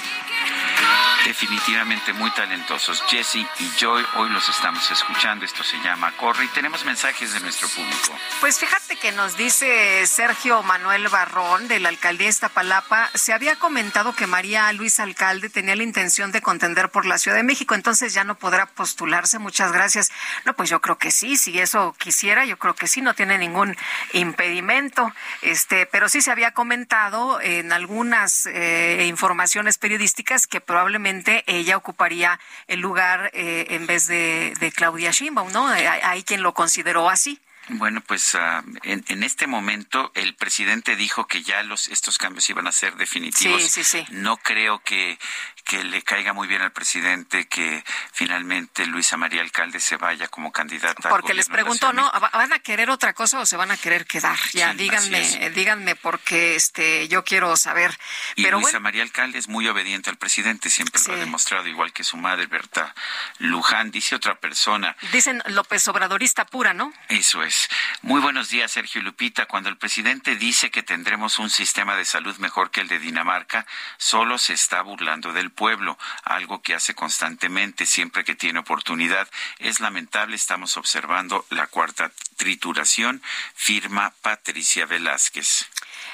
definitivamente 1.26 2.14
muy 2.14 2.32
talentosos. 2.32 3.04
Jesse 3.08 3.36
y 3.60 3.72
Joy, 3.78 4.06
hoy 4.16 4.30
los 4.30 4.48
estamos 4.50 4.90
escuchando. 4.92 5.46
Esto 5.46 5.64
se 5.64 5.78
llama 5.80 6.12
Corre 6.18 6.46
y 6.46 6.48
tenemos 6.50 6.84
mensajes 6.86 7.34
de 7.34 7.40
nuestro 7.40 7.68
público. 7.70 8.18
Pues 8.40 8.60
fíjate 8.60 8.96
que 8.98 9.12
nos 9.12 9.38
dice 9.38 10.06
Sergio 10.08 10.64
Manuel 10.64 11.08
Barrón 11.10 11.68
de 11.68 11.80
la 11.80 11.90
alcaldía 11.90 12.30
Iztapalapa, 12.30 13.10
se 13.14 13.34
había 13.34 13.56
comentado 13.56 14.14
que 14.14 14.28
María 14.28 14.72
Luis 14.74 15.00
Alcalde 15.00 15.50
tenía 15.50 15.76
la 15.76 15.84
intención 15.84 16.32
de 16.32 16.42
contender 16.42 16.90
por 16.90 17.06
la 17.06 17.18
Ciudad 17.18 17.38
de 17.38 17.44
México, 17.44 17.76
entonces 17.76 18.14
ya 18.14 18.24
no 18.24 18.36
podrá 18.36 18.66
postularse. 18.66 19.40
Muchas 19.40 19.72
gracias. 19.72 20.12
No, 20.46 20.56
pues 20.56 20.70
yo 20.70 20.82
creo 20.82 20.98
que 20.98 21.12
sí, 21.12 21.38
si 21.38 21.60
eso 21.60 21.96
quisiera, 21.98 22.46
yo 22.46 22.58
creo 22.58 22.76
que 22.76 22.88
sí, 22.88 23.02
no 23.02 23.14
tiene 23.14 23.38
ningún 23.38 23.76
impedimento. 24.14 25.12
Este, 25.42 25.86
pero 25.86 26.10
sí 26.10 26.22
se 26.22 26.32
había 26.32 26.52
comentado 26.52 27.40
en 27.42 27.72
algunas 27.72 28.46
eh, 28.48 29.06
informaciones 29.08 29.78
periodísticas 29.78 30.48
que 30.48 30.62
probablemente 30.72 31.44
ella 31.48 31.76
ocuparía 31.76 32.40
el 32.68 32.80
lugar 32.80 33.30
eh, 33.34 33.66
en 33.72 33.88
vez 33.88 34.08
de, 34.08 34.74
Claudia 34.74 35.12
Sheinbaum, 35.12 35.52
¿no? 35.52 35.76
Eh, 35.76 35.86
hay, 35.86 36.24
quien 36.24 36.44
lo 36.44 36.54
consideró 36.54 37.10
así. 37.10 37.42
Bueno, 37.68 38.00
pues 38.00 38.34
uh, 38.36 38.64
en, 38.84 39.04
en, 39.10 39.24
este 39.24 39.48
momento 39.48 40.14
el 40.16 40.34
presidente 40.36 40.96
dijo 40.96 41.28
que 41.28 41.44
ya 41.44 41.62
los 41.64 41.90
estos 41.90 42.18
cambios 42.18 42.50
iban 42.50 42.68
a 42.68 42.72
ser 42.72 42.96
definitivos. 42.96 43.62
Sí, 43.62 43.70
sí, 43.70 43.84
sí. 43.84 44.06
No 44.12 44.38
creo 44.38 44.80
que, 44.80 45.20
que 45.64 45.84
le 45.84 46.02
caiga 46.02 46.34
muy 46.34 46.48
bien 46.48 46.62
al 46.62 46.72
presidente 46.72 47.48
que 47.48 47.84
finalmente 48.12 48.86
Luisa 48.86 49.18
María 49.18 49.42
Alcalde 49.42 49.80
se 49.80 49.98
vaya 49.98 50.28
como 50.28 50.52
candidata. 50.52 51.10
Porque 51.10 51.34
les 51.34 51.48
pregunto, 51.48 51.94
¿no? 51.94 52.12
¿Van 52.12 52.54
a 52.54 52.60
querer 52.60 52.90
otra 52.90 53.14
cosa 53.14 53.40
o 53.40 53.46
se 53.46 53.58
van 53.58 53.72
a 53.72 53.78
querer 53.78 54.06
quedar? 54.06 54.38
Ya, 54.54 54.72
Sí, 54.72 54.78
díganme, 54.78 55.50
díganme 55.52 55.96
porque 55.96 56.56
este, 56.56 57.08
yo 57.08 57.24
quiero 57.24 57.56
saber. 57.58 57.98
Y 58.36 58.44
Pero 58.44 58.58
Luisa 58.58 58.72
bueno, 58.72 58.84
María 58.84 59.04
Alcalde 59.04 59.40
es 59.40 59.48
muy 59.48 59.68
obediente 59.68 60.10
al 60.10 60.18
presidente, 60.18 60.70
siempre 60.70 61.02
lo 61.08 61.14
ha 61.14 61.18
demostrado, 61.18 61.68
igual 61.68 61.94
que 61.94 62.04
su 62.04 62.18
madre, 62.18 62.46
Berta 62.48 62.94
Luján. 63.40 63.92
Dice 63.92 64.16
otra 64.16 64.40
persona, 64.40 64.96
dicen 65.12 65.42
López 65.48 65.88
Obradorista 65.88 66.46
pura, 66.46 66.74
¿no? 66.74 66.94
Eso 67.10 67.44
es. 67.44 67.70
Muy 68.02 68.22
buenos 68.22 68.50
días, 68.50 68.72
Sergio 68.72 69.02
Lupita. 69.02 69.46
Cuando 69.46 69.70
el 69.70 69.78
presidente 69.78 70.36
dice 70.36 70.72
que 70.72 70.84
tendremos 70.84 71.40
un 71.40 71.50
sistema 71.50 71.96
de 71.96 72.06
salud 72.06 72.38
mejor 72.38 72.72
que 72.72 72.82
el 72.82 72.88
de 72.88 73.00
Dinamarca, 73.00 73.66
solo 73.98 74.38
se 74.38 74.54
está 74.54 74.82
burlando 74.82 75.34
del 75.34 75.51
pueblo, 75.52 75.98
algo 76.24 76.62
que 76.62 76.74
hace 76.74 76.94
constantemente 76.96 77.86
siempre 77.86 78.24
que 78.24 78.36
tiene 78.36 78.60
oportunidad. 78.60 79.30
Es 79.60 79.80
lamentable, 79.80 80.36
estamos 80.36 80.78
observando 80.78 81.46
la 81.50 81.68
cuarta 81.68 82.12
trituración, 82.38 83.22
firma 83.56 84.14
Patricia 84.22 84.86
Velázquez. 84.86 85.71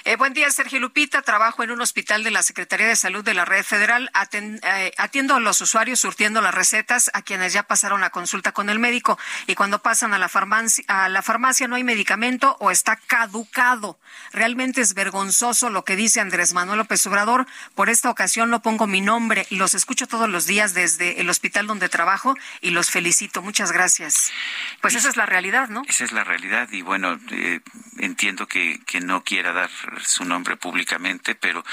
Eh, 0.10 0.16
buen 0.16 0.32
día, 0.32 0.50
Sergio 0.52 0.80
Lupita. 0.80 1.22
Trabajo 1.22 1.64
en 1.64 1.72
un 1.72 1.82
hospital 1.82 2.24
de 2.24 2.32
la 2.32 2.42
Secretaría 2.42 2.88
de 2.88 2.96
Salud 2.96 3.26
de 3.26 3.34
la 3.34 3.44
Red 3.44 3.66
Federal. 3.66 4.10
Aten- 4.14 4.58
eh, 4.64 4.94
atiendo 4.98 5.36
a 5.36 5.42
los 5.42 5.60
usuarios 5.60 6.00
surtiendo 6.00 6.40
las 6.40 6.56
recetas 6.56 7.12
a 7.14 7.24
quienes 7.24 7.52
ya 7.52 7.64
pasaron 7.64 8.00
la 8.00 8.10
consulta 8.10 8.54
con 8.54 8.70
el 8.70 8.80
médico. 8.80 9.20
Y 9.48 9.56
cuando 9.56 9.80
pasan 9.82 10.14
a 10.14 10.18
la, 10.18 10.30
farmacia, 10.30 10.86
a 10.88 11.10
la 11.10 11.22
farmacia 11.22 11.68
no 11.68 11.76
hay 11.76 11.84
medicamento 11.84 12.56
o 12.62 12.72
está 12.72 12.96
caducado. 12.96 14.00
Realmente 14.32 14.80
es 14.80 14.94
vergonzoso 14.94 15.70
lo 15.70 15.84
que 15.84 15.98
dice 15.98 16.22
Andrés 16.22 16.54
Manuel 16.54 16.78
López 16.78 17.06
Obrador. 17.06 17.46
Por 17.76 17.90
esta 17.90 18.10
ocasión 18.10 18.50
no 18.50 18.62
pongo 18.62 18.88
mi 18.88 19.02
nombre. 19.02 19.46
Los 19.50 19.76
escucho 19.76 20.08
todos 20.08 20.30
los 20.30 20.46
días 20.46 20.74
desde 20.74 21.20
el 21.20 21.30
hospital 21.30 21.68
donde 21.68 21.90
trabajo 21.90 22.34
y 22.62 22.70
los 22.70 22.92
felicito. 22.92 23.42
Muchas 23.42 23.74
gracias. 23.74 24.32
Pues 24.80 24.96
esa 24.96 25.10
es 25.10 25.18
la 25.18 25.26
realidad, 25.26 25.68
¿no? 25.68 25.82
Esa 25.86 26.06
es 26.06 26.14
la 26.14 26.24
realidad 26.24 26.70
y 26.72 26.82
bueno, 26.82 27.20
eh, 27.32 27.60
entiendo 27.98 28.48
que, 28.48 28.80
que 28.86 29.02
no 29.02 29.26
quiera 29.26 29.52
dar 29.52 29.70
su 30.03 30.26
nombre 30.26 30.57
públicamente, 30.57 31.36
pero 31.36 31.64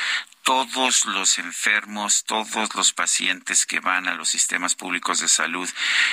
todos 0.44 1.06
los 1.06 1.38
enfermos, 1.38 2.24
todos 2.24 2.74
los 2.74 2.92
pacientes 2.92 3.64
que 3.64 3.80
van 3.80 4.06
a 4.06 4.14
los 4.14 4.28
sistemas 4.28 4.74
públicos 4.74 5.20
de 5.20 5.28
salud 5.28 5.68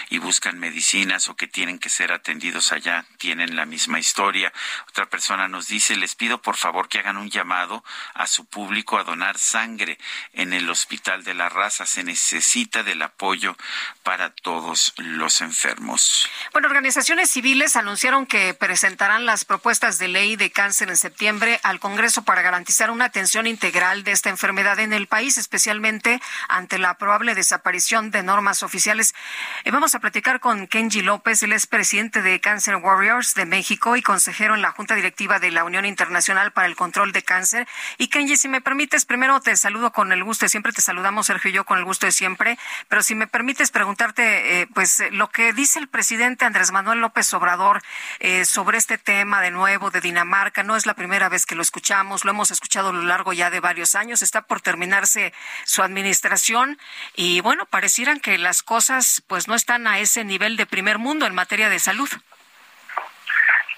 y 0.09 0.19
buscan 0.19 0.57
medicinas 0.57 1.27
o 1.27 1.35
que 1.35 1.47
tienen 1.47 1.79
que 1.79 1.89
ser 1.89 2.13
atendidos 2.13 2.71
allá 2.71 3.05
tienen 3.17 3.57
la 3.57 3.65
misma 3.65 3.99
historia. 3.99 4.53
Otra 4.87 5.09
persona 5.09 5.49
nos 5.49 5.67
dice, 5.67 5.97
les 5.97 6.15
pido 6.15 6.41
por 6.41 6.55
favor 6.55 6.87
que 6.87 6.99
hagan 6.99 7.17
un 7.17 7.29
llamado 7.29 7.83
a 8.13 8.25
su 8.25 8.45
público 8.45 8.97
a 8.97 9.03
donar 9.03 9.37
sangre 9.37 9.97
en 10.33 10.53
el 10.53 10.69
Hospital 10.69 11.25
de 11.25 11.33
la 11.33 11.49
Raza. 11.49 11.85
Se 11.85 12.03
necesita 12.03 12.83
del 12.83 13.01
apoyo 13.01 13.57
para 14.03 14.33
todos 14.33 14.93
los 14.95 15.41
enfermos. 15.41 16.29
Bueno, 16.53 16.69
organizaciones 16.69 17.29
civiles 17.29 17.75
anunciaron 17.75 18.25
que 18.25 18.53
presentarán 18.53 19.25
las 19.25 19.43
propuestas 19.43 19.99
de 19.99 20.07
ley 20.07 20.37
de 20.37 20.51
cáncer 20.51 20.87
en 20.87 20.97
septiembre 20.97 21.59
al 21.63 21.81
Congreso 21.81 22.23
para 22.23 22.41
garantizar 22.41 22.91
una 22.91 23.05
atención 23.05 23.45
integral 23.45 24.05
de 24.05 24.20
esta 24.22 24.30
enfermedad 24.30 24.77
en 24.77 24.93
el 24.93 25.07
país, 25.07 25.39
especialmente 25.39 26.22
ante 26.48 26.77
la 26.77 26.93
probable 26.99 27.34
desaparición 27.34 28.11
de 28.11 28.22
normas 28.22 28.61
oficiales. 28.61 29.15
Eh, 29.64 29.72
vamos 29.72 29.95
a 29.95 29.99
platicar 29.99 30.39
con 30.39 30.68
Kenji 30.68 31.02
López, 31.02 31.41
él 31.41 31.53
es 31.53 31.65
presidente 31.65 32.22
de 32.22 32.39
Cancer 32.39 32.76
Warriors 32.76 33.34
de 33.34 33.48
México 33.48 33.95
y 33.95 34.03
consejero 34.03 34.53
en 34.53 34.61
la 34.61 34.73
Junta 34.73 34.93
Directiva 34.93 35.39
de 35.39 35.49
la 35.49 35.64
Unión 35.64 35.88
Internacional 35.88 36.52
para 36.52 36.68
el 36.68 36.76
Control 36.76 37.14
de 37.14 37.23
Cáncer. 37.23 37.68
Y 37.98 38.10
Kenji, 38.10 38.38
si 38.38 38.48
me 38.48 38.61
permites, 38.61 39.06
primero 39.06 39.41
te 39.41 39.57
saludo 39.57 39.91
con 39.91 40.11
el 40.11 40.23
gusto 40.23 40.45
de 40.45 40.49
siempre, 40.49 40.72
te 40.72 40.84
saludamos 40.84 41.26
Sergio 41.26 41.49
y 41.49 41.53
yo 41.56 41.65
con 41.65 41.80
el 41.80 41.84
gusto 41.84 42.06
de 42.06 42.11
siempre, 42.11 42.60
pero 42.89 43.02
si 43.02 43.15
me 43.15 43.26
permites 43.26 43.72
preguntarte, 43.72 44.61
eh, 44.61 44.68
pues 44.72 44.99
eh, 44.99 45.10
lo 45.10 45.31
que 45.31 45.52
dice 45.52 45.80
el 45.80 45.88
presidente 45.88 46.45
Andrés 46.45 46.72
Manuel 46.72 46.99
López 46.99 47.34
Obrador 47.34 47.81
eh, 48.19 48.45
sobre 48.45 48.77
este 48.77 48.99
tema 48.99 49.41
de 49.41 49.49
nuevo 49.49 49.89
de 49.89 49.99
Dinamarca, 49.99 50.61
no 50.61 50.76
es 50.76 50.85
la 50.85 50.93
primera 50.93 51.27
vez 51.27 51.48
que 51.48 51.56
lo 51.56 51.64
escuchamos, 51.64 52.23
lo 52.23 52.30
hemos 52.30 52.52
escuchado 52.52 52.89
a 52.89 52.93
lo 52.93 53.02
largo 53.02 53.34
ya 53.34 53.49
de 53.49 53.60
varios 53.60 53.95
años, 53.95 54.10
está 54.19 54.41
por 54.41 54.59
terminarse 54.59 55.33
su 55.63 55.83
administración 55.83 56.77
y 57.15 57.39
bueno, 57.41 57.65
parecieran 57.65 58.19
que 58.19 58.38
las 58.38 58.63
cosas 58.63 59.23
pues 59.27 59.47
no 59.47 59.55
están 59.55 59.88
a 59.88 59.99
ese 59.99 60.25
nivel 60.25 60.57
de 60.57 60.65
primer 60.65 60.97
mundo 60.97 61.25
en 61.25 61.35
materia 61.35 61.69
de 61.69 61.79
salud. 61.79 62.09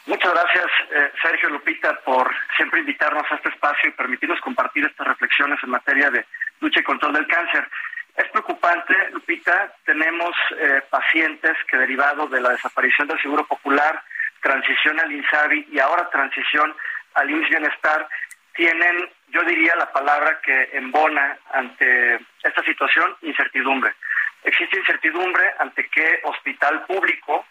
Muchas 0.06 0.34
gracias, 0.34 0.66
eh, 0.92 1.12
Sergio 1.22 1.50
Lupita, 1.50 2.00
por 2.04 2.30
siempre 2.58 2.82
invitarnos 2.82 3.24
a 3.32 3.36
este 3.36 3.50
espacio 3.50 3.90
y 3.90 3.94
permitirnos 3.94 4.42
compartir 4.42 4.86
estas 4.86 5.08
reflexiones 5.08 5.60
en 5.64 5.70
materia 5.70 6.10
de 6.10 6.26
lucha 6.60 6.82
y 6.82 6.84
control 6.84 7.14
del 7.14 7.28
cáncer. 7.28 7.70
Es 8.16 8.30
preocupante, 8.30 8.94
Lupita, 9.12 9.74
tenemos 9.86 10.36
eh, 10.58 10.82
pacientes 10.90 11.54
que 11.70 11.78
derivado 11.78 12.28
de 12.28 12.42
la 12.42 12.50
desaparición 12.50 13.08
del 13.08 13.22
Seguro 13.22 13.46
Popular, 13.48 14.04
transición 14.42 15.00
al 15.00 15.12
INSABI 15.12 15.68
y 15.72 15.80
ahora 15.80 16.10
transición 16.10 16.76
al 17.16 17.30
IMSS 17.30 17.50
Bienestar, 17.50 18.08
tienen, 18.56 19.10
yo 19.34 19.44
diría 19.44 19.76
la 19.76 19.92
palabra 19.92 20.40
que 20.42 20.70
embona 20.74 21.38
ante 21.52 22.20
esta 22.44 22.64
situación, 22.64 23.16
incertidumbre. 23.24 23.96
Existe 24.44 24.78
incertidumbre 24.78 25.44
ante 25.60 25.90
qué 25.90 26.20
hospital 26.24 26.86
público, 26.86 27.46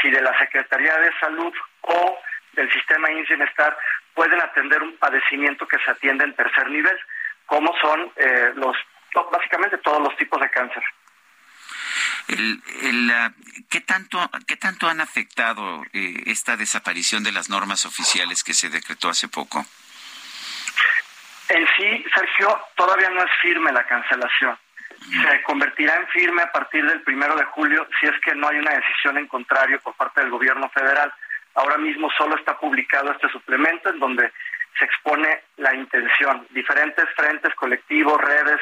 si 0.00 0.10
de 0.10 0.22
la 0.22 0.38
Secretaría 0.38 0.96
de 0.98 1.10
Salud 1.18 1.52
o 1.82 2.18
del 2.52 2.72
sistema 2.72 3.10
IMSS 3.10 3.28
Bienestar, 3.28 3.76
pueden 4.14 4.40
atender 4.40 4.80
un 4.82 4.96
padecimiento 4.96 5.66
que 5.66 5.78
se 5.84 5.90
atiende 5.90 6.24
en 6.24 6.36
tercer 6.36 6.70
nivel, 6.70 6.96
como 7.46 7.74
son 7.80 8.12
eh, 8.16 8.52
los 8.54 8.76
básicamente 9.30 9.78
todos 9.78 10.02
los 10.02 10.16
tipos 10.16 10.40
de 10.40 10.50
cáncer. 10.50 10.82
El, 12.28 12.62
el, 12.82 13.12
¿qué, 13.68 13.80
tanto, 13.80 14.18
¿Qué 14.46 14.56
tanto 14.56 14.88
han 14.88 15.00
afectado 15.00 15.82
eh, 15.92 16.22
esta 16.26 16.56
desaparición 16.56 17.22
de 17.22 17.32
las 17.32 17.48
normas 17.48 17.86
oficiales 17.86 18.42
que 18.42 18.54
se 18.54 18.70
decretó 18.70 19.08
hace 19.08 19.28
poco? 19.28 19.66
En 21.48 21.66
sí, 21.76 22.04
Sergio, 22.14 22.58
todavía 22.74 23.10
no 23.10 23.22
es 23.22 23.30
firme 23.42 23.72
la 23.72 23.84
cancelación. 23.84 24.56
Se 25.22 25.42
convertirá 25.42 25.96
en 25.96 26.06
firme 26.08 26.42
a 26.42 26.52
partir 26.52 26.86
del 26.86 27.02
primero 27.02 27.36
de 27.36 27.44
julio 27.44 27.86
si 28.00 28.06
es 28.06 28.18
que 28.20 28.34
no 28.34 28.48
hay 28.48 28.58
una 28.58 28.74
decisión 28.74 29.18
en 29.18 29.26
contrario 29.26 29.78
por 29.80 29.94
parte 29.94 30.22
del 30.22 30.30
gobierno 30.30 30.68
federal. 30.70 31.12
Ahora 31.54 31.76
mismo 31.76 32.10
solo 32.16 32.36
está 32.36 32.58
publicado 32.58 33.12
este 33.12 33.28
suplemento 33.28 33.90
en 33.90 34.00
donde 34.00 34.32
se 34.78 34.84
expone 34.84 35.42
la 35.58 35.74
intención. 35.74 36.46
Diferentes 36.50 37.06
frentes, 37.14 37.54
colectivos, 37.54 38.20
redes 38.20 38.60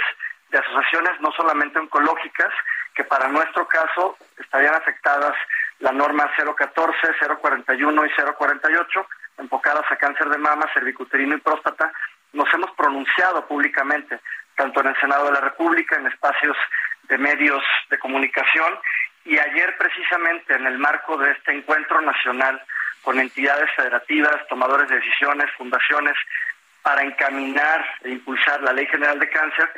de 0.50 0.58
asociaciones, 0.58 1.20
no 1.20 1.32
solamente 1.32 1.78
oncológicas, 1.78 2.52
que 2.94 3.04
para 3.04 3.28
nuestro 3.28 3.66
caso 3.66 4.16
estarían 4.38 4.74
afectadas 4.74 5.34
la 5.78 5.92
norma 5.92 6.30
014, 6.36 6.94
041 7.40 8.06
y 8.06 8.10
048, 8.10 9.06
enfocadas 9.38 9.84
a 9.90 9.96
cáncer 9.96 10.28
de 10.28 10.38
mama, 10.38 10.66
cervicuterino 10.74 11.36
y 11.36 11.40
próstata, 11.40 11.92
nos 12.32 12.52
hemos 12.54 12.70
pronunciado 12.72 13.46
públicamente, 13.46 14.20
tanto 14.56 14.80
en 14.80 14.88
el 14.88 15.00
Senado 15.00 15.26
de 15.26 15.32
la 15.32 15.40
República, 15.40 15.96
en 15.96 16.06
espacios 16.06 16.56
de 17.04 17.18
medios 17.18 17.62
de 17.90 17.98
comunicación, 17.98 18.78
y 19.24 19.38
ayer 19.38 19.76
precisamente 19.78 20.54
en 20.54 20.66
el 20.66 20.78
marco 20.78 21.16
de 21.16 21.30
este 21.30 21.52
encuentro 21.52 22.00
nacional 22.00 22.60
con 23.02 23.18
entidades 23.18 23.70
federativas, 23.76 24.46
tomadores 24.48 24.88
de 24.88 24.96
decisiones, 24.96 25.50
fundaciones, 25.56 26.14
para 26.82 27.02
encaminar 27.02 27.84
e 28.02 28.10
impulsar 28.10 28.60
la 28.62 28.72
Ley 28.72 28.86
General 28.86 29.18
de 29.18 29.30
Cáncer, 29.30 29.70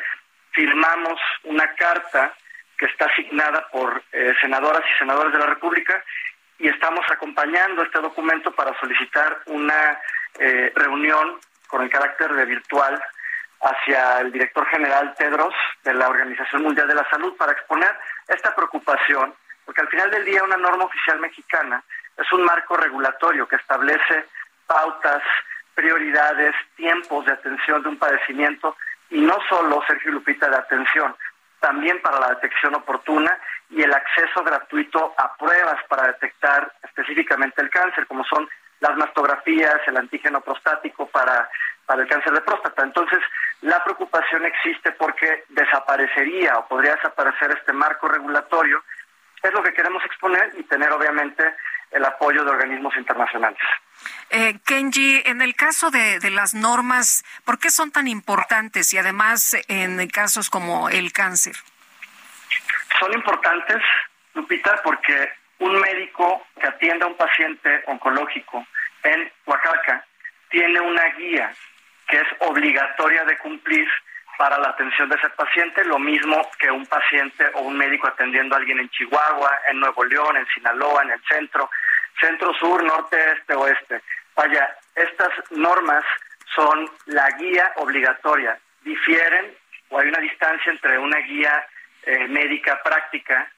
firmamos 0.52 1.20
una 1.44 1.66
carta 1.74 2.32
que 2.78 2.86
está 2.86 3.06
asignada 3.06 3.68
por 3.70 4.02
eh, 4.12 4.34
senadoras 4.40 4.82
y 4.88 4.98
senadores 4.98 5.32
de 5.32 5.38
la 5.38 5.46
República 5.46 6.02
y 6.58 6.68
estamos 6.68 7.04
acompañando 7.10 7.82
este 7.82 8.00
documento 8.00 8.52
para 8.52 8.78
solicitar 8.80 9.42
una 9.46 10.00
eh, 10.38 10.72
reunión 10.74 11.38
con 11.74 11.82
el 11.82 11.90
carácter 11.90 12.32
de 12.32 12.44
virtual 12.44 13.02
hacia 13.60 14.20
el 14.20 14.30
director 14.30 14.64
general 14.68 15.12
Tedros 15.18 15.52
de 15.82 15.92
la 15.92 16.08
Organización 16.08 16.62
Mundial 16.62 16.86
de 16.86 16.94
la 16.94 17.10
Salud 17.10 17.36
para 17.36 17.50
exponer 17.50 17.90
esta 18.28 18.54
preocupación, 18.54 19.34
porque 19.64 19.80
al 19.80 19.88
final 19.88 20.08
del 20.12 20.24
día 20.24 20.44
una 20.44 20.56
norma 20.56 20.84
oficial 20.84 21.18
mexicana 21.18 21.82
es 22.16 22.32
un 22.32 22.44
marco 22.44 22.76
regulatorio 22.76 23.48
que 23.48 23.56
establece 23.56 24.24
pautas, 24.68 25.20
prioridades, 25.74 26.54
tiempos 26.76 27.26
de 27.26 27.32
atención 27.32 27.82
de 27.82 27.88
un 27.88 27.98
padecimiento 27.98 28.76
y 29.10 29.20
no 29.20 29.36
solo, 29.48 29.82
Sergio 29.88 30.12
Lupita, 30.12 30.48
de 30.48 30.58
atención, 30.58 31.16
también 31.58 32.00
para 32.02 32.20
la 32.20 32.28
detección 32.36 32.76
oportuna 32.76 33.36
y 33.70 33.82
el 33.82 33.92
acceso 33.92 34.44
gratuito 34.44 35.12
a 35.18 35.36
pruebas 35.36 35.82
para 35.88 36.06
detectar 36.06 36.72
específicamente 36.84 37.60
el 37.62 37.70
cáncer, 37.70 38.06
como 38.06 38.22
son 38.26 38.48
las 38.84 38.96
mastografías, 38.98 39.80
el 39.86 39.96
antígeno 39.96 40.42
prostático 40.42 41.06
para, 41.06 41.48
para 41.86 42.02
el 42.02 42.08
cáncer 42.08 42.34
de 42.34 42.42
próstata. 42.42 42.82
Entonces, 42.82 43.18
la 43.62 43.82
preocupación 43.82 44.44
existe 44.44 44.92
porque 44.92 45.44
desaparecería 45.48 46.58
o 46.58 46.68
podría 46.68 46.94
desaparecer 46.96 47.50
este 47.52 47.72
marco 47.72 48.08
regulatorio. 48.08 48.84
Es 49.42 49.52
lo 49.52 49.62
que 49.62 49.72
queremos 49.72 50.04
exponer 50.04 50.52
y 50.58 50.64
tener, 50.64 50.92
obviamente, 50.92 51.54
el 51.92 52.04
apoyo 52.04 52.44
de 52.44 52.50
organismos 52.50 52.94
internacionales. 52.96 53.60
Eh, 54.28 54.58
Kenji, 54.66 55.22
en 55.24 55.40
el 55.40 55.54
caso 55.54 55.90
de, 55.90 56.18
de, 56.18 56.30
las 56.30 56.52
normas, 56.52 57.24
¿por 57.44 57.58
qué 57.58 57.70
son 57.70 57.90
tan 57.90 58.06
importantes 58.06 58.92
y 58.92 58.98
además 58.98 59.56
en 59.68 60.06
casos 60.08 60.50
como 60.50 60.90
el 60.90 61.12
cáncer? 61.12 61.56
Son 62.98 63.12
importantes, 63.14 63.78
Lupita, 64.34 64.80
porque 64.82 65.32
un 65.58 65.80
médico 65.80 66.46
que 66.60 66.66
atienda 66.66 67.06
a 67.06 67.08
un 67.08 67.16
paciente 67.16 67.82
oncológico 67.86 68.66
en 69.02 69.30
Oaxaca 69.46 70.04
tiene 70.50 70.80
una 70.80 71.04
guía 71.16 71.52
que 72.06 72.16
es 72.16 72.26
obligatoria 72.40 73.24
de 73.24 73.38
cumplir 73.38 73.88
para 74.36 74.58
la 74.58 74.70
atención 74.70 75.08
de 75.08 75.16
ese 75.16 75.30
paciente, 75.30 75.84
lo 75.84 75.98
mismo 75.98 76.40
que 76.58 76.70
un 76.70 76.86
paciente 76.86 77.50
o 77.54 77.62
un 77.62 77.76
médico 77.76 78.08
atendiendo 78.08 78.54
a 78.54 78.58
alguien 78.58 78.80
en 78.80 78.88
Chihuahua, 78.90 79.60
en 79.70 79.80
Nuevo 79.80 80.04
León, 80.04 80.36
en 80.36 80.46
Sinaloa, 80.46 81.02
en 81.02 81.12
el 81.12 81.22
centro, 81.28 81.70
centro 82.20 82.52
sur, 82.54 82.82
norte, 82.82 83.16
este, 83.32 83.54
oeste. 83.54 84.02
Vaya, 84.34 84.76
estas 84.96 85.30
normas 85.50 86.04
son 86.54 86.90
la 87.06 87.28
guía 87.38 87.72
obligatoria. 87.76 88.58
Difieren 88.82 89.54
o 89.90 89.98
hay 89.98 90.08
una 90.08 90.18
distancia 90.18 90.72
entre 90.72 90.98
una 90.98 91.18
guía 91.18 91.66
eh, 92.04 92.26
médica 92.28 92.82
práctica 92.82 93.48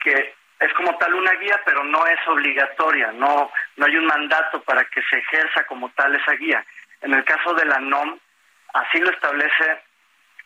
que 0.00 0.34
es 0.60 0.72
como 0.74 0.96
tal 0.98 1.14
una 1.14 1.32
guía, 1.32 1.58
pero 1.64 1.82
no 1.84 2.06
es 2.06 2.18
obligatoria, 2.28 3.12
no, 3.12 3.50
no 3.76 3.86
hay 3.86 3.96
un 3.96 4.06
mandato 4.06 4.62
para 4.62 4.84
que 4.84 5.02
se 5.02 5.18
ejerza 5.18 5.64
como 5.64 5.88
tal 5.90 6.14
esa 6.14 6.32
guía. 6.32 6.64
En 7.00 7.14
el 7.14 7.24
caso 7.24 7.54
de 7.54 7.64
la 7.64 7.78
NOM, 7.78 8.18
así 8.74 8.98
lo 8.98 9.10
establece 9.10 9.80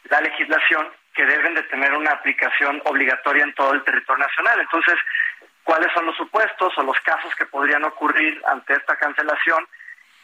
la 0.05 0.20
legislación, 0.20 0.89
que 1.15 1.27
deben 1.27 1.55
de 1.55 1.62
tener 1.65 1.93
una 1.95 2.12
aplicación 2.12 2.81
obligatoria 2.85 3.45
en 3.45 3.55
todo 3.55 3.73
el 3.73 3.82
territorio 3.82 4.24
nacional. 4.24 4.61
Entonces, 4.61 4.95
¿cuáles 5.65 5.93
son 5.93 6.07
los 6.07 6.16
supuestos 6.16 6.77
o 6.77 6.82
los 6.82 7.01
casos 7.01 7.35
que 7.36 7.47
podrían 7.47 7.85
ocurrir 7.85 8.41
ante 8.47 8.74
esta 8.74 8.97
cancelación? 8.97 9.66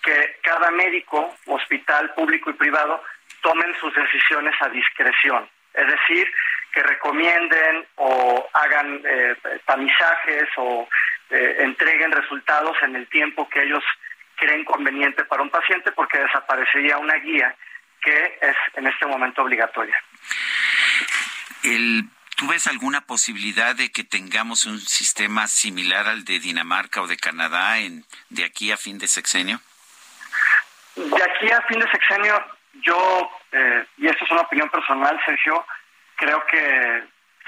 Que 0.03 0.39
cada 0.43 0.71
médico, 0.71 1.35
hospital 1.47 2.13
público 2.15 2.51
y 2.51 2.55
privado 2.55 3.03
tomen 3.43 3.75
sus 3.81 3.95
decisiones 3.95 4.55
a 4.61 4.69
discreción. 4.69 5.49
Es 5.75 5.87
decir, 5.87 6.33
que 6.73 6.83
recomienden 6.83 7.87
o 7.97 8.49
hagan 8.53 9.03
eh, 9.05 9.37
tamizajes 9.67 10.49
o 10.57 10.89
eh, 11.31 11.57
entreguen 11.61 12.13
resultados 12.13 12.77
en 12.83 12.97
el 12.97 13.09
tiempo 13.09 13.49
que 13.49 13.63
ellos 13.63 13.85
creen 14.37 14.65
conveniente 14.65 15.25
para 15.25 15.43
un 15.43 15.51
paciente 15.51 15.93
porque 15.93 16.19
desaparecería 16.19 16.99
una 16.99 17.15
guía 17.15 17.55
que 18.03 18.39
es 18.41 18.57
en 18.75 18.87
este 18.87 19.07
momento 19.07 19.43
obligatoria. 19.43 19.97
El, 21.63 22.05
¿Tú 22.41 22.49
ves 22.49 22.67
alguna 22.67 23.03
posibilidad 23.03 23.77
de 23.77 23.93
que 23.93 24.03
tengamos 24.03 24.65
un 24.65 24.81
sistema 24.81 25.47
similar 25.47 26.07
al 26.07 26.25
de 26.25 26.39
Dinamarca 26.39 27.03
o 27.03 27.07
de 27.07 27.19
Canadá 27.19 27.79
en, 27.79 28.07
de 28.31 28.45
aquí 28.45 28.73
a 28.73 28.79
fin 28.79 28.99
de 28.99 29.09
sexenio? 29.09 29.61
De 30.97 31.23
aquí 31.23 31.51
a 31.51 31.61
fin 31.69 31.79
de 31.79 31.91
sexenio, 31.91 32.43
yo, 32.83 33.31
eh, 33.53 33.85
y 33.99 34.07
esto 34.07 34.25
es 34.25 34.31
una 34.31 34.41
opinión 34.41 34.71
personal, 34.71 35.21
Sergio, 35.27 35.67
creo 36.21 36.45
que 36.47 37.03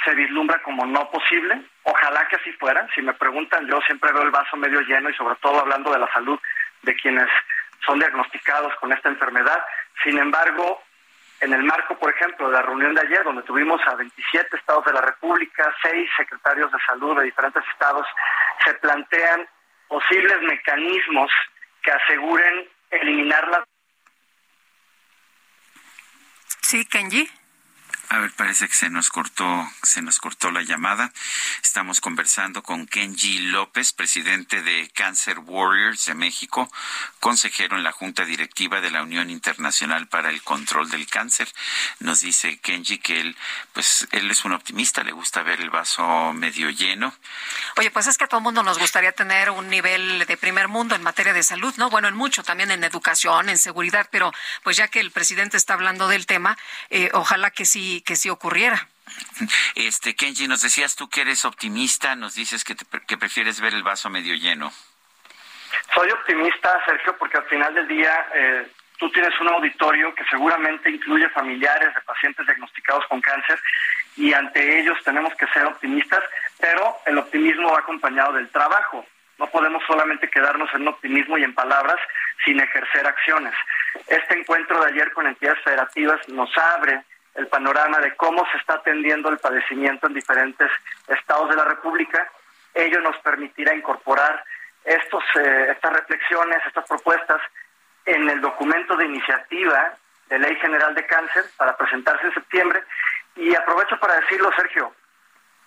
se 0.05 0.15
vislumbra 0.15 0.61
como 0.63 0.87
no 0.87 1.09
posible. 1.11 1.63
Ojalá 1.85 2.27
que 2.29 2.37
así 2.37 2.53
fuera. 2.55 2.89
Si 2.95 3.03
me 3.03 3.13
preguntan, 3.13 3.69
yo 3.69 3.81
siempre 3.83 4.13
veo 4.13 4.23
el 4.23 4.31
vaso 4.31 4.57
medio 4.57 4.81
lleno 4.81 5.11
y 5.11 5.15
sobre 5.15 5.37
todo 5.37 5.61
hablando 5.61 5.93
de 5.93 5.99
la 5.99 6.13
salud 6.13 6.41
de 6.83 6.95
quienes 6.97 7.29
son 7.85 7.99
diagnosticados 7.99 8.75
con 8.77 8.93
esta 8.93 9.11
enfermedad. 9.11 9.63
Sin 10.03 10.19
embargo, 10.19 10.83
en 11.41 11.53
el 11.53 11.63
marco, 11.65 11.99
por 11.99 12.11
ejemplo, 12.11 12.49
de 12.49 12.55
la 12.55 12.63
reunión 12.63 12.95
de 12.95 13.03
ayer, 13.03 13.23
donde 13.25 13.43
tuvimos 13.43 13.81
a 13.87 13.95
27 13.95 14.57
estados 14.57 14.85
de 14.87 14.93
la 14.93 15.03
República, 15.03 15.75
seis 15.83 16.09
secretarios 16.17 16.73
de 16.73 16.79
salud 16.87 17.19
de 17.19 17.25
diferentes 17.25 17.63
estados, 17.73 18.07
se 18.65 18.75
plantean 18.75 19.47
posibles 19.87 20.41
mecanismos 20.43 21.31
que 21.83 21.91
aseguren 21.91 22.69
eliminar 22.91 23.47
las. 23.49 23.65
Sí, 26.63 26.87
Kenji. 26.87 27.42
A 28.13 28.19
ver, 28.19 28.31
parece 28.33 28.69
que 28.69 28.75
se 28.75 28.91
nos 28.91 29.09
cortó, 29.09 29.67
se 29.83 30.03
nos 30.03 30.19
cortó 30.19 30.51
la 30.51 30.61
llamada. 30.61 31.11
Estamos 31.63 32.03
conversando 32.03 32.63
con 32.63 32.87
Kenji 32.87 33.39
López, 33.39 33.95
presidente 33.95 34.61
de 34.61 34.91
Cancer 34.95 35.39
Warriors 35.39 36.05
de 36.05 36.13
México, 36.13 36.71
consejero 37.21 37.79
en 37.79 37.83
la 37.83 37.93
Junta 37.93 38.27
Directiva 38.27 38.83
de 38.83 38.91
la 38.91 39.03
Unión 39.03 39.31
Internacional 39.31 40.09
para 40.09 40.29
el 40.29 40.43
Control 40.43 40.91
del 40.91 41.07
Cáncer. 41.07 41.49
Nos 42.01 42.21
dice 42.21 42.59
Kenji 42.59 42.99
que 42.99 43.19
él, 43.19 43.35
pues, 43.73 44.07
él 44.11 44.31
es 44.31 44.45
un 44.45 44.53
optimista, 44.53 45.03
le 45.03 45.13
gusta 45.13 45.43
ver 45.43 45.63
el 45.63 45.71
vaso 45.71 46.35
medio 46.35 46.69
lleno. 46.69 47.15
Oye, 47.79 47.91
pues 47.91 48.09
es 48.09 48.19
que 48.19 48.25
a 48.25 48.29
todo 48.29 48.43
mundo 48.43 48.63
nos 48.63 48.79
gustaría 48.79 49.13
tener 49.13 49.49
un 49.49 49.71
nivel 49.71 50.27
de 50.27 50.37
primer 50.37 50.69
mundo 50.69 50.95
en 50.95 51.03
materia 51.03 51.33
de 51.33 51.43
salud, 51.43 51.73
¿no? 51.79 51.89
Bueno, 51.89 52.09
en 52.09 52.17
mucho, 52.17 52.43
también 52.43 52.73
en 52.73 52.85
educación, 52.85 53.49
en 53.49 53.57
seguridad, 53.57 54.11
pero 54.13 54.35
pues 54.63 54.77
ya 54.77 54.89
que 54.89 55.01
el 55.01 55.13
presidente 55.13 55.57
está 55.57 55.73
hablando 55.73 56.09
del 56.09 56.27
tema, 56.27 56.59
eh, 56.91 57.09
ojalá 57.15 57.51
que 57.51 57.65
sí 57.65 58.02
que 58.03 58.17
si 58.17 58.31
ocurriera. 58.31 58.89
Este, 59.75 60.15
Kenji, 60.15 60.49
nos 60.49 60.63
decías 60.63 60.97
tú 60.97 61.09
que 61.09 61.23
eres 61.23 61.45
optimista, 61.45 62.15
nos 62.17 62.35
dices 62.35 62.65
que, 62.65 62.77
que 63.07 63.19
prefieres 63.19 63.61
ver 63.61 63.75
el 63.75 63.83
vaso 63.83 64.09
medio 64.09 64.35
lleno. 64.35 64.73
Soy 65.95 66.11
optimista, 66.11 66.83
Sergio, 66.87 67.17
porque 67.19 67.39
al 67.39 67.45
final 67.45 67.75
del 67.75 67.89
día 67.89 68.27
eh, 68.35 68.67
tú 68.99 69.11
tienes 69.11 69.39
un 69.41 69.49
auditorio 69.49 70.15
que 70.15 70.25
seguramente 70.31 70.91
incluye 70.91 71.29
familiares 71.31 71.95
de 71.95 72.01
pacientes 72.03 72.47
diagnosticados 72.47 73.05
con 73.07 73.21
cáncer 73.21 73.61
y 74.17 74.33
ante 74.33 74.81
ellos 74.81 74.99
tenemos 75.05 75.35
que 75.35 75.47
ser 75.49 75.67
optimistas, 75.67 76.23
pero 76.61 76.99
el 77.07 77.19
optimismo 77.19 77.73
va 77.73 77.81
acompañado 77.81 78.35
del 78.35 78.49
trabajo. 78.51 79.05
No 79.39 79.47
podemos 79.49 79.83
solamente 79.87 80.31
quedarnos 80.31 80.73
en 80.75 80.87
optimismo 80.87 81.37
y 81.37 81.45
en 81.45 81.55
palabras 81.55 81.97
sin 82.45 82.61
ejercer 82.61 83.07
acciones. 83.07 83.55
Este 84.07 84.39
encuentro 84.39 84.81
de 84.83 84.93
ayer 84.93 85.13
con 85.13 85.27
entidades 85.27 85.63
federativas 85.63 86.27
nos 86.29 86.57
abre 86.57 87.03
el 87.35 87.47
panorama 87.49 87.99
de 87.99 88.15
cómo 88.17 88.45
se 88.51 88.59
está 88.59 88.75
atendiendo 88.75 89.29
el 89.29 89.39
padecimiento 89.39 90.07
en 90.07 90.15
diferentes 90.15 90.71
estados 91.09 91.49
de 91.51 91.57
la 91.57 91.65
República. 91.65 92.31
Ello 92.75 93.01
nos 93.01 93.17
permitirá 93.19 93.75
incorporar 93.75 94.45
estos, 94.85 95.23
eh, 95.37 95.69
estas 95.71 95.93
reflexiones, 95.93 96.59
estas 96.67 96.87
propuestas 96.87 97.41
en 98.05 98.29
el 98.29 98.41
documento 98.41 98.97
de 98.97 99.07
iniciativa 99.07 99.95
de 100.29 100.39
Ley 100.39 100.57
General 100.57 100.95
de 100.95 101.07
Cáncer 101.07 101.45
para 101.57 101.77
presentarse 101.77 102.27
en 102.27 102.35
septiembre. 102.35 102.83
Y 103.37 103.55
aprovecho 103.55 103.99
para 103.99 104.17
decirlo, 104.17 104.51
Sergio, 104.57 104.93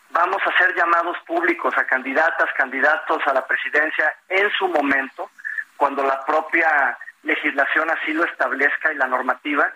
vamos 0.10 0.42
a 0.46 0.50
hacer 0.50 0.76
llamados 0.76 1.18
públicos 1.26 1.76
a 1.78 1.86
candidatas, 1.86 2.50
candidatos 2.56 3.22
a 3.26 3.34
la 3.34 3.46
presidencia 3.46 4.14
en 4.30 4.50
su 4.52 4.68
momento, 4.68 5.30
cuando 5.78 6.04
la 6.04 6.24
propia 6.26 6.98
legislación 7.24 7.90
así 7.90 8.14
lo 8.14 8.24
establezca 8.26 8.94
y 8.94 8.98
la 8.98 9.08
normativa, 9.08 9.72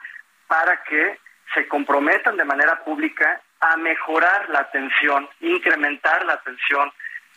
para 0.47 0.83
que 0.83 1.19
se 1.53 1.67
comprometan 1.67 2.38
de 2.38 2.45
manera 2.45 2.84
pública 2.84 3.41
a 3.59 3.76
mejorar 3.77 4.49
la 4.49 4.59
atención, 4.59 5.27
incrementar 5.41 6.26
la 6.26 6.34
atención 6.34 6.91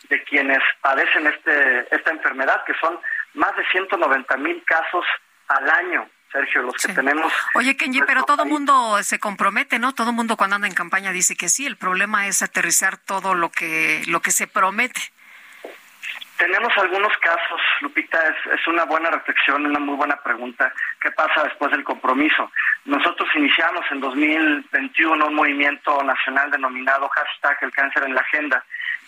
de 0.09 0.23
quienes 0.23 0.59
padecen 0.81 1.27
este, 1.27 1.95
esta 1.95 2.11
enfermedad, 2.11 2.63
que 2.65 2.73
son 2.79 2.99
más 3.33 3.55
de 3.55 3.65
190 3.71 4.37
mil 4.37 4.63
casos 4.63 5.05
al 5.47 5.69
año, 5.69 6.09
Sergio, 6.31 6.63
los 6.63 6.75
que 6.75 6.93
tenemos. 6.93 7.31
Oye, 7.55 7.77
Kenji, 7.77 8.01
pero 8.01 8.23
todo 8.23 8.43
el 8.43 8.49
mundo 8.49 9.01
se 9.03 9.19
compromete, 9.19 9.79
¿no? 9.79 9.93
Todo 9.93 10.09
el 10.09 10.15
mundo 10.15 10.35
cuando 10.35 10.55
anda 10.55 10.67
en 10.67 10.73
campaña 10.73 11.11
dice 11.11 11.35
que 11.35 11.49
sí, 11.49 11.65
el 11.65 11.77
problema 11.77 12.27
es 12.27 12.41
aterrizar 12.41 12.97
todo 12.97 13.35
lo 13.35 13.49
que, 13.49 14.03
lo 14.07 14.21
que 14.21 14.31
se 14.31 14.47
promete. 14.47 14.99
Tenemos 16.43 16.77
algunos 16.77 17.17
casos, 17.19 17.61
Lupita, 17.79 18.19
es, 18.53 18.67
una 18.67 18.83
buena 18.83 19.09
reflexión, 19.09 19.65
una 19.65 19.79
muy 19.79 19.95
buena 19.95 20.17
pregunta. 20.17 20.73
¿Qué 20.99 21.09
pasa 21.11 21.45
después 21.45 21.71
del 21.71 21.85
compromiso? 21.85 22.51
Nosotros 22.83 23.29
iniciamos 23.35 23.85
en 23.91 24.01
2021 24.01 25.25
un 25.25 25.35
movimiento 25.35 26.03
nacional 26.03 26.51
denominado 26.51 27.07
hashtag 27.07 27.59
el 27.61 27.71
cáncer 27.71 28.03
en 28.03 28.15
la 28.15 28.19
agenda, 28.19 28.61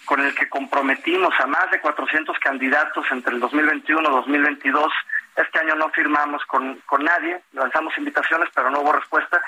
con 0.05 0.21
el 0.21 0.33
que 0.33 0.47
comprometimos 0.47 1.37
a 1.37 1.45
más 1.45 1.69
de 1.71 1.81
400 1.81 2.39
candidatos 2.39 3.05
entre 3.11 3.33
el 3.33 3.41
2021 3.41 4.01
y 4.01 4.13
2022. 4.13 4.93
Este 5.35 5.59
año 5.59 5.75
no 5.75 5.89
firmamos 5.89 6.41
con, 6.45 6.75
con 6.85 7.03
nadie, 7.03 7.41
lanzamos 7.51 7.97
invitaciones, 7.97 8.47
pero 8.55 8.69
no 8.69 8.79
hubo 8.79 8.93
respuesta. 8.93 9.41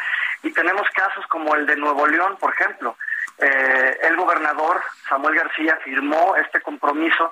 Y 0.43 0.51
tenemos 0.51 0.89
casos 0.89 1.25
como 1.27 1.55
el 1.55 1.65
de 1.65 1.77
Nuevo 1.77 2.05
León, 2.05 2.35
por 2.37 2.53
ejemplo. 2.53 2.97
Eh, 3.37 3.97
el 4.01 4.17
gobernador 4.17 4.81
Samuel 5.07 5.35
García 5.35 5.77
firmó 5.85 6.35
este 6.35 6.59
compromiso 6.59 7.31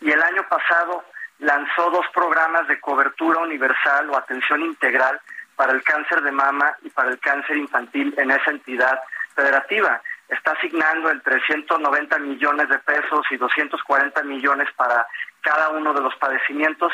y 0.00 0.10
el 0.10 0.22
año 0.22 0.46
pasado 0.48 1.04
lanzó 1.38 1.90
dos 1.90 2.06
programas 2.14 2.66
de 2.68 2.80
cobertura 2.80 3.40
universal 3.40 4.10
o 4.10 4.16
atención 4.16 4.62
integral 4.62 5.20
para 5.56 5.72
el 5.72 5.82
cáncer 5.82 6.22
de 6.22 6.32
mama 6.32 6.76
y 6.82 6.90
para 6.90 7.10
el 7.10 7.18
cáncer 7.18 7.56
infantil 7.56 8.14
en 8.16 8.30
esa 8.30 8.50
entidad 8.50 9.00
federativa. 9.34 10.00
Está 10.28 10.52
asignando 10.52 11.10
entre 11.10 11.40
190 11.44 12.18
millones 12.18 12.68
de 12.68 12.78
pesos 12.78 13.26
y 13.30 13.36
240 13.36 14.22
millones 14.22 14.68
para 14.76 15.06
cada 15.42 15.70
uno 15.70 15.92
de 15.92 16.00
los 16.00 16.14
padecimientos 16.16 16.92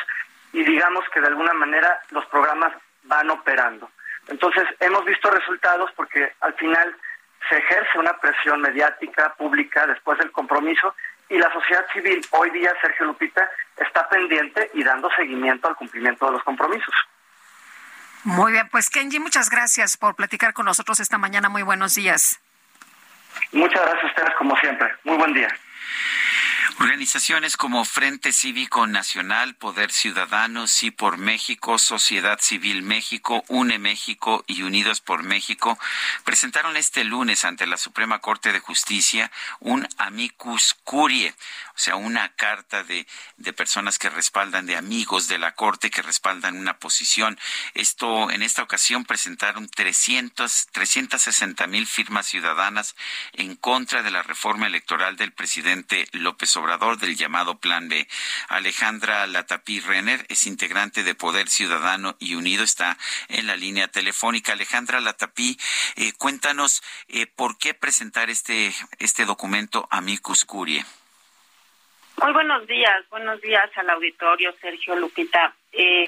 y 0.52 0.64
digamos 0.64 1.04
que 1.12 1.20
de 1.20 1.28
alguna 1.28 1.52
manera 1.54 2.00
los 2.10 2.26
programas 2.26 2.72
van 3.04 3.30
operando. 3.30 3.88
Entonces, 4.28 4.64
hemos 4.80 5.04
visto 5.04 5.30
resultados 5.30 5.90
porque 5.96 6.32
al 6.40 6.54
final 6.54 6.94
se 7.48 7.56
ejerce 7.56 7.98
una 7.98 8.18
presión 8.18 8.60
mediática, 8.60 9.34
pública, 9.34 9.86
después 9.86 10.18
del 10.18 10.30
compromiso, 10.30 10.94
y 11.30 11.38
la 11.38 11.50
sociedad 11.52 11.86
civil 11.92 12.20
hoy 12.32 12.50
día, 12.50 12.72
Sergio 12.82 13.06
Lupita, 13.06 13.48
está 13.76 14.08
pendiente 14.08 14.70
y 14.74 14.82
dando 14.82 15.08
seguimiento 15.16 15.68
al 15.68 15.76
cumplimiento 15.76 16.26
de 16.26 16.32
los 16.32 16.42
compromisos. 16.42 16.94
Muy 18.24 18.52
bien, 18.52 18.68
pues 18.68 18.90
Kenji, 18.90 19.18
muchas 19.18 19.48
gracias 19.48 19.96
por 19.96 20.14
platicar 20.14 20.52
con 20.52 20.66
nosotros 20.66 21.00
esta 21.00 21.16
mañana. 21.16 21.48
Muy 21.48 21.62
buenos 21.62 21.94
días. 21.94 22.40
Muchas 23.52 23.80
gracias 23.80 24.04
a 24.04 24.06
ustedes 24.08 24.34
como 24.36 24.56
siempre. 24.56 24.92
Muy 25.04 25.16
buen 25.16 25.32
día. 25.32 25.48
Organizaciones 26.82 27.58
como 27.58 27.84
Frente 27.84 28.32
Cívico 28.32 28.86
Nacional, 28.86 29.54
Poder 29.54 29.92
Ciudadano, 29.92 30.66
Sí 30.66 30.90
por 30.90 31.18
México, 31.18 31.78
Sociedad 31.78 32.38
Civil 32.40 32.82
México, 32.82 33.44
UNE 33.48 33.78
México 33.78 34.44
y 34.46 34.62
Unidos 34.62 35.02
por 35.02 35.22
México 35.22 35.78
presentaron 36.24 36.78
este 36.78 37.04
lunes 37.04 37.44
ante 37.44 37.66
la 37.66 37.76
Suprema 37.76 38.20
Corte 38.20 38.50
de 38.50 38.60
Justicia 38.60 39.30
un 39.58 39.86
amicus 39.98 40.74
curie, 40.82 41.34
sea, 41.80 41.96
una 41.96 42.34
carta 42.34 42.82
de, 42.84 43.06
de 43.36 43.52
personas 43.52 43.98
que 43.98 44.10
respaldan, 44.10 44.66
de 44.66 44.76
amigos 44.76 45.28
de 45.28 45.38
la 45.38 45.54
Corte 45.54 45.90
que 45.90 46.02
respaldan 46.02 46.56
una 46.56 46.78
posición. 46.78 47.38
Esto, 47.74 48.30
en 48.30 48.42
esta 48.42 48.62
ocasión 48.62 49.04
presentaron 49.04 49.68
300, 49.68 50.68
360 50.72 51.66
mil 51.66 51.86
firmas 51.86 52.26
ciudadanas 52.26 52.96
en 53.32 53.56
contra 53.56 54.02
de 54.02 54.10
la 54.10 54.22
reforma 54.22 54.66
electoral 54.66 55.16
del 55.16 55.32
presidente 55.32 56.06
López 56.12 56.56
Obrador 56.56 56.98
del 56.98 57.16
llamado 57.16 57.58
Plan 57.58 57.88
B. 57.88 58.06
Alejandra 58.48 59.26
Latapí 59.26 59.80
Renner 59.80 60.26
es 60.28 60.46
integrante 60.46 61.02
de 61.02 61.14
Poder 61.14 61.48
Ciudadano 61.48 62.16
y 62.18 62.34
Unido, 62.34 62.64
está 62.64 62.98
en 63.28 63.46
la 63.46 63.56
línea 63.56 63.88
telefónica. 63.88 64.52
Alejandra 64.52 65.00
Latapí, 65.00 65.58
eh, 65.96 66.12
cuéntanos 66.12 66.82
eh, 67.08 67.26
por 67.26 67.58
qué 67.58 67.74
presentar 67.74 68.30
este, 68.30 68.74
este 68.98 69.24
documento 69.24 69.88
Amicus 69.90 70.44
Curie. 70.44 70.84
Muy 72.22 72.32
buenos 72.34 72.66
días, 72.66 73.08
buenos 73.08 73.40
días 73.40 73.70
al 73.76 73.88
auditorio 73.88 74.52
Sergio 74.60 74.94
Lupita, 74.94 75.54
eh, 75.72 76.06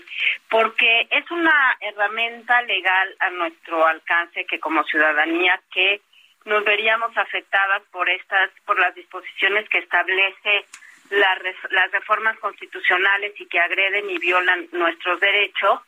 porque 0.51 1.09
es 1.11 1.31
una 1.31 1.77
herramienta 1.81 2.61
legal 2.63 3.17
a 3.19 3.31
nuestro 3.31 3.87
alcance 3.87 4.45
que 4.45 4.61
como 4.61 4.85
ciudadanía 4.85 5.59
que 5.73 6.03
nos 6.45 6.65
veríamos 6.65 7.17
afectadas 7.17 7.83
por 7.91 8.11
estas, 8.11 8.51
por 8.67 8.79
las 8.79 8.95
disposiciones 8.95 9.67
que 9.71 9.79
establece 9.79 10.67
las 11.09 11.91
reformas 11.93 12.39
constitucionales 12.41 13.33
y 13.41 13.47
que 13.47 13.59
agreden 13.59 14.11
y 14.11 14.19
violan 14.19 14.69
nuestros 14.73 15.19
derechos. 15.19 15.81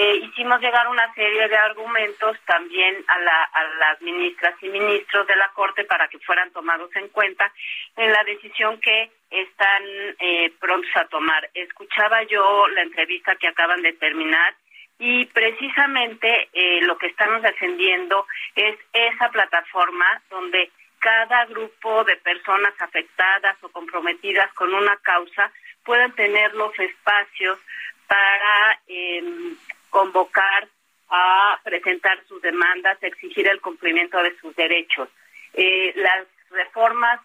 Eh, 0.00 0.14
hicimos 0.22 0.60
llegar 0.60 0.86
una 0.86 1.12
serie 1.12 1.48
de 1.48 1.56
argumentos 1.56 2.38
también 2.46 3.04
a, 3.08 3.18
las 3.18 4.00
ministras 4.00 4.54
y 4.62 4.68
ministros 4.68 5.26
de 5.26 5.34
la 5.34 5.48
Corte 5.48 5.82
para 5.86 6.06
que 6.06 6.20
fueran 6.20 6.52
tomados 6.52 6.94
en 6.94 7.08
cuenta 7.08 7.52
en 7.96 8.12
la 8.12 8.22
decisión 8.22 8.80
que 8.80 9.10
están 9.28 9.82
eh, 10.20 10.52
prontos 10.60 10.94
a 10.94 11.06
tomar. 11.06 11.50
Escuchaba 11.52 12.22
yo 12.22 12.68
la 12.68 12.82
entrevista 12.82 13.34
que 13.34 13.48
acaban 13.48 13.82
de 13.82 13.92
terminar 13.94 14.54
y 15.00 15.24
precisamente 15.24 16.48
eh, 16.52 16.80
lo 16.82 16.96
que 16.96 17.08
estamos 17.08 17.42
defendiendo 17.42 18.24
es 18.54 18.78
esa 18.92 19.30
plataforma 19.30 20.22
donde 20.30 20.70
cada 21.00 21.44
grupo 21.46 22.04
de 22.04 22.14
personas 22.18 22.72
afectadas 22.78 23.56
o 23.62 23.68
comprometidas 23.70 24.52
con 24.52 24.72
una 24.74 24.96
causa 24.98 25.50
puedan 25.84 26.12
tener 26.12 26.54
los 26.54 26.78
espacios 26.78 27.58
para 28.06 28.80
em, 28.86 29.56
convocar 29.90 30.68
a 31.10 31.58
presentar 31.64 32.18
sus 32.26 32.40
demandas, 32.42 33.02
exigir 33.02 33.48
el 33.48 33.60
cumplimiento 33.60 34.22
de 34.22 34.36
sus 34.38 34.54
derechos. 34.56 35.08
Eh, 35.54 35.92
las 35.96 36.26
reformas 36.50 37.20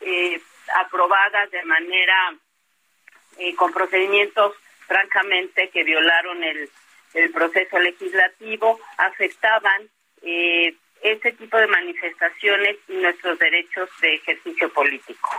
eh, 0.00 0.40
aprobadas 0.74 1.50
de 1.50 1.62
manera 1.64 2.34
con 3.56 3.72
procedimientos 3.72 4.52
francamente 4.88 5.70
que 5.70 5.84
violaron 5.84 6.42
el 6.42 6.68
el 7.14 7.30
proceso 7.30 7.78
legislativo 7.78 8.78
afectaban 8.96 9.88
eh, 10.22 10.74
ese 11.02 11.32
tipo 11.32 11.56
de 11.56 11.66
manifestaciones 11.66 12.76
y 12.88 12.94
nuestros 12.94 13.38
derechos 13.38 13.88
de 14.00 14.14
ejercicio 14.14 14.72
político. 14.72 15.30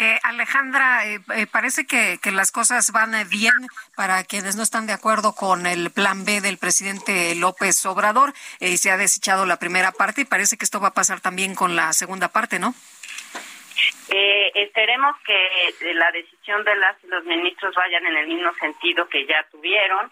Eh, 0.00 0.18
Alejandra, 0.24 1.06
eh, 1.06 1.20
eh, 1.36 1.46
parece 1.46 1.86
que, 1.86 2.18
que, 2.20 2.32
las 2.32 2.50
cosas 2.50 2.90
van 2.90 3.12
bien 3.28 3.54
para 3.94 4.24
quienes 4.24 4.56
no 4.56 4.64
están 4.64 4.86
de 4.86 4.92
acuerdo 4.92 5.34
con 5.36 5.66
el 5.66 5.90
plan 5.92 6.24
B 6.24 6.40
del 6.40 6.58
presidente 6.58 7.34
López 7.36 7.86
Obrador. 7.86 8.32
se 8.58 8.90
ha 8.90 8.96
desechado 8.96 9.46
la 9.46 9.58
primera 9.58 9.92
parte 9.92 10.22
y 10.22 10.24
parece 10.24 10.56
que 10.56 10.64
esto 10.64 10.80
va 10.80 10.88
a 10.88 10.94
pasar 10.94 11.20
también 11.20 11.54
con 11.54 11.76
la 11.76 11.92
segunda 11.92 12.28
parte, 12.28 12.58
¿no? 12.58 12.74
esperemos 14.54 15.16
que 15.26 15.92
la 15.94 16.10
decisión 16.12 16.62
de 16.64 16.76
las 16.76 17.02
los 17.04 17.24
ministros 17.24 17.74
vayan 17.74 18.06
en 18.06 18.16
el 18.16 18.28
mismo 18.28 18.54
sentido 18.54 19.08
que 19.08 19.26
ya 19.26 19.44
tuvieron 19.50 20.10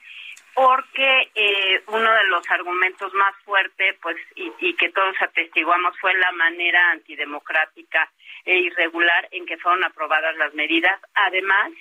porque 0.55 1.31
eh, 1.35 1.83
uno 1.87 2.13
de 2.13 2.27
los 2.27 2.49
argumentos 2.51 3.13
más 3.15 3.35
fuertes 3.45 3.97
pues 4.03 4.17
y, 4.35 4.75
que 4.75 4.91
todos 4.91 5.15
atestiguamos 5.21 5.99
fue 5.99 6.15
la 6.15 6.33
manera 6.33 6.91
antidemocrática 6.91 8.11
e 8.45 8.59
irregular 8.59 9.29
en 9.31 9.47
que 9.47 9.57
fueron 9.59 9.85
aprobadas 9.85 10.37
las 10.37 10.53
medidas, 10.55 11.01
además 11.15 11.73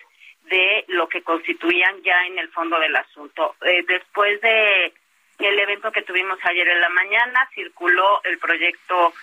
de 0.43 0.85
lo 0.87 1.07
que 1.07 1.21
constituían 1.21 2.01
ya 2.03 2.25
en 2.25 2.39
el 2.39 2.49
fondo 2.49 2.79
del 2.79 2.95
asunto. 2.95 3.55
Eh, 3.61 3.83
después 3.87 4.39
de 4.41 4.93
el 5.39 5.59
evento 5.59 5.91
que 5.91 6.03
tuvimos 6.03 6.39
ayer 6.43 6.67
en 6.67 6.81
la 6.81 6.89
mañana, 6.89 7.49
circuló 7.53 8.21
el 8.23 8.37
proyecto 8.37 9.13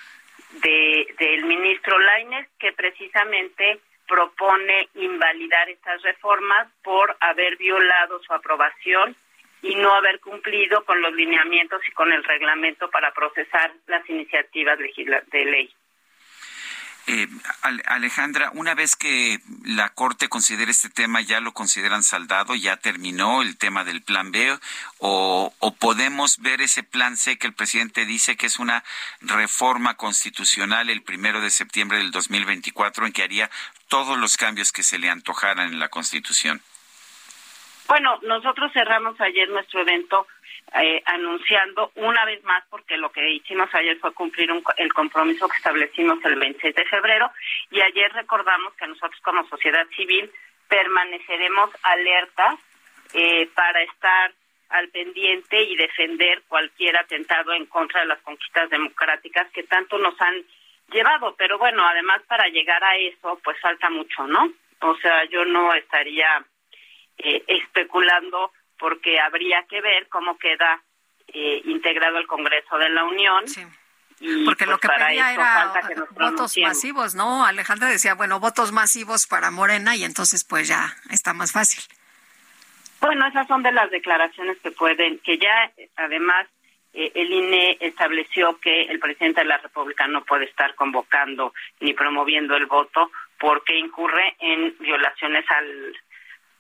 de, 0.63 1.15
del 1.19 1.45
ministro 1.45 1.99
Laines 1.99 2.49
que 2.59 2.73
precisamente 2.73 3.81
propone 4.07 4.89
invalidar 4.95 5.69
estas 5.69 6.03
reformas 6.03 6.69
por 6.83 7.17
haber 7.21 7.57
violado 7.57 8.21
su 8.23 8.33
aprobación 8.33 9.15
y 9.63 9.75
no 9.77 9.93
haber 9.95 10.21
cumplido 10.21 10.85
con 10.85 11.01
los 11.03 11.13
lineamientos 11.15 11.81
y 11.89 11.93
con 11.93 12.13
el 12.13 12.23
reglamento 12.25 12.91
para 12.91 13.13
procesar 13.13 13.73
las 13.87 14.09
iniciativas 14.09 14.79
de 14.79 15.45
ley. 15.45 15.75
Eh, 17.11 17.27
Alejandra, 17.87 18.51
una 18.53 18.75
vez 18.75 18.95
que 18.95 19.41
la 19.65 19.89
Corte 19.89 20.29
considere 20.29 20.71
este 20.71 20.91
tema, 20.91 21.23
¿ya 21.23 21.41
lo 21.41 21.55
consideran 21.55 22.03
saldado? 22.03 22.55
¿Ya 22.55 22.77
terminó 22.77 23.41
el 23.41 23.57
tema 23.57 23.83
del 23.83 24.03
plan 24.03 24.31
B? 24.31 24.59
¿O, 24.99 25.55
o 25.59 25.75
podemos 25.75 26.37
ver 26.37 26.61
ese 26.61 26.83
plan 26.83 27.17
C 27.17 27.39
que 27.39 27.47
el 27.47 27.55
presidente 27.55 28.05
dice 28.05 28.37
que 28.37 28.45
es 28.45 28.59
una 28.59 28.85
reforma 29.23 29.95
constitucional 29.95 30.91
el 30.91 31.03
primero 31.03 31.41
de 31.41 31.49
septiembre 31.49 31.97
del 31.97 32.11
2024 32.11 33.07
en 33.07 33.13
que 33.15 33.23
haría 33.23 33.51
todos 33.89 34.19
los 34.19 34.37
cambios 34.37 34.71
que 34.71 34.83
se 34.83 34.99
le 34.99 35.09
antojaran 35.09 35.73
en 35.73 35.81
la 35.81 35.89
Constitución? 35.89 36.61
Bueno, 37.89 38.19
nosotros 38.23 38.71
cerramos 38.75 39.19
ayer 39.19 39.49
nuestro 39.49 39.81
evento 39.81 40.27
eh, 40.75 41.03
anunciando 41.07 41.91
una 41.95 42.23
vez 42.27 42.45
más, 42.45 42.63
porque 42.69 42.99
lo 42.99 43.11
que 43.11 43.27
hicimos 43.31 43.75
ayer 43.75 43.97
fue 43.99 44.13
cumplir 44.13 44.51
el 44.77 44.93
compromiso 44.93 45.49
que 45.49 45.57
establecimos 45.57 46.23
el 46.27 46.37
26 46.37 46.75
de 46.75 46.85
febrero, 46.85 47.31
y 47.71 47.81
ayer 47.81 48.13
recordamos 48.13 48.75
que 48.75 48.87
nosotros 48.87 49.19
como 49.23 49.49
sociedad 49.49 49.87
civil 49.97 50.31
permaneceremos 50.69 51.71
alertas 51.83 52.59
eh, 53.15 53.49
para 53.55 53.83
estar 53.83 54.33
al 54.69 54.89
pendiente 54.91 55.63
y 55.63 55.75
defender 55.75 56.43
cualquier 56.47 56.95
atentado 56.99 57.55
en 57.55 57.65
contra 57.65 58.03
de 58.03 58.09
las 58.09 58.19
conquistas 58.19 58.69
democráticas 58.69 59.51
que 59.51 59.63
tanto 59.63 59.97
nos 59.97 60.21
han 60.21 60.45
llevado. 60.93 61.35
Pero 61.39 61.57
bueno, 61.57 61.87
además 61.87 62.21
para 62.29 62.49
llegar 62.49 62.85
a 62.85 62.97
eso, 62.97 63.41
pues 63.43 63.59
falta 63.61 63.89
mucho, 63.89 64.27
¿no? 64.27 64.53
O 64.83 64.95
sea, 64.97 65.25
yo 65.25 65.47
no 65.47 65.73
estaría 65.73 66.45
eh, 67.19 67.45
especulando 67.47 68.53
porque 68.79 69.19
habría 69.21 69.65
que 69.69 69.81
ver 69.81 70.09
cómo 70.09 70.39
queda 70.39 70.83
eh, 71.29 71.63
integrado 71.65 72.19
el 72.19 72.27
Congreso 72.27 72.79
de 72.79 72.89
la 72.91 73.05
Unión. 73.05 73.45
Y 74.21 74.45
porque 74.45 74.67
lo 74.67 74.79
pues, 74.79 74.93
que 74.93 75.05
pedía 75.05 75.33
era 75.33 75.73
votos 76.11 76.57
masivos, 76.59 77.15
¿no? 77.15 77.45
Alejandra 77.45 77.89
decía, 77.89 78.15
bueno, 78.15 78.41
votos 78.41 78.73
masivos 78.73 79.27
para 79.27 79.51
Morena 79.51 79.95
y 79.95 80.05
entonces 80.05 80.45
pues 80.45 80.67
ya 80.69 80.97
está 81.11 81.33
más 81.33 81.53
fácil. 81.53 81.83
Bueno, 83.01 83.27
esas 83.27 83.47
son 83.47 83.63
de 83.63 83.71
las 83.71 83.91
declaraciones 83.91 84.59
que 84.59 84.73
pueden, 84.73 85.19
que 85.21 85.39
ya 85.39 85.71
además 85.97 86.49
eh, 86.93 87.13
el 87.15 87.33
INE 87.33 87.79
estableció 87.81 88.59
que 88.59 88.83
el 88.83 88.99
presidente 88.99 89.43
de 89.43 89.47
la 89.47 89.59
República 89.59 90.09
no 90.09 90.25
puede 90.25 90.47
estar 90.47 90.75
convocando 90.75 91.53
ni 91.81 91.93
promoviendo 91.95 92.57
el 92.57 92.67
voto 92.67 93.11
porque 93.39 93.79
incurre 93.79 94.35
en 94.41 94.75
violaciones 94.81 95.45
al 95.49 95.97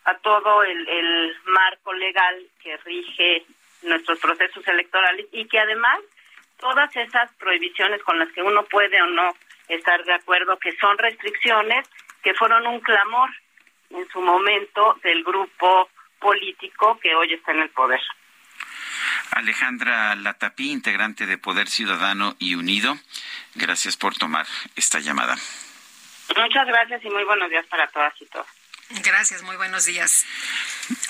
a 0.08 0.14
todo 0.18 0.62
el, 0.62 1.36
marco 1.44 1.92
legal 1.92 2.34
que 2.62 2.76
rige 2.78 3.44
nuestros 3.82 4.18
procesos 4.18 4.66
electorales 4.66 5.26
y 5.32 5.46
que 5.46 5.58
además 5.58 6.00
todas 6.58 6.94
esas 6.96 7.30
prohibiciones 7.34 8.02
con 8.02 8.18
las 8.18 8.30
que 8.32 8.42
uno 8.42 8.64
puede 8.64 9.00
o 9.02 9.06
no 9.06 9.34
estar 9.68 10.02
de 10.04 10.14
acuerdo, 10.14 10.58
que 10.58 10.76
son 10.76 10.96
restricciones 10.96 11.86
que 12.22 12.34
fueron 12.34 12.66
un 12.66 12.80
clamor 12.80 13.28
en 13.90 14.08
su 14.08 14.20
momento 14.20 14.98
del 15.02 15.22
grupo 15.22 15.90
político 16.18 16.98
que 17.00 17.14
hoy 17.14 17.34
está 17.34 17.52
en 17.52 17.60
el 17.60 17.70
poder. 17.70 18.00
Alejandra 19.32 20.14
Latapí, 20.16 20.70
integrante 20.70 21.26
de 21.26 21.38
Poder 21.38 21.68
Ciudadano 21.68 22.34
y 22.38 22.54
Unido, 22.54 22.94
gracias 23.54 23.96
por 23.96 24.16
tomar 24.16 24.46
esta 24.74 25.00
llamada. 25.00 25.36
Muchas 26.36 26.66
gracias 26.66 27.04
y 27.04 27.10
muy 27.10 27.24
buenos 27.24 27.50
días 27.50 27.66
para 27.66 27.86
todas 27.88 28.14
y 28.20 28.26
todos. 28.26 28.57
Gracias, 28.90 29.42
muy 29.42 29.56
buenos 29.56 29.84
días. 29.84 30.24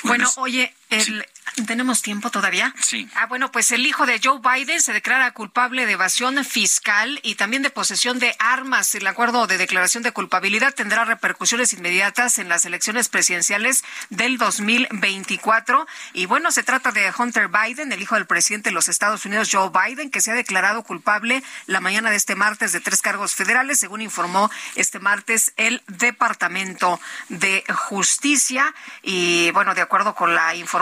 Bueno, 0.03 0.29
oye, 0.37 0.75
el, 0.91 1.27
¿Tenemos 1.67 2.03
tiempo 2.03 2.31
todavía? 2.31 2.75
Sí. 2.81 3.09
Ah, 3.15 3.27
bueno, 3.27 3.51
pues 3.51 3.73
el 3.73 3.85
hijo 3.85 4.07
de 4.07 4.21
Joe 4.23 4.41
Biden 4.41 4.81
se 4.81 4.93
declara 4.93 5.33
culpable 5.33 5.87
de 5.87 5.93
evasión 5.93 6.45
fiscal 6.45 7.19
y 7.23 7.35
también 7.35 7.63
de 7.63 7.71
posesión 7.71 8.19
de 8.19 8.37
armas. 8.39 8.95
El 8.95 9.07
acuerdo 9.07 9.47
de 9.47 9.59
declaración 9.59 10.03
de 10.03 10.13
culpabilidad 10.13 10.75
tendrá 10.75 11.05
repercusiones 11.05 11.73
inmediatas 11.73 12.39
en 12.39 12.49
las 12.49 12.65
elecciones 12.65 13.09
presidenciales 13.09 13.83
del 14.11 14.39
2024. 14.39 15.87
Y 16.13 16.27
bueno, 16.27 16.53
se 16.53 16.63
trata 16.63 16.93
de 16.93 17.13
Hunter 17.17 17.49
Biden, 17.49 17.93
el 17.93 18.03
hijo 18.03 18.15
del 18.15 18.27
presidente 18.27 18.71
de 18.71 18.75
los 18.75 18.89
Estados 18.89 19.25
Unidos, 19.27 19.49
Joe 19.51 19.71
Biden, 19.71 20.11
que 20.11 20.21
se 20.21 20.31
ha 20.31 20.35
declarado 20.35 20.85
culpable 20.85 21.43
la 21.67 21.81
mañana 21.81 22.11
de 22.11 22.17
este 22.17 22.37
martes 22.37 22.73
de 22.73 22.81
tres 22.81 23.03
cargos 23.03 23.35
federales, 23.35 23.81
según 23.81 24.01
informó 24.01 24.51
este 24.77 25.01
martes 25.01 25.53
el 25.57 25.83
Departamento 25.89 27.01
de 27.29 27.65
Justicia. 27.75 28.75
Y 29.03 29.51
bueno, 29.53 29.75
de 29.75 29.81
acuerdo 29.81 30.15
con 30.15 30.35
la 30.35 30.55
información, 30.55 30.78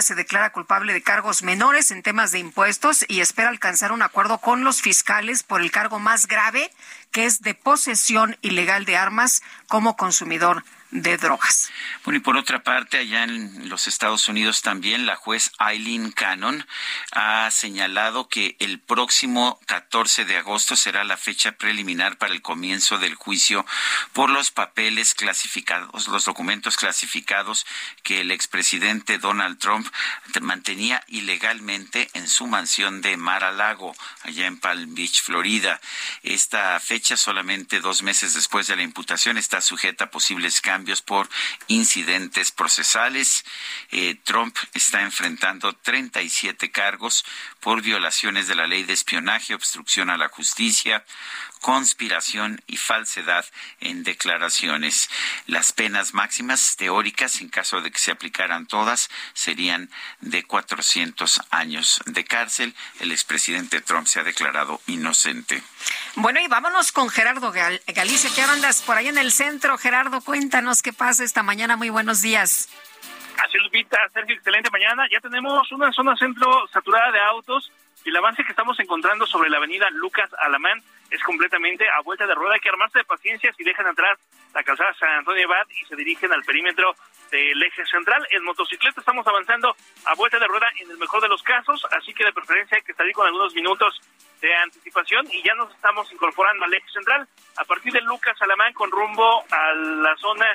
se 0.00 0.14
declara 0.14 0.52
culpable 0.52 0.92
de 0.92 1.02
cargos 1.02 1.42
menores 1.42 1.90
en 1.90 2.02
temas 2.02 2.32
de 2.32 2.38
impuestos 2.38 3.04
y 3.08 3.20
espera 3.20 3.48
alcanzar 3.48 3.92
un 3.92 4.02
acuerdo 4.02 4.38
con 4.38 4.64
los 4.64 4.82
fiscales 4.82 5.42
por 5.42 5.60
el 5.60 5.70
cargo 5.70 5.98
más 5.98 6.26
grave, 6.26 6.70
que 7.10 7.24
es 7.24 7.40
de 7.40 7.54
posesión 7.54 8.36
ilegal 8.42 8.84
de 8.84 8.96
armas 8.96 9.42
como 9.66 9.96
consumidor 9.96 10.64
de 10.90 11.16
drogas. 11.16 11.70
Bueno, 12.04 12.18
y 12.18 12.20
por 12.20 12.36
otra 12.36 12.62
parte, 12.62 12.98
allá 12.98 13.22
en 13.24 13.68
los 13.68 13.86
Estados 13.86 14.28
Unidos 14.28 14.62
también 14.62 15.06
la 15.06 15.14
juez 15.14 15.52
Eileen 15.60 16.10
Cannon 16.10 16.66
ha 17.12 17.48
señalado 17.50 18.28
que 18.28 18.56
el 18.58 18.80
próximo 18.80 19.60
14 19.66 20.24
de 20.24 20.38
agosto 20.38 20.74
será 20.74 21.04
la 21.04 21.16
fecha 21.16 21.52
preliminar 21.52 22.18
para 22.18 22.32
el 22.32 22.42
comienzo 22.42 22.98
del 22.98 23.14
juicio 23.14 23.64
por 24.12 24.30
los 24.30 24.50
papeles 24.50 25.14
clasificados, 25.14 26.08
los 26.08 26.24
documentos 26.24 26.76
clasificados 26.76 27.66
que 28.02 28.22
el 28.22 28.32
expresidente 28.32 29.18
Donald 29.18 29.58
Trump 29.58 29.86
mantenía 30.40 31.04
ilegalmente 31.06 32.10
en 32.14 32.28
su 32.28 32.46
mansión 32.46 33.00
de 33.00 33.16
Mar-a-Lago, 33.16 33.94
allá 34.22 34.46
en 34.46 34.58
Palm 34.58 34.94
Beach, 34.94 35.22
Florida. 35.22 35.80
Esta 36.22 36.80
fecha, 36.80 37.16
solamente 37.16 37.80
dos 37.80 38.02
meses 38.02 38.34
después 38.34 38.66
de 38.66 38.76
la 38.76 38.82
imputación, 38.82 39.38
está 39.38 39.60
sujeta 39.60 40.04
a 40.04 40.10
posibles 40.10 40.60
cambios 40.60 40.79
por 41.02 41.28
incidentes 41.68 42.52
procesales. 42.52 43.44
Eh, 43.90 44.16
Trump 44.24 44.56
está 44.74 45.02
enfrentando 45.02 45.72
37 45.72 46.70
cargos 46.70 47.24
por 47.60 47.82
violaciones 47.82 48.48
de 48.48 48.54
la 48.54 48.66
ley 48.66 48.84
de 48.84 48.92
espionaje, 48.92 49.54
obstrucción 49.54 50.10
a 50.10 50.16
la 50.16 50.28
justicia, 50.28 51.04
conspiración 51.60 52.60
y 52.66 52.76
falsedad 52.76 53.44
en 53.80 54.02
declaraciones. 54.02 55.10
Las 55.46 55.72
penas 55.72 56.14
máximas 56.14 56.76
teóricas, 56.76 57.40
en 57.40 57.48
caso 57.48 57.80
de 57.80 57.90
que 57.90 57.98
se 57.98 58.10
aplicaran 58.10 58.66
todas, 58.66 59.10
serían 59.34 59.90
de 60.20 60.42
400 60.44 61.40
años 61.50 62.00
de 62.06 62.24
cárcel. 62.24 62.74
El 62.98 63.12
expresidente 63.12 63.80
Trump 63.80 64.06
se 64.06 64.20
ha 64.20 64.24
declarado 64.24 64.80
inocente. 64.86 65.62
Bueno, 66.16 66.40
y 66.40 66.48
vámonos 66.48 66.92
con 66.92 67.08
Gerardo 67.08 67.52
Galicia. 67.52 68.30
¿Qué 68.34 68.42
andas 68.42 68.82
por 68.82 68.96
ahí 68.96 69.08
en 69.08 69.18
el 69.18 69.32
centro? 69.32 69.78
Gerardo, 69.78 70.20
cuéntanos 70.20 70.82
qué 70.82 70.92
pasa 70.92 71.24
esta 71.24 71.42
mañana. 71.42 71.76
Muy 71.76 71.90
buenos 71.90 72.20
días. 72.22 72.68
Así 73.44 73.58
Lupita, 73.58 73.96
Sergio, 74.12 74.34
excelente 74.34 74.70
mañana. 74.70 75.06
Ya 75.10 75.20
tenemos 75.20 75.70
una 75.72 75.90
zona 75.92 76.16
centro 76.16 76.68
saturada 76.72 77.10
de 77.12 77.20
autos 77.20 77.72
y 78.04 78.08
el 78.08 78.16
avance 78.16 78.44
que 78.44 78.50
estamos 78.50 78.78
encontrando 78.80 79.26
sobre 79.26 79.50
la 79.50 79.58
avenida 79.58 79.88
Lucas 79.90 80.30
Alamán 80.38 80.82
es 81.10 81.22
completamente 81.22 81.88
a 81.88 82.00
vuelta 82.00 82.26
de 82.26 82.34
rueda. 82.34 82.54
Hay 82.54 82.60
que 82.60 82.68
armarse 82.68 82.98
de 82.98 83.04
paciencia 83.04 83.52
si 83.52 83.64
dejan 83.64 83.86
atrás 83.86 84.18
la 84.54 84.62
calzada 84.62 84.94
San 84.94 85.10
Antonio 85.10 85.46
Abad 85.46 85.66
y 85.70 85.84
se 85.86 85.96
dirigen 85.96 86.32
al 86.32 86.42
perímetro 86.44 86.94
del 87.30 87.62
eje 87.62 87.84
central. 87.86 88.26
En 88.30 88.44
motocicleta 88.44 89.00
estamos 89.00 89.26
avanzando 89.26 89.74
a 90.06 90.14
vuelta 90.14 90.38
de 90.38 90.46
rueda 90.46 90.68
en 90.80 90.90
el 90.90 90.98
mejor 90.98 91.20
de 91.20 91.28
los 91.28 91.42
casos, 91.42 91.84
así 91.90 92.14
que 92.14 92.24
de 92.24 92.32
preferencia 92.32 92.80
que 92.80 92.94
salir 92.94 93.12
con 93.12 93.26
algunos 93.26 93.54
minutos 93.54 94.00
de 94.40 94.54
anticipación 94.56 95.26
y 95.30 95.42
ya 95.42 95.54
nos 95.54 95.72
estamos 95.74 96.10
incorporando 96.12 96.64
al 96.64 96.74
eje 96.74 96.88
central. 96.92 97.28
A 97.56 97.64
partir 97.64 97.92
de 97.92 98.00
Lucas 98.00 98.40
Alamán 98.40 98.72
con 98.72 98.90
rumbo 98.90 99.44
a 99.50 99.74
la 99.74 100.16
zona 100.16 100.46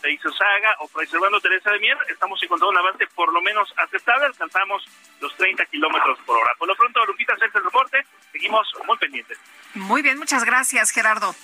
de 0.00 0.12
Isosaga 0.12 0.76
o 0.80 0.88
preservando 0.88 1.40
Teresa 1.40 1.70
de 1.70 1.78
Mier, 1.78 1.96
estamos 2.08 2.42
encontrando 2.42 2.70
un 2.70 2.78
avance 2.78 3.06
por 3.14 3.32
lo 3.32 3.40
menos 3.42 3.72
aceptable, 3.76 4.26
alcanzamos 4.26 4.84
los 5.20 5.36
30 5.36 5.66
kilómetros 5.66 6.18
por 6.26 6.36
hora. 6.36 6.54
Por 6.58 6.68
lo 6.68 6.76
pronto, 6.76 7.04
Lupita, 7.06 7.34
hace 7.34 7.46
el 7.46 7.64
reporte, 7.64 8.04
seguimos 8.32 8.66
muy 8.86 8.96
pendientes. 8.98 9.38
Muy 9.74 10.02
bien, 10.02 10.18
muchas 10.18 10.44
gracias, 10.44 10.90
Gerardo. 10.90 11.34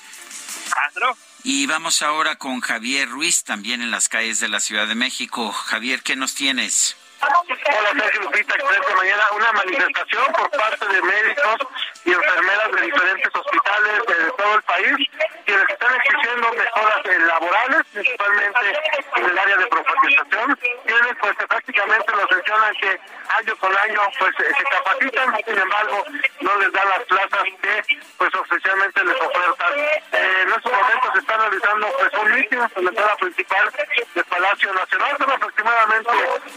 Luego. 0.97 1.17
Y 1.45 1.67
vamos 1.67 2.03
ahora 2.03 2.37
con 2.37 2.61
Javier 2.61 3.09
Ruiz, 3.09 3.45
también 3.45 3.81
en 3.83 3.91
las 3.91 4.09
calles 4.09 4.41
de 4.41 4.49
la 4.49 4.61
Ciudad 4.61 4.87
de 4.87 4.95
México. 4.95 5.53
Javier, 5.53 6.03
¿qué 6.03 6.17
nos 6.17 6.35
tienes? 6.35 6.97
Hola 7.21 7.91
Sergio 7.99 8.21
Lupita, 8.23 8.55
excelente 8.55 8.95
mañana. 8.95 9.23
Una 9.35 9.53
manifestación 9.53 10.33
por 10.35 10.51
parte 10.51 10.87
de 10.87 11.03
médicos 11.03 11.57
y 12.05 12.13
enfermeras 12.13 12.73
de 12.73 12.81
diferentes 12.83 13.35
hospitales 13.35 14.07
de 14.07 14.31
todo 14.33 14.55
el 14.55 14.63
país, 14.63 15.09
quienes 15.45 15.69
están 15.69 15.95
exigiendo 15.97 16.53
mejoras 16.53 17.01
laborales, 17.27 17.83
principalmente 17.93 18.79
en 19.17 19.25
el 19.25 19.39
área 19.39 19.57
de 19.57 19.67
profesionalización, 19.67 20.59
quienes 20.87 21.17
pues 21.21 21.35
prácticamente 21.49 22.13
nos 22.13 22.31
mencionan 22.31 22.75
que 22.75 23.01
año 23.37 23.57
con 23.57 23.77
año 23.77 24.01
pues 24.19 24.35
eh, 24.39 24.53
se 24.57 24.65
capacitan, 24.65 25.37
sin 25.45 25.59
embargo 25.59 26.05
no 26.41 26.57
les 26.57 26.73
dan 26.73 26.89
las 26.89 27.03
plazas 27.05 27.43
que 27.61 27.97
pues 28.17 28.35
oficialmente 28.35 29.05
les 29.05 29.21
ofertan. 29.21 29.79
Eh, 29.79 30.03
en 30.13 30.49
estos 30.51 30.73
momentos 30.73 31.11
se 31.13 31.19
está 31.19 31.37
realizando 31.37 31.89
pues 31.99 32.13
un 32.15 32.33
mitin 32.33 32.61
en 32.77 32.85
la 32.85 32.91
entrada 32.91 33.17
principal 33.17 33.73
del 34.15 34.25
Palacio 34.25 34.73
Nacional, 34.73 35.17
son 35.19 35.31
aproximadamente 35.31 36.11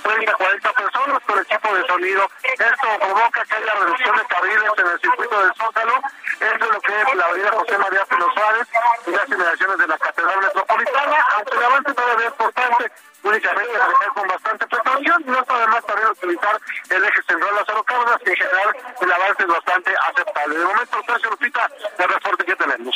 30 0.04 0.34
40 0.34 0.51
personas 0.60 1.20
con 1.26 1.40
equipo 1.40 1.76
de 1.76 1.88
sonido. 1.88 2.30
Esto 2.44 2.88
provoca 3.00 3.46
que 3.46 3.56
haya 3.56 3.74
reducción 3.74 4.18
de 4.18 4.26
carriles 4.26 4.72
en 4.78 4.88
el 4.88 5.00
circuito 5.00 5.42
del 5.42 5.54
Zócalo, 5.56 6.02
eso 6.40 6.66
es 6.66 6.72
lo 6.72 6.82
que 6.82 7.02
es 7.02 7.16
la 7.16 7.26
avenida 7.26 7.52
José 7.52 7.78
María 7.78 8.06
Pino 8.06 8.34
Suárez 8.34 8.68
y 9.08 9.12
las 9.12 9.30
inmediaciones 9.30 9.78
de 9.78 9.88
la 9.88 9.98
Catedral 9.98 10.42
Metropolitana, 10.42 11.26
aunque 11.36 11.58
el 11.58 11.64
avance 11.64 11.94
todavía 11.94 12.26
es 12.26 12.32
importante, 12.32 12.92
únicamente 13.24 13.78
manejar 13.78 14.14
con 14.14 14.28
bastante 14.28 14.68
precaución, 14.68 15.24
no 15.26 15.40
está 15.40 15.56
además 15.56 15.86
también 15.86 16.10
utilizar 16.10 16.60
el 16.90 17.04
eje 17.04 17.22
central 17.28 17.56
Lázaro 17.56 17.84
Cárdenas, 17.84 18.22
que 18.24 18.30
en 18.32 18.38
general 18.38 18.76
el 19.02 19.12
avance 19.12 19.44
es 19.44 19.48
bastante 19.48 19.92
aceptable. 20.10 20.58
De 20.58 20.66
momento, 20.66 21.02
Sergio 21.06 21.30
Lupita, 21.30 21.72
el 21.98 22.10
reporte 22.10 22.46
que 22.46 22.56
tenemos. 22.56 22.96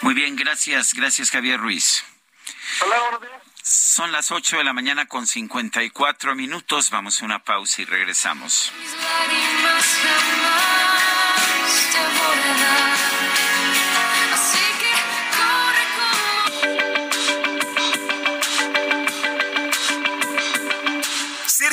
Muy 0.00 0.14
bien, 0.14 0.36
gracias, 0.36 0.92
gracias 0.94 1.30
Javier 1.30 1.60
Ruiz. 1.60 2.04
Hola, 2.84 3.00
buenos 3.00 3.20
días. 3.20 3.41
Son 3.62 4.10
las 4.10 4.32
8 4.32 4.58
de 4.58 4.64
la 4.64 4.72
mañana 4.72 5.06
con 5.06 5.26
54 5.26 6.34
minutos. 6.34 6.90
Vamos 6.90 7.22
a 7.22 7.24
una 7.24 7.44
pausa 7.44 7.82
y 7.82 7.84
regresamos. 7.84 8.72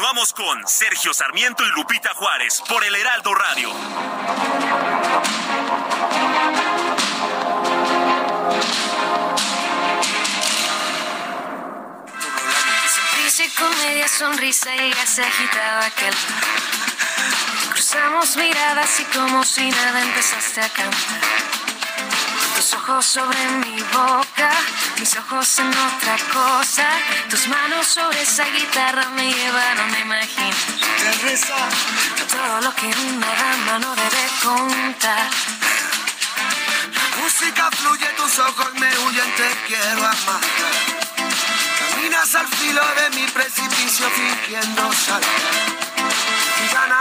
Continuamos 0.00 0.32
con 0.32 0.66
Sergio 0.66 1.12
Sarmiento 1.12 1.62
y 1.62 1.68
Lupita 1.72 2.14
Juárez 2.14 2.62
por 2.66 2.82
el 2.82 2.94
Heraldo 2.96 3.34
Radio. 3.34 3.68
Sonrisa 12.88 13.44
y 13.44 13.50
comedia, 13.50 14.08
sonrisa 14.08 14.74
y 14.74 14.90
ya 14.90 15.06
se 15.06 15.22
agitaba 15.22 15.84
aquel. 15.84 16.14
Cruzamos 17.70 18.38
miradas 18.38 19.00
y 19.00 19.04
como 19.04 19.44
si 19.44 19.68
nada 19.68 20.00
empezaste 20.00 20.62
a 20.62 20.68
cantar. 20.70 21.49
Tus 22.70 22.78
ojos 22.78 23.04
sobre 23.04 23.48
mi 23.66 23.82
boca, 23.82 24.50
mis 25.00 25.16
ojos 25.16 25.58
en 25.58 25.66
otra 25.66 26.16
cosa. 26.32 26.86
Tus 27.28 27.48
manos 27.48 27.84
sobre 27.84 28.22
esa 28.22 28.44
guitarra 28.44 29.08
me 29.16 29.28
llevaron 29.28 29.92
a 29.92 29.98
imaginar 29.98 30.54
todo 32.30 32.60
lo 32.60 32.72
que 32.76 32.86
una 32.86 33.26
dama 33.26 33.78
no 33.80 33.96
debe 33.96 34.24
contar. 34.44 35.30
Música 37.20 37.70
fluye, 37.72 38.06
tus 38.16 38.38
ojos 38.38 38.72
me 38.74 38.98
huyen, 38.98 39.34
te 39.34 39.50
quiero 39.66 40.06
amar. 40.06 40.40
Caminas 41.90 42.34
al 42.36 42.46
filo 42.46 42.82
de 43.00 43.16
mi 43.16 43.26
precipicio 43.32 44.08
fingiendo 44.10 44.92
saltar. 44.92 45.79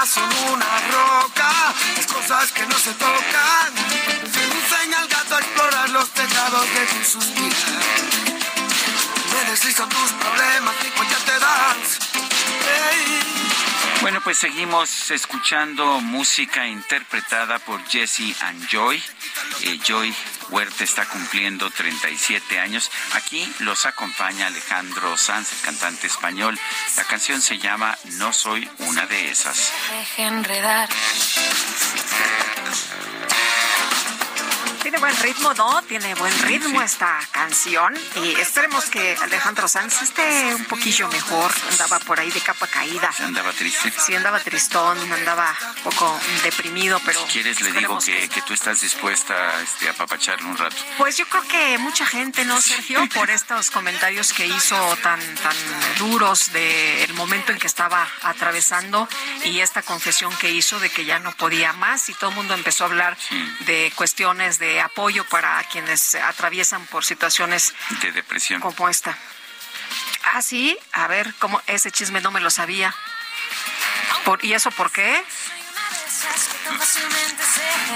Son 0.05 0.23
una 0.53 0.65
roca, 0.91 1.51
las 1.97 2.07
cosas 2.07 2.51
que 2.53 2.65
no 2.65 2.79
se 2.79 2.93
tocan. 2.93 3.73
Seducen 4.31 4.93
al 4.93 5.07
gato 5.09 5.35
a 5.35 5.39
explorar 5.39 5.89
los 5.89 6.09
tejados 6.11 6.65
de 6.73 6.85
tu 6.85 7.03
suspirar. 7.03 7.83
Me 9.33 9.51
deslizo 9.51 9.85
tus 9.87 10.11
problemas 10.13 10.75
y 10.87 10.91
pues 10.91 11.09
ya 11.09 11.17
te 11.25 11.39
das. 11.39 11.99
Ey. 12.93 13.38
Bueno, 14.01 14.21
pues 14.21 14.37
seguimos 14.37 15.11
escuchando 15.11 15.99
música 15.99 16.65
interpretada 16.65 17.59
por 17.59 17.85
Jesse 17.85 18.33
and 18.41 18.65
Joy. 18.69 19.03
Eh, 19.63 19.77
Joy 19.85 20.15
Huerta 20.49 20.85
está 20.85 21.05
cumpliendo 21.05 21.69
37 21.69 22.59
años. 22.59 22.89
Aquí 23.13 23.51
los 23.59 23.85
acompaña 23.85 24.47
Alejandro 24.47 25.17
Sanz, 25.17 25.51
el 25.51 25.61
cantante 25.61 26.07
español. 26.07 26.57
La 26.95 27.03
canción 27.03 27.41
se 27.41 27.57
llama 27.57 27.97
No 28.17 28.31
soy 28.31 28.69
una 28.79 29.05
de 29.05 29.31
esas. 29.31 29.73
Deje 29.91 30.23
enredar. 30.23 30.87
Tiene 34.89 35.01
buen 35.01 35.17
ritmo, 35.17 35.53
¿no? 35.53 35.83
Tiene 35.83 36.15
buen 36.15 36.41
ritmo 36.41 36.81
esta 36.81 37.19
canción. 37.29 37.93
Y 38.23 38.31
esperemos 38.39 38.85
que 38.85 39.15
Alejandro 39.21 39.67
Sanz 39.67 40.01
esté 40.01 40.55
un 40.55 40.65
poquillo 40.65 41.07
mejor. 41.09 41.51
Andaba 41.69 41.99
por 41.99 42.19
ahí 42.19 42.31
de 42.31 42.41
capa 42.41 42.65
caída. 42.65 43.11
Andaba 43.19 43.53
triste. 43.53 43.93
Sí, 44.03 44.15
andaba 44.15 44.39
tristón, 44.39 44.97
andaba 45.13 45.55
un 45.77 45.83
poco 45.83 46.19
deprimido, 46.41 46.99
pero. 47.05 47.19
Si 47.19 47.33
quieres, 47.33 47.61
le 47.61 47.71
digo 47.71 47.99
esperemos 47.99 48.05
que, 48.05 48.29
que 48.29 48.41
tú 48.41 48.53
estás 48.55 48.81
dispuesta 48.81 49.61
este, 49.61 49.89
a 49.89 49.93
papacharle 49.93 50.47
un 50.47 50.57
rato. 50.57 50.77
Pues 50.97 51.17
yo 51.17 51.27
creo 51.27 51.43
que 51.43 51.77
mucha 51.77 52.07
gente, 52.07 52.43
¿no, 52.45 52.59
Sergio? 52.59 53.07
Por 53.13 53.29
estos 53.29 53.69
comentarios 53.69 54.33
que 54.33 54.47
hizo 54.47 54.75
tan, 55.03 55.19
tan 55.35 55.55
duros 55.99 56.51
del 56.51 57.13
momento 57.13 57.51
en 57.51 57.59
que 57.59 57.67
estaba 57.67 58.07
atravesando 58.23 59.07
y 59.45 59.59
esta 59.59 59.83
confesión 59.83 60.35
que 60.37 60.49
hizo 60.49 60.79
de 60.79 60.89
que 60.89 61.05
ya 61.05 61.19
no 61.19 61.31
podía 61.33 61.73
más 61.73 62.09
y 62.09 62.15
todo 62.15 62.31
el 62.31 62.35
mundo 62.37 62.55
empezó 62.55 62.85
a 62.85 62.87
hablar 62.87 63.17
de 63.67 63.93
cuestiones 63.95 64.57
de 64.57 64.78
apoyo 64.81 65.23
para 65.25 65.63
quienes 65.65 66.15
atraviesan 66.15 66.85
por 66.87 67.05
situaciones 67.05 67.73
De 68.01 68.11
depresión. 68.11 68.61
como 68.61 68.89
esta. 68.89 69.17
Ah, 70.33 70.41
sí, 70.41 70.77
a 70.91 71.07
ver, 71.07 71.33
cómo 71.39 71.61
ese 71.67 71.91
chisme 71.91 72.21
no 72.21 72.31
me 72.31 72.39
lo 72.39 72.49
sabía. 72.49 72.93
Por, 74.25 74.43
¿Y 74.45 74.53
eso 74.53 74.69
por 74.71 74.91
qué? 74.91 75.23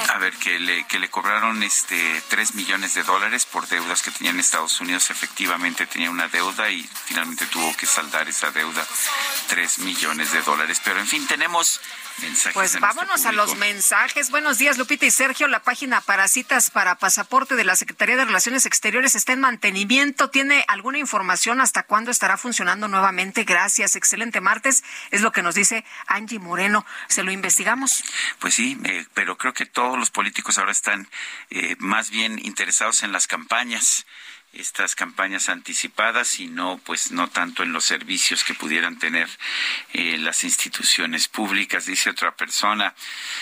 A 0.10 0.18
ver, 0.20 0.34
que 0.38 0.60
le, 0.60 0.86
que 0.86 1.00
le 1.00 1.10
cobraron 1.10 1.64
este 1.64 2.22
3 2.30 2.56
millones 2.56 2.94
de 2.94 3.04
dólares 3.04 3.46
por 3.46 3.68
deudas 3.68 4.02
que 4.02 4.12
tenía 4.12 4.32
en 4.32 4.40
Estados 4.40 4.80
Unidos. 4.80 5.10
Efectivamente 5.10 5.88
tenía 5.88 6.12
una 6.12 6.28
deuda 6.28 6.70
y 6.70 6.88
finalmente 7.06 7.46
tuvo 7.48 7.76
que 7.76 7.86
saldar 7.86 8.28
esa 8.30 8.52
deuda. 8.52 8.86
3 9.48 9.80
millones 9.80 10.32
de 10.32 10.42
dólares. 10.42 10.82
Pero 10.84 11.00
en 11.00 11.08
fin, 11.08 11.26
tenemos 11.28 11.82
mensajes. 12.22 12.54
Pues 12.54 12.80
vámonos 12.80 13.26
a 13.26 13.32
los 13.32 13.56
mensajes. 13.56 14.30
Buenos 14.30 14.58
días, 14.58 14.78
Lupita 14.78 15.06
y 15.06 15.12
Sergio. 15.12 15.48
La 15.48 15.62
página 15.62 16.02
para 16.02 16.28
citas 16.28 16.70
para 16.70 16.96
pasaporte 16.96 17.56
de 17.56 17.64
la 17.64 17.76
Secretaría 17.76 18.16
de 18.16 18.26
Relaciones 18.26 18.66
Exteriores 18.66 19.16
está 19.16 19.34
en 19.34 19.40
mantenimiento. 19.40 20.30
¿Tiene 20.30 20.64
alguna 20.68 21.00
información 21.00 21.62
hasta 21.62 21.84
cuándo 21.84 22.12
estará 22.12 22.38
funcionando 22.38 22.88
nuevamente? 22.88 23.44
Gracias. 23.44 23.96
Excelente 23.96 24.42
martes. 24.42 24.84
Es 25.10 25.22
lo 25.22 25.32
que 25.32 25.42
nos 25.42 25.56
dice 25.56 25.84
Angie 26.08 26.40
Moreno. 26.40 26.86
Se 27.08 27.24
lo 27.24 27.32
investigamos. 27.32 28.03
Pues 28.40 28.54
sí, 28.54 28.78
eh, 28.86 29.06
pero 29.14 29.38
creo 29.38 29.54
que 29.54 29.66
todos 29.66 29.98
los 29.98 30.12
políticos 30.12 30.58
ahora 30.58 30.72
están 30.72 31.08
eh, 31.50 31.76
más 31.80 32.10
bien 32.10 32.40
interesados 32.44 33.04
en 33.04 33.12
las 33.12 33.28
campañas 33.28 34.06
estas 34.54 34.96
campañas 34.96 35.50
anticipadas 35.50 36.40
y 36.40 36.48
no 36.48 36.80
pues 36.86 37.12
no 37.12 37.28
tanto 37.28 37.64
en 37.64 37.74
los 37.74 37.86
servicios 37.86 38.44
que 38.44 38.54
pudieran 38.54 39.00
tener 39.00 39.28
eh, 39.94 40.18
las 40.20 40.44
instituciones 40.44 41.28
públicas 41.28 41.88
dice 41.88 42.12
otra 42.12 42.36
persona. 42.36 42.94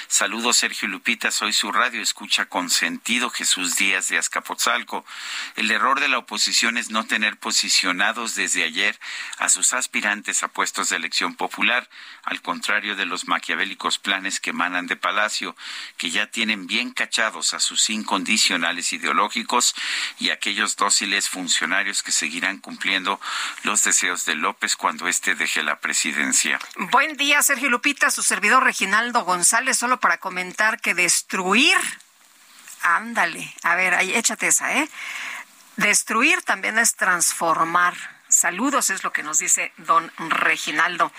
Saludos 0.07 0.57
Sergio 0.57 0.87
Lupita 0.87 1.31
soy 1.31 1.53
su 1.53 1.71
radio 1.71 2.01
escucha 2.01 2.45
con 2.45 2.69
sentido 2.69 3.29
Jesús 3.29 3.75
Díaz 3.75 4.07
de 4.07 4.17
Azcapotzalco. 4.17 5.05
El 5.55 5.69
error 5.71 5.99
de 5.99 6.07
la 6.07 6.17
oposición 6.17 6.77
es 6.77 6.89
no 6.89 7.05
tener 7.05 7.37
posicionados 7.37 8.35
desde 8.35 8.63
ayer 8.63 8.97
a 9.37 9.49
sus 9.49 9.73
aspirantes 9.73 10.43
a 10.43 10.47
puestos 10.47 10.89
de 10.89 10.95
elección 10.95 11.35
popular 11.35 11.89
al 12.23 12.41
contrario 12.41 12.95
de 12.95 13.05
los 13.05 13.27
maquiavélicos 13.27 13.97
planes 13.97 14.39
que 14.39 14.51
emanan 14.51 14.87
de 14.87 14.95
Palacio, 14.95 15.55
que 15.97 16.11
ya 16.11 16.27
tienen 16.27 16.67
bien 16.67 16.91
cachados 16.91 17.53
a 17.53 17.59
sus 17.59 17.89
incondicionales 17.89 18.93
ideológicos 18.93 19.75
y 20.19 20.29
aquellos 20.29 20.75
funcionarios 21.29 22.03
que 22.03 22.11
seguirán 22.11 22.59
cumpliendo 22.59 23.19
los 23.63 23.83
deseos 23.83 24.25
de 24.25 24.35
López 24.35 24.75
cuando 24.75 25.07
éste 25.07 25.35
deje 25.35 25.63
la 25.63 25.79
presidencia. 25.79 26.59
Buen 26.91 27.17
día, 27.17 27.41
Sergio 27.41 27.69
Lupita, 27.69 28.11
su 28.11 28.23
servidor 28.23 28.63
Reginaldo 28.63 29.23
González, 29.23 29.77
solo 29.77 29.99
para 29.99 30.19
comentar 30.19 30.79
que 30.79 30.93
destruir, 30.93 31.77
ándale, 32.81 33.53
a 33.63 33.75
ver, 33.75 33.93
ahí 33.93 34.13
échate 34.13 34.47
esa, 34.47 34.73
¿eh? 34.77 34.89
Destruir 35.77 36.41
también 36.43 36.77
es 36.77 36.95
transformar. 36.95 38.20
Saludos 38.31 38.89
es 38.89 39.03
lo 39.03 39.11
que 39.13 39.23
nos 39.23 39.39
dice 39.39 39.71
don 39.77 40.11
Reginaldo. 40.17 41.11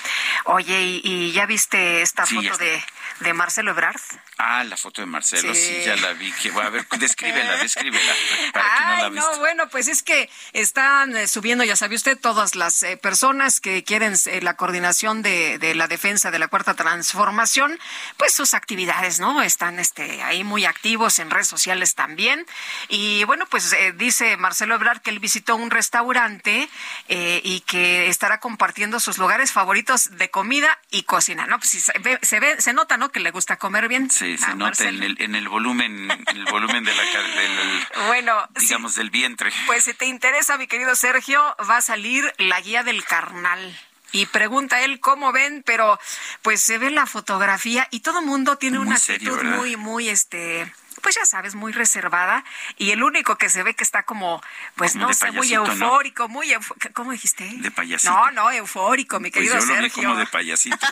Oye, 0.45 0.81
¿y, 0.83 1.01
y 1.05 1.33
ya 1.33 1.47
viste 1.47 2.03
esta 2.03 2.27
Sí, 2.27 2.35
foto 2.37 2.57
de, 2.59 2.83
de 3.21 3.33
Marcelo 3.35 3.71
Ebrard? 3.73 4.01
Ah, 4.39 4.65
la 4.65 4.77
foto 4.77 5.01
de 5.03 5.07
Marcelo, 5.07 5.55
sí, 5.55 5.61
Sí. 5.61 5.83
ya 5.87 5.95
la 5.97 6.13
vi. 6.15 6.33
Que, 6.33 6.51
a 6.51 6.69
ver, 6.71 6.87
descríbela, 6.99 7.57
descríbela, 7.59 8.13
para 8.53 8.65
quien 8.77 8.89
no 8.89 8.97
la 8.97 9.05
Ay, 9.05 9.11
visto. 9.11 9.31
no, 9.33 9.39
bueno, 9.39 9.69
pues 9.69 9.89
es 9.89 10.03
que 10.03 10.29
están 10.53 11.17
eh, 11.17 11.29
subiendo, 11.29 11.63
ya 11.65 11.77
sabe 11.77 11.95
usted, 11.95 12.19
todas 12.19 12.57
las 12.57 12.83
eh, 12.83 12.97
personas 12.97 13.61
que 13.61 13.85
quieren 13.85 14.15
eh, 14.27 14.41
la 14.43 14.55
coordinación 14.57 15.23
de, 15.23 15.59
de 15.59 15.75
la 15.75 15.87
defensa 15.87 16.31
de 16.31 16.39
la 16.41 16.49
cuarta 16.49 16.75
transformación, 16.75 17.79
pues 18.17 18.35
sus 18.35 18.55
actividades, 18.55 19.21
¿no? 19.21 19.43
Están 19.43 19.79
este, 19.79 20.23
ahí 20.23 20.43
muy 20.45 20.65
activos 20.65 21.19
en 21.19 21.31
redes 21.31 21.47
sociales 21.49 21.95
también. 21.95 22.45
Y 22.89 23.23
bueno, 23.25 23.47
pues 23.47 23.73
eh, 23.75 23.93
dice 23.93 24.37
Marcelo 24.39 24.75
Ebrard 24.75 25.03
que 25.03 25.11
él 25.11 25.21
visitó 25.21 25.55
un 25.57 25.71
restaurante 25.71 26.69
eh, 27.15 27.43
y 27.45 27.61
que 27.61 28.09
estará 28.09 28.41
compartiendo 28.41 28.99
sus 28.99 29.19
lugares 29.19 29.53
favoritos 29.53 30.17
de 30.17 30.31
comida 30.31 30.79
y 30.91 31.03
cocina, 31.03 31.47
¿no? 31.47 31.59
Pues 31.59 31.69
sí, 31.69 31.79
se 31.79 31.93
ve, 31.99 32.19
se, 32.23 32.41
ve, 32.41 32.59
se 32.59 32.73
nota, 32.73 32.97
¿no? 32.97 33.13
Que 33.13 33.21
le 33.21 33.31
gusta 33.31 33.59
comer 33.59 33.87
bien. 33.87 34.11
Sí, 34.11 34.39
se 34.39 34.55
nota 34.55 34.89
en 34.89 35.03
el, 35.03 35.21
en 35.21 35.35
el 35.35 35.47
volumen, 35.47 36.11
en 36.11 36.37
el 36.37 36.45
volumen 36.47 36.85
de 36.85 36.95
la, 36.95 37.03
del, 37.03 38.07
Bueno, 38.07 38.49
sí. 38.57 38.67
digamos, 38.67 38.95
del 38.95 39.11
vientre. 39.11 39.53
Pues 39.67 39.85
si 39.85 39.93
te 39.93 40.07
interesa, 40.07 40.57
mi 40.57 40.67
querido 40.67 40.95
Sergio, 40.97 41.43
va 41.69 41.77
a 41.77 41.83
salir 41.83 42.33
la 42.39 42.63
guía 42.63 42.83
del 42.83 43.05
carnal. 43.05 43.79
Y 44.13 44.27
pregunta 44.27 44.81
él 44.83 44.99
cómo 45.01 45.33
ven, 45.33 45.63
pero 45.67 45.99
pues 46.41 46.63
se 46.63 46.79
ve 46.79 46.91
la 46.91 47.05
fotografía 47.07 47.89
y 47.91 48.01
todo 48.01 48.23
mundo 48.23 48.57
tiene 48.57 48.79
Muy 48.79 48.89
una 48.89 48.99
serio, 48.99 49.33
actitud 49.33 49.45
¿verdad? 49.49 49.59
muy, 49.59 49.77
muy, 49.77 50.09
este, 50.09 50.73
pues 51.03 51.17
ya 51.17 51.27
sabes, 51.27 51.55
muy 51.55 51.73
reservada. 51.73 52.45
Y 52.79 52.93
el 52.93 53.03
único 53.03 53.37
que 53.37 53.49
se 53.51 53.63
ve 53.63 53.75
que 53.75 53.85
está 53.85 54.05
como, 54.05 54.41
pues 54.77 54.93
Como 54.95 55.07
no 55.09 55.13
sé, 55.15 55.31
muy 55.33 55.53
eufórico, 55.53 56.29
muy, 56.29 56.51
eufo- 56.53 56.75
¿cómo 56.95 57.13
dijiste? 57.13 57.45
De 57.59 57.71
payasito. 57.71 58.13
No, 58.13 58.31
no, 58.31 58.51
eufórico, 58.51 59.21
mi 59.21 59.31
Pues 59.31 59.35
querido 59.51 59.59
yo 59.59 59.67
lo 59.67 59.75
vi 59.75 59.81
Sergio. 59.91 60.03
como 60.05 60.17
de 60.17 60.27
payasito. 60.27 60.77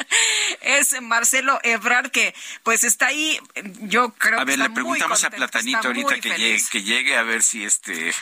Es 0.60 1.00
Marcelo 1.00 1.58
Ebrard 1.62 2.10
que 2.10 2.34
pues 2.62 2.84
está 2.84 3.06
ahí, 3.06 3.40
yo 3.80 4.12
creo 4.14 4.38
A 4.38 4.40
que 4.40 4.46
ver, 4.46 4.54
está 4.56 4.68
le 4.68 4.74
preguntamos 4.74 5.24
a 5.24 5.30
Platanito 5.30 5.88
ahorita 5.88 6.20
que 6.20 6.30
llegue, 6.30 6.62
que 6.70 6.82
llegue 6.82 7.16
a 7.16 7.22
ver 7.22 7.42
si 7.42 7.64
este, 7.64 8.12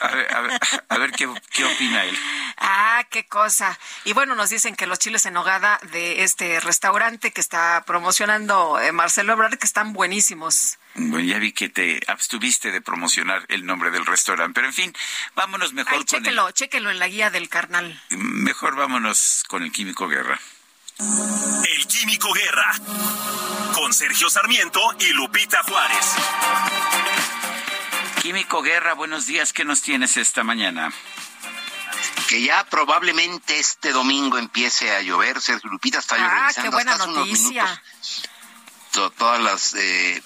a 0.00 0.08
ver, 0.08 0.34
a 0.34 0.40
ver, 0.40 0.60
a 0.88 0.98
ver 0.98 1.12
qué, 1.12 1.28
qué 1.50 1.64
opina 1.64 2.04
él. 2.04 2.18
Ah, 2.56 3.04
qué 3.10 3.26
cosa. 3.26 3.78
Y 4.04 4.12
bueno, 4.12 4.34
nos 4.34 4.50
dicen 4.50 4.76
que 4.76 4.86
los 4.86 4.98
chiles 4.98 5.26
en 5.26 5.34
nogada 5.34 5.78
de 5.92 6.22
este 6.22 6.60
restaurante 6.60 7.32
que 7.32 7.40
está 7.40 7.84
promocionando 7.86 8.78
eh, 8.80 8.92
Marcelo 8.92 9.32
Ebrard 9.32 9.58
que 9.58 9.66
están 9.66 9.92
buenísimos. 9.92 10.78
Bueno, 10.94 11.20
ya 11.20 11.38
vi 11.38 11.52
que 11.52 11.68
te 11.68 12.00
abstuviste 12.06 12.70
de 12.70 12.80
promocionar 12.80 13.44
el 13.48 13.66
nombre 13.66 13.90
del 13.90 14.06
restaurante, 14.06 14.54
pero 14.54 14.68
en 14.68 14.72
fin, 14.72 14.92
vámonos 15.34 15.72
mejor 15.72 15.94
Ay, 15.94 15.98
con 15.98 16.06
chéquelo, 16.06 16.50
chéquelo 16.52 16.90
en 16.90 17.00
la 17.00 17.08
guía 17.08 17.30
del 17.30 17.48
carnal. 17.48 18.00
mejor 18.10 18.76
vámonos 18.76 19.44
con 19.48 19.62
el 19.64 19.72
Químico 19.72 20.08
Guerra. 20.08 20.40
El 20.98 21.86
Químico 21.88 22.32
Guerra. 22.32 22.72
Con 23.74 23.92
Sergio 23.92 24.30
Sarmiento 24.30 24.80
y 25.00 25.06
Lupita 25.12 25.62
Juárez. 25.64 26.14
Químico 28.22 28.62
Guerra, 28.62 28.94
buenos 28.94 29.26
días, 29.26 29.52
¿qué 29.52 29.64
nos 29.64 29.82
tienes 29.82 30.16
esta 30.16 30.44
mañana? 30.44 30.92
que 32.28 32.42
ya 32.42 32.64
probablemente 32.64 33.58
este 33.58 33.92
domingo 33.92 34.38
empiece 34.38 34.90
a 34.96 35.02
llover. 35.02 35.42
Sergio 35.42 35.68
Lupita 35.68 35.98
está 35.98 36.16
Ah, 36.18 36.50
qué 36.54 36.70
buena 36.70 36.92
hasta 36.92 37.04
hace 37.04 37.12
unos 37.12 37.26
noticia. 37.28 37.64
minutos. 37.64 38.22
Todas 38.94 39.40
las 39.40 39.74
eh, 39.74 40.22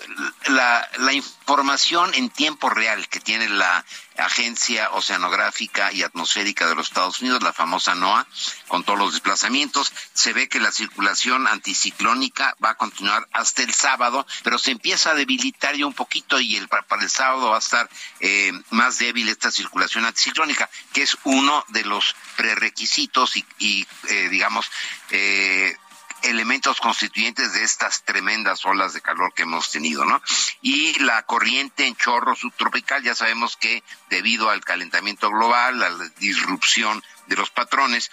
la, 0.48 1.12
información 1.12 2.12
en 2.14 2.28
tiempo 2.28 2.68
real 2.68 3.08
que 3.08 3.20
tiene 3.20 3.48
la 3.48 3.84
Agencia 4.16 4.90
Oceanográfica 4.90 5.92
y 5.92 6.02
Atmosférica 6.02 6.66
de 6.66 6.74
los 6.74 6.88
Estados 6.88 7.20
Unidos, 7.20 7.42
la 7.42 7.52
famosa 7.52 7.94
NOAA, 7.94 8.26
con 8.66 8.84
todos 8.84 8.98
los 8.98 9.12
desplazamientos. 9.12 9.92
Se 10.12 10.32
ve 10.32 10.48
que 10.48 10.60
la 10.60 10.72
circulación 10.72 11.46
anticiclónica 11.46 12.54
va 12.62 12.70
a 12.70 12.76
continuar 12.76 13.26
hasta 13.32 13.62
el 13.62 13.72
sábado, 13.72 14.26
pero 14.42 14.58
se 14.58 14.72
empieza 14.72 15.10
a 15.10 15.14
debilitar 15.14 15.76
ya 15.76 15.86
un 15.86 15.94
poquito 15.94 16.38
y 16.40 16.56
el, 16.56 16.68
para 16.68 16.84
el 17.00 17.10
sábado 17.10 17.50
va 17.50 17.56
a 17.56 17.60
estar 17.60 17.88
eh, 18.20 18.52
más 18.70 18.98
débil 18.98 19.28
esta 19.28 19.50
circulación 19.50 20.04
anticiclónica, 20.04 20.68
que 20.92 21.02
es 21.02 21.16
uno 21.24 21.64
de 21.68 21.84
los 21.84 22.14
prerequisitos 22.36 23.36
y, 23.36 23.46
y 23.58 23.86
eh, 24.08 24.28
digamos, 24.28 24.70
eh, 25.10 25.76
elementos 26.22 26.80
constituyentes 26.80 27.52
de 27.52 27.64
estas 27.64 28.02
tremendas 28.02 28.64
olas 28.66 28.92
de 28.92 29.00
calor 29.00 29.32
que 29.34 29.42
hemos 29.42 29.70
tenido, 29.70 30.04
¿no? 30.04 30.20
Y 30.60 30.98
la 31.00 31.22
corriente 31.24 31.86
en 31.86 31.96
chorro 31.96 32.34
subtropical, 32.34 33.02
ya 33.02 33.14
sabemos 33.14 33.56
que 33.56 33.82
debido 34.10 34.50
al 34.50 34.64
calentamiento 34.64 35.30
global, 35.30 35.82
a 35.82 35.90
la 35.90 36.08
disrupción 36.18 37.02
de 37.26 37.36
los 37.36 37.50
patrones, 37.50 38.10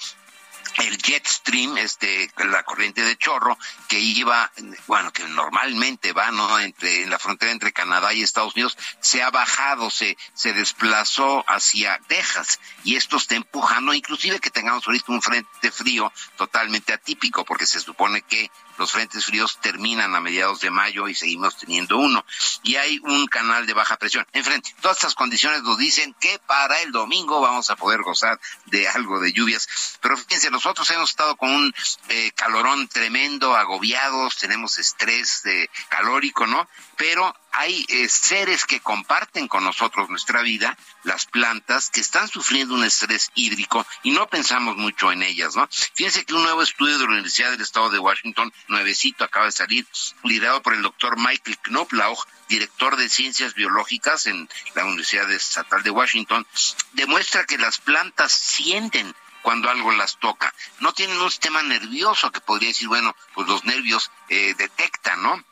el 0.77 0.97
jet 0.97 1.25
stream, 1.25 1.77
este, 1.77 2.31
la 2.37 2.63
corriente 2.63 3.01
de 3.01 3.17
chorro 3.17 3.57
que 3.87 3.99
iba, 3.99 4.51
bueno, 4.87 5.11
que 5.13 5.23
normalmente 5.23 6.13
va, 6.13 6.31
¿no? 6.31 6.59
Entre, 6.59 7.03
en 7.03 7.09
la 7.09 7.19
frontera 7.19 7.51
entre 7.51 7.71
Canadá 7.71 8.13
y 8.13 8.21
Estados 8.21 8.55
Unidos, 8.55 8.77
se 8.99 9.23
ha 9.23 9.29
bajado, 9.29 9.89
se, 9.89 10.17
se 10.33 10.53
desplazó 10.53 11.43
hacia 11.47 11.99
Texas 12.07 12.59
y 12.83 12.95
esto 12.95 13.17
está 13.17 13.35
empujando, 13.35 13.93
inclusive 13.93 14.39
que 14.39 14.49
tengamos 14.49 14.85
ahorita 14.85 15.11
un 15.11 15.21
frente 15.21 15.71
frío 15.71 16.11
totalmente 16.37 16.93
atípico, 16.93 17.45
porque 17.45 17.65
se 17.65 17.79
supone 17.79 18.21
que 18.21 18.51
los 18.77 18.91
frentes 18.91 19.25
fríos 19.25 19.59
terminan 19.61 20.15
a 20.15 20.19
mediados 20.19 20.59
de 20.61 20.71
mayo 20.71 21.07
y 21.07 21.15
seguimos 21.15 21.57
teniendo 21.57 21.97
uno. 21.97 22.25
Y 22.63 22.75
hay 22.75 22.99
un 23.03 23.27
canal 23.27 23.65
de 23.65 23.73
baja 23.73 23.97
presión. 23.97 24.25
En 24.33 24.43
frente, 24.43 24.73
todas 24.81 24.97
estas 24.97 25.15
condiciones 25.15 25.63
nos 25.63 25.77
dicen 25.77 26.15
que 26.19 26.39
para 26.39 26.81
el 26.81 26.91
domingo 26.91 27.41
vamos 27.41 27.69
a 27.69 27.75
poder 27.75 28.01
gozar 28.01 28.39
de 28.65 28.87
algo 28.87 29.19
de 29.19 29.33
lluvias. 29.33 29.97
Pero 30.01 30.17
fíjense, 30.17 30.51
nosotros 30.51 30.89
hemos 30.91 31.09
estado 31.09 31.35
con 31.35 31.51
un 31.51 31.73
eh, 32.09 32.31
calorón 32.35 32.87
tremendo, 32.87 33.55
agobiados, 33.55 34.37
tenemos 34.37 34.77
estrés 34.77 35.43
de 35.43 35.69
calórico, 35.89 36.47
¿no? 36.47 36.67
Pero 36.97 37.35
hay 37.57 37.85
eh, 37.87 38.09
seres 38.09 38.65
que 38.65 38.81
comparten 38.81 39.47
con 39.47 39.63
nosotros 39.63 40.09
nuestra 40.09 40.41
vida, 40.41 40.77
las 41.03 41.25
plantas, 41.25 41.89
que 41.89 42.01
están 42.01 42.27
sufriendo 42.27 42.73
un 42.73 42.83
estrés 42.83 43.31
hídrico 43.33 43.85
y 44.03 44.11
no 44.11 44.27
pensamos 44.27 44.75
mucho 44.75 45.11
en 45.11 45.23
ellas, 45.23 45.55
¿no? 45.55 45.67
Fíjense 45.93 46.25
que 46.25 46.33
un 46.33 46.43
nuevo 46.43 46.61
estudio 46.61 46.97
de 46.97 47.05
la 47.05 47.11
Universidad 47.11 47.51
del 47.51 47.61
Estado 47.61 47.89
de 47.89 47.99
Washington, 47.99 48.51
nuevecito, 48.67 49.23
acaba 49.23 49.45
de 49.45 49.51
salir, 49.51 49.87
liderado 50.23 50.61
por 50.61 50.73
el 50.73 50.81
doctor 50.81 51.17
Michael 51.17 51.57
Knoblauch, 51.63 52.25
director 52.47 52.95
de 52.97 53.09
ciencias 53.09 53.53
biológicas 53.53 54.27
en 54.27 54.49
la 54.75 54.85
Universidad 54.85 55.31
Estatal 55.31 55.83
de 55.83 55.91
Washington, 55.91 56.45
demuestra 56.93 57.45
que 57.45 57.57
las 57.57 57.79
plantas 57.79 58.31
sienten 58.31 59.13
cuando 59.41 59.69
algo 59.69 59.91
las 59.91 60.17
toca. 60.17 60.53
No 60.79 60.93
tienen 60.93 61.21
un 61.21 61.29
sistema 61.29 61.61
nervioso 61.61 62.31
que 62.31 62.41
podría 62.41 62.69
decir, 62.69 62.87
bueno, 62.87 63.15
pues 63.33 63.47
los 63.47 63.63
nervios 63.63 64.11
eh, 64.29 64.55
detectan, 64.57 65.21
¿no? 65.21 65.43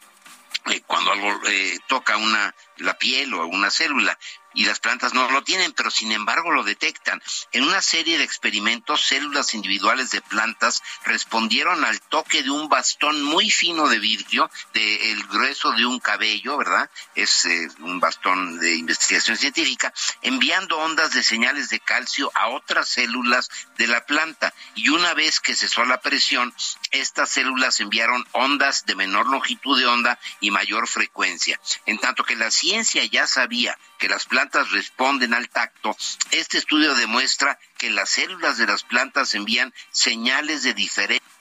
Eh, 0.72 0.82
cuando 0.88 1.12
algo 1.12 1.42
eh, 1.46 1.78
toca 1.88 2.18
una 2.18 2.56
la 2.78 2.98
piel 2.98 3.34
o 3.34 3.46
una 3.46 3.70
célula 3.70 4.18
y 4.54 4.66
las 4.66 4.80
plantas 4.80 5.14
no 5.14 5.30
lo 5.30 5.44
tienen, 5.44 5.74
pero 5.74 5.90
sin 5.90 6.12
embargo 6.12 6.52
lo 6.52 6.64
detectan. 6.64 7.22
En 7.52 7.64
una 7.64 7.82
serie 7.82 8.18
de 8.18 8.24
experimentos, 8.24 9.06
células 9.08 9.54
individuales 9.54 10.12
de 10.12 10.22
plantas 10.22 10.82
respondieron 11.06 11.84
al 11.84 12.00
toque 12.02 12.44
de 12.44 12.50
un 12.50 12.70
bastón 12.70 13.24
muy 13.24 13.50
fino 13.50 13.88
de 13.88 14.00
vidrio, 14.00 14.50
del 14.74 15.24
grueso 15.28 15.72
de 15.72 15.86
un 15.86 16.00
cabello, 16.00 16.58
¿verdad? 16.58 16.90
Es 17.16 17.46
eh, 17.46 17.68
un 17.80 18.00
bastón 18.00 18.60
de 18.60 18.76
investigación 18.76 19.38
científica, 19.38 19.94
enviando 20.22 20.78
ondas 20.78 21.14
de 21.14 21.24
señales 21.24 21.70
de 21.70 21.80
calcio 21.80 22.32
a 22.36 22.50
otras 22.50 22.88
células 22.88 23.50
de 23.78 23.88
la 23.88 24.06
planta. 24.06 24.54
Y 24.76 24.90
una 24.90 25.14
vez 25.14 25.40
que 25.40 25.56
cesó 25.56 25.86
la 25.86 26.02
presión, 26.02 26.54
estas 26.92 27.30
células 27.30 27.80
enviaron 27.80 28.28
ondas 28.32 28.86
de 28.86 28.96
menor 28.96 29.28
longitud 29.28 29.80
de 29.80 29.86
onda 29.86 30.20
y 30.40 30.52
mayor 30.52 30.88
frecuencia. 30.88 31.60
En 31.86 31.98
tanto 31.98 32.24
que 32.24 32.36
la 32.36 32.52
ciencia 32.52 33.04
ya 33.06 33.28
sabía 33.28 33.78
que 33.98 34.10
las 34.10 34.26
plantas 34.26 34.43
responden 34.52 35.34
al 35.34 35.50
tacto, 35.50 35.96
este 36.32 36.58
estudio 36.58 36.96
demuestra 36.96 37.60
que 37.78 37.90
las 37.90 38.10
células 38.10 38.58
de 38.58 38.68
las 38.68 38.84
plantas 38.84 39.34
envían 39.36 39.74
señales 39.92 40.64
de 40.64 40.74
diferentes 40.74 41.34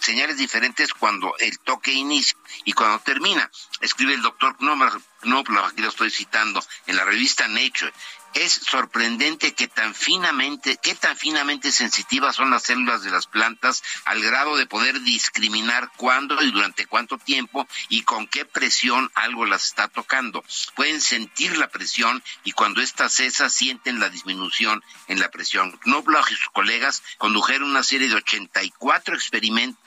señales 0.00 0.36
diferentes 0.36 0.92
cuando 0.92 1.34
el 1.38 1.58
toque 1.60 1.92
inicia 1.92 2.36
y 2.64 2.72
cuando 2.72 2.98
termina. 3.00 3.50
Escribe 3.80 4.14
el 4.14 4.22
doctor 4.22 4.56
Knobloch, 4.58 5.70
aquí 5.70 5.80
lo 5.80 5.88
estoy 5.88 6.10
citando, 6.10 6.62
en 6.86 6.96
la 6.96 7.04
revista 7.04 7.48
Nature 7.48 7.92
es 8.34 8.52
sorprendente 8.52 9.54
que 9.54 9.68
tan 9.68 9.94
finamente, 9.94 10.78
qué 10.82 10.94
tan 10.94 11.16
finamente 11.16 11.72
sensitivas 11.72 12.36
son 12.36 12.50
las 12.50 12.62
células 12.62 13.02
de 13.02 13.10
las 13.10 13.26
plantas 13.26 13.82
al 14.04 14.22
grado 14.22 14.56
de 14.56 14.66
poder 14.66 15.00
discriminar 15.02 15.90
cuándo 15.96 16.42
y 16.42 16.50
durante 16.50 16.86
cuánto 16.86 17.18
tiempo 17.18 17.66
y 17.88 18.02
con 18.02 18.26
qué 18.26 18.44
presión 18.44 19.10
algo 19.14 19.46
las 19.46 19.66
está 19.66 19.88
tocando. 19.88 20.44
Pueden 20.74 21.00
sentir 21.00 21.56
la 21.58 21.68
presión 21.68 22.22
y 22.44 22.52
cuando 22.52 22.80
ésta 22.80 23.08
cesa 23.08 23.50
sienten 23.50 24.00
la 24.00 24.08
disminución 24.08 24.82
en 25.08 25.20
la 25.20 25.30
presión. 25.30 25.78
Knobloch 25.84 26.30
y 26.30 26.34
sus 26.34 26.50
colegas 26.52 27.02
condujeron 27.18 27.70
una 27.70 27.82
serie 27.82 28.08
de 28.08 28.16
84 28.16 29.14
experimentos 29.14 29.82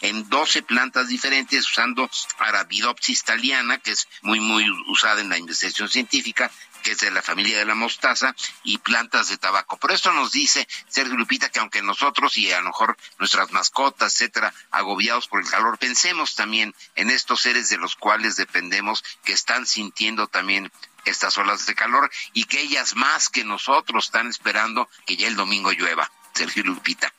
en 0.00 0.28
12 0.28 0.62
plantas 0.62 1.08
diferentes 1.08 1.68
usando 1.68 2.10
Arabidopsis 2.38 3.24
thaliana, 3.24 3.78
que 3.78 3.92
es 3.92 4.08
muy, 4.22 4.40
muy 4.40 4.66
usada 4.88 5.20
en 5.20 5.28
la 5.28 5.38
investigación 5.38 5.88
científica, 5.88 6.50
que 6.82 6.92
es 6.92 6.98
de 6.98 7.10
la 7.10 7.22
familia 7.22 7.58
de 7.58 7.64
la 7.64 7.74
mostaza, 7.74 8.34
y 8.62 8.78
plantas 8.78 9.28
de 9.28 9.38
tabaco. 9.38 9.76
Por 9.76 9.92
eso 9.92 10.12
nos 10.12 10.32
dice 10.32 10.68
Sergio 10.88 11.16
Lupita 11.16 11.48
que 11.48 11.60
aunque 11.60 11.82
nosotros 11.82 12.36
y 12.36 12.52
a 12.52 12.60
lo 12.60 12.68
mejor 12.68 12.96
nuestras 13.18 13.50
mascotas, 13.50 14.14
etcétera, 14.14 14.54
agobiados 14.70 15.28
por 15.28 15.40
el 15.40 15.48
calor, 15.48 15.78
pensemos 15.78 16.34
también 16.34 16.74
en 16.94 17.10
estos 17.10 17.40
seres 17.42 17.68
de 17.68 17.78
los 17.78 17.96
cuales 17.96 18.36
dependemos, 18.36 19.02
que 19.24 19.32
están 19.32 19.66
sintiendo 19.66 20.28
también 20.28 20.70
estas 21.04 21.38
olas 21.38 21.66
de 21.66 21.74
calor 21.74 22.10
y 22.32 22.44
que 22.44 22.60
ellas 22.60 22.94
más 22.94 23.28
que 23.28 23.44
nosotros 23.44 24.06
están 24.06 24.28
esperando 24.28 24.88
que 25.06 25.16
ya 25.16 25.28
el 25.28 25.36
domingo 25.36 25.72
llueva. 25.72 26.10
Sergio 26.34 26.64
Lupita. 26.64 27.12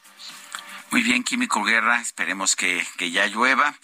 Muy 0.89 1.03
bien, 1.03 1.23
Químico 1.23 1.63
Guerra, 1.63 1.99
esperemos 1.99 2.55
que, 2.55 2.85
que 2.97 3.11
ya 3.11 3.27
llueva. 3.27 3.75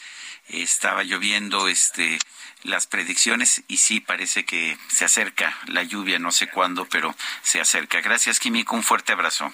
Estaba 0.48 1.04
lloviendo 1.04 1.68
este 1.68 2.18
las 2.64 2.88
predicciones 2.88 3.62
y 3.68 3.78
sí 3.78 4.00
parece 4.00 4.46
que 4.46 4.78
se 4.88 5.04
acerca 5.04 5.58
la 5.68 5.84
lluvia, 5.84 6.18
no 6.18 6.32
sé 6.32 6.48
cuándo, 6.48 6.86
pero 6.86 7.14
se 7.42 7.60
acerca. 7.60 8.00
Gracias, 8.00 8.40
Químico, 8.40 8.76
un 8.76 8.84
fuerte 8.84 9.12
abrazo. 9.12 9.54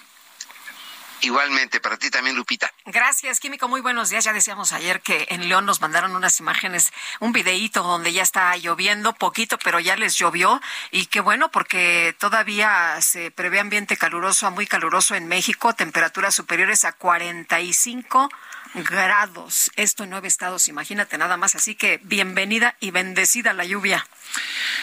Igualmente, 1.22 1.80
para 1.80 1.98
ti 1.98 2.10
también, 2.10 2.36
Lupita. 2.36 2.72
Gracias, 2.86 3.40
Químico. 3.40 3.68
Muy 3.68 3.80
buenos 3.80 4.08
días. 4.08 4.24
Ya 4.24 4.32
decíamos 4.32 4.72
ayer 4.72 5.00
que 5.00 5.26
en 5.30 5.48
León 5.48 5.66
nos 5.66 5.80
mandaron 5.80 6.16
unas 6.16 6.40
imágenes, 6.40 6.92
un 7.18 7.32
videíto 7.32 7.82
donde 7.82 8.12
ya 8.12 8.22
está 8.22 8.56
lloviendo 8.56 9.12
poquito, 9.14 9.58
pero 9.58 9.80
ya 9.80 9.96
les 9.96 10.16
llovió. 10.16 10.60
Y 10.90 11.06
qué 11.06 11.20
bueno, 11.20 11.50
porque 11.50 12.16
todavía 12.18 12.96
se 13.00 13.30
prevé 13.30 13.60
ambiente 13.60 13.96
caluroso 13.96 14.46
a 14.46 14.50
muy 14.50 14.66
caluroso 14.66 15.14
en 15.14 15.28
México, 15.28 15.74
temperaturas 15.74 16.34
superiores 16.34 16.84
a 16.84 16.92
45 16.92 18.30
grados. 18.74 19.70
Esto 19.76 20.04
en 20.04 20.10
nueve 20.10 20.28
estados, 20.28 20.68
imagínate 20.68 21.18
nada 21.18 21.36
más. 21.36 21.54
Así 21.54 21.74
que 21.74 22.00
bienvenida 22.04 22.76
y 22.80 22.92
bendecida 22.92 23.52
la 23.52 23.64
lluvia. 23.64 24.06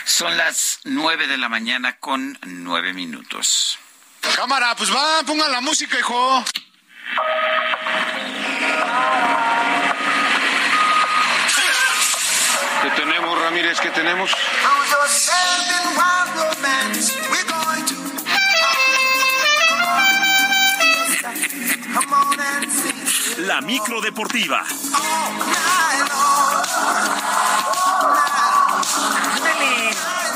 Son 0.05 0.37
las 0.37 0.81
nueve 0.83 1.27
de 1.27 1.37
la 1.37 1.49
mañana 1.49 1.97
con 1.97 2.37
nueve 2.43 2.93
minutos. 2.93 3.79
Cámara, 4.35 4.75
pues 4.75 4.93
va, 4.93 5.23
pongan 5.25 5.51
la 5.51 5.61
música, 5.61 5.97
hijo. 5.97 6.43
¿Qué 12.83 12.89
tenemos, 12.91 13.41
Ramírez? 13.41 13.79
¿Qué 13.79 13.89
tenemos? 13.89 14.31
La 23.37 23.61
micro 23.61 24.01
deportiva. 24.01 24.63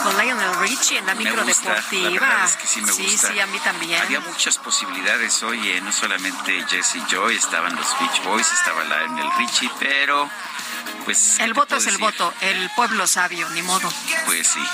Con 0.04 0.18
Lionel 0.18 0.56
Richie 0.60 0.98
en 0.98 1.06
la 1.06 1.16
Me 1.16 1.24
micro 1.24 1.44
gusta, 1.44 1.70
deportiva. 1.76 2.10
verdad 2.12 2.46
es 2.46 2.56
que 2.58 2.68
sí 2.68 2.82
me 2.82 2.92
gusta. 2.92 3.32
sí, 3.32 3.40
a 3.40 3.46
mí 3.48 3.60
también. 3.60 4.02
Había 4.02 4.20
muchas 4.22 4.58
posibilidades 4.58 5.42
hoy, 5.44 5.70
eh, 5.70 5.82
no 5.82 5.92
solamente 5.92 6.64
Jesse 6.70 6.98
Joy, 7.10 7.36
estaban 7.36 7.76
los 7.76 7.88
Beach 8.00 8.24
Boys, 8.24 8.52
estaba 8.52 8.84
Lionel 8.84 9.30
Richie, 9.38 9.70
pero 9.80 10.30
pues... 11.06 11.36
¿qué 11.38 11.44
El 11.44 11.54
voto 11.54 11.76
es 11.78 11.88
el 11.88 11.98
voto, 11.98 12.34
el 12.42 12.70
pueblo 12.76 13.08
sabio, 13.08 13.50
ni 13.50 13.62
modo. 13.62 13.92
Pues 14.26 14.48
sí. 14.48 14.60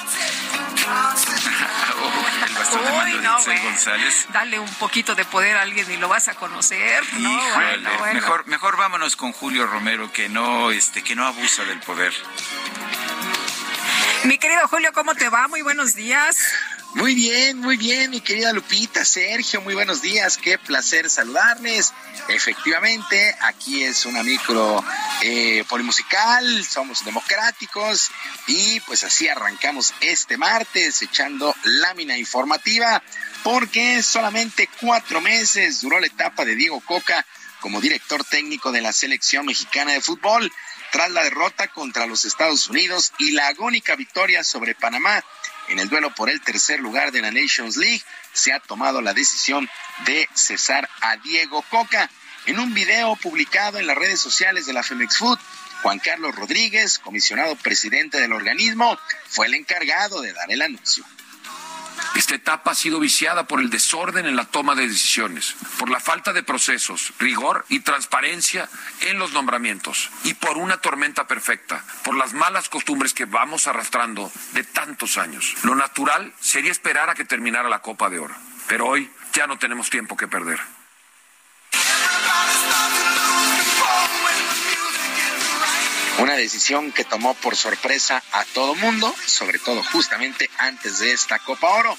Oh, 1.99 2.45
el 2.45 2.53
caso 2.53 2.77
de 2.77 2.91
Manuel 2.91 3.25
Itzel 3.39 3.59
González. 3.63 4.27
Dale 4.31 4.59
un 4.59 4.71
poquito 4.75 5.15
de 5.15 5.25
poder 5.25 5.57
a 5.57 5.63
alguien 5.63 5.89
y 5.91 5.97
lo 5.97 6.07
vas 6.07 6.27
a 6.27 6.35
conocer. 6.35 7.03
No, 7.13 7.29
bueno, 7.55 7.89
bueno. 7.97 8.13
Mejor, 8.13 8.45
mejor 8.45 8.77
vámonos 8.77 9.15
con 9.15 9.33
Julio 9.33 9.65
Romero 9.65 10.11
que 10.13 10.29
no, 10.29 10.69
este, 10.69 11.03
que 11.03 11.15
no 11.15 11.25
abusa 11.25 11.63
del 11.65 11.79
poder. 11.79 12.13
Mi 14.27 14.37
querido 14.37 14.67
Julio, 14.67 14.91
¿cómo 14.91 15.15
te 15.15 15.29
va? 15.29 15.47
Muy 15.47 15.61
buenos 15.61 15.95
días. 15.95 16.35
Muy 16.95 17.15
bien, 17.15 17.59
muy 17.59 17.77
bien, 17.77 18.11
mi 18.11 18.19
querida 18.19 18.51
Lupita, 18.51 19.05
Sergio, 19.05 19.61
muy 19.61 19.73
buenos 19.73 20.01
días, 20.01 20.35
qué 20.35 20.57
placer 20.57 21.09
saludarles. 21.09 21.93
Efectivamente, 22.27 23.33
aquí 23.39 23.83
es 23.83 24.05
una 24.05 24.23
micro 24.23 24.83
eh, 25.21 25.63
polimusical, 25.69 26.65
somos 26.65 27.05
democráticos 27.05 28.11
y 28.47 28.81
pues 28.81 29.05
así 29.05 29.29
arrancamos 29.29 29.93
este 30.01 30.35
martes 30.35 31.01
echando 31.01 31.55
lámina 31.63 32.17
informativa 32.17 33.01
porque 33.45 34.03
solamente 34.03 34.69
cuatro 34.81 35.21
meses 35.21 35.79
duró 35.79 36.01
la 36.01 36.07
etapa 36.07 36.43
de 36.43 36.55
Diego 36.57 36.81
Coca 36.81 37.25
como 37.61 37.79
director 37.79 38.25
técnico 38.25 38.73
de 38.73 38.81
la 38.81 38.91
selección 38.91 39.45
mexicana 39.45 39.93
de 39.93 40.01
fútbol 40.01 40.51
tras 40.97 41.11
la 41.11 41.25
derrota 41.25 41.67
contra 41.67 42.07
los 42.07 42.25
Estados 42.25 42.69
Unidos 42.69 43.13
y 43.19 43.29
la 43.29 43.49
agónica 43.49 43.95
victoria 43.95 44.43
sobre 44.43 44.73
Panamá 44.73 45.23
en 45.67 45.77
el 45.77 45.89
duelo 45.89 46.09
por 46.15 46.27
el 46.27 46.41
tercer 46.41 46.79
lugar 46.79 47.11
de 47.11 47.21
la 47.21 47.29
Nations 47.29 47.77
League, 47.77 48.01
se 48.33 48.51
ha 48.51 48.59
tomado 48.59 48.99
la 48.99 49.13
decisión 49.13 49.69
de 50.07 50.27
cesar 50.33 50.89
a 51.01 51.17
Diego 51.17 51.61
Coca. 51.69 52.09
En 52.47 52.57
un 52.57 52.73
video 52.73 53.15
publicado 53.17 53.77
en 53.77 53.85
las 53.85 53.95
redes 53.95 54.19
sociales 54.19 54.65
de 54.65 54.73
la 54.73 54.81
Femex 54.81 55.17
Food, 55.19 55.37
Juan 55.83 55.99
Carlos 55.99 56.33
Rodríguez, 56.33 56.97
comisionado 56.97 57.55
presidente 57.57 58.19
del 58.19 58.33
organismo, 58.33 58.97
fue 59.27 59.45
el 59.45 59.53
encargado 59.53 60.21
de 60.21 60.33
dar 60.33 60.49
el 60.49 60.63
anuncio. 60.63 61.05
Esta 62.15 62.35
etapa 62.35 62.71
ha 62.71 62.75
sido 62.75 62.99
viciada 62.99 63.47
por 63.47 63.59
el 63.59 63.69
desorden 63.69 64.25
en 64.25 64.35
la 64.35 64.45
toma 64.45 64.75
de 64.75 64.87
decisiones, 64.87 65.55
por 65.77 65.89
la 65.89 65.99
falta 65.99 66.33
de 66.33 66.43
procesos, 66.43 67.13
rigor 67.19 67.65
y 67.69 67.81
transparencia 67.81 68.69
en 69.01 69.19
los 69.19 69.33
nombramientos 69.33 70.09
y 70.23 70.33
por 70.33 70.57
una 70.57 70.77
tormenta 70.77 71.27
perfecta, 71.27 71.83
por 72.03 72.15
las 72.15 72.33
malas 72.33 72.69
costumbres 72.69 73.13
que 73.13 73.25
vamos 73.25 73.67
arrastrando 73.67 74.31
de 74.53 74.63
tantos 74.63 75.17
años. 75.17 75.55
Lo 75.63 75.75
natural 75.75 76.33
sería 76.39 76.71
esperar 76.71 77.09
a 77.09 77.15
que 77.15 77.25
terminara 77.25 77.69
la 77.69 77.81
Copa 77.81 78.09
de 78.09 78.19
Oro, 78.19 78.35
pero 78.67 78.87
hoy 78.87 79.11
ya 79.33 79.47
no 79.47 79.57
tenemos 79.57 79.89
tiempo 79.89 80.17
que 80.17 80.27
perder. 80.27 80.59
Una 86.19 86.35
decisión 86.35 86.91
que 86.91 87.05
tomó 87.05 87.35
por 87.35 87.55
sorpresa 87.55 88.23
a 88.31 88.43
todo 88.45 88.73
mundo, 88.73 89.13
sobre 89.25 89.59
todo 89.59 89.83
justamente 89.83 90.49
antes 90.57 90.97
de 90.99 91.11
esta 91.11 91.37
Copa 91.37 91.69
Oro. 91.69 91.95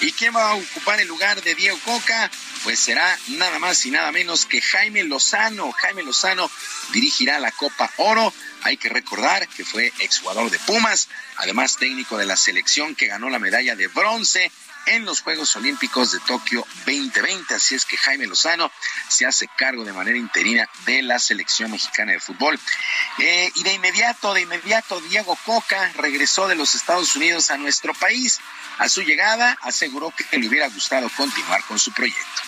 ¿Y 0.00 0.12
quién 0.12 0.36
va 0.36 0.50
a 0.50 0.54
ocupar 0.54 1.00
el 1.00 1.08
lugar 1.08 1.42
de 1.42 1.54
Diego 1.56 1.78
Coca? 1.84 2.30
Pues 2.62 2.78
será 2.78 3.18
nada 3.28 3.58
más 3.58 3.84
y 3.84 3.90
nada 3.90 4.12
menos 4.12 4.46
que 4.46 4.60
Jaime 4.60 5.02
Lozano. 5.02 5.72
Jaime 5.72 6.04
Lozano 6.04 6.48
dirigirá 6.92 7.40
la 7.40 7.50
Copa 7.50 7.90
Oro. 7.96 8.32
Hay 8.62 8.76
que 8.76 8.88
recordar 8.88 9.48
que 9.48 9.64
fue 9.64 9.92
exjugador 9.98 10.50
de 10.50 10.60
Pumas, 10.60 11.08
además 11.36 11.76
técnico 11.76 12.16
de 12.18 12.26
la 12.26 12.36
selección 12.36 12.94
que 12.94 13.06
ganó 13.06 13.30
la 13.30 13.40
medalla 13.40 13.74
de 13.74 13.88
bronce 13.88 14.52
en 14.86 15.04
los 15.04 15.20
Juegos 15.20 15.54
Olímpicos 15.56 16.12
de 16.12 16.20
Tokio 16.20 16.66
2020. 16.86 17.54
Así 17.54 17.74
es 17.74 17.84
que 17.84 17.96
Jaime 17.96 18.26
Lozano 18.26 18.70
se 19.08 19.26
hace 19.26 19.48
cargo 19.56 19.84
de 19.84 19.92
manera 19.92 20.16
interina 20.16 20.68
de 20.86 21.02
la 21.02 21.18
selección 21.18 21.70
mexicana 21.70 22.12
de 22.12 22.20
fútbol. 22.20 22.58
Eh, 23.18 23.50
y 23.54 23.62
de 23.62 23.74
inmediato, 23.74 24.34
de 24.34 24.42
inmediato, 24.42 25.00
Diego 25.02 25.36
Coca 25.44 25.92
regresó 25.96 26.48
de 26.48 26.54
los 26.54 26.74
Estados 26.74 27.14
Unidos 27.16 27.50
a 27.50 27.56
nuestro 27.56 27.94
país. 27.94 28.40
A 28.78 28.88
su 28.88 29.02
llegada 29.02 29.58
aseguró 29.62 30.12
que 30.12 30.38
le 30.38 30.48
hubiera 30.48 30.68
gustado 30.68 31.08
continuar 31.16 31.62
con 31.64 31.78
su 31.78 31.92
proyecto. 31.92 32.42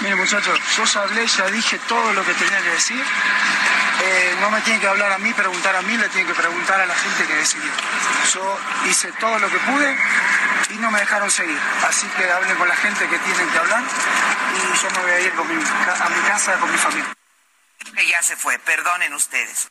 Mire 0.00 0.16
muchachos, 0.16 0.58
yo 0.76 0.84
ya 0.84 1.02
hablé, 1.02 1.26
ya 1.26 1.46
dije 1.46 1.78
todo 1.86 2.12
lo 2.12 2.24
que 2.24 2.34
tenía 2.34 2.60
que 2.62 2.70
decir. 2.70 3.04
Eh, 4.04 4.36
no 4.40 4.50
me 4.50 4.60
tienen 4.62 4.80
que 4.80 4.88
hablar 4.88 5.12
a 5.12 5.18
mí, 5.18 5.32
preguntar 5.32 5.76
a 5.76 5.82
mí, 5.82 5.96
le 5.96 6.08
tienen 6.08 6.26
que 6.26 6.34
preguntar 6.34 6.80
a 6.80 6.86
la 6.86 6.94
gente 6.94 7.26
que 7.26 7.34
decidió. 7.34 7.70
Yo 8.34 8.58
hice 8.88 9.12
todo 9.20 9.38
lo 9.38 9.48
que 9.48 9.58
pude 9.58 9.96
y 10.70 10.74
no 10.78 10.90
me 10.90 10.98
dejaron 10.98 11.30
seguir. 11.30 11.58
Así 11.86 12.06
que 12.16 12.30
hablen 12.30 12.56
con 12.56 12.68
la 12.68 12.76
gente 12.76 13.06
que 13.08 13.18
tienen 13.18 13.48
que 13.50 13.58
hablar 13.58 13.82
y 14.54 14.78
yo 14.82 14.90
me 14.90 15.02
voy 15.02 15.10
a 15.10 15.20
ir 15.20 15.32
a 15.32 16.08
mi 16.08 16.20
casa 16.28 16.54
con 16.54 16.72
mi 16.72 16.78
familia. 16.78 17.14
Que 17.94 18.06
ya 18.06 18.22
se 18.22 18.36
fue, 18.36 18.58
perdonen 18.58 19.12
ustedes. 19.14 19.68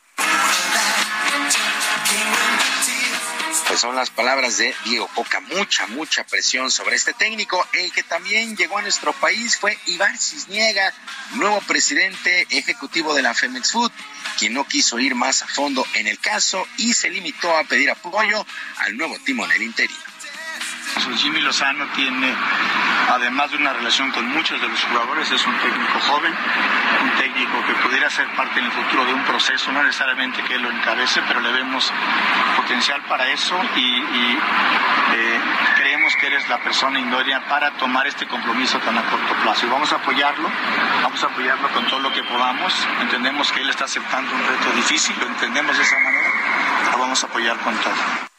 Pues 3.68 3.80
son 3.80 3.96
las 3.96 4.10
palabras 4.10 4.58
de 4.58 4.74
Diego 4.84 5.08
Coca. 5.14 5.40
Mucha, 5.40 5.86
mucha 5.86 6.24
presión 6.24 6.70
sobre 6.70 6.96
este 6.96 7.14
técnico. 7.14 7.66
El 7.72 7.90
que 7.92 8.02
también 8.02 8.56
llegó 8.56 8.78
a 8.78 8.82
nuestro 8.82 9.12
país 9.14 9.56
fue 9.56 9.78
Iván 9.86 10.18
Cisniega, 10.18 10.92
nuevo 11.34 11.60
presidente 11.62 12.46
ejecutivo 12.50 13.14
de 13.14 13.22
la 13.22 13.34
Femex 13.34 13.72
Food, 13.72 13.92
quien 14.38 14.54
no 14.54 14.66
quiso 14.66 14.98
ir 14.98 15.14
más 15.14 15.42
a 15.42 15.46
fondo 15.46 15.84
en 15.94 16.06
el 16.06 16.18
caso 16.18 16.66
y 16.76 16.92
se 16.92 17.08
limitó 17.08 17.56
a 17.56 17.64
pedir 17.64 17.90
apoyo 17.90 18.44
al 18.78 18.96
nuevo 18.96 19.16
timonel 19.24 19.62
interino. 19.62 20.11
Jimmy 21.16 21.40
Lozano 21.40 21.86
tiene, 21.94 22.34
además 23.10 23.50
de 23.50 23.56
una 23.56 23.72
relación 23.72 24.10
con 24.10 24.28
muchos 24.28 24.60
de 24.60 24.68
los 24.68 24.82
jugadores, 24.84 25.30
es 25.30 25.46
un 25.46 25.56
técnico 25.58 26.00
joven, 26.00 26.34
un 27.02 27.10
técnico 27.12 27.64
que 27.66 27.74
pudiera 27.74 28.10
ser 28.10 28.26
parte 28.34 28.60
en 28.60 28.66
el 28.66 28.72
futuro 28.72 29.04
de 29.04 29.14
un 29.14 29.24
proceso, 29.24 29.72
no 29.72 29.82
necesariamente 29.82 30.42
que 30.42 30.54
él 30.54 30.62
lo 30.62 30.70
encabece, 30.70 31.22
pero 31.26 31.40
le 31.40 31.52
vemos 31.52 31.92
potencial 32.56 33.02
para 33.08 33.28
eso 33.28 33.58
y, 33.76 34.38
eh, 35.14 35.40
creemos 35.76 36.16
que 36.16 36.26
él 36.26 36.34
es 36.34 36.48
la 36.48 36.58
persona 36.58 36.98
idónea 36.98 37.46
para 37.48 37.70
tomar 37.72 38.06
este 38.06 38.26
compromiso 38.26 38.78
tan 38.78 38.96
a 38.96 39.02
corto 39.02 39.34
plazo. 39.42 39.66
Y 39.66 39.68
vamos 39.68 39.92
a 39.92 39.96
apoyarlo, 39.96 40.50
vamos 41.02 41.22
a 41.22 41.26
apoyarlo 41.26 41.68
con 41.68 41.86
todo 41.86 42.00
lo 42.00 42.12
que 42.12 42.22
podamos. 42.24 42.74
Entendemos 43.00 43.50
que 43.52 43.60
él 43.60 43.70
está 43.70 43.84
aceptando 43.84 44.34
un 44.34 44.40
reto 44.40 44.72
difícil, 44.74 45.14
lo 45.20 45.26
entendemos 45.26 45.76
de 45.76 45.82
esa 45.82 45.98
manera, 45.98 46.30
lo 46.92 46.98
vamos 46.98 47.22
a 47.22 47.26
apoyar 47.26 47.56
con 47.58 47.74
todo. 47.76 48.31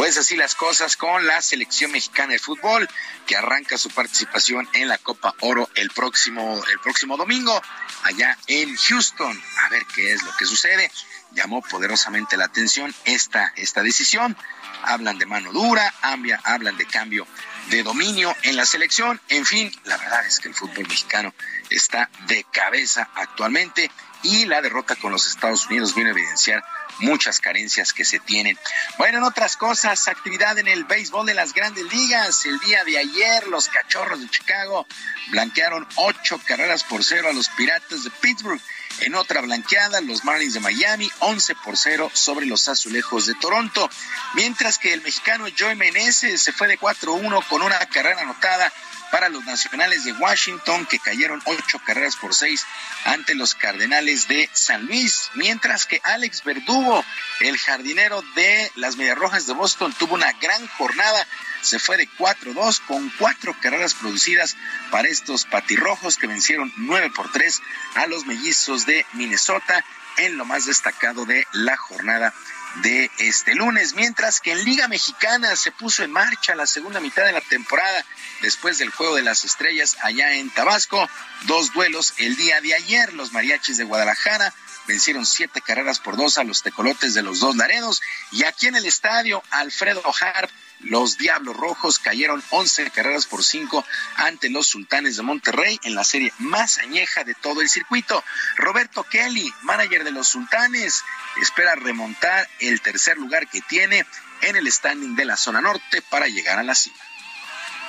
Pues 0.00 0.16
así 0.16 0.34
las 0.34 0.54
cosas 0.54 0.96
con 0.96 1.26
la 1.26 1.42
selección 1.42 1.92
mexicana 1.92 2.32
de 2.32 2.38
fútbol 2.38 2.88
que 3.26 3.36
arranca 3.36 3.76
su 3.76 3.90
participación 3.90 4.66
en 4.72 4.88
la 4.88 4.96
Copa 4.96 5.34
Oro 5.40 5.68
el 5.74 5.90
próximo 5.90 6.58
el 6.72 6.78
próximo 6.78 7.18
domingo 7.18 7.60
allá 8.04 8.38
en 8.46 8.74
Houston. 8.74 9.38
A 9.58 9.68
ver 9.68 9.82
qué 9.94 10.14
es 10.14 10.22
lo 10.22 10.34
que 10.38 10.46
sucede. 10.46 10.90
Llamó 11.32 11.60
poderosamente 11.60 12.38
la 12.38 12.46
atención 12.46 12.94
esta 13.04 13.52
esta 13.56 13.82
decisión. 13.82 14.38
Hablan 14.84 15.18
de 15.18 15.26
mano 15.26 15.52
dura, 15.52 15.92
hablan 16.00 16.78
de 16.78 16.86
cambio 16.86 17.26
de 17.68 17.82
dominio 17.82 18.34
en 18.44 18.56
la 18.56 18.64
selección. 18.64 19.20
En 19.28 19.44
fin, 19.44 19.70
la 19.84 19.98
verdad 19.98 20.24
es 20.26 20.40
que 20.40 20.48
el 20.48 20.54
fútbol 20.54 20.88
mexicano 20.88 21.34
está 21.68 22.08
de 22.26 22.46
cabeza 22.50 23.10
actualmente 23.16 23.90
y 24.22 24.46
la 24.46 24.62
derrota 24.62 24.96
con 24.96 25.12
los 25.12 25.26
Estados 25.26 25.66
Unidos 25.66 25.94
viene 25.94 26.08
a 26.08 26.12
evidenciar 26.14 26.64
muchas 27.00 27.40
carencias 27.40 27.92
que 27.92 28.04
se 28.04 28.18
tienen. 28.20 28.58
Bueno, 28.98 29.18
en 29.18 29.24
otras 29.24 29.56
cosas, 29.56 30.08
actividad 30.08 30.58
en 30.58 30.68
el 30.68 30.84
béisbol 30.84 31.26
de 31.26 31.34
las 31.34 31.52
grandes 31.52 31.84
ligas. 31.92 32.44
El 32.46 32.58
día 32.60 32.84
de 32.84 32.98
ayer, 32.98 33.46
los 33.48 33.68
cachorros 33.68 34.20
de 34.20 34.28
Chicago 34.28 34.86
blanquearon 35.30 35.86
ocho 35.96 36.40
carreras 36.46 36.84
por 36.84 37.04
cero 37.04 37.28
a 37.30 37.32
los 37.32 37.48
piratas 37.50 38.04
de 38.04 38.10
Pittsburgh. 38.10 38.60
En 39.00 39.14
otra 39.14 39.40
blanqueada, 39.40 40.00
los 40.02 40.24
Marlins 40.24 40.54
de 40.54 40.60
Miami, 40.60 41.10
11 41.20 41.54
por 41.64 41.76
0 41.76 42.10
sobre 42.12 42.44
los 42.44 42.68
azulejos 42.68 43.26
de 43.26 43.34
Toronto. 43.34 43.88
Mientras 44.34 44.78
que 44.78 44.92
el 44.92 45.00
mexicano 45.00 45.46
Joey 45.58 45.76
Meneses 45.76 46.42
se 46.42 46.52
fue 46.52 46.68
de 46.68 46.78
4-1 46.78 47.46
con 47.48 47.62
una 47.62 47.78
carrera 47.86 48.20
anotada 48.20 48.70
para 49.10 49.28
los 49.28 49.44
nacionales 49.44 50.04
de 50.04 50.12
Washington 50.12 50.86
que 50.86 50.98
cayeron 50.98 51.42
ocho 51.44 51.78
carreras 51.84 52.16
por 52.16 52.34
seis 52.34 52.66
ante 53.04 53.34
los 53.34 53.54
Cardenales 53.54 54.28
de 54.28 54.48
San 54.52 54.86
Luis, 54.86 55.30
mientras 55.34 55.86
que 55.86 56.00
Alex 56.04 56.44
Verdugo, 56.44 57.04
el 57.40 57.58
jardinero 57.58 58.22
de 58.34 58.70
las 58.76 58.96
Medias 58.96 59.18
Rojas 59.18 59.46
de 59.46 59.54
Boston, 59.54 59.92
tuvo 59.98 60.14
una 60.14 60.32
gran 60.40 60.66
jornada, 60.68 61.26
se 61.62 61.78
fue 61.78 61.96
de 61.96 62.08
4-2 62.08 62.80
con 62.86 63.10
cuatro 63.18 63.54
carreras 63.60 63.94
producidas 63.94 64.56
para 64.90 65.08
estos 65.08 65.44
patirrojos 65.44 66.16
que 66.16 66.26
vencieron 66.26 66.72
nueve 66.76 67.10
por 67.10 67.30
tres 67.32 67.60
a 67.94 68.06
los 68.06 68.26
mellizos 68.26 68.86
de 68.86 69.04
Minnesota 69.12 69.84
en 70.18 70.36
lo 70.36 70.44
más 70.44 70.66
destacado 70.66 71.24
de 71.24 71.46
la 71.52 71.76
jornada 71.76 72.34
de 72.76 73.10
este 73.18 73.54
lunes, 73.54 73.94
mientras 73.94 74.40
que 74.40 74.52
en 74.52 74.64
Liga 74.64 74.88
Mexicana 74.88 75.56
se 75.56 75.72
puso 75.72 76.02
en 76.02 76.12
marcha 76.12 76.54
la 76.54 76.66
segunda 76.66 77.00
mitad 77.00 77.24
de 77.24 77.32
la 77.32 77.40
temporada 77.40 78.04
después 78.42 78.78
del 78.78 78.90
Juego 78.90 79.16
de 79.16 79.22
las 79.22 79.44
Estrellas 79.44 79.96
allá 80.02 80.34
en 80.34 80.50
Tabasco. 80.50 81.08
Dos 81.42 81.72
duelos 81.72 82.14
el 82.18 82.36
día 82.36 82.60
de 82.60 82.74
ayer, 82.74 83.12
los 83.14 83.32
mariachis 83.32 83.76
de 83.76 83.84
Guadalajara 83.84 84.54
vencieron 84.86 85.26
siete 85.26 85.60
carreras 85.60 85.98
por 85.98 86.16
dos 86.16 86.38
a 86.38 86.44
los 86.44 86.62
tecolotes 86.62 87.14
de 87.14 87.22
los 87.22 87.40
dos 87.40 87.56
Laredos 87.56 88.00
y 88.32 88.44
aquí 88.44 88.66
en 88.66 88.76
el 88.76 88.86
estadio 88.86 89.42
Alfredo 89.50 90.02
Harp 90.20 90.50
los 90.82 91.18
Diablos 91.18 91.56
Rojos 91.56 91.98
cayeron 91.98 92.42
11 92.50 92.90
carreras 92.90 93.26
por 93.26 93.44
5 93.44 93.84
ante 94.16 94.50
los 94.50 94.66
Sultanes 94.66 95.16
de 95.16 95.22
Monterrey 95.22 95.78
en 95.84 95.94
la 95.94 96.04
serie 96.04 96.32
más 96.38 96.78
añeja 96.78 97.24
de 97.24 97.34
todo 97.34 97.60
el 97.60 97.68
circuito. 97.68 98.22
Roberto 98.56 99.04
Kelly, 99.04 99.52
manager 99.62 100.04
de 100.04 100.12
los 100.12 100.28
Sultanes, 100.28 101.04
espera 101.40 101.74
remontar 101.74 102.48
el 102.60 102.80
tercer 102.80 103.18
lugar 103.18 103.48
que 103.48 103.60
tiene 103.62 104.06
en 104.42 104.56
el 104.56 104.70
standing 104.70 105.16
de 105.16 105.24
la 105.24 105.36
zona 105.36 105.60
norte 105.60 106.02
para 106.10 106.26
llegar 106.28 106.58
a 106.58 106.62
la 106.62 106.74
cima. 106.74 106.96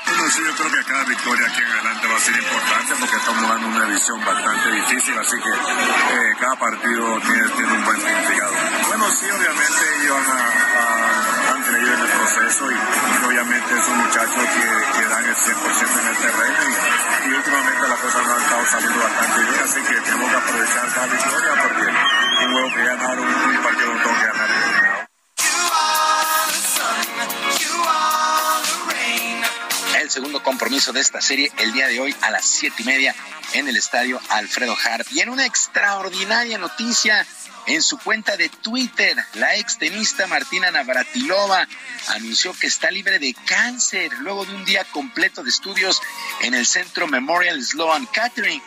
Bueno, 0.05 0.29
sí, 0.29 0.41
yo 0.43 0.55
creo 0.55 0.71
que 0.71 0.83
cada 0.89 1.03
victoria 1.03 1.47
aquí 1.47 1.61
en 1.61 1.71
adelante 1.71 2.07
va 2.07 2.15
a 2.15 2.19
ser 2.19 2.35
importante 2.35 2.95
porque 2.99 3.15
estamos 3.15 3.47
dando 3.47 3.67
una 3.67 3.87
edición 3.87 4.25
bastante 4.25 4.71
difícil, 4.71 5.17
así 5.17 5.35
que 5.37 5.49
eh, 5.49 6.35
cada 6.39 6.55
partido 6.57 7.19
tiene, 7.21 7.49
tiene, 7.49 7.71
un 7.71 7.85
buen 7.85 8.01
significado. 8.01 8.53
Bueno, 8.87 9.11
sí, 9.11 9.25
obviamente 9.25 9.73
creído 9.79 10.17
en 10.17 10.25
el 10.25 11.30
proceso 12.21 12.71
y, 12.71 12.75
y, 12.75 13.25
obviamente 13.25 13.81
son 13.83 13.97
muchachos 13.97 14.45
que, 14.53 14.99
que 14.99 15.05
dan 15.07 15.25
el 15.25 15.35
100% 15.35 15.99
en 16.01 16.07
el 16.07 16.17
terreno 16.17 16.59
y, 16.69 17.29
y, 17.29 17.33
últimamente 17.33 17.87
las 17.87 17.99
cosas 17.99 18.27
no 18.27 18.33
han 18.33 18.41
estado 18.41 18.65
saliendo 18.67 18.99
bastante 19.03 19.41
bien, 19.41 19.63
así 19.63 19.81
que 19.81 20.01
tenemos 20.01 20.29
que 20.29 20.37
aprovechar 20.37 20.93
cada 20.93 21.07
victoria 21.07 21.53
porque 21.63 22.45
un 22.45 22.51
juego 22.53 22.73
que 22.75 22.83
ganaron, 22.83 23.27
un 23.27 23.63
partido 23.63 23.93
no 23.93 24.03
tengo 24.03 24.19
que 24.19 24.25
ganar. 24.25 24.51
el 30.01 30.09
segundo 30.09 30.43
compromiso 30.43 30.91
de 30.91 30.99
esta 30.99 31.21
serie 31.21 31.51
el 31.59 31.71
día 31.73 31.87
de 31.87 31.99
hoy 31.99 32.15
a 32.21 32.31
las 32.31 32.43
siete 32.45 32.81
y 32.81 32.85
media 32.85 33.15
en 33.53 33.67
el 33.67 33.77
estadio 33.77 34.19
Alfredo 34.29 34.75
Harp. 34.83 35.07
Y 35.11 35.21
en 35.21 35.29
una 35.29 35.45
extraordinaria 35.45 36.57
noticia, 36.57 37.25
en 37.67 37.81
su 37.81 37.97
cuenta 37.97 38.37
de 38.37 38.49
Twitter, 38.49 39.15
la 39.35 39.55
ex 39.55 39.77
tenista 39.77 40.27
Martina 40.27 40.71
Navratilova 40.71 41.67
anunció 42.07 42.53
que 42.53 42.67
está 42.67 42.89
libre 42.91 43.19
de 43.19 43.33
cáncer 43.45 44.11
luego 44.19 44.45
de 44.45 44.55
un 44.55 44.65
día 44.65 44.83
completo 44.85 45.43
de 45.43 45.49
estudios 45.49 46.01
en 46.41 46.53
el 46.53 46.65
Centro 46.65 47.07
Memorial 47.07 47.63
Sloan 47.63 48.07
Kettering. 48.07 48.61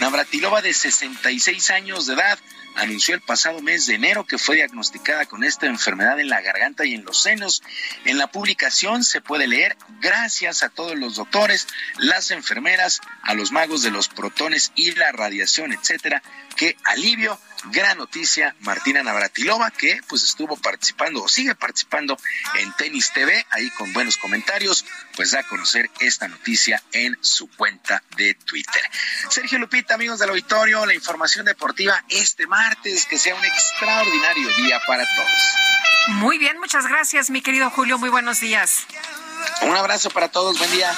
Navratilova, 0.00 0.62
de 0.62 0.74
66 0.74 1.70
años 1.70 2.06
de 2.06 2.14
edad, 2.14 2.38
anunció 2.76 3.14
el 3.14 3.20
pasado 3.20 3.60
mes 3.62 3.86
de 3.86 3.94
enero 3.94 4.26
que 4.26 4.38
fue 4.38 4.56
diagnosticada 4.56 5.26
con 5.26 5.42
esta 5.42 5.66
enfermedad 5.66 6.20
en 6.20 6.28
la 6.28 6.42
garganta 6.42 6.84
y 6.84 6.94
en 6.94 7.04
los 7.04 7.22
senos. 7.22 7.62
En 8.04 8.18
la 8.18 8.26
publicación 8.28 9.02
se 9.02 9.20
puede 9.20 9.48
leer, 9.48 9.76
gracias 10.00 10.62
a 10.62 10.68
todos 10.68 10.96
los 10.96 11.16
doctores, 11.16 11.66
las 11.98 12.30
enfermeras, 12.30 13.00
a 13.22 13.34
los 13.34 13.50
magos 13.50 13.82
de 13.82 13.90
los 13.90 14.08
protones 14.08 14.72
y 14.76 14.92
la 14.92 15.10
radiación, 15.12 15.72
etcétera, 15.72 16.22
que 16.56 16.76
alivio 16.84 17.38
gran 17.64 17.98
noticia, 17.98 18.54
Martina 18.60 19.02
Navratilova, 19.02 19.70
que 19.70 20.00
pues 20.08 20.22
estuvo 20.22 20.56
participando 20.56 21.22
o 21.22 21.28
sigue 21.28 21.54
participando 21.54 22.16
en 22.56 22.72
Tenis 22.74 23.12
TV, 23.12 23.44
ahí 23.50 23.70
con 23.70 23.92
buenos 23.92 24.16
comentarios, 24.16 24.84
pues 25.14 25.32
da 25.32 25.40
a 25.40 25.42
conocer 25.44 25.90
esta 26.00 26.28
noticia 26.28 26.82
en 26.92 27.16
su 27.20 27.48
cuenta 27.50 28.02
de 28.16 28.34
Twitter. 28.34 28.82
Sergio 29.28 29.58
Lupita, 29.58 29.94
amigos 29.94 30.18
del 30.18 30.30
auditorio, 30.30 30.86
la 30.86 30.94
información 30.94 31.46
deportiva 31.46 32.02
este 32.08 32.46
martes, 32.46 33.06
que 33.06 33.18
sea 33.18 33.34
un 33.34 33.44
extraordinario 33.44 34.48
día 34.56 34.80
para 34.86 35.04
todos. 35.14 35.42
Muy 36.08 36.38
bien, 36.38 36.58
muchas 36.58 36.86
gracias, 36.86 37.30
mi 37.30 37.42
querido 37.42 37.70
Julio, 37.70 37.98
muy 37.98 38.10
buenos 38.10 38.40
días. 38.40 38.86
Un 39.62 39.76
abrazo 39.76 40.10
para 40.10 40.28
todos, 40.28 40.58
buen 40.58 40.70
día. 40.70 40.92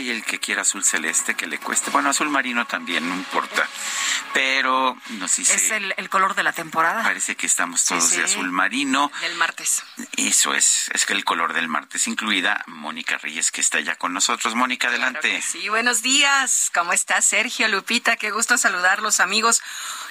Ay, 0.00 0.08
el 0.08 0.24
que 0.24 0.38
quiera 0.38 0.62
azul 0.62 0.82
celeste, 0.82 1.34
que 1.34 1.46
le 1.46 1.58
cueste. 1.58 1.90
Bueno, 1.90 2.08
azul 2.08 2.30
marino 2.30 2.66
también, 2.66 3.06
no 3.06 3.14
importa. 3.14 3.68
Pero 4.32 4.96
nos 5.18 5.36
dice... 5.36 5.54
Es 5.54 5.70
el, 5.72 5.92
el 5.98 6.08
color 6.08 6.34
de 6.34 6.42
la 6.42 6.54
temporada. 6.54 7.02
Parece 7.02 7.36
que 7.36 7.44
estamos 7.44 7.84
todos 7.84 8.04
sí, 8.04 8.12
sí. 8.12 8.16
de 8.16 8.24
azul 8.24 8.50
marino. 8.50 9.12
Del 9.20 9.34
martes. 9.34 9.82
Eso 10.16 10.54
es, 10.54 10.90
es 10.94 11.04
que 11.04 11.12
el 11.12 11.24
color 11.26 11.52
del 11.52 11.68
martes, 11.68 12.06
incluida 12.06 12.64
Mónica 12.66 13.18
Reyes, 13.18 13.52
que 13.52 13.60
está 13.60 13.78
ya 13.80 13.96
con 13.96 14.14
nosotros. 14.14 14.54
Mónica, 14.54 14.88
adelante. 14.88 15.28
Claro 15.28 15.44
sí, 15.46 15.68
buenos 15.68 16.00
días. 16.00 16.70
¿Cómo 16.72 16.94
está 16.94 17.20
Sergio, 17.20 17.68
Lupita? 17.68 18.16
Qué 18.16 18.30
gusto 18.30 18.56
saludarlos, 18.56 19.20
amigos. 19.20 19.60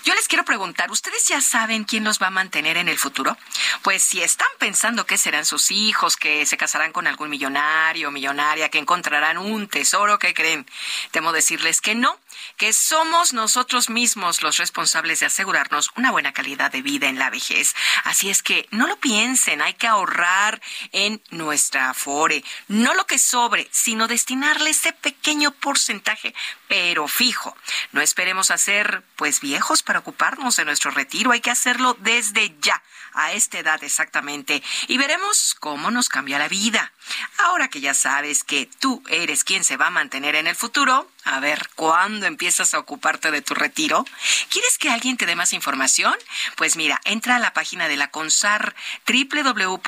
Yo 0.04 0.14
les 0.16 0.28
quiero 0.28 0.46
preguntar, 0.46 0.92
¿ustedes 0.92 1.28
ya 1.28 1.42
saben 1.42 1.84
quién 1.84 2.04
los 2.04 2.20
va 2.20 2.28
a 2.28 2.32
mantener 2.32 2.78
en 2.78 2.88
el 2.88 2.98
futuro? 2.98 3.38
Pues 3.82 4.02
si 4.04 4.22
están 4.22 4.48
pensando 4.58 5.06
que 5.06 5.18
serán 5.18 5.46
sus 5.46 5.72
hijos, 5.72 6.16
que 6.16 6.46
se 6.46 6.58
casarán 6.58 6.92
con 6.92 7.08
algún 7.08 7.30
millonario 7.30 8.08
o 8.08 8.12
millonaria, 8.12 8.70
que 8.70 8.80
encontrarán 8.80 9.38
un 9.38 9.68
tesoro, 9.68 10.18
¿qué 10.18 10.34
creen? 10.34 10.66
Temo 11.12 11.32
decirles 11.32 11.82
que 11.82 11.96
no 11.96 12.18
que 12.58 12.74
somos 12.74 13.34
nosotros 13.34 13.90
mismos 13.90 14.42
los 14.42 14.58
responsables 14.58 15.20
de 15.20 15.28
asegurarnos 15.28 15.92
una 15.96 16.12
buena 16.12 16.34
calidad 16.34 16.72
de 16.72 16.82
vida 16.82 17.08
en 17.08 17.20
la 17.20 17.30
vejez. 17.30 17.76
Así 18.04 18.30
es 18.30 18.44
que 18.44 18.68
no 18.72 18.88
lo 18.88 18.98
piensen, 19.00 19.62
hay 19.62 19.74
que 19.74 19.88
ahorrar 19.88 20.62
en 20.92 21.22
nuestra 21.30 21.90
afore, 21.90 22.44
no 22.68 22.94
lo 22.94 23.06
que 23.06 23.18
sobre, 23.18 23.68
sino 23.72 24.08
destinarle 24.08 24.72
ese 24.72 24.94
pequeño 24.94 25.52
porcentaje, 25.52 26.34
pero 26.68 27.08
fijo. 27.08 27.56
No 27.92 28.02
esperemos 28.02 28.52
a 28.52 28.58
ser 28.58 29.04
pues 29.16 29.42
viejos 29.42 29.84
para 29.84 30.00
ocuparnos 30.00 30.56
de 30.56 30.66
nuestro 30.66 30.92
retiro, 30.92 31.32
hay 31.32 31.42
que 31.42 31.52
hacerlo 31.52 31.96
desde 32.00 32.56
ya, 32.62 32.82
a 33.14 33.34
esta 33.34 33.60
edad 33.60 33.84
exactamente, 33.84 34.64
y 34.88 34.98
veremos 34.98 35.56
cómo 35.60 35.92
nos 35.92 36.10
cambia 36.10 36.40
la 36.40 36.48
vida. 36.48 36.92
Ahora 37.38 37.68
que 37.70 37.82
ya 37.82 37.94
sabes 37.94 38.44
que 38.44 38.70
tú 38.80 39.04
eres 39.10 39.44
quien 39.44 39.64
se 39.64 39.78
va 39.78 39.88
a 39.88 39.92
mantener 39.92 40.36
en 40.36 40.48
el 40.48 40.56
futuro, 40.56 41.10
a 41.26 41.40
ver, 41.40 41.70
¿cuándo 41.76 42.26
empiezas 42.26 42.74
a 42.74 42.80
ocuparte 42.80 43.30
de 43.30 43.42
tu 43.42 43.54
retiro? 43.54 44.06
¿Quieres 44.50 44.78
que 44.78 44.90
alguien 44.90 45.18
te 45.18 45.26
dé 45.26 45.36
más 45.36 45.54
información? 45.54 46.16
Pues 46.56 46.76
mira, 46.76 47.00
entra 47.04 47.36
a 47.36 47.40
la 47.40 47.54
página 47.54 47.88
de 47.88 47.98
la 47.98 48.10
CONSAR, 48.10 48.76
www.gov.mx 49.06 49.82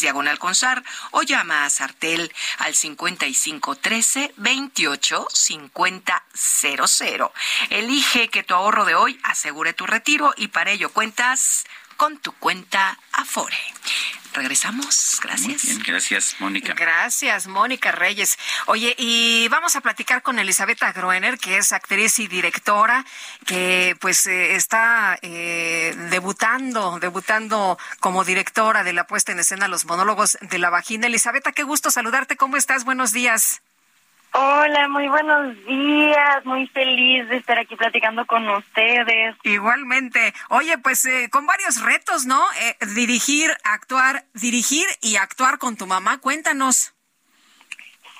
diagonal 0.00 0.38
CONSAR, 0.38 0.82
o 1.12 1.22
llama 1.22 1.64
a 1.64 1.70
Sartel 1.70 2.32
al 2.58 2.74
5513 2.74 4.34
28 4.36 5.28
50 5.32 6.24
00. 6.34 7.32
Elige 7.70 8.28
que 8.28 8.42
tu 8.42 8.54
ahorro 8.54 8.84
de 8.84 8.94
hoy 8.94 9.18
asegure 9.22 9.72
tu 9.72 9.86
retiro 9.86 10.34
y 10.36 10.48
para 10.48 10.72
ello 10.72 10.90
cuentas 10.90 11.64
con 11.98 12.16
tu 12.18 12.32
cuenta 12.32 12.96
Afore. 13.12 13.58
Regresamos. 14.32 15.18
Gracias. 15.20 15.64
Muy 15.64 15.72
bien, 15.74 15.82
gracias, 15.84 16.36
Mónica. 16.38 16.74
Gracias, 16.74 17.48
Mónica 17.48 17.90
Reyes. 17.90 18.38
Oye, 18.66 18.94
y 18.96 19.48
vamos 19.48 19.74
a 19.74 19.80
platicar 19.80 20.22
con 20.22 20.38
Elizabeth 20.38 20.80
Groener, 20.94 21.38
que 21.38 21.58
es 21.58 21.72
actriz 21.72 22.20
y 22.20 22.28
directora, 22.28 23.04
que 23.46 23.96
pues 24.00 24.26
eh, 24.28 24.54
está 24.54 25.18
eh, 25.22 25.94
debutando, 26.10 27.00
debutando 27.00 27.78
como 27.98 28.24
directora 28.24 28.84
de 28.84 28.92
la 28.92 29.06
puesta 29.06 29.32
en 29.32 29.40
escena 29.40 29.66
Los 29.66 29.84
Monólogos 29.84 30.38
de 30.40 30.58
la 30.58 30.70
Vagina. 30.70 31.08
Elizabeth, 31.08 31.52
qué 31.52 31.64
gusto 31.64 31.90
saludarte. 31.90 32.36
¿Cómo 32.36 32.56
estás? 32.56 32.84
Buenos 32.84 33.12
días. 33.12 33.60
Hola, 34.32 34.88
muy 34.88 35.08
buenos 35.08 35.56
días, 35.64 36.44
muy 36.44 36.66
feliz 36.68 37.28
de 37.28 37.36
estar 37.36 37.58
aquí 37.58 37.76
platicando 37.76 38.26
con 38.26 38.48
ustedes. 38.48 39.34
Igualmente. 39.42 40.34
Oye, 40.50 40.76
pues 40.78 41.04
eh, 41.06 41.28
con 41.30 41.46
varios 41.46 41.82
retos, 41.82 42.26
¿no? 42.26 42.40
Eh, 42.60 42.76
dirigir, 42.94 43.50
actuar, 43.64 44.24
dirigir 44.34 44.86
y 45.00 45.16
actuar 45.16 45.58
con 45.58 45.76
tu 45.76 45.86
mamá. 45.86 46.18
Cuéntanos. 46.18 46.94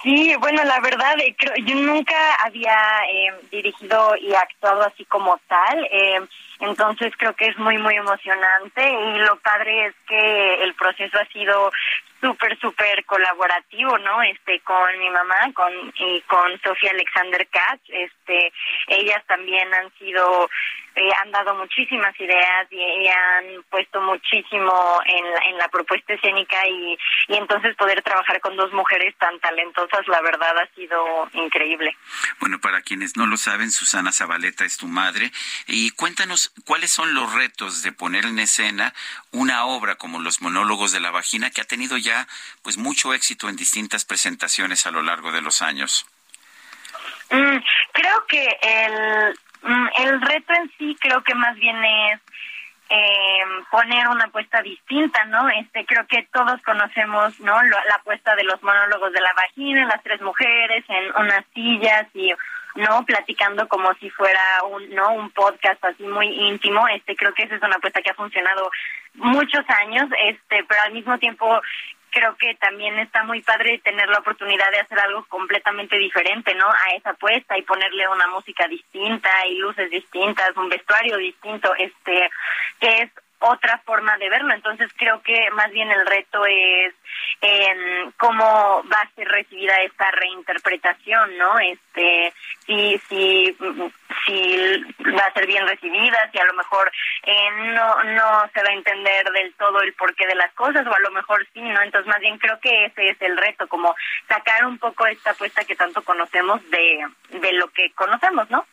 Sí, 0.02 0.32
bueno, 0.38 0.62
la 0.64 0.78
verdad, 0.80 1.18
eh, 1.18 1.34
creo, 1.36 1.54
yo 1.66 1.74
nunca 1.74 2.14
había 2.44 2.76
eh, 3.10 3.32
dirigido 3.50 4.14
y 4.16 4.32
actuado 4.32 4.82
así 4.82 5.04
como 5.06 5.38
tal. 5.48 5.84
Eh, 5.90 6.20
entonces 6.60 7.12
creo 7.16 7.34
que 7.34 7.46
es 7.46 7.58
muy, 7.58 7.78
muy 7.78 7.96
emocionante 7.96 8.88
y 8.88 9.18
lo 9.18 9.36
padre 9.40 9.86
es 9.86 9.94
que 10.06 10.62
el 10.62 10.74
proceso 10.74 11.18
ha 11.18 11.26
sido 11.32 11.72
súper, 12.20 12.58
súper 12.58 13.04
colaborativo, 13.04 13.98
¿no? 13.98 14.22
Este, 14.22 14.60
con 14.60 14.98
mi 14.98 15.10
mamá, 15.10 15.52
con, 15.54 15.72
y 15.96 16.20
con 16.22 16.60
Sofía 16.62 16.90
Alexander 16.90 17.46
Katz, 17.48 17.82
este, 17.88 18.52
ellas 18.88 19.24
también 19.26 19.72
han 19.72 19.92
sido, 19.98 20.48
eh, 20.96 21.10
han 21.22 21.30
dado 21.30 21.54
muchísimas 21.54 22.18
ideas 22.20 22.66
y, 22.70 22.76
y 22.76 23.08
han 23.08 23.62
puesto 23.70 24.00
muchísimo 24.00 25.00
en 25.06 25.30
la, 25.30 25.40
en 25.50 25.58
la 25.58 25.68
propuesta 25.68 26.14
escénica 26.14 26.66
y, 26.66 26.98
y 27.28 27.36
entonces 27.36 27.76
poder 27.76 28.02
trabajar 28.02 28.40
con 28.40 28.56
dos 28.56 28.72
mujeres 28.72 29.14
tan 29.18 29.38
talentosas, 29.40 30.06
la 30.08 30.20
verdad 30.22 30.58
ha 30.58 30.74
sido 30.74 31.28
increíble. 31.32 31.96
Bueno, 32.40 32.58
para 32.60 32.82
quienes 32.82 33.16
no 33.16 33.26
lo 33.26 33.36
saben, 33.36 33.70
Susana 33.70 34.12
Zabaleta 34.12 34.64
es 34.64 34.76
tu 34.78 34.86
madre 34.88 35.30
y 35.66 35.90
cuéntanos 35.90 36.52
cuáles 36.64 36.90
son 36.90 37.14
los 37.14 37.32
retos 37.34 37.82
de 37.82 37.92
poner 37.92 38.24
en 38.24 38.38
escena 38.38 38.92
una 39.32 39.64
obra 39.66 39.96
como 39.96 40.18
Los 40.20 40.40
monólogos 40.42 40.92
de 40.92 41.00
la 41.00 41.10
vagina 41.10 41.50
que 41.50 41.60
ha 41.60 41.64
tenido 41.64 41.96
ya 41.96 42.07
ya 42.08 42.26
pues 42.62 42.76
mucho 42.76 43.12
éxito 43.14 43.48
en 43.48 43.56
distintas 43.56 44.04
presentaciones 44.04 44.86
a 44.86 44.90
lo 44.90 45.02
largo 45.02 45.30
de 45.32 45.42
los 45.42 45.62
años. 45.62 46.06
Mm, 47.30 47.58
creo 47.92 48.18
que 48.26 48.44
el, 48.62 49.38
mm, 49.62 49.88
el 50.06 50.20
reto 50.22 50.52
en 50.54 50.70
sí 50.78 50.96
creo 51.00 51.22
que 51.22 51.34
más 51.34 51.54
bien 51.56 51.76
es 51.84 52.20
eh, 52.90 53.44
poner 53.70 54.08
una 54.08 54.24
apuesta 54.24 54.62
distinta, 54.62 55.22
¿no? 55.26 55.46
Este, 55.50 55.84
creo 55.84 56.06
que 56.06 56.26
todos 56.32 56.58
conocemos, 56.62 57.38
¿no? 57.40 57.62
Lo- 57.62 57.84
la 57.90 57.96
apuesta 57.96 58.34
de 58.34 58.44
los 58.44 58.62
monólogos 58.62 59.12
de 59.12 59.20
la 59.20 59.32
vagina, 59.34 59.84
las 59.86 60.02
tres 60.02 60.22
mujeres 60.22 60.84
en 60.88 61.04
unas 61.22 61.44
sillas 61.54 62.06
y 62.14 62.32
no 62.76 63.04
platicando 63.04 63.66
como 63.68 63.92
si 64.00 64.08
fuera 64.10 64.40
un 64.70 64.82
no 64.94 65.12
un 65.12 65.30
podcast 65.30 65.82
así 65.84 66.02
muy 66.04 66.28
íntimo 66.48 66.86
este 66.88 67.16
creo 67.16 67.32
que 67.34 67.42
esa 67.44 67.56
es 67.56 67.62
una 67.62 67.76
apuesta 67.76 68.00
que 68.02 68.10
ha 68.10 68.14
funcionado 68.14 68.70
muchos 69.14 69.64
años 69.82 70.06
este 70.32 70.62
pero 70.68 70.80
al 70.82 70.92
mismo 70.92 71.18
tiempo 71.18 71.60
creo 72.10 72.36
que 72.36 72.54
también 72.56 72.98
está 72.98 73.24
muy 73.24 73.42
padre 73.42 73.80
tener 73.84 74.08
la 74.08 74.18
oportunidad 74.18 74.70
de 74.70 74.80
hacer 74.80 74.98
algo 74.98 75.24
completamente 75.26 75.96
diferente, 75.96 76.54
¿no? 76.54 76.66
A 76.66 76.94
esa 76.96 77.10
apuesta 77.10 77.56
y 77.56 77.62
ponerle 77.62 78.08
una 78.08 78.26
música 78.28 78.66
distinta 78.68 79.30
y 79.46 79.56
luces 79.56 79.90
distintas, 79.90 80.56
un 80.56 80.68
vestuario 80.68 81.16
distinto, 81.16 81.74
este, 81.76 82.30
que 82.80 83.02
es 83.02 83.10
otra 83.40 83.78
forma 83.84 84.16
de 84.18 84.28
verlo. 84.28 84.52
Entonces 84.54 84.90
creo 84.96 85.22
que 85.22 85.50
más 85.52 85.70
bien 85.70 85.90
el 85.90 86.06
reto 86.06 86.44
es 86.46 86.94
en 87.40 88.12
cómo 88.12 88.82
va 88.92 89.00
a 89.00 89.10
ser 89.14 89.28
recibida 89.28 89.76
esta 89.82 90.10
reinterpretación, 90.10 91.38
¿no? 91.38 91.58
Este, 91.58 92.32
si, 92.66 92.98
si, 93.08 93.56
si 94.26 94.84
va 95.16 95.22
a 95.22 95.32
ser 95.32 95.46
bien 95.46 95.66
recibida, 95.66 96.30
si 96.32 96.38
a 96.38 96.44
lo 96.44 96.54
mejor 96.54 96.90
eh, 97.24 97.50
no, 97.74 98.02
no 98.04 98.50
se 98.52 98.62
va 98.62 98.70
a 98.70 98.74
entender 98.74 99.30
del 99.30 99.54
todo 99.54 99.80
el 99.82 99.92
porqué 99.94 100.26
de 100.26 100.34
las 100.34 100.52
cosas, 100.54 100.86
o 100.86 100.94
a 100.94 101.00
lo 101.00 101.10
mejor 101.10 101.46
sí, 101.54 101.60
¿no? 101.60 101.80
Entonces 101.82 102.08
más 102.08 102.20
bien 102.20 102.38
creo 102.38 102.58
que 102.60 102.86
ese 102.86 103.10
es 103.10 103.22
el 103.22 103.36
reto, 103.36 103.68
como 103.68 103.94
sacar 104.28 104.66
un 104.66 104.78
poco 104.78 105.06
esta 105.06 105.30
apuesta 105.30 105.64
que 105.64 105.76
tanto 105.76 106.02
conocemos 106.02 106.60
de, 106.70 107.06
de 107.30 107.52
lo 107.52 107.68
que 107.68 107.92
conocemos, 107.92 108.50
¿no? 108.50 108.66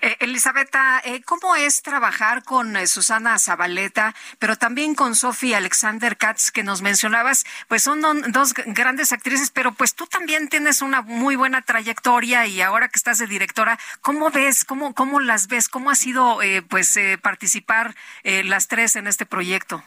Eh, 0.00 0.16
eh, 0.20 1.22
¿cómo 1.24 1.56
es 1.56 1.82
trabajar 1.82 2.44
con 2.44 2.76
eh, 2.76 2.86
Susana 2.86 3.38
Zabaleta, 3.38 4.14
pero 4.38 4.56
también 4.56 4.94
con 4.94 5.14
Sofía 5.14 5.58
Alexander 5.58 6.16
Katz, 6.16 6.50
que 6.50 6.62
nos 6.62 6.82
mencionabas? 6.82 7.44
Pues 7.68 7.82
son 7.82 8.00
dos 8.32 8.54
grandes 8.54 9.12
actrices, 9.12 9.50
pero 9.50 9.72
pues 9.72 9.94
tú 9.94 10.06
también 10.06 10.48
tienes 10.48 10.82
una 10.82 11.02
muy 11.02 11.36
buena 11.36 11.62
trayectoria 11.62 12.46
y 12.46 12.60
ahora 12.60 12.88
que 12.88 12.98
estás 12.98 13.18
de 13.18 13.26
directora, 13.26 13.78
¿cómo 14.00 14.30
ves, 14.30 14.64
cómo, 14.64 14.94
cómo 14.94 15.20
las 15.20 15.48
ves, 15.48 15.68
cómo 15.68 15.90
ha 15.90 15.94
sido 15.94 16.42
eh, 16.42 16.62
pues 16.62 16.96
eh, 16.96 17.18
participar 17.20 17.94
las 18.24 18.68
tres 18.68 18.96
en 18.96 19.06
este 19.06 19.26
proyecto? 19.26 19.82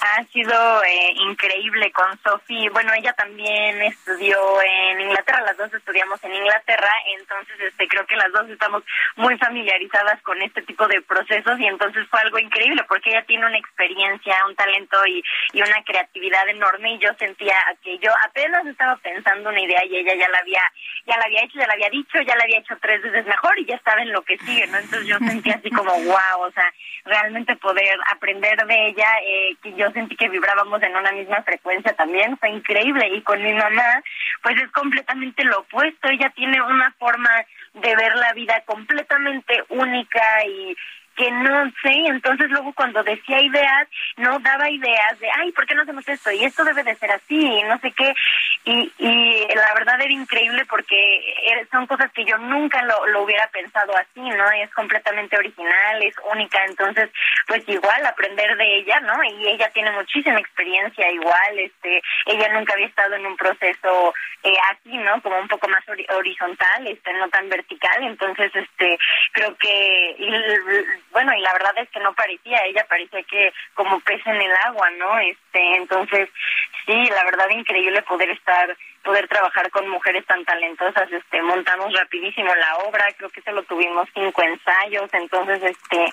Ha 0.00 0.24
sido 0.24 0.84
eh, 0.84 1.12
increíble 1.14 1.90
con 1.92 2.06
Sophie. 2.22 2.68
Bueno, 2.70 2.92
ella 2.94 3.12
también 3.14 3.80
estudió 3.82 4.36
en 4.62 5.00
Inglaterra, 5.00 5.40
las 5.42 5.56
dos 5.56 5.72
estudiamos 5.72 6.22
en 6.22 6.34
Inglaterra, 6.34 6.90
entonces 7.18 7.60
este 7.60 7.88
creo 7.88 8.06
que 8.06 8.16
las 8.16 8.30
dos 8.32 8.48
estamos 8.48 8.82
muy 9.16 9.36
familiarizadas 9.38 10.20
con 10.22 10.40
este 10.42 10.62
tipo 10.62 10.86
de 10.86 11.00
procesos 11.02 11.58
y 11.58 11.66
entonces 11.66 12.06
fue 12.08 12.20
algo 12.20 12.38
increíble 12.38 12.84
porque 12.88 13.10
ella 13.10 13.24
tiene 13.24 13.46
una 13.46 13.58
experiencia, 13.58 14.34
un 14.46 14.54
talento 14.54 14.98
y, 15.06 15.22
y 15.52 15.62
una 15.62 15.82
creatividad 15.84 16.48
enorme 16.48 16.94
y 16.94 16.98
yo 16.98 17.08
sentía 17.18 17.56
que 17.82 17.98
yo 17.98 18.10
apenas 18.24 18.66
estaba 18.66 18.96
pensando 18.96 19.50
una 19.50 19.60
idea 19.60 19.84
y 19.84 19.96
ella 19.96 20.14
ya 20.14 20.28
la 20.28 20.38
había 20.38 20.62
ya 21.06 21.16
la 21.16 21.24
había 21.24 21.44
hecho, 21.44 21.58
ya 21.58 21.66
la 21.66 21.74
había 21.74 21.90
dicho, 21.90 22.20
ya 22.20 22.36
la 22.36 22.44
había 22.44 22.58
hecho 22.58 22.74
tres 22.80 23.00
veces 23.00 23.26
mejor 23.26 23.58
y 23.58 23.64
ya 23.64 23.76
estaba 23.76 24.02
en 24.02 24.12
lo 24.12 24.22
que 24.22 24.36
sigue, 24.38 24.66
¿no? 24.66 24.78
Entonces 24.78 25.06
yo 25.06 25.18
sentía 25.18 25.54
así 25.54 25.70
como 25.70 25.92
wow, 26.04 26.40
o 26.40 26.50
sea, 26.52 26.72
realmente 27.04 27.54
poder 27.56 27.96
aprender 28.12 28.58
de 28.66 28.88
ella, 28.88 29.08
eh, 29.24 29.56
que 29.62 29.72
yo 29.74 29.85
sentí 29.92 30.16
que 30.16 30.28
vibrábamos 30.28 30.82
en 30.82 30.96
una 30.96 31.12
misma 31.12 31.42
frecuencia 31.42 31.92
también, 31.94 32.36
fue 32.38 32.50
increíble. 32.50 33.08
Y 33.14 33.22
con 33.22 33.42
mi 33.42 33.52
mamá, 33.52 34.02
pues 34.42 34.60
es 34.60 34.70
completamente 34.72 35.44
lo 35.44 35.60
opuesto, 35.60 36.08
ella 36.08 36.30
tiene 36.30 36.60
una 36.62 36.92
forma 36.98 37.30
de 37.74 37.94
ver 37.94 38.14
la 38.16 38.32
vida 38.32 38.62
completamente 38.66 39.64
única 39.68 40.44
y 40.46 40.76
que 41.16 41.30
no 41.30 41.70
sé, 41.82 41.92
entonces 42.06 42.50
luego 42.50 42.72
cuando 42.74 43.02
decía 43.02 43.40
ideas, 43.40 43.88
no 44.16 44.38
daba 44.40 44.70
ideas 44.70 45.18
de, 45.18 45.28
ay, 45.38 45.50
¿por 45.52 45.66
qué 45.66 45.74
no 45.74 45.82
hacemos 45.82 46.06
esto? 46.08 46.30
Y 46.30 46.44
esto 46.44 46.64
debe 46.64 46.82
de 46.84 46.94
ser 46.96 47.10
así, 47.10 47.40
y 47.40 47.62
no 47.64 47.78
sé 47.78 47.90
qué. 47.92 48.14
Y, 48.64 48.92
y 48.98 49.46
la 49.54 49.74
verdad 49.74 50.00
era 50.00 50.12
increíble 50.12 50.64
porque 50.66 51.34
son 51.70 51.86
cosas 51.86 52.12
que 52.12 52.24
yo 52.24 52.36
nunca 52.38 52.82
lo, 52.82 53.06
lo 53.06 53.22
hubiera 53.22 53.46
pensado 53.48 53.92
así, 53.96 54.20
¿no? 54.20 54.50
Es 54.52 54.70
completamente 54.74 55.36
original, 55.36 56.02
es 56.02 56.14
única, 56.32 56.64
entonces, 56.66 57.10
pues 57.46 57.66
igual 57.68 58.04
aprender 58.06 58.56
de 58.56 58.76
ella, 58.78 59.00
¿no? 59.00 59.22
Y 59.24 59.48
ella 59.48 59.70
tiene 59.72 59.90
muchísima 59.92 60.38
experiencia 60.38 61.10
igual, 61.10 61.58
este, 61.58 62.02
ella 62.26 62.48
nunca 62.52 62.74
había 62.74 62.86
estado 62.86 63.14
en 63.14 63.26
un 63.26 63.36
proceso 63.36 64.14
eh, 64.42 64.54
así, 64.70 64.96
¿no? 64.98 65.20
Como 65.22 65.38
un 65.38 65.48
poco 65.48 65.68
más 65.68 65.84
hori- 65.86 66.10
horizontal, 66.14 66.86
este, 66.86 67.12
no 67.14 67.28
tan 67.30 67.48
vertical, 67.48 68.02
entonces, 68.02 68.54
este, 68.54 68.98
creo 69.32 69.56
que, 69.56 70.16
bueno, 71.12 71.32
y 71.34 71.40
la 71.40 71.52
verdad 71.54 71.72
es 71.78 71.88
que 71.90 72.00
no 72.00 72.14
parecía, 72.14 72.64
ella 72.64 72.86
parecía 72.88 73.22
que 73.24 73.52
como 73.74 74.00
pez 74.00 74.20
en 74.26 74.36
el 74.40 74.52
agua, 74.64 74.90
¿no? 74.98 75.18
Este, 75.18 75.76
entonces, 75.76 76.28
sí, 76.84 76.92
la 77.06 77.24
verdad 77.24 77.48
increíble 77.50 78.02
poder 78.02 78.30
estar, 78.30 78.76
poder 79.02 79.26
trabajar 79.28 79.70
con 79.70 79.88
mujeres 79.88 80.26
tan 80.26 80.44
talentosas, 80.44 81.10
este, 81.10 81.40
montamos 81.42 81.92
rapidísimo 81.94 82.54
la 82.54 82.76
obra, 82.78 83.04
creo 83.16 83.30
que 83.30 83.42
solo 83.42 83.62
tuvimos 83.64 84.08
cinco 84.14 84.42
ensayos, 84.42 85.08
entonces, 85.14 85.62
este, 85.62 86.12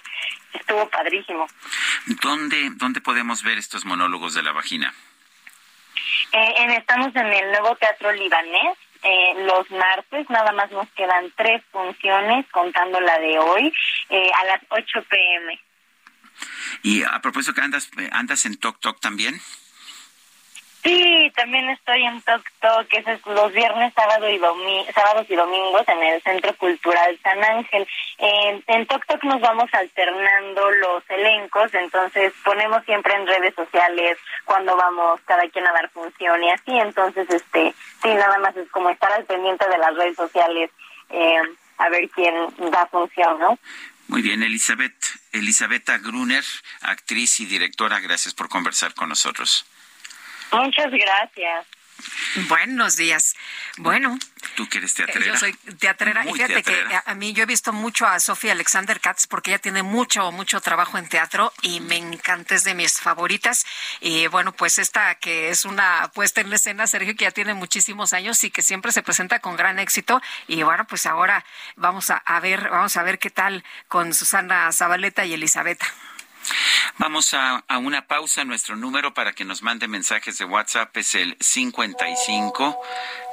estuvo 0.53 0.88
padrísimo. 0.90 1.48
¿Dónde, 2.22 2.70
¿Dónde 2.76 3.02
podemos 3.02 3.44
ver 3.44 3.57
estos 3.57 3.86
monólogos 3.86 4.34
de 4.36 4.44
la 4.44 4.52
vagina? 4.52 4.94
Eh, 6.32 6.53
en- 6.57 6.72
estamos 6.72 7.15
en 7.15 7.28
el 7.28 7.52
nuevo 7.52 7.76
Teatro 7.76 8.11
Libanés. 8.11 8.78
Eh, 9.03 9.34
los 9.45 9.69
martes 9.71 10.30
nada 10.30 10.51
más 10.51 10.71
nos 10.71 10.89
quedan 10.91 11.31
tres 11.35 11.61
funciones, 11.71 12.45
contando 12.51 12.99
la 13.01 13.19
de 13.19 13.39
hoy, 13.39 13.73
eh, 14.09 14.31
a 14.41 14.45
las 14.45 14.61
8 14.69 15.03
pm. 15.09 15.59
Y 16.81 17.03
a 17.03 17.19
propósito 17.21 17.53
que 17.53 17.61
andas, 17.61 17.89
andas 18.11 18.45
en 18.45 18.57
Tok 18.57 18.80
Tok 18.80 18.99
también. 18.99 19.39
Sí, 20.84 21.31
también 21.34 21.69
estoy 21.69 22.03
en 22.03 22.22
Tok 22.23 22.43
Tok, 22.60 22.88
es 22.91 23.26
los 23.26 23.53
viernes, 23.53 23.93
sábado 23.93 24.30
y 24.30 24.38
domi 24.38 24.85
sábados 24.93 25.26
y 25.30 25.35
domingos 25.35 25.88
en 25.88 26.03
el 26.03 26.22
Centro 26.22 26.53
Cultural 26.57 27.18
San 27.23 27.41
Ángel. 27.41 27.88
En, 28.18 28.61
en 28.68 28.85
Tok 28.88 29.05
Tok 29.05 29.23
nos 29.23 29.39
vamos 29.39 29.69
alternando 29.73 30.72
los 30.72 31.03
elencos, 31.10 31.73
entonces 31.73 32.34
ponemos 32.43 32.84
siempre 32.84 33.15
en 33.15 33.27
redes 33.27 33.55
sociales 33.55 34.18
cuando 34.43 34.76
vamos 34.76 35.22
cada 35.26 35.47
quien 35.49 35.65
a 35.65 35.72
dar 35.72 35.89
función 35.91 36.43
y 36.43 36.49
así, 36.49 36.77
entonces 36.77 37.30
este 37.30 37.73
sí, 38.01 38.10
nada 38.10 38.38
más 38.39 38.55
es 38.57 38.69
como 38.69 38.89
estar 38.89 39.11
al 39.14 39.23
pendiente 39.23 39.65
de 39.69 39.77
las 39.77 39.95
redes 39.95 40.18
sociales 40.18 40.69
eh, 41.11 41.41
a 41.77 41.89
ver 41.89 42.10
quién 42.10 42.34
da 42.72 42.88
función, 42.88 43.39
¿no? 43.39 43.57
Muy 44.07 44.22
bien, 44.22 44.43
Elizabeth, 44.43 44.93
Elisabetta 45.31 45.97
Gruner, 45.97 46.43
actriz 46.81 47.39
y 47.39 47.45
directora, 47.45 48.01
gracias 48.01 48.34
por 48.34 48.49
conversar 48.49 48.93
con 48.93 49.07
nosotros. 49.07 49.65
Muchas 50.53 50.91
gracias. 50.91 51.65
Buenos 52.49 52.97
días. 52.97 53.35
Bueno, 53.77 54.17
Tú 54.55 54.67
que 54.67 54.80
eres 54.80 54.91
Eh, 54.99 55.05
teatrera. 55.05 55.25
Yo 55.25 55.38
soy 55.38 55.53
teatrera 55.53 56.23
Muy 56.23 56.31
y 56.31 56.35
fíjate 56.35 56.53
teatrera. 56.63 56.89
que 56.89 56.95
a, 56.95 57.03
a 57.05 57.15
mí 57.15 57.31
yo 57.34 57.43
he 57.43 57.45
visto 57.45 57.71
mucho 57.71 58.05
a 58.05 58.19
Sofía 58.19 58.51
Alexander 58.51 58.99
Katz 58.99 59.25
porque 59.27 59.51
ella 59.51 59.59
tiene 59.59 59.84
mucho, 59.84 60.31
mucho 60.31 60.59
trabajo 60.59 60.97
en 60.97 61.07
teatro 61.07 61.53
y 61.61 61.80
me 61.80 61.95
encanta, 61.97 62.55
es 62.55 62.63
de 62.65 62.73
mis 62.75 62.99
favoritas. 62.99 63.65
Y 64.01 64.27
bueno, 64.27 64.51
pues 64.51 64.80
esta 64.80 65.15
que 65.15 65.49
es 65.49 65.63
una 65.65 66.11
puesta 66.13 66.41
en 66.41 66.49
la 66.49 66.57
escena, 66.57 66.88
Sergio, 66.88 67.15
que 67.15 67.23
ya 67.25 67.31
tiene 67.31 67.53
muchísimos 67.53 68.11
años 68.13 68.43
y 68.43 68.51
que 68.51 68.61
siempre 68.63 68.91
se 68.91 69.01
presenta 69.01 69.39
con 69.39 69.55
gran 69.55 69.80
éxito. 69.80 70.21
Y 70.47 70.61
bueno, 70.63 70.85
pues 70.88 71.05
ahora 71.05 71.45
vamos 71.77 72.09
a, 72.09 72.17
a 72.17 72.39
ver, 72.41 72.69
vamos 72.69 72.97
a 72.97 73.03
ver 73.03 73.17
qué 73.19 73.30
tal 73.30 73.63
con 73.88 74.13
Susana 74.13 74.71
Zabaleta 74.73 75.25
y 75.25 75.34
Elisabetta. 75.34 75.85
Vamos 76.98 77.34
a, 77.34 77.64
a 77.68 77.78
una 77.78 78.07
pausa. 78.07 78.44
Nuestro 78.44 78.76
número 78.76 79.14
para 79.14 79.34
que 79.34 79.45
nos 79.45 79.61
mande 79.61 79.88
mensajes 79.88 80.38
de 80.38 80.45
WhatsApp 80.45 80.95
es 80.98 81.15
el 81.15 81.38
55 81.40 82.80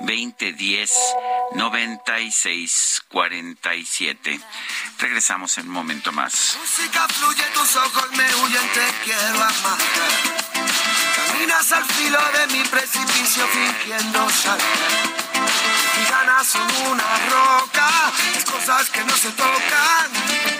2010 0.01 0.91
96 1.55 3.03
47. 3.09 4.41
Regresamos 4.99 5.59
en 5.59 5.67
un 5.67 5.73
momento 5.73 6.13
más. 6.13 6.57
música 6.61 7.07
fluye, 7.09 7.45
tus 7.55 7.77
ojos 7.77 8.11
me 8.13 8.25
huyen, 8.37 8.69
te 8.73 8.87
quiero 9.05 9.43
amar. 9.43 9.79
Caminas 11.29 11.73
al 11.73 11.85
filo 11.85 12.19
de 12.39 12.47
mi 12.57 12.63
precipicio 12.65 13.47
fingiendo 13.49 14.31
saltar. 14.31 15.21
Y 16.01 16.11
ganas 16.11 16.55
una 16.55 17.05
roca, 17.31 17.91
las 18.35 18.45
cosas 18.45 18.91
que 18.91 19.05
no 19.05 19.17
se 19.17 19.31
tocan. 19.31 20.60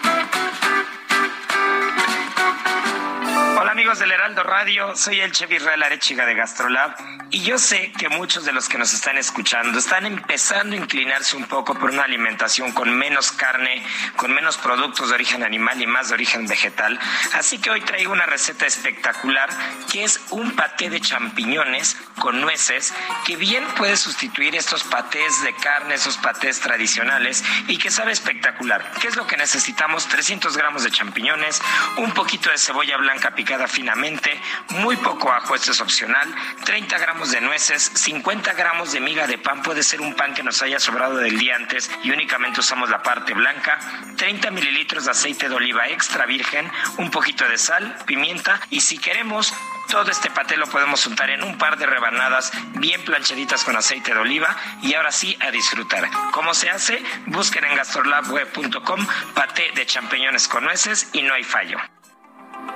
Amigos 3.81 3.97
del 3.97 4.11
Heraldo 4.11 4.43
Radio, 4.43 4.95
soy 4.95 5.21
el 5.21 5.31
chef 5.31 5.51
Israel 5.51 5.81
Arechiga 5.81 6.23
de 6.27 6.35
Gastrolab 6.35 6.95
y 7.31 7.41
yo 7.41 7.57
sé 7.57 7.91
que 7.97 8.09
muchos 8.09 8.45
de 8.45 8.51
los 8.51 8.69
que 8.69 8.77
nos 8.77 8.93
están 8.93 9.17
escuchando 9.17 9.79
están 9.79 10.05
empezando 10.05 10.75
a 10.75 10.77
inclinarse 10.77 11.35
un 11.35 11.45
poco 11.45 11.73
por 11.73 11.89
una 11.89 12.03
alimentación 12.03 12.73
con 12.73 12.95
menos 12.95 13.31
carne, 13.31 13.83
con 14.17 14.33
menos 14.33 14.57
productos 14.57 15.09
de 15.09 15.15
origen 15.15 15.41
animal 15.41 15.81
y 15.81 15.87
más 15.87 16.09
de 16.09 16.13
origen 16.13 16.45
vegetal. 16.45 16.99
Así 17.33 17.57
que 17.57 17.71
hoy 17.71 17.81
traigo 17.81 18.11
una 18.11 18.27
receta 18.27 18.67
espectacular 18.67 19.49
que 19.91 20.03
es 20.03 20.21
un 20.29 20.51
paté 20.51 20.91
de 20.91 21.01
champiñones 21.01 21.97
con 22.19 22.39
nueces 22.39 22.93
que 23.25 23.35
bien 23.35 23.65
puede 23.77 23.97
sustituir 23.97 24.55
estos 24.55 24.83
patés 24.83 25.41
de 25.41 25.55
carne, 25.55 25.95
esos 25.95 26.17
patés 26.17 26.59
tradicionales 26.59 27.43
y 27.67 27.77
que 27.77 27.89
sabe 27.89 28.11
espectacular. 28.11 28.91
¿Qué 29.01 29.07
es 29.07 29.15
lo 29.15 29.25
que 29.25 29.37
necesitamos? 29.37 30.07
300 30.07 30.55
gramos 30.55 30.83
de 30.83 30.91
champiñones, 30.91 31.61
un 31.97 32.11
poquito 32.11 32.51
de 32.51 32.59
cebolla 32.59 32.97
blanca 32.97 33.33
picada 33.33 33.67
finamente, 33.71 34.39
muy 34.69 34.97
poco 34.97 35.31
ajo, 35.31 35.55
esto 35.55 35.71
es 35.71 35.81
opcional, 35.81 36.27
30 36.65 36.97
gramos 36.99 37.31
de 37.31 37.41
nueces, 37.41 37.91
50 37.95 38.53
gramos 38.53 38.91
de 38.91 38.99
miga 38.99 39.27
de 39.27 39.37
pan, 39.37 39.63
puede 39.63 39.83
ser 39.83 40.01
un 40.01 40.13
pan 40.13 40.33
que 40.33 40.43
nos 40.43 40.61
haya 40.61 40.79
sobrado 40.79 41.17
del 41.17 41.39
día 41.39 41.55
antes 41.55 41.89
y 42.03 42.11
únicamente 42.11 42.59
usamos 42.59 42.89
la 42.89 43.01
parte 43.01 43.33
blanca, 43.33 43.79
30 44.17 44.51
mililitros 44.51 45.05
de 45.05 45.11
aceite 45.11 45.49
de 45.49 45.55
oliva 45.55 45.87
extra 45.87 46.25
virgen, 46.25 46.69
un 46.97 47.09
poquito 47.09 47.47
de 47.47 47.57
sal, 47.57 47.97
pimienta 48.05 48.59
y 48.69 48.81
si 48.81 48.97
queremos 48.97 49.53
todo 49.89 50.09
este 50.09 50.29
paté 50.29 50.55
lo 50.55 50.67
podemos 50.67 51.05
untar 51.05 51.29
en 51.29 51.43
un 51.43 51.57
par 51.57 51.77
de 51.77 51.85
rebanadas 51.85 52.51
bien 52.75 53.03
planchaditas 53.03 53.63
con 53.65 53.75
aceite 53.75 54.13
de 54.13 54.19
oliva 54.19 54.55
y 54.81 54.93
ahora 54.93 55.11
sí 55.11 55.37
a 55.41 55.51
disfrutar. 55.51 56.09
¿Cómo 56.31 56.53
se 56.53 56.69
hace? 56.69 57.03
Busquen 57.25 57.65
en 57.65 57.75
gastrolabweb.com 57.75 59.05
paté 59.33 59.71
de 59.75 59.85
champiñones 59.85 60.47
con 60.47 60.63
nueces 60.63 61.09
y 61.13 61.21
no 61.23 61.33
hay 61.33 61.43
fallo. 61.43 61.77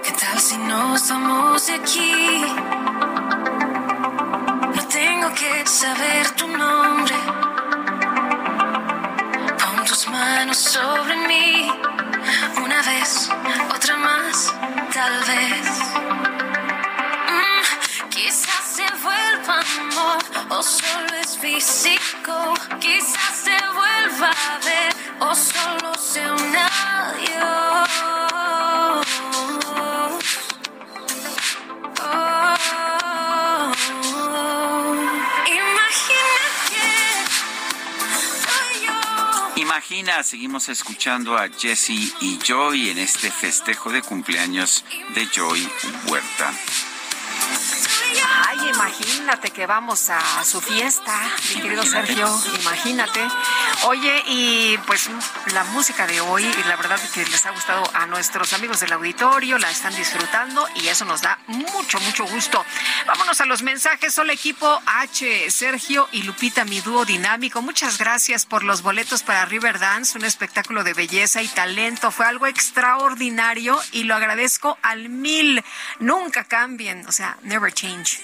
¿Qué 0.05 0.11
tal 0.11 0.39
si 0.39 0.55
nos 0.59 1.09
vamos 1.09 1.67
aquí? 1.67 2.43
No 4.75 4.87
tengo 4.87 5.33
que 5.33 5.65
saber 5.65 6.29
tu 6.37 6.47
nombre. 6.47 7.15
Pon 9.59 9.83
tus 9.87 10.07
manos 10.09 10.57
sobre 10.57 11.15
mí. 11.27 11.71
Una 12.63 12.81
vez, 12.83 13.31
otra 13.73 13.97
más, 13.97 14.53
tal 14.93 15.15
vez. 15.31 15.67
Mm, 17.33 18.09
quizás 18.09 18.63
se 18.75 18.85
vuelva 19.01 19.59
amor 19.79 20.19
o 20.49 20.61
solo 20.61 21.15
es 21.19 21.35
físico. 21.35 22.53
Quizás 22.79 23.33
se 23.43 23.57
vuelva 23.73 24.29
a 24.29 24.57
ver 24.67 24.95
o 25.19 25.33
solo 25.33 25.95
sea 25.97 26.31
un 26.31 26.55
adiós. 26.55 27.64
Seguimos 40.23 40.67
escuchando 40.69 41.37
a 41.37 41.47
Jesse 41.47 42.11
y 42.19 42.39
Joy 42.43 42.89
en 42.89 42.97
este 42.97 43.29
festejo 43.29 43.91
de 43.91 44.01
cumpleaños 44.01 44.83
de 45.13 45.27
Joy 45.27 45.69
Huerta. 46.07 46.51
Imagínate 48.75 49.51
que 49.51 49.65
vamos 49.65 50.09
a 50.09 50.43
su 50.43 50.59
fiesta, 50.59 51.13
mi 51.55 51.61
querido 51.61 51.83
Sergio, 51.83 52.27
imagínate. 52.59 53.25
Oye, 53.85 54.23
y 54.27 54.77
pues 54.85 55.09
la 55.53 55.63
música 55.65 56.05
de 56.05 56.19
hoy, 56.19 56.43
y 56.43 56.63
la 56.67 56.75
verdad 56.75 56.99
que 57.13 57.25
les 57.25 57.45
ha 57.45 57.51
gustado 57.51 57.89
a 57.93 58.05
nuestros 58.05 58.51
amigos 58.51 58.81
del 58.81 58.91
auditorio, 58.91 59.57
la 59.57 59.71
están 59.71 59.95
disfrutando 59.95 60.67
y 60.75 60.87
eso 60.89 61.05
nos 61.05 61.21
da 61.21 61.39
mucho, 61.47 61.99
mucho 62.01 62.25
gusto. 62.25 62.65
Vámonos 63.07 63.39
a 63.39 63.45
los 63.45 63.61
mensajes. 63.63 64.17
Hola 64.19 64.33
equipo 64.33 64.81
H, 64.85 65.49
Sergio 65.51 66.09
y 66.11 66.23
Lupita, 66.23 66.65
mi 66.65 66.81
dúo 66.81 67.05
dinámico. 67.05 67.61
Muchas 67.61 67.97
gracias 67.97 68.45
por 68.45 68.63
los 68.63 68.81
boletos 68.81 69.23
para 69.23 69.45
Riverdance, 69.45 70.17
un 70.17 70.25
espectáculo 70.25 70.83
de 70.83 70.93
belleza 70.93 71.41
y 71.41 71.47
talento. 71.47 72.11
Fue 72.11 72.25
algo 72.25 72.45
extraordinario 72.45 73.79
y 73.93 74.03
lo 74.03 74.15
agradezco 74.15 74.77
al 74.81 75.07
mil. 75.07 75.63
Nunca 75.99 76.43
cambien, 76.43 77.05
o 77.07 77.11
sea, 77.13 77.37
never 77.43 77.73
change. 77.73 78.21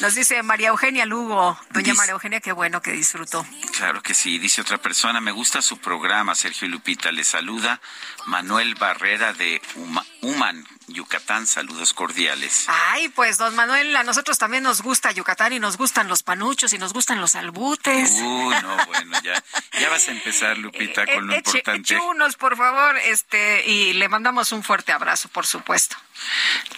Nos 0.00 0.14
dice 0.14 0.42
María 0.42 0.68
Eugenia 0.68 1.06
Lugo. 1.06 1.58
Doña 1.70 1.94
María 1.94 2.12
Eugenia, 2.12 2.40
qué 2.40 2.52
bueno 2.52 2.80
que 2.82 2.92
disfrutó. 2.92 3.46
Claro 3.76 4.02
que 4.02 4.14
sí, 4.14 4.38
dice 4.38 4.60
otra 4.60 4.78
persona, 4.78 5.20
me 5.20 5.32
gusta 5.32 5.62
su 5.62 5.78
programa, 5.78 6.34
Sergio 6.34 6.68
Lupita. 6.68 7.10
Le 7.12 7.24
saluda 7.24 7.80
Manuel 8.26 8.74
Barrera 8.74 9.32
de 9.32 9.60
Uma- 9.76 10.04
Human, 10.22 10.66
Yucatán. 10.88 11.46
Saludos 11.46 11.92
cordiales. 11.94 12.64
Ay, 12.68 13.08
pues, 13.10 13.38
don 13.38 13.54
Manuel, 13.54 13.94
a 13.96 14.02
nosotros 14.02 14.38
también 14.38 14.62
nos 14.62 14.82
gusta 14.82 15.10
Yucatán 15.12 15.52
y 15.52 15.58
nos 15.58 15.76
gustan 15.76 16.08
los 16.08 16.22
panuchos 16.22 16.72
y 16.72 16.78
nos 16.78 16.92
gustan 16.92 17.20
los 17.20 17.34
albutes. 17.34 18.10
Uy, 18.12 18.54
no, 18.62 18.86
bueno, 18.86 19.18
ya, 19.22 19.42
ya 19.80 19.88
vas 19.88 20.08
a 20.08 20.10
empezar, 20.12 20.58
Lupita, 20.58 21.06
con 21.06 21.26
lo 21.26 21.32
Eh, 21.34 21.38
eche- 21.38 21.58
importante. 21.58 21.94
eche 21.94 22.00
unos, 22.04 22.36
por 22.36 22.56
favor, 22.56 22.96
este, 22.98 23.66
y 23.66 23.92
le 23.94 24.08
mandamos 24.08 24.52
un 24.52 24.62
fuerte 24.62 24.92
abrazo, 24.92 25.28
por 25.28 25.46
supuesto. 25.46 25.96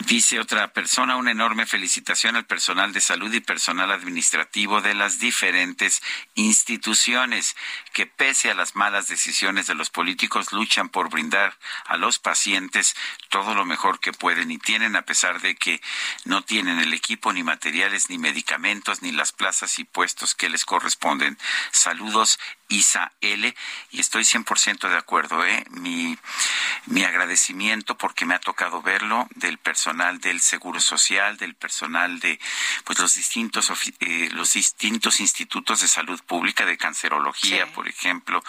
Dice 0.06 0.40
otra 0.40 0.72
persona, 0.72 1.16
una 1.16 1.30
enorme 1.30 1.66
felicitación 1.66 2.36
al 2.36 2.46
personal 2.46 2.92
de 2.92 3.00
salud 3.00 3.32
y 3.32 3.40
personal 3.40 3.90
administrativo 3.90 4.80
de 4.80 4.94
las 4.94 5.18
diferentes 5.18 6.02
instituciones 6.34 7.56
que 7.98 8.06
pese 8.06 8.48
a 8.48 8.54
las 8.54 8.76
malas 8.76 9.08
decisiones 9.08 9.66
de 9.66 9.74
los 9.74 9.90
políticos 9.90 10.52
luchan 10.52 10.88
por 10.88 11.10
brindar 11.10 11.58
a 11.84 11.96
los 11.96 12.20
pacientes 12.20 12.94
todo 13.28 13.56
lo 13.56 13.64
mejor 13.64 13.98
que 13.98 14.12
pueden 14.12 14.52
y 14.52 14.58
tienen 14.58 14.94
a 14.94 15.02
pesar 15.02 15.40
de 15.40 15.56
que 15.56 15.82
no 16.24 16.42
tienen 16.42 16.78
el 16.78 16.94
equipo 16.94 17.32
ni 17.32 17.42
materiales 17.42 18.08
ni 18.08 18.16
medicamentos 18.16 19.02
ni 19.02 19.10
las 19.10 19.32
plazas 19.32 19.80
y 19.80 19.84
puestos 19.84 20.36
que 20.36 20.48
les 20.48 20.64
corresponden. 20.64 21.38
Saludos 21.72 22.38
Isa 22.68 23.12
L 23.20 23.52
y 23.90 23.98
estoy 23.98 24.22
100% 24.22 24.88
de 24.88 24.96
acuerdo, 24.96 25.44
¿eh? 25.44 25.64
Mi, 25.70 26.16
mi 26.86 27.02
agradecimiento 27.02 27.96
porque 27.98 28.26
me 28.26 28.34
ha 28.34 28.38
tocado 28.40 28.80
verlo 28.80 29.26
del 29.34 29.58
personal 29.58 30.20
del 30.20 30.40
Seguro 30.40 30.78
Social, 30.78 31.36
del 31.38 31.56
personal 31.56 32.20
de 32.20 32.38
pues 32.84 33.00
los 33.00 33.14
distintos 33.14 33.72
eh, 34.00 34.28
los 34.32 34.52
distintos 34.52 35.18
institutos 35.18 35.80
de 35.80 35.88
salud 35.88 36.20
pública 36.24 36.64
de 36.64 36.76
cancerología, 36.76 37.64
Sí. 37.66 37.72
por 37.74 37.87
ejemplo, 37.88 38.42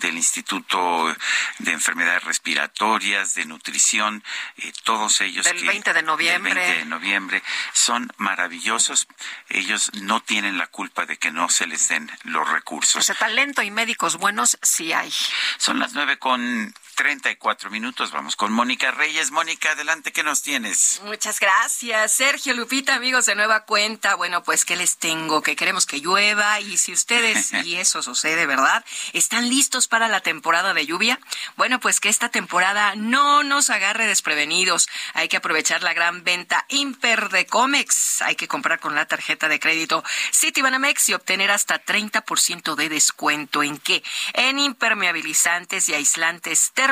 del 0.00 0.16
Instituto 0.16 1.14
de 1.58 1.72
Enfermedades 1.72 2.24
Respiratorias, 2.24 3.34
de 3.34 3.44
Nutrición, 3.44 4.22
eh, 4.56 4.72
todos 4.84 5.20
ellos 5.20 5.44
Del 5.44 5.60
que 5.60 5.66
20 5.66 5.92
de 5.92 6.02
noviembre. 6.02 6.54
del 6.54 6.64
20 6.64 6.78
de 6.80 6.84
noviembre 6.86 7.42
son 7.72 8.12
maravillosos. 8.16 9.08
Ellos 9.48 9.90
no 9.94 10.20
tienen 10.20 10.58
la 10.58 10.66
culpa 10.66 11.06
de 11.06 11.16
que 11.16 11.30
no 11.30 11.48
se 11.48 11.66
les 11.66 11.88
den 11.88 12.10
los 12.24 12.48
recursos. 12.48 12.96
O 12.96 13.02
sea, 13.02 13.14
talento 13.14 13.62
y 13.62 13.70
médicos 13.70 14.16
buenos 14.16 14.58
sí 14.62 14.92
hay. 14.92 15.12
Son 15.58 15.78
las 15.78 15.92
nueve 15.94 16.18
con 16.18 16.74
treinta 16.94 17.30
y 17.30 17.36
cuatro 17.36 17.70
minutos. 17.70 18.12
Vamos 18.12 18.36
con 18.36 18.52
Mónica 18.52 18.90
Reyes. 18.90 19.30
Mónica, 19.30 19.72
adelante, 19.72 20.12
¿qué 20.12 20.22
nos 20.22 20.42
tienes? 20.42 21.00
Muchas 21.04 21.40
gracias, 21.40 22.12
Sergio 22.12 22.54
Lupita, 22.54 22.94
amigos 22.94 23.26
de 23.26 23.34
nueva 23.34 23.64
cuenta. 23.64 24.14
Bueno, 24.14 24.42
pues 24.42 24.64
qué 24.64 24.76
les 24.76 24.96
tengo, 24.96 25.42
que 25.42 25.56
queremos 25.56 25.86
que 25.86 26.00
llueva 26.00 26.60
y 26.60 26.78
si 26.78 26.92
ustedes, 26.92 27.52
y 27.64 27.76
eso 27.76 28.02
sucede, 28.02 28.46
¿verdad? 28.46 28.84
¿Están 29.12 29.48
listos 29.48 29.88
para 29.88 30.08
la 30.08 30.20
temporada 30.20 30.72
de 30.74 30.86
lluvia? 30.86 31.18
Bueno, 31.56 31.80
pues 31.80 32.00
que 32.00 32.08
esta 32.08 32.28
temporada 32.28 32.94
no 32.94 33.42
nos 33.42 33.70
agarre 33.70 34.06
desprevenidos. 34.06 34.88
Hay 35.14 35.28
que 35.28 35.36
aprovechar 35.36 35.82
la 35.82 35.94
gran 35.94 36.24
venta 36.24 36.64
Imper 36.68 37.28
de 37.30 37.46
Comex. 37.46 38.22
Hay 38.22 38.36
que 38.36 38.48
comprar 38.48 38.80
con 38.80 38.94
la 38.94 39.06
tarjeta 39.06 39.48
de 39.48 39.60
crédito 39.60 40.04
Citibanamex 40.32 41.08
y 41.08 41.14
obtener 41.14 41.50
hasta 41.50 41.84
30% 41.84 42.76
de 42.76 42.88
descuento. 42.88 43.62
¿En 43.62 43.78
qué? 43.78 44.02
En 44.34 44.58
impermeabilizantes 44.58 45.88
y 45.88 45.94
aislantes 45.94 46.70
térmicos. 46.72 46.83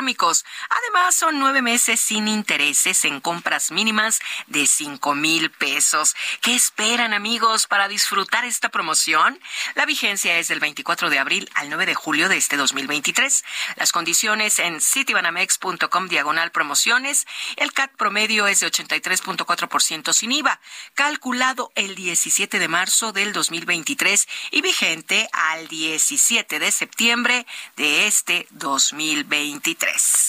Además, 0.69 1.15
son 1.15 1.39
nueve 1.39 1.61
meses 1.61 1.99
sin 1.99 2.27
intereses 2.27 3.05
en 3.05 3.19
compras 3.19 3.71
mínimas 3.71 4.19
de 4.47 4.65
cinco 4.65 5.13
mil 5.13 5.51
pesos. 5.51 6.15
¿Qué 6.41 6.55
esperan, 6.55 7.13
amigos, 7.13 7.67
para 7.67 7.87
disfrutar 7.87 8.45
esta 8.45 8.69
promoción? 8.69 9.39
La 9.75 9.85
vigencia 9.85 10.37
es 10.39 10.47
del 10.47 10.59
24 10.59 11.09
de 11.09 11.19
abril 11.19 11.49
al 11.55 11.69
9 11.69 11.85
de 11.85 11.95
julio 11.95 12.29
de 12.29 12.37
este 12.37 12.57
2023. 12.57 13.43
Las 13.75 13.91
condiciones 13.91 14.59
en 14.59 14.81
citibanamex.com 14.81 16.07
diagonal 16.07 16.51
promociones. 16.51 17.25
El 17.55 17.73
CAT 17.73 17.91
promedio 17.95 18.47
es 18.47 18.61
de 18.61 18.67
83.4% 18.67 20.13
sin 20.13 20.31
IVA, 20.31 20.59
calculado 20.93 21.71
el 21.75 21.95
17 21.95 22.59
de 22.59 22.67
marzo 22.67 23.11
del 23.11 23.33
2023 23.33 24.27
y 24.51 24.61
vigente 24.61 25.29
al 25.33 25.67
17 25.67 26.59
de 26.59 26.71
septiembre 26.71 27.45
de 27.75 28.07
este 28.07 28.47
2023. 28.51 29.82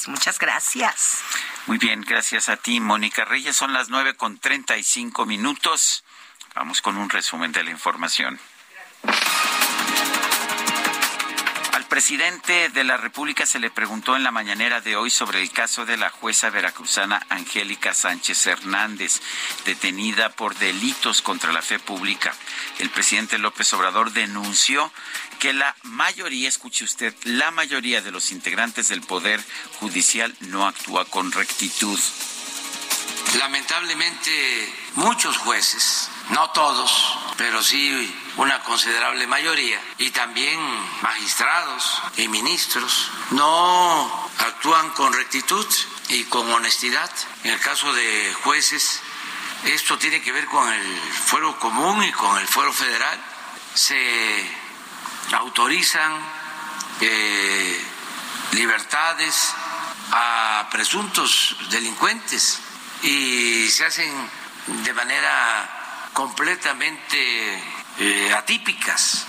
Muchas 0.09 0.39
gracias. 0.39 1.23
Muy 1.67 1.79
bien, 1.79 2.03
gracias 2.03 2.49
a 2.49 2.57
ti, 2.57 2.81
Mónica 2.81 3.25
Reyes. 3.25 3.57
Son 3.57 3.73
las 3.73 3.89
nueve 3.89 4.15
con 4.15 4.39
treinta 4.39 4.77
y 4.77 4.83
cinco 4.83 5.27
minutos. 5.27 6.05
Vamos 6.55 6.83
con 6.83 6.97
un 6.97 7.11
resumen 7.11 7.53
de 7.53 7.65
la 7.65 7.71
información. 7.71 8.39
Al 11.75 11.87
presidente 11.87 12.69
de 12.69 12.85
la 12.85 12.97
República 12.97 13.47
se 13.47 13.59
le 13.59 13.69
preguntó 13.69 14.15
en 14.15 14.23
la 14.23 14.31
mañanera 14.31 14.81
de 14.81 14.95
hoy 14.95 15.11
sobre 15.11 15.43
el 15.43 15.51
caso 15.51 15.85
de 15.85 15.97
la 15.97 16.09
jueza 16.09 16.49
veracruzana 16.49 17.27
Angélica 17.31 17.93
Sánchez 17.93 18.47
Hernández, 18.47 19.21
detenida 19.65 20.31
por 20.31 20.55
delitos 20.55 21.21
contra 21.21 21.53
la 21.53 21.63
fe 21.63 21.81
pública. 21.81 22.33
El 22.79 22.91
presidente 22.91 23.39
López 23.39 23.73
Obrador 23.73 24.13
denunció 24.13 24.93
que 25.41 25.53
la 25.53 25.75
mayoría, 25.83 26.49
escuche 26.49 26.85
usted, 26.85 27.13
la 27.25 27.51
mayoría 27.51 28.01
de 28.03 28.13
los 28.13 28.31
integrantes 28.31 28.87
del 28.87 29.01
Poder 29.01 29.43
Judicial 29.81 30.33
no 30.43 30.69
actúa 30.69 31.05
con 31.07 31.33
rectitud. 31.33 31.99
Lamentablemente, 33.37 34.73
muchos 34.95 35.39
jueces, 35.39 36.09
no 36.31 36.51
todos, 36.51 37.19
pero 37.37 37.63
sí 37.63 38.21
una 38.37 38.63
considerable 38.63 39.27
mayoría, 39.27 39.81
y 39.99 40.11
también 40.11 40.59
magistrados 41.03 42.03
y 42.17 42.29
ministros, 42.29 43.11
no 43.31 44.31
actúan 44.39 44.91
con 44.91 45.13
rectitud 45.13 45.67
y 46.09 46.25
con 46.25 46.51
honestidad. 46.53 47.11
En 47.45 47.53
el 47.53 47.61
caso 47.61 47.93
de 47.93 48.35
jueces, 48.43 49.01
esto 49.65 49.99
tiene 49.99 50.21
que 50.23 50.33
ver 50.33 50.47
con 50.47 50.71
el 50.73 51.01
fuero 51.27 51.59
común 51.59 52.03
y 52.03 52.13
con 52.13 52.39
el 52.39 52.47
fuero 52.47 52.73
federal. 52.73 53.21
Se 53.75 54.51
autorizan 55.33 56.13
eh, 57.01 57.85
libertades 58.53 59.55
a 60.13 60.69
presuntos 60.71 61.57
delincuentes 61.71 62.61
y 63.03 63.69
se 63.71 63.85
hacen 63.85 64.31
de 64.67 64.93
manera 64.93 65.84
completamente 66.15 67.19
eh, 67.99 68.33
atípicas. 68.33 69.27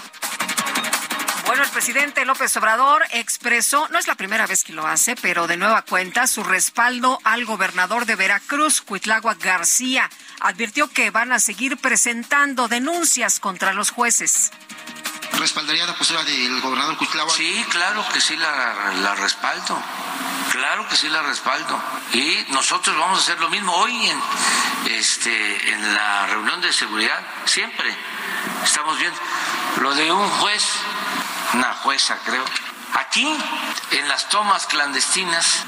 Bueno, 1.46 1.64
el 1.64 1.70
presidente 1.70 2.26
López 2.26 2.56
Obrador 2.58 3.04
expresó, 3.12 3.88
no 3.90 4.00
es 4.00 4.08
la 4.08 4.16
primera 4.16 4.48
vez 4.48 4.64
que 4.64 4.74
lo 4.74 4.88
hace, 4.88 5.16
pero 5.16 5.46
de 5.46 5.58
nueva 5.58 5.84
cuenta, 5.84 6.26
su 6.26 6.44
respaldo 6.44 7.20
al 7.24 7.46
gobernador 7.46 8.06
de 8.06 8.16
Veracruz, 8.16 8.82
Cuitlagua 8.82 9.36
García. 9.36 10.10
Advirtió 10.40 10.90
que 10.90 11.12
van 11.12 11.32
a 11.32 11.40
seguir 11.40 11.78
presentando 11.78 12.68
denuncias 12.68 13.40
contra 13.40 13.74
los 13.74 13.92
jueces. 13.92 14.52
¿Respaldaría 15.38 15.86
la 15.86 15.96
postura 15.96 16.24
del 16.24 16.62
gobernador 16.62 16.98
Cuitlagua? 16.98 17.34
Sí, 17.34 17.66
claro 17.70 18.06
que 18.14 18.22
sí 18.22 18.36
la, 18.38 18.94
la 19.02 19.16
respaldo. 19.16 19.78
Claro 20.52 20.88
que 20.88 20.96
sí 20.96 21.10
la 21.10 21.22
respaldo. 21.24 21.82
Y 22.14 22.46
nosotros 22.50 22.98
vamos 22.98 23.20
a 23.20 23.22
hacer 23.22 23.40
lo 23.40 23.50
mismo 23.50 23.74
hoy 23.74 24.08
en, 24.08 24.22
este, 24.92 25.72
en 25.72 25.94
la 25.94 26.28
reunión 26.28 26.62
de 26.62 26.72
seguridad. 26.72 27.20
Siempre 27.46 27.94
estamos 28.64 28.98
viendo 28.98 29.20
lo 29.82 29.94
de 29.94 30.12
un 30.12 30.30
juez, 30.30 30.64
una 31.54 31.74
jueza 31.74 32.18
creo, 32.24 32.46
aquí 32.94 33.38
en 33.92 34.08
las 34.08 34.30
tomas 34.30 34.66
clandestinas 34.68 35.66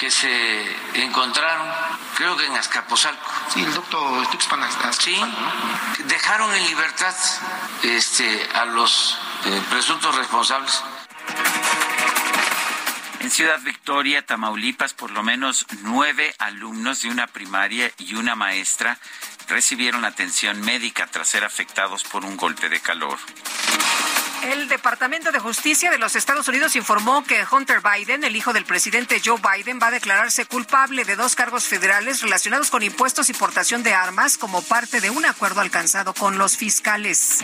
que 0.00 0.10
se 0.10 0.76
encontraron, 0.94 1.68
creo 2.16 2.36
que 2.36 2.46
en 2.46 2.56
Azcapotzalco. 2.56 3.24
Sí, 3.52 3.62
el 3.62 3.74
doctor 3.74 4.26
Tuxpan 4.30 4.60
Sí, 4.98 5.16
dejaron 6.04 6.54
en 6.54 6.66
libertad 6.66 7.14
este, 7.82 8.48
a 8.54 8.64
los 8.66 9.18
eh, 9.44 9.62
presuntos 9.70 10.14
responsables. 10.14 10.82
En 13.20 13.30
Ciudad 13.30 13.60
Victoria, 13.60 14.26
Tamaulipas, 14.26 14.94
por 14.94 15.12
lo 15.12 15.22
menos 15.22 15.66
nueve 15.82 16.34
alumnos 16.38 17.02
de 17.02 17.08
una 17.08 17.28
primaria 17.28 17.92
y 17.98 18.14
una 18.14 18.34
maestra 18.34 18.98
recibieron 19.48 20.04
atención 20.04 20.60
médica 20.60 21.06
tras 21.06 21.28
ser 21.28 21.44
afectados 21.44 22.04
por 22.04 22.24
un 22.24 22.36
golpe 22.36 22.68
de 22.68 22.80
calor. 22.80 23.18
El 24.44 24.66
Departamento 24.66 25.30
de 25.30 25.38
Justicia 25.38 25.90
de 25.92 25.98
los 25.98 26.16
Estados 26.16 26.48
Unidos 26.48 26.74
informó 26.74 27.22
que 27.22 27.44
Hunter 27.48 27.80
Biden, 27.80 28.24
el 28.24 28.34
hijo 28.34 28.52
del 28.52 28.64
presidente 28.64 29.22
Joe 29.24 29.40
Biden, 29.40 29.78
va 29.80 29.86
a 29.86 29.90
declararse 29.92 30.46
culpable 30.46 31.04
de 31.04 31.14
dos 31.14 31.36
cargos 31.36 31.64
federales 31.64 32.22
relacionados 32.22 32.68
con 32.68 32.82
impuestos 32.82 33.30
y 33.30 33.34
portación 33.34 33.84
de 33.84 33.94
armas 33.94 34.38
como 34.38 34.60
parte 34.62 35.00
de 35.00 35.10
un 35.10 35.24
acuerdo 35.26 35.60
alcanzado 35.60 36.12
con 36.12 36.38
los 36.38 36.56
fiscales. 36.56 37.38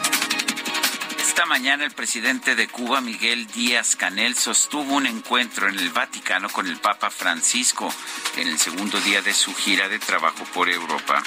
Esta 1.28 1.44
mañana 1.44 1.84
el 1.84 1.90
presidente 1.90 2.56
de 2.56 2.68
Cuba, 2.68 3.02
Miguel 3.02 3.46
Díaz 3.48 3.96
Canel, 3.96 4.34
sostuvo 4.34 4.94
un 4.94 5.04
encuentro 5.04 5.68
en 5.68 5.78
el 5.78 5.90
Vaticano 5.90 6.48
con 6.48 6.66
el 6.66 6.78
Papa 6.78 7.10
Francisco 7.10 7.92
en 8.38 8.48
el 8.48 8.58
segundo 8.58 8.98
día 9.02 9.20
de 9.20 9.34
su 9.34 9.54
gira 9.54 9.90
de 9.90 9.98
trabajo 9.98 10.42
por 10.54 10.70
Europa. 10.70 11.22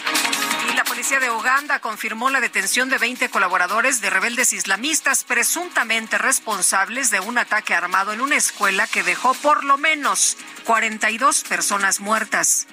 Y 0.71 0.75
la 0.75 0.83
policía 0.85 1.19
de 1.19 1.29
Uganda 1.29 1.79
confirmó 1.79 2.31
la 2.31 2.41
detención 2.41 2.89
de 2.89 2.97
20 2.97 3.29
colaboradores 3.29 4.01
de 4.01 4.09
rebeldes 4.09 4.53
islamistas 4.53 5.23
presuntamente 5.23 6.17
responsables 6.17 7.11
de 7.11 7.19
un 7.19 7.37
ataque 7.37 7.75
armado 7.75 8.11
en 8.11 8.21
una 8.21 8.37
escuela 8.37 8.87
que 8.87 9.03
dejó 9.03 9.35
por 9.35 9.63
lo 9.63 9.77
menos 9.77 10.35
42 10.65 11.43
personas 11.43 11.99
muertas. 11.99 12.65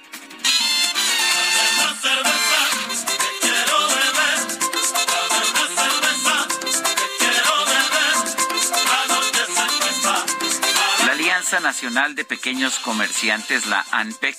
Alianza 11.48 11.66
Nacional 11.66 12.14
de 12.14 12.26
Pequeños 12.26 12.78
Comerciantes, 12.78 13.64
la 13.64 13.86
ANPEC, 13.90 14.36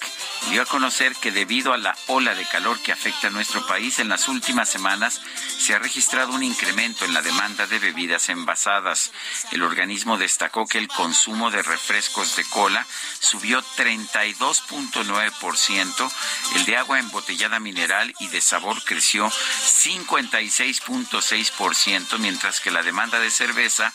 dio 0.51 0.61
a 0.61 0.67
conocer 0.67 1.15
que 1.15 1.31
debido 1.31 1.73
a 1.73 1.77
la 1.77 1.97
ola 2.05 2.35
de 2.35 2.45
calor 2.45 2.79
que 2.81 2.91
afecta 2.91 3.25
a 3.27 3.31
nuestro 3.31 3.65
país 3.65 3.97
en 3.97 4.09
las 4.09 4.27
últimas 4.27 4.69
semanas, 4.69 5.19
se 5.57 5.73
ha 5.73 5.79
registrado 5.79 6.33
un 6.33 6.43
incremento 6.43 7.05
en 7.05 7.15
la 7.15 7.23
demanda 7.23 7.65
de 7.65 7.79
bebidas 7.79 8.29
envasadas. 8.29 9.11
El 9.51 9.63
organismo 9.63 10.19
destacó 10.19 10.67
que 10.67 10.77
el 10.77 10.87
consumo 10.87 11.49
de 11.49 11.63
refrescos 11.63 12.35
de 12.35 12.43
cola 12.43 12.85
subió 13.19 13.63
32.9%, 13.75 16.11
el 16.57 16.65
de 16.65 16.77
agua 16.77 16.99
embotellada 16.99 17.59
mineral 17.59 18.13
y 18.19 18.27
de 18.27 18.39
sabor 18.39 18.83
creció 18.83 19.31
56.6%, 19.31 22.19
mientras 22.19 22.59
que 22.59 22.69
la 22.69 22.83
demanda 22.83 23.19
de 23.19 23.31
cerveza 23.31 23.91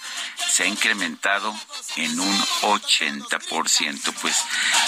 se 0.51 0.65
ha 0.65 0.67
incrementado 0.67 1.55
en 1.97 2.19
un 2.19 2.45
80%. 3.11 4.15
Pues 4.21 4.37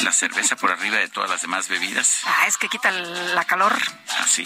la 0.00 0.12
cerveza 0.12 0.56
por 0.56 0.70
arriba 0.70 0.98
de 0.98 1.08
todas 1.08 1.30
las 1.30 1.42
demás 1.42 1.68
bebidas. 1.68 2.20
Ah, 2.24 2.46
es 2.46 2.56
que 2.56 2.68
quita 2.68 2.90
la 2.90 3.44
calor. 3.44 3.76
Así. 4.18 4.44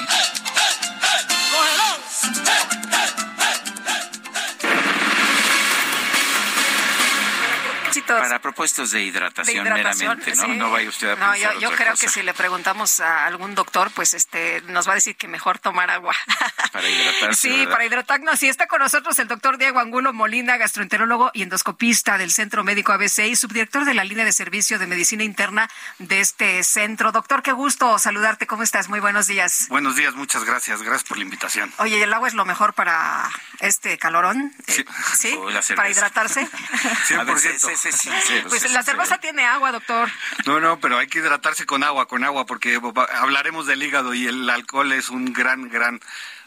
Para 8.19 8.41
propósitos 8.41 8.91
de 8.91 9.03
hidratación, 9.03 9.65
De 9.65 9.71
hidratación, 9.71 10.19
meramente, 10.19 10.35
¿no? 10.37 10.45
sí. 10.47 10.59
No 10.59 10.71
vaya 10.71 10.89
usted 10.89 11.09
a 11.11 11.17
No, 11.17 11.33
pensar 11.33 11.53
yo, 11.55 11.61
yo 11.61 11.69
otra 11.69 11.77
creo 11.79 11.91
cosa. 11.93 12.07
que 12.07 12.13
si 12.13 12.23
le 12.23 12.35
preguntamos 12.35 13.01
a 13.01 13.27
algún 13.27 13.55
doctor, 13.55 13.91
pues 13.93 14.15
este 14.15 14.61
nos 14.63 14.87
va 14.89 14.93
a 14.93 14.95
decir 14.97 15.17
que 15.17 15.29
mejor 15.29 15.59
tomar 15.59 15.91
agua. 15.91 16.15
Para 16.73 16.89
hidratarse, 16.89 17.41
Sí, 17.49 17.57
¿verdad? 17.59 17.73
para 17.73 17.85
hidratarnos. 17.85 18.39
Sí, 18.39 18.49
está 18.49 18.67
con 18.69 18.81
nosotros 18.81 19.19
el 19.19 19.27
doctor 19.29 19.59
Diego 19.59 19.81
Angulo 19.81 20.13
Molina, 20.13 20.57
gastroenterólogo 20.57 21.31
y 21.35 21.43
endoscopista 21.43 22.17
del 22.19 22.31
Centro 22.31 22.63
Médico 22.65 22.93
ABC 22.93 23.19
y 23.27 23.35
subdirector 23.37 23.85
de 23.85 23.95
la 23.95 24.05
línea 24.05 24.25
de 24.25 24.33
servicio 24.33 24.79
de 24.79 24.87
medicina 24.87 25.25
interna 25.25 25.69
de 25.99 26.21
este 26.21 26.63
centro. 26.63 27.11
Doctor, 27.13 27.43
qué 27.43 27.53
gusto 27.53 27.99
saludarte. 27.99 28.47
¿Cómo 28.47 28.63
estás? 28.63 28.89
Muy 28.89 29.01
buenos 29.01 29.27
días. 29.27 29.67
Buenos 29.69 29.97
días, 29.97 30.15
muchas 30.15 30.45
gracias. 30.45 30.83
Gracias 30.83 31.05
por 31.09 31.17
la 31.19 31.25
invitación. 31.25 31.73
Oye, 31.79 32.03
¿el 32.03 32.13
agua 32.15 32.29
es 32.29 32.35
lo 32.35 32.45
mejor 32.45 32.73
para 32.75 33.29
este 33.59 33.99
calorón? 33.99 34.55
Eh, 34.69 34.85
¿Sí? 35.19 35.37
La 35.51 35.63
cerveza. 35.63 35.75
¿Para 35.75 35.91
hidratarse? 35.91 36.49
100%. 37.09 37.19
A 37.19 37.25
ver, 37.25 37.39
sé- 37.39 37.93
Pues 38.03 38.51
la 38.51 38.59
sincero. 38.59 38.83
cerveza 38.83 39.19
tiene 39.19 39.45
agua, 39.45 39.73
doctor. 39.73 40.11
No, 40.47 40.61
no, 40.61 40.81
pero 40.81 40.99
hay 40.99 41.09
que 41.09 41.19
hidratarse 41.19 41.67
con 41.67 41.83
agua, 41.83 42.07
con 42.07 42.25
agua, 42.25 42.47
porque 42.47 42.81
hablaremos 43.13 43.67
del 43.67 43.83
hígado 43.83 44.15
y 44.15 44.27
el 44.27 44.49
alcohol 44.49 44.93
es 44.93 45.09
un 45.11 45.33
gran, 45.33 45.69
gran 45.69 46.01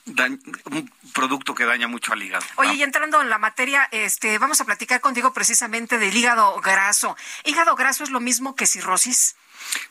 un 0.06 0.92
producto 1.14 1.56
que 1.56 1.66
daña 1.66 1.88
mucho 1.88 2.14
al 2.14 2.22
hígado. 2.22 2.46
Oye, 2.58 2.74
y 2.74 2.84
entrando 2.84 3.22
en 3.22 3.30
la 3.30 3.38
materia, 3.38 3.88
este, 3.92 4.38
vamos 4.38 4.60
a 4.60 4.66
platicar 4.66 5.00
contigo 5.02 5.34
precisamente 5.34 5.98
del 5.98 6.16
hígado 6.16 6.60
graso. 6.62 7.16
¿Hígado 7.46 7.76
graso 7.76 8.04
es 8.04 8.10
lo 8.10 8.20
mismo 8.20 8.56
que 8.56 8.68
cirrosis? 8.68 9.36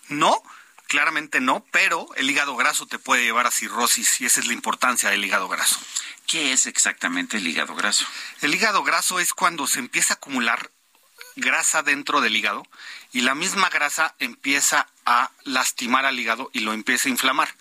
No, 0.08 0.42
claramente 0.86 1.40
no, 1.40 1.64
pero 1.70 2.06
el 2.16 2.28
hígado 2.28 2.56
graso 2.56 2.86
te 2.86 2.98
puede 2.98 3.24
llevar 3.24 3.46
a 3.46 3.50
cirrosis 3.50 4.20
y 4.20 4.26
esa 4.26 4.40
es 4.40 4.46
la 4.46 4.52
importancia 4.52 5.08
del 5.08 5.24
hígado 5.24 5.48
graso. 5.48 5.80
¿Qué 6.26 6.52
es 6.52 6.66
exactamente 6.66 7.38
el 7.38 7.46
hígado 7.46 7.74
graso? 7.74 8.06
El 8.42 8.54
hígado 8.54 8.82
graso 8.84 9.18
es 9.18 9.32
cuando 9.32 9.66
se 9.66 9.78
empieza 9.78 10.14
a 10.14 10.16
acumular 10.16 10.70
grasa 11.36 11.82
dentro 11.82 12.20
del 12.20 12.36
hígado 12.36 12.66
y 13.12 13.22
la 13.22 13.34
misma 13.34 13.68
grasa 13.68 14.14
empieza 14.18 14.88
a 15.04 15.30
lastimar 15.44 16.06
al 16.06 16.18
hígado 16.18 16.50
y 16.52 16.60
lo 16.60 16.72
empieza 16.72 17.08
a 17.08 17.12
inflamar. 17.12 17.54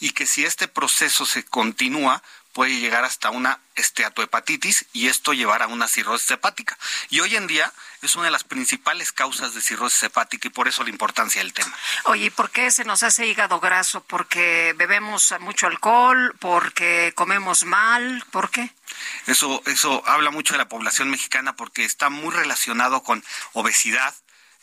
Y 0.00 0.10
que 0.10 0.26
si 0.26 0.44
este 0.44 0.68
proceso 0.68 1.26
se 1.26 1.44
continúa, 1.44 2.22
puede 2.52 2.80
llegar 2.80 3.04
hasta 3.04 3.30
una 3.30 3.60
esteatohepatitis 3.74 4.86
y 4.92 5.08
esto 5.08 5.34
llevar 5.34 5.62
a 5.62 5.66
una 5.66 5.88
cirrosis 5.88 6.30
hepática. 6.30 6.78
Y 7.10 7.20
hoy 7.20 7.36
en 7.36 7.46
día 7.46 7.72
es 8.02 8.14
una 8.16 8.26
de 8.26 8.30
las 8.30 8.44
principales 8.44 9.12
causas 9.12 9.54
de 9.54 9.60
cirrosis 9.60 10.02
hepática 10.04 10.48
y 10.48 10.50
por 10.50 10.68
eso 10.68 10.82
la 10.82 10.90
importancia 10.90 11.42
del 11.42 11.52
tema. 11.52 11.74
Oye, 12.04 12.30
¿por 12.30 12.50
qué 12.50 12.70
se 12.70 12.84
nos 12.84 13.02
hace 13.02 13.26
hígado 13.26 13.60
graso? 13.60 14.02
¿Porque 14.02 14.74
bebemos 14.76 15.34
mucho 15.40 15.66
alcohol? 15.66 16.34
¿Porque 16.38 17.12
comemos 17.14 17.64
mal? 17.64 18.24
¿Por 18.30 18.50
qué? 18.50 18.70
Eso, 19.26 19.62
eso 19.66 20.02
habla 20.06 20.30
mucho 20.30 20.54
de 20.54 20.58
la 20.58 20.68
población 20.68 21.10
mexicana 21.10 21.56
porque 21.56 21.84
está 21.84 22.10
muy 22.10 22.34
relacionado 22.34 23.02
con 23.02 23.24
obesidad, 23.52 24.14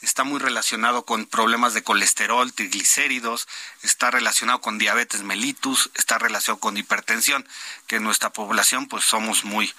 está 0.03 0.23
muy 0.23 0.39
relacionado 0.39 1.05
con 1.05 1.25
problemas 1.25 1.73
de 1.73 1.83
colesterol, 1.83 2.51
triglicéridos, 2.53 3.47
está 3.81 4.11
relacionado 4.11 4.61
con 4.61 4.77
diabetes 4.77 5.23
mellitus, 5.23 5.89
está 5.95 6.19
relacionado 6.19 6.59
con 6.59 6.77
hipertensión, 6.77 7.47
que 7.87 7.95
en 7.95 8.03
nuestra 8.03 8.31
población 8.31 8.87
pues 8.87 9.05
somos 9.05 9.45
muy 9.45 9.73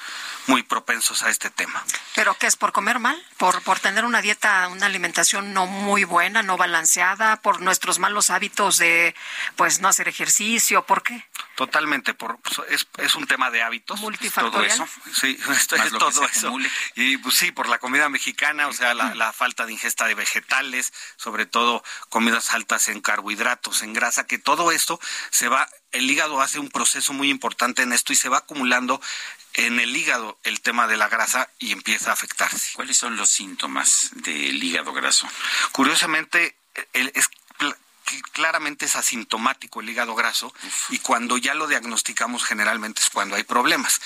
muy 0.46 0.62
propensos 0.62 1.22
a 1.22 1.30
este 1.30 1.50
tema. 1.50 1.84
¿Pero 2.14 2.34
qué 2.34 2.46
es 2.46 2.56
por 2.56 2.72
comer 2.72 2.98
mal? 2.98 3.22
¿Por 3.36 3.62
por 3.62 3.80
tener 3.80 4.04
una 4.04 4.22
dieta, 4.22 4.68
una 4.68 4.86
alimentación 4.86 5.52
no 5.52 5.66
muy 5.66 6.04
buena, 6.04 6.42
no 6.42 6.56
balanceada, 6.56 7.40
por 7.40 7.60
nuestros 7.60 7.98
malos 7.98 8.30
hábitos 8.30 8.78
de 8.78 9.14
pues 9.56 9.80
no 9.80 9.88
hacer 9.88 10.08
ejercicio, 10.08 10.84
¿por 10.86 11.02
qué? 11.02 11.24
Totalmente, 11.54 12.14
por, 12.14 12.38
pues, 12.40 12.60
es, 12.70 12.86
es 12.98 13.14
un 13.14 13.26
tema 13.26 13.50
de 13.50 13.62
hábitos. 13.62 14.00
Multifactorial. 14.00 14.76
Todo 14.76 14.84
eso. 14.84 14.88
Sí, 15.12 15.38
esto 15.50 15.76
es 15.76 15.92
todo 15.92 16.24
eso. 16.24 16.56
Y 16.96 17.16
pues 17.18 17.36
sí, 17.36 17.52
por 17.52 17.68
la 17.68 17.78
comida 17.78 18.08
mexicana, 18.08 18.66
o 18.68 18.72
sea, 18.72 18.94
la, 18.94 19.14
la 19.14 19.32
falta 19.32 19.66
de 19.66 19.72
ingesta 19.72 20.06
de 20.06 20.14
vegetales, 20.14 20.92
sobre 21.16 21.46
todo 21.46 21.84
comidas 22.08 22.52
altas 22.52 22.88
en 22.88 23.00
carbohidratos, 23.00 23.82
en 23.82 23.92
grasa, 23.92 24.26
que 24.26 24.38
todo 24.38 24.72
esto 24.72 25.00
se 25.30 25.48
va, 25.48 25.68
el 25.92 26.10
hígado 26.10 26.40
hace 26.40 26.58
un 26.58 26.70
proceso 26.70 27.12
muy 27.12 27.30
importante 27.30 27.82
en 27.82 27.92
esto 27.92 28.12
y 28.12 28.16
se 28.16 28.28
va 28.28 28.38
acumulando 28.38 29.00
en 29.54 29.78
el 29.78 29.96
hígado 29.96 30.38
el 30.42 30.60
tema 30.60 30.88
de 30.88 30.96
la 30.96 31.08
grasa 31.08 31.48
y 31.58 31.72
empieza 31.72 32.10
a 32.10 32.14
afectarse. 32.14 32.72
¿Cuáles 32.74 32.96
son 32.96 33.16
los 33.16 33.30
síntomas 33.30 34.10
del 34.12 34.62
hígado 34.62 34.92
graso? 34.92 35.28
Curiosamente, 35.72 36.56
el, 36.92 37.12
es 37.14 37.30
claramente 38.32 38.86
es 38.86 38.96
asintomático 38.96 39.80
el 39.80 39.88
hígado 39.88 40.14
graso 40.14 40.52
y 40.90 40.98
cuando 40.98 41.36
ya 41.36 41.54
lo 41.54 41.66
diagnosticamos 41.66 42.44
generalmente 42.44 43.00
es 43.00 43.10
cuando 43.10 43.36
hay 43.36 43.44
problemas. 43.44 44.00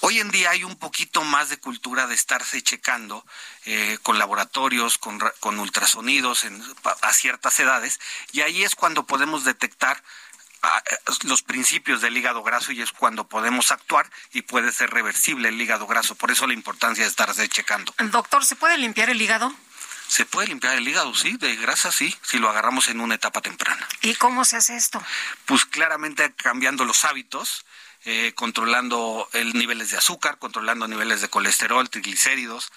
Hoy 0.00 0.20
en 0.20 0.30
día 0.30 0.50
hay 0.50 0.64
un 0.64 0.76
poquito 0.76 1.22
más 1.22 1.48
de 1.48 1.58
cultura 1.58 2.06
de 2.06 2.14
estarse 2.14 2.62
checando 2.62 3.24
eh, 3.64 3.98
con 4.02 4.18
laboratorios, 4.18 4.98
con, 4.98 5.20
con 5.40 5.58
ultrasonidos 5.58 6.44
en, 6.44 6.62
a 7.02 7.12
ciertas 7.12 7.58
edades 7.60 8.00
y 8.32 8.42
ahí 8.42 8.62
es 8.62 8.74
cuando 8.74 9.04
podemos 9.04 9.44
detectar 9.44 10.02
los 11.24 11.42
principios 11.42 12.00
del 12.00 12.16
hígado 12.16 12.42
graso 12.42 12.72
y 12.72 12.82
es 12.82 12.92
cuando 12.92 13.26
podemos 13.26 13.72
actuar 13.72 14.08
y 14.32 14.42
puede 14.42 14.70
ser 14.72 14.90
reversible 14.90 15.48
el 15.48 15.60
hígado 15.60 15.86
graso. 15.86 16.14
Por 16.14 16.30
eso 16.30 16.46
la 16.46 16.54
importancia 16.54 17.02
de 17.02 17.10
estarse 17.10 17.48
checando. 17.48 17.92
Doctor, 17.98 18.44
¿se 18.44 18.54
puede 18.54 18.78
limpiar 18.78 19.10
el 19.10 19.20
hígado? 19.20 19.52
Se 20.12 20.26
puede 20.26 20.48
limpiar 20.48 20.76
el 20.76 20.86
hígado, 20.86 21.14
sí, 21.14 21.38
de 21.38 21.56
grasa, 21.56 21.90
sí, 21.90 22.14
si 22.20 22.38
lo 22.38 22.50
agarramos 22.50 22.88
en 22.88 23.00
una 23.00 23.14
etapa 23.14 23.40
temprana. 23.40 23.88
¿Y 24.02 24.14
cómo 24.16 24.44
se 24.44 24.56
hace 24.56 24.76
esto? 24.76 25.02
Pues 25.46 25.64
claramente 25.64 26.34
cambiando 26.34 26.84
los 26.84 27.06
hábitos, 27.06 27.64
eh, 28.04 28.34
controlando 28.34 29.26
el 29.32 29.54
niveles 29.54 29.90
de 29.90 29.96
azúcar, 29.96 30.36
controlando 30.38 30.86
niveles 30.86 31.22
de 31.22 31.30
colesterol, 31.30 31.88
triglicéridos, 31.88 32.72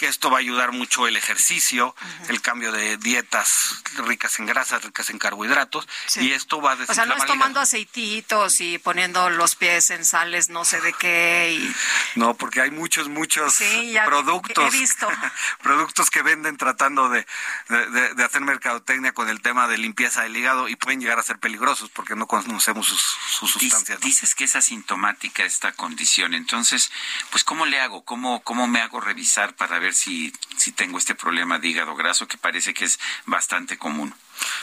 que 0.00 0.08
esto 0.08 0.30
va 0.30 0.38
a 0.38 0.40
ayudar 0.40 0.72
mucho 0.72 1.06
el 1.06 1.14
ejercicio, 1.14 1.94
el 2.28 2.40
cambio 2.40 2.72
de 2.72 2.96
dietas 2.96 3.82
ricas 3.98 4.38
en 4.38 4.46
grasas, 4.46 4.82
ricas 4.82 5.10
en 5.10 5.18
carbohidratos, 5.18 5.86
y 6.16 6.32
esto 6.32 6.62
va 6.62 6.72
a 6.72 6.76
O 6.88 6.94
sea, 6.94 7.04
no 7.04 7.16
es 7.16 7.26
tomando 7.26 7.60
aceititos 7.60 8.62
y 8.62 8.78
poniendo 8.78 9.28
los 9.28 9.56
pies 9.56 9.90
en 9.90 10.06
sales 10.06 10.48
no 10.48 10.64
sé 10.64 10.80
de 10.80 10.94
qué. 10.94 11.54
Y... 11.60 11.74
No, 12.18 12.32
porque 12.32 12.62
hay 12.62 12.70
muchos, 12.70 13.10
muchos 13.10 13.58
productos. 14.06 14.74
He 14.74 14.78
visto. 14.78 15.06
productos 15.62 16.08
que 16.08 16.22
venden 16.22 16.56
tratando 16.56 17.10
de, 17.10 17.26
de, 17.68 18.14
de, 18.14 18.24
hacer 18.24 18.40
mercadotecnia 18.40 19.12
con 19.12 19.28
el 19.28 19.42
tema 19.42 19.68
de 19.68 19.76
limpieza 19.76 20.22
del 20.22 20.34
hígado 20.34 20.70
y 20.70 20.76
pueden 20.76 21.02
llegar 21.02 21.18
a 21.18 21.22
ser 21.22 21.38
peligrosos 21.38 21.90
porque 21.90 22.16
no 22.16 22.26
conocemos 22.26 22.86
sus, 22.86 23.02
sus 23.02 23.50
sustancias. 23.50 24.00
Dices 24.00 24.34
que 24.34 24.44
es 24.44 24.56
asintomática 24.56 25.44
esta 25.44 25.72
condición, 25.72 26.32
entonces, 26.32 26.90
pues, 27.28 27.44
¿cómo 27.44 27.66
le 27.66 27.78
hago? 27.82 28.02
¿Cómo, 28.06 28.42
cómo 28.44 28.66
me 28.66 28.80
hago 28.80 28.98
revisar 29.02 29.54
para 29.56 29.78
ver 29.78 29.89
si, 29.94 30.32
si 30.56 30.72
tengo 30.72 30.98
este 30.98 31.14
problema 31.14 31.58
de 31.58 31.68
hígado 31.68 31.94
graso 31.94 32.28
que 32.28 32.38
parece 32.38 32.74
que 32.74 32.84
es 32.84 32.98
bastante 33.26 33.78
común. 33.78 34.14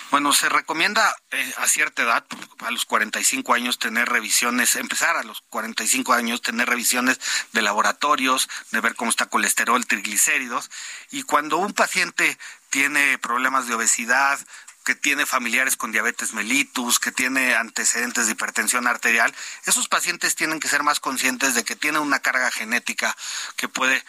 Bueno, 0.10 0.34
se 0.34 0.50
recomienda 0.50 1.16
eh, 1.32 1.54
a 1.58 1.68
cierta 1.68 2.04
edad, 2.04 2.26
a 2.60 2.72
los 2.72 2.86
45 2.86 3.54
años, 3.54 3.78
tener 3.78 4.10
revisiones, 4.10 4.76
empezar 4.76 5.18
a 5.18 5.24
los 5.24 5.42
45 5.50 6.14
años, 6.14 6.42
tener 6.42 6.68
revisiones 6.68 7.20
de 7.52 7.62
laboratorios, 7.62 8.50
de 8.72 8.82
ver 8.82 8.96
cómo 8.96 9.12
está 9.12 9.28
colesterol, 9.28 9.86
triglicéridos. 9.86 10.72
Y 11.12 11.24
cuando 11.24 11.58
un 11.58 11.74
paciente 11.74 12.38
tiene 12.70 13.18
problemas 13.18 13.68
de 13.68 13.76
obesidad, 13.76 14.40
que 14.88 14.96
tiene 14.96 15.26
familiares 15.26 15.76
con 15.76 15.92
diabetes 15.92 16.34
mellitus, 16.34 16.98
que 17.00 17.12
tiene 17.12 17.56
antecedentes 17.56 18.28
de 18.28 18.32
hipertensión 18.32 18.88
arterial, 18.88 19.36
esos 19.66 19.90
pacientes 19.90 20.36
tienen 20.36 20.62
que 20.62 20.70
ser 20.70 20.82
más 20.82 21.02
conscientes 21.02 21.56
de 21.56 21.66
que 21.66 21.76
tienen 21.76 22.02
una 22.02 22.20
carga 22.20 22.50
genética 22.52 23.14
que 23.58 23.68
puede 23.68 24.02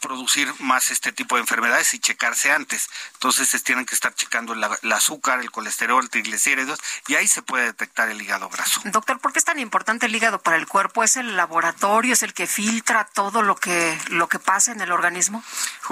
producir 0.00 0.52
más 0.58 0.90
este 0.90 1.12
tipo 1.12 1.36
de 1.36 1.42
enfermedades 1.42 1.94
y 1.94 1.98
checarse 1.98 2.50
antes. 2.50 2.90
Entonces 3.14 3.48
se 3.48 3.60
tienen 3.60 3.86
que 3.86 3.94
estar 3.94 4.14
checando 4.14 4.52
el 4.52 4.92
azúcar, 4.92 5.40
el 5.40 5.50
colesterol, 5.50 6.10
triglicéridos 6.10 6.80
y 7.06 7.14
ahí 7.14 7.28
se 7.28 7.42
puede 7.42 7.66
detectar 7.66 8.08
el 8.08 8.20
hígado 8.20 8.48
graso. 8.48 8.80
Doctor, 8.84 9.20
¿por 9.20 9.32
qué 9.32 9.38
es 9.38 9.44
tan 9.44 9.58
importante 9.58 10.06
el 10.06 10.14
hígado 10.14 10.40
para 10.40 10.56
el 10.56 10.66
cuerpo? 10.66 11.04
¿Es 11.04 11.16
el 11.16 11.36
laboratorio, 11.36 12.12
es 12.12 12.22
el 12.22 12.34
que 12.34 12.46
filtra 12.46 13.04
todo 13.14 13.42
lo 13.42 13.56
que 13.56 13.98
lo 14.08 14.28
que 14.28 14.38
pasa 14.38 14.72
en 14.72 14.80
el 14.80 14.92
organismo? 14.92 15.42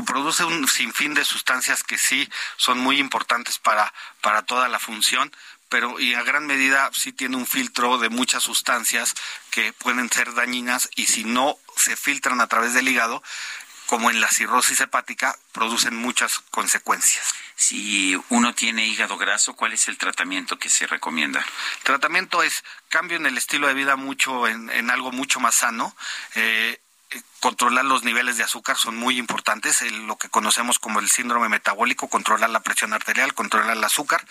Produce 0.07 0.44
un 0.44 0.67
sinfín 0.67 1.15
de 1.15 1.25
sustancias 1.25 1.85
que 1.85 1.97
sí 1.97 2.28
son 2.57 2.78
muy 2.78 2.99
importantes 2.99 3.59
para 3.59 3.93
para 4.20 4.43
toda 4.43 4.69
la 4.69 4.78
función, 4.78 5.31
pero 5.69 6.01
y 6.01 6.15
a 6.15 6.23
gran 6.23 6.47
medida 6.47 6.91
sí 6.93 7.12
tiene 7.12 7.36
un 7.36 7.47
filtro 7.47 7.99
de 7.99 8.09
muchas 8.09 8.43
sustancias 8.43 9.15
que 9.51 9.73
pueden 9.73 10.10
ser 10.10 10.35
dañinas 10.35 10.91
y 10.97 11.07
si 11.07 11.25
no 11.25 11.57
se 11.77 11.97
filtran 11.97 12.41
a 12.41 12.49
través 12.49 12.75
del 12.75 12.89
hígado, 12.89 13.23
como 13.91 14.09
en 14.09 14.20
la 14.20 14.31
cirrosis 14.31 14.81
hepática, 14.81 15.36
producen 15.51 15.97
muchas 15.97 16.39
consecuencias. 16.52 17.35
Si 17.57 18.17
uno 18.28 18.55
tiene 18.55 18.86
hígado 18.86 19.19
graso, 19.19 19.57
¿cuál 19.57 19.73
es 19.73 19.89
el 19.89 19.99
tratamiento 19.99 20.60
que 20.60 20.70
se 20.70 20.86
recomienda? 20.86 21.41
El 21.41 21.83
tratamiento 21.83 22.44
es 22.44 22.62
cambio 22.89 23.17
en 23.17 23.27
el 23.27 23.36
estilo 23.36 23.67
de 23.67 23.75
vida 23.75 23.97
mucho, 23.97 24.47
en, 24.47 24.70
en 24.70 24.91
algo 24.93 25.10
mucho 25.10 25.41
más 25.41 25.57
sano. 25.57 25.93
Eh, 26.36 26.78
controlar 27.41 27.85
los 27.85 28.05
niveles 28.05 28.36
de 28.36 28.44
azúcar 28.44 28.77
son 28.77 28.97
muy 28.97 29.19
importantes, 29.19 29.83
el, 29.83 30.07
lo 30.07 30.17
que 30.17 30.28
conocemos 30.28 30.78
como 30.78 31.01
el 31.01 31.10
síndrome 31.10 31.49
metabólico, 31.49 32.07
controlar 32.07 32.51
la 32.51 32.60
presión 32.60 32.93
arterial, 32.93 33.35
controlar 33.35 33.77
el 33.77 33.83
azúcar, 33.83 34.25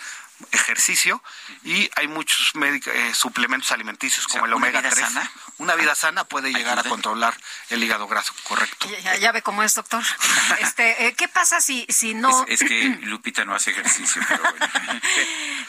ejercicio 0.53 1.21
y 1.63 1.89
hay 1.97 2.07
muchos 2.07 2.53
eh, 2.55 3.11
suplementos 3.13 3.73
alimenticios 3.73 4.25
como 4.25 4.45
el 4.45 4.53
omega 4.53 4.81
3. 4.81 4.95
Sana? 4.95 5.31
Una 5.59 5.75
vida 5.75 5.93
sana 5.93 6.23
puede 6.23 6.53
llegar 6.53 6.79
a 6.79 6.83
controlar 6.83 7.35
el 7.69 7.83
hígado 7.83 8.07
graso, 8.07 8.33
correcto. 8.43 8.87
Ya, 9.03 9.17
ya 9.17 9.31
ve 9.33 9.41
cómo 9.41 9.61
es, 9.61 9.75
doctor. 9.75 10.03
Este, 10.59 11.07
eh, 11.07 11.13
¿Qué 11.13 11.27
pasa 11.27 11.61
si, 11.61 11.85
si 11.89 12.13
no...? 12.13 12.45
Es, 12.47 12.61
es, 12.61 12.67
que 12.67 12.83
Lupita 13.03 13.45
no 13.45 13.53
hace 13.53 13.71
ejercicio, 13.71 14.21
pero 14.27 14.41
bueno. 14.41 14.65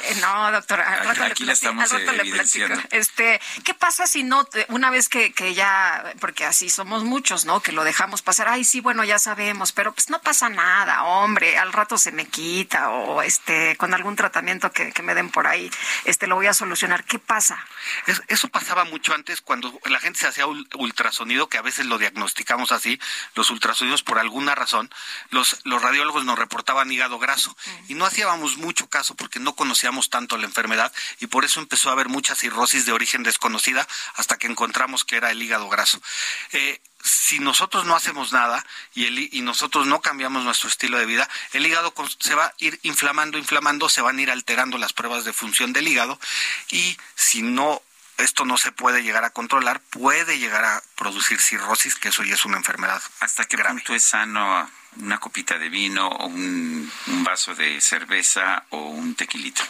Eh, 0.02 0.14
no, 0.20 0.52
doctor, 0.52 0.80
al 0.80 1.06
rato 1.06 1.24
Aquí 1.24 1.42
le, 1.42 1.48
la 1.48 1.52
estamos 1.52 1.92
al 1.92 2.06
rato 2.06 2.12
le 2.12 2.30
platico. 2.30 2.72
Este, 2.90 3.40
¿Qué 3.64 3.74
pasa 3.74 4.06
si 4.06 4.22
no, 4.22 4.48
una 4.68 4.90
vez 4.90 5.08
que, 5.08 5.32
que 5.32 5.54
ya, 5.54 6.14
porque 6.20 6.46
así 6.46 6.70
somos 6.70 7.04
muchos, 7.04 7.44
¿no? 7.44 7.60
Que 7.60 7.72
lo 7.72 7.84
dejamos 7.84 8.22
pasar, 8.22 8.48
ay, 8.48 8.64
sí, 8.64 8.80
bueno, 8.80 9.04
ya 9.04 9.18
sabemos, 9.18 9.72
pero 9.72 9.92
pues 9.92 10.08
no 10.08 10.20
pasa 10.20 10.48
nada, 10.48 11.04
hombre, 11.04 11.58
al 11.58 11.72
rato 11.72 11.98
se 11.98 12.12
me 12.12 12.26
quita 12.26 12.90
o 12.90 13.22
este, 13.22 13.76
con 13.76 13.92
algún 13.92 14.16
tratamiento 14.16 14.72
que, 14.72 14.92
que 14.92 15.02
me 15.02 15.14
den 15.14 15.30
por 15.30 15.46
ahí, 15.46 15.70
este, 16.04 16.26
lo 16.26 16.36
voy 16.36 16.46
a 16.46 16.54
solucionar. 16.54 17.04
¿Qué 17.04 17.18
pasa? 17.18 17.66
Es, 18.06 18.22
eso 18.28 18.48
pasaba 18.48 18.84
mucho 18.84 19.14
antes 19.14 19.40
cuando 19.40 19.79
la 19.84 20.00
gente 20.00 20.18
se 20.18 20.26
hacía 20.26 20.46
ultrasonido, 20.46 21.48
que 21.48 21.58
a 21.58 21.62
veces 21.62 21.86
lo 21.86 21.98
diagnosticamos 21.98 22.72
así, 22.72 23.00
los 23.34 23.50
ultrasonidos 23.50 24.02
por 24.02 24.18
alguna 24.18 24.54
razón, 24.54 24.90
los, 25.30 25.60
los 25.64 25.82
radiólogos 25.82 26.24
nos 26.24 26.38
reportaban 26.38 26.90
hígado 26.90 27.18
graso 27.18 27.56
y 27.88 27.94
no 27.94 28.04
hacíamos 28.04 28.56
mucho 28.56 28.88
caso 28.88 29.14
porque 29.14 29.40
no 29.40 29.54
conocíamos 29.54 30.10
tanto 30.10 30.36
la 30.36 30.46
enfermedad 30.46 30.92
y 31.18 31.26
por 31.26 31.44
eso 31.44 31.60
empezó 31.60 31.88
a 31.88 31.92
haber 31.92 32.08
mucha 32.08 32.34
cirrosis 32.34 32.86
de 32.86 32.92
origen 32.92 33.22
desconocida 33.22 33.86
hasta 34.14 34.38
que 34.38 34.46
encontramos 34.46 35.04
que 35.04 35.16
era 35.16 35.30
el 35.30 35.42
hígado 35.42 35.68
graso. 35.68 36.00
Eh, 36.52 36.80
si 37.02 37.38
nosotros 37.38 37.86
no 37.86 37.96
hacemos 37.96 38.32
nada 38.32 38.64
y, 38.94 39.06
el, 39.06 39.18
y 39.34 39.40
nosotros 39.40 39.86
no 39.86 40.00
cambiamos 40.00 40.44
nuestro 40.44 40.68
estilo 40.68 40.98
de 40.98 41.06
vida, 41.06 41.28
el 41.52 41.66
hígado 41.66 41.94
se 42.18 42.34
va 42.34 42.46
a 42.46 42.54
ir 42.58 42.78
inflamando, 42.82 43.38
inflamando, 43.38 43.88
se 43.88 44.02
van 44.02 44.18
a 44.18 44.22
ir 44.22 44.30
alterando 44.30 44.78
las 44.78 44.92
pruebas 44.92 45.24
de 45.24 45.32
función 45.32 45.72
del 45.72 45.88
hígado 45.88 46.18
y 46.70 46.96
si 47.14 47.42
no 47.42 47.82
esto 48.20 48.44
no 48.44 48.56
se 48.56 48.72
puede 48.72 49.02
llegar 49.02 49.24
a 49.24 49.30
controlar, 49.30 49.80
puede 49.80 50.38
llegar 50.38 50.64
a 50.64 50.82
producir 50.96 51.40
cirrosis, 51.40 51.96
que 51.96 52.08
eso 52.08 52.22
ya 52.22 52.34
es 52.34 52.44
una 52.44 52.56
enfermedad. 52.56 53.02
¿Hasta 53.20 53.44
qué 53.46 53.58
punto 53.58 53.94
es 53.94 54.02
sano 54.02 54.70
una 54.96 55.18
copita 55.18 55.56
de 55.56 55.68
vino 55.68 56.08
o 56.08 56.26
un, 56.26 56.90
vaso 57.22 57.54
de 57.54 57.80
cerveza 57.80 58.64
o 58.70 58.88
un 58.88 59.14
tequilito? 59.14 59.62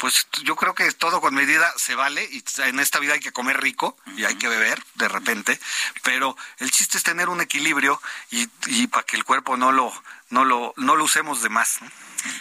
Pues 0.00 0.26
yo 0.42 0.56
creo 0.56 0.74
que 0.74 0.90
todo 0.92 1.20
con 1.20 1.34
medida 1.34 1.72
se 1.76 1.94
vale 1.94 2.28
y 2.30 2.42
en 2.62 2.80
esta 2.80 2.98
vida 2.98 3.14
hay 3.14 3.20
que 3.20 3.32
comer 3.32 3.60
rico 3.60 3.96
y 4.16 4.24
hay 4.24 4.36
que 4.36 4.48
beber 4.48 4.82
de 4.94 5.08
repente, 5.08 5.58
pero 6.02 6.36
el 6.58 6.70
chiste 6.70 6.98
es 6.98 7.04
tener 7.04 7.28
un 7.28 7.40
equilibrio 7.40 8.00
y, 8.30 8.48
y 8.66 8.86
para 8.88 9.04
que 9.04 9.16
el 9.16 9.24
cuerpo 9.24 9.56
no 9.56 9.72
lo, 9.72 9.92
no 10.30 10.44
lo, 10.44 10.74
no 10.76 10.96
lo 10.96 11.04
usemos 11.04 11.42
de 11.42 11.48
más. 11.48 11.80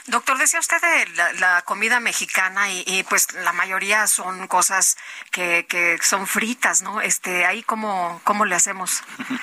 Doctor, 0.08 0.38
decía 0.38 0.60
usted 0.60 0.82
de 0.82 1.34
la, 1.40 1.62
comida 1.64 2.00
mexicana 2.00 2.72
y, 2.72 3.06
pues 3.10 3.34
la 3.34 3.54
mayoría 3.54 4.08
son 4.08 4.48
cosas 4.48 4.98
que, 5.32 5.66
que 5.68 6.00
son 6.02 6.28
fritas, 6.28 6.82
¿no? 6.82 7.02
Este, 7.02 7.46
ahí 7.46 7.64
cómo, 7.64 8.22
cómo 8.24 8.46
le 8.46 8.56
hacemos. 8.56 9.04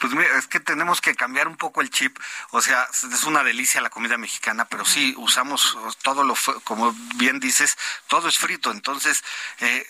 Pues 0.00 0.14
mira, 0.14 0.36
es 0.36 0.48
que 0.48 0.58
tenemos 0.58 1.00
que 1.00 1.14
cambiar 1.14 1.46
un 1.46 1.56
poco 1.56 1.80
el 1.80 1.88
chip. 1.88 2.18
O 2.50 2.60
sea, 2.60 2.88
es 2.90 3.22
una 3.22 3.44
delicia 3.44 3.80
la 3.80 3.88
comida 3.88 4.18
mexicana, 4.18 4.64
pero 4.64 4.84
sí 4.84 5.14
usamos 5.16 5.78
todo 6.02 6.24
lo, 6.24 6.34
como 6.64 6.92
bien 7.14 7.38
dices, 7.38 7.78
todo 8.08 8.28
es 8.28 8.36
frito. 8.36 8.72
Entonces, 8.72 9.22
eh, 9.60 9.86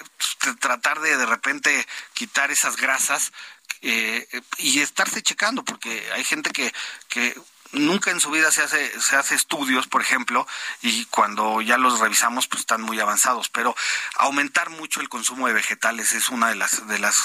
tratar 0.60 1.00
de 1.00 1.16
de 1.16 1.24
repente 1.24 1.86
quitar 2.12 2.50
esas 2.50 2.76
grasas 2.76 3.32
eh, 3.80 4.28
y 4.58 4.80
estarse 4.80 5.22
checando, 5.22 5.64
porque 5.64 6.06
hay 6.12 6.24
gente 6.24 6.50
que, 6.50 6.74
que 7.08 7.34
nunca 7.72 8.10
en 8.10 8.20
su 8.20 8.30
vida 8.30 8.50
se 8.50 8.62
hace 8.62 9.00
se 9.00 9.16
hace 9.16 9.34
estudios, 9.34 9.86
por 9.86 10.02
ejemplo, 10.02 10.46
y 10.82 11.04
cuando 11.06 11.60
ya 11.60 11.78
los 11.78 12.00
revisamos 12.00 12.46
pues 12.46 12.60
están 12.60 12.82
muy 12.82 13.00
avanzados, 13.00 13.48
pero 13.48 13.74
aumentar 14.16 14.70
mucho 14.70 15.00
el 15.00 15.08
consumo 15.08 15.46
de 15.46 15.54
vegetales 15.54 16.12
es 16.12 16.28
una 16.28 16.48
de 16.48 16.56
las 16.56 16.86
de 16.86 16.98
las 16.98 17.16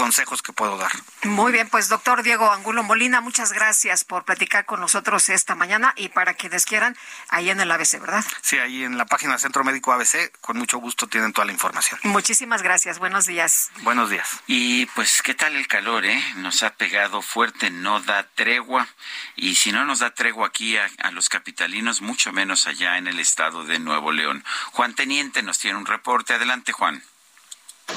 consejos 0.00 0.40
que 0.40 0.54
puedo 0.54 0.78
dar. 0.78 0.90
Muy 1.24 1.52
bien, 1.52 1.68
pues 1.68 1.90
doctor 1.90 2.22
Diego 2.22 2.50
Angulo 2.50 2.82
Molina, 2.82 3.20
muchas 3.20 3.52
gracias 3.52 4.02
por 4.02 4.24
platicar 4.24 4.64
con 4.64 4.80
nosotros 4.80 5.28
esta 5.28 5.54
mañana 5.54 5.92
y 5.94 6.08
para 6.08 6.32
quienes 6.32 6.64
quieran, 6.64 6.96
ahí 7.28 7.50
en 7.50 7.60
el 7.60 7.70
ABC, 7.70 8.00
¿verdad? 8.00 8.24
Sí, 8.40 8.56
ahí 8.56 8.82
en 8.82 8.96
la 8.96 9.04
página 9.04 9.36
Centro 9.36 9.62
Médico 9.62 9.92
ABC, 9.92 10.32
con 10.40 10.56
mucho 10.56 10.78
gusto 10.78 11.06
tienen 11.06 11.34
toda 11.34 11.44
la 11.44 11.52
información. 11.52 12.00
Muchísimas 12.04 12.62
gracias, 12.62 12.98
buenos 12.98 13.26
días. 13.26 13.70
Buenos 13.82 14.08
días. 14.08 14.40
Y 14.46 14.86
pues, 14.86 15.20
¿qué 15.20 15.34
tal 15.34 15.54
el 15.54 15.66
calor, 15.66 16.06
eh? 16.06 16.18
Nos 16.36 16.62
ha 16.62 16.70
pegado 16.70 17.20
fuerte, 17.20 17.68
no 17.70 18.00
da 18.00 18.26
tregua, 18.34 18.88
y 19.36 19.56
si 19.56 19.70
no 19.70 19.84
nos 19.84 19.98
da 19.98 20.14
tregua 20.14 20.46
aquí 20.46 20.78
a, 20.78 20.88
a 21.02 21.10
los 21.10 21.28
capitalinos, 21.28 22.00
mucho 22.00 22.32
menos 22.32 22.66
allá 22.66 22.96
en 22.96 23.06
el 23.06 23.18
estado 23.18 23.64
de 23.64 23.78
Nuevo 23.78 24.12
León. 24.12 24.46
Juan 24.72 24.94
Teniente 24.94 25.42
nos 25.42 25.58
tiene 25.58 25.76
un 25.76 25.84
reporte. 25.84 26.32
Adelante, 26.32 26.72
Juan. 26.72 27.02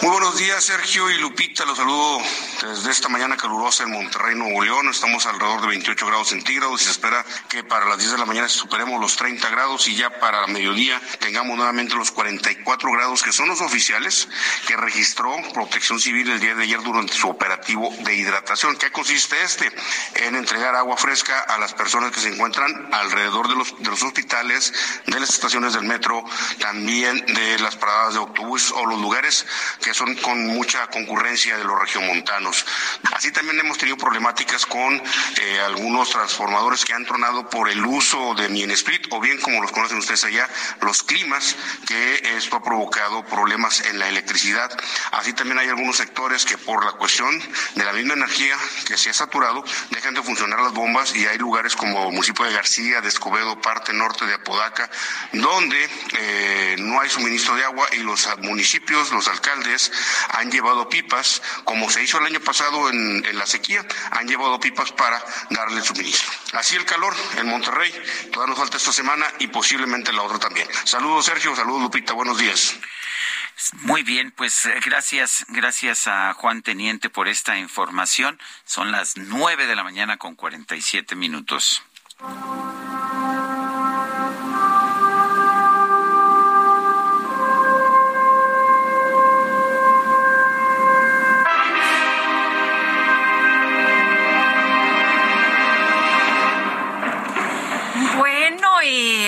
Muy 0.01 0.11
buenos 0.11 0.37
días, 0.37 0.63
Sergio 0.63 1.09
y 1.09 1.17
Lupita. 1.19 1.63
Los 1.65 1.77
saludo 1.77 2.21
desde 2.61 2.91
esta 2.91 3.07
mañana 3.09 3.37
calurosa 3.37 3.83
en 3.83 3.91
Monterrey, 3.91 4.35
Nuevo 4.35 4.61
León. 4.61 4.89
Estamos 4.89 5.25
alrededor 5.25 5.61
de 5.61 5.67
28 5.67 6.05
grados 6.05 6.29
centígrados 6.29 6.81
y 6.81 6.85
se 6.85 6.91
espera 6.91 7.25
que 7.47 7.63
para 7.63 7.85
las 7.85 7.97
10 7.99 8.11
de 8.11 8.17
la 8.17 8.25
mañana 8.25 8.49
superemos 8.49 8.99
los 8.99 9.15
30 9.15 9.49
grados 9.49 9.87
y 9.87 9.95
ya 9.95 10.09
para 10.19 10.45
mediodía 10.47 11.01
tengamos 11.19 11.55
nuevamente 11.55 11.95
los 11.95 12.11
44 12.11 12.91
grados 12.91 13.23
que 13.23 13.31
son 13.31 13.47
los 13.47 13.61
oficiales 13.61 14.27
que 14.67 14.75
registró 14.75 15.35
Protección 15.53 15.99
Civil 15.99 16.29
el 16.31 16.39
día 16.39 16.55
de 16.55 16.63
ayer 16.63 16.81
durante 16.81 17.13
su 17.13 17.29
operativo 17.29 17.93
de 17.99 18.15
hidratación. 18.15 18.75
¿Qué 18.75 18.91
consiste 18.91 19.41
este? 19.43 19.71
En 20.15 20.35
entregar 20.35 20.75
agua 20.75 20.97
fresca 20.97 21.39
a 21.39 21.57
las 21.57 21.73
personas 21.73 22.11
que 22.11 22.19
se 22.19 22.29
encuentran 22.29 22.89
alrededor 22.93 23.47
de 23.47 23.55
los, 23.55 23.77
de 23.81 23.89
los 23.89 24.03
hospitales, 24.03 24.73
de 25.05 25.19
las 25.19 25.29
estaciones 25.29 25.73
del 25.73 25.83
metro, 25.83 26.23
también 26.59 27.25
de 27.25 27.59
las 27.59 27.75
paradas 27.77 28.13
de 28.13 28.19
autobús 28.19 28.71
o 28.71 28.85
los 28.85 28.99
lugares 28.99 29.45
que 29.83 29.93
son 29.93 30.15
con 30.15 30.47
mucha 30.47 30.87
concurrencia 30.87 31.57
de 31.57 31.63
los 31.63 31.79
regiomontanos. 31.79 32.65
Así 33.11 33.31
también 33.31 33.59
hemos 33.59 33.77
tenido 33.77 33.97
problemáticas 33.97 34.65
con 34.65 35.01
eh, 35.41 35.59
algunos 35.65 36.09
transformadores 36.09 36.85
que 36.85 36.93
han 36.93 37.05
tronado 37.05 37.49
por 37.49 37.69
el 37.69 37.85
uso 37.85 38.33
de 38.35 38.49
Mien 38.49 38.71
Split 38.71 39.07
o 39.11 39.19
bien 39.19 39.39
como 39.41 39.61
los 39.61 39.71
conocen 39.71 39.97
ustedes 39.97 40.23
allá, 40.23 40.49
los 40.81 41.03
climas, 41.03 41.55
que 41.85 42.37
esto 42.37 42.57
ha 42.57 42.63
provocado 42.63 43.25
problemas 43.25 43.81
en 43.81 43.99
la 43.99 44.07
electricidad. 44.07 44.71
Así 45.11 45.33
también 45.33 45.59
hay 45.59 45.67
algunos 45.67 45.97
sectores 45.97 46.45
que 46.45 46.57
por 46.57 46.85
la 46.85 46.93
cuestión 46.93 47.39
de 47.75 47.83
la 47.83 47.93
misma 47.93 48.13
energía 48.13 48.57
que 48.85 48.97
se 48.97 49.09
ha 49.09 49.13
saturado, 49.13 49.63
dejan 49.89 50.13
de 50.13 50.23
funcionar 50.23 50.59
las 50.61 50.73
bombas 50.73 51.15
y 51.15 51.25
hay 51.25 51.37
lugares 51.37 51.75
como 51.75 52.09
municipio 52.11 52.45
de 52.45 52.53
García, 52.53 53.01
de 53.01 53.09
Escobedo, 53.09 53.59
parte 53.61 53.93
norte 53.93 54.25
de 54.25 54.35
Apodaca, 54.35 54.89
donde 55.33 55.89
eh, 56.17 56.75
no 56.79 56.99
hay 57.01 57.09
suministro 57.09 57.55
de 57.55 57.63
agua 57.63 57.87
y 57.93 57.97
los 57.97 58.27
municipios, 58.39 59.11
los 59.11 59.27
alcaldes, 59.27 59.72
han 60.29 60.51
llevado 60.51 60.89
pipas, 60.89 61.41
como 61.63 61.89
se 61.89 62.03
hizo 62.03 62.19
el 62.19 62.25
año 62.25 62.39
pasado 62.39 62.89
en, 62.89 63.23
la 63.37 63.45
sequía, 63.45 63.85
han 64.11 64.27
llevado 64.27 64.59
pipas 64.59 64.91
para 64.91 65.23
darle 65.49 65.81
suministro. 65.81 66.31
Así 66.53 66.75
el 66.75 66.85
calor 66.85 67.15
en 67.37 67.47
Monterrey, 67.47 67.91
todavía 68.31 68.51
nos 68.51 68.59
falta 68.59 68.77
esta 68.77 68.91
semana 68.91 69.25
y 69.39 69.47
posiblemente 69.47 70.13
la 70.13 70.21
otra 70.21 70.39
también. 70.39 70.67
Saludos 70.83 71.25
Sergio, 71.25 71.55
saludos 71.55 71.81
Lupita, 71.81 72.13
buenos 72.13 72.37
días. 72.37 72.75
Muy 73.81 74.03
bien, 74.03 74.31
pues 74.31 74.65
eh, 74.65 74.79
gracias, 74.83 75.45
gracias 75.47 76.07
a 76.07 76.33
Juan 76.33 76.63
Teniente 76.63 77.09
por 77.09 77.27
esta 77.27 77.57
información. 77.57 78.39
Son 78.65 78.91
las 78.91 79.15
nueve 79.15 79.67
de 79.67 79.75
la 79.75 79.83
mañana 79.83 80.17
con 80.17 80.35
cuarenta 80.35 80.75
y 80.75 80.81
siete 80.81 81.15
minutos. 81.15 81.83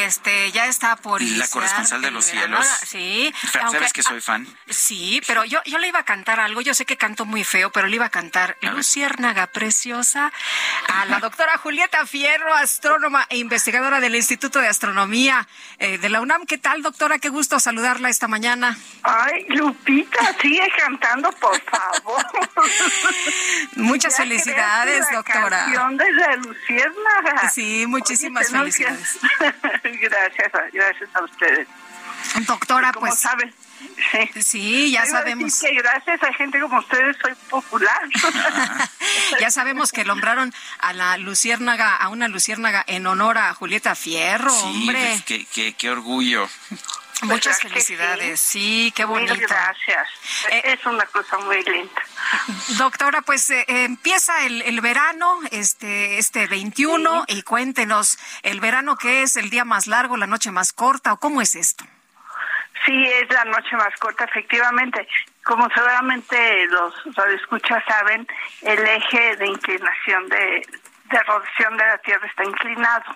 Este 0.05 0.51
ya 0.51 0.67
está 0.67 0.95
por 0.95 1.21
La 1.21 1.47
corresponsal 1.47 2.01
de 2.01 2.11
los 2.11 2.25
cielos. 2.25 2.65
Sí. 2.85 3.33
¿Sabes 3.51 3.93
que 3.93 4.03
soy 4.03 4.21
fan? 4.21 4.47
Sí, 4.69 5.21
pero 5.27 5.45
yo, 5.45 5.59
yo 5.65 5.77
le 5.77 5.87
iba 5.87 5.99
a 5.99 6.05
cantar 6.05 6.39
algo. 6.39 6.61
Yo 6.61 6.73
sé 6.73 6.85
que 6.85 6.97
canto 6.97 7.25
muy 7.25 7.43
feo, 7.43 7.71
pero 7.71 7.87
le 7.87 7.95
iba 7.95 8.05
a 8.05 8.09
cantar 8.09 8.57
Luciérnaga 8.61 9.47
Preciosa 9.47 10.31
a 10.87 11.05
la 11.05 11.19
doctora 11.19 11.57
Julieta 11.57 12.05
Fierro, 12.05 12.53
astrónoma 12.53 13.25
e 13.29 13.37
investigadora 13.37 13.99
del 13.99 14.15
Instituto 14.15 14.59
de 14.59 14.67
Astronomía 14.67 15.47
eh, 15.79 15.97
de 15.97 16.09
la 16.09 16.21
UNAM. 16.21 16.45
¿Qué 16.45 16.57
tal, 16.57 16.81
doctora? 16.81 17.19
Qué 17.19 17.29
gusto 17.29 17.59
saludarla 17.59 18.09
esta 18.09 18.27
mañana. 18.27 18.77
Ay, 19.03 19.45
Lupita, 19.49 20.35
sigue 20.41 20.67
cantando, 20.77 21.31
por 21.31 21.59
favor. 21.61 22.25
Muchas 23.75 24.17
felicidades, 24.17 25.05
doctora. 25.11 25.65
Canción 25.65 25.97
de 25.97 26.11
la 26.13 26.35
Luciérnaga. 26.37 27.49
Sí, 27.49 27.85
muchísimas 27.87 28.49
felicidades. 28.49 29.19
gracias, 29.97 30.51
gracias 30.71 31.09
a 31.13 31.23
ustedes. 31.23 31.67
Doctora, 32.47 32.91
como 32.91 33.07
pues. 33.07 33.19
Saben, 33.19 33.53
sí. 34.11 34.41
sí, 34.41 34.91
ya 34.91 35.05
sabemos. 35.05 35.59
Que 35.59 35.73
gracias 35.75 36.23
a 36.23 36.33
gente 36.33 36.59
como 36.59 36.79
ustedes 36.79 37.17
soy 37.21 37.33
popular. 37.49 38.01
ya 39.39 39.51
sabemos 39.51 39.91
que 39.91 40.03
nombraron 40.03 40.53
a 40.79 40.93
la 40.93 41.17
luciérnaga, 41.17 41.95
a 41.95 42.09
una 42.09 42.27
luciérnaga 42.27 42.83
en 42.87 43.07
honor 43.07 43.37
a 43.37 43.53
Julieta 43.53 43.95
Fierro, 43.95 44.51
sí, 44.51 44.65
hombre. 44.65 45.07
Pues, 45.11 45.23
qué, 45.23 45.45
qué, 45.45 45.73
qué 45.73 45.89
orgullo. 45.89 46.47
Muchas 47.23 47.61
felicidades, 47.61 48.39
sí? 48.39 48.91
qué 48.95 49.05
bonito. 49.05 49.35
gracias. 49.37 50.09
Eh, 50.51 50.61
es 50.65 50.85
una 50.85 51.05
cosa 51.05 51.37
muy 51.39 51.63
linda. 51.63 52.01
Doctora, 52.77 53.21
pues 53.21 53.49
eh, 53.49 53.65
empieza 53.67 54.45
el, 54.45 54.61
el, 54.63 54.81
verano, 54.81 55.39
este, 55.51 56.17
este 56.17 56.47
21, 56.47 57.25
y 57.27 57.41
cuéntenos, 57.43 58.19
¿el 58.43 58.59
verano 58.59 58.97
qué 58.97 59.23
es? 59.23 59.37
¿El 59.37 59.49
día 59.49 59.63
más 59.63 59.87
largo, 59.87 60.17
la 60.17 60.27
noche 60.27 60.51
más 60.51 60.73
corta, 60.73 61.13
o 61.13 61.17
cómo 61.17 61.41
es 61.41 61.55
esto? 61.55 61.85
Sí, 62.85 63.07
es 63.07 63.29
la 63.31 63.45
noche 63.45 63.75
más 63.77 63.95
corta, 63.97 64.25
efectivamente. 64.25 65.07
Como 65.43 65.67
seguramente 65.69 66.67
los 66.67 66.93
radioescuchas 67.15 67.83
saben, 67.87 68.27
el 68.61 68.79
eje 68.85 69.37
de 69.37 69.47
inclinación 69.47 70.27
de, 70.29 70.67
de 71.05 71.23
rotación 71.23 71.77
de 71.77 71.85
la 71.85 71.97
Tierra 71.99 72.27
está 72.27 72.43
inclinado. 72.43 73.15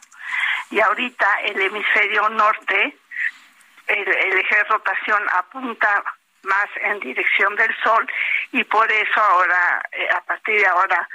Y 0.71 0.79
ahorita 0.79 1.27
el 1.45 1.61
hemisferio 1.61 2.29
norte 2.29 2.97
el, 3.89 4.39
eje 4.39 4.55
de 4.55 4.63
rotación 4.65 5.21
apunta 5.33 6.03
más 6.43 6.67
en 6.81 6.99
dirección 6.99 7.55
del 7.55 7.75
sol 7.83 8.07
y 8.51 8.63
por 8.63 8.89
eso 8.91 9.21
ahora, 9.21 9.81
eh, 9.91 10.07
a 10.15 10.21
partir 10.21 10.59
de 10.59 10.67
ahora, 10.67 11.07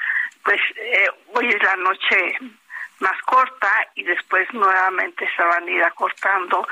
pues 0.45 0.61
eh, 0.77 1.09
hoy 1.35 1.49
es 1.49 1.63
la 1.63 1.77
noche 1.77 2.37
más 3.01 3.21
corta 3.23 3.89
y 3.95 4.05
después 4.05 4.53
nuevamente 4.53 5.29
se 5.35 5.43
van 5.43 5.67
a 5.67 5.71
ir 5.71 5.83
acortando 5.83 6.67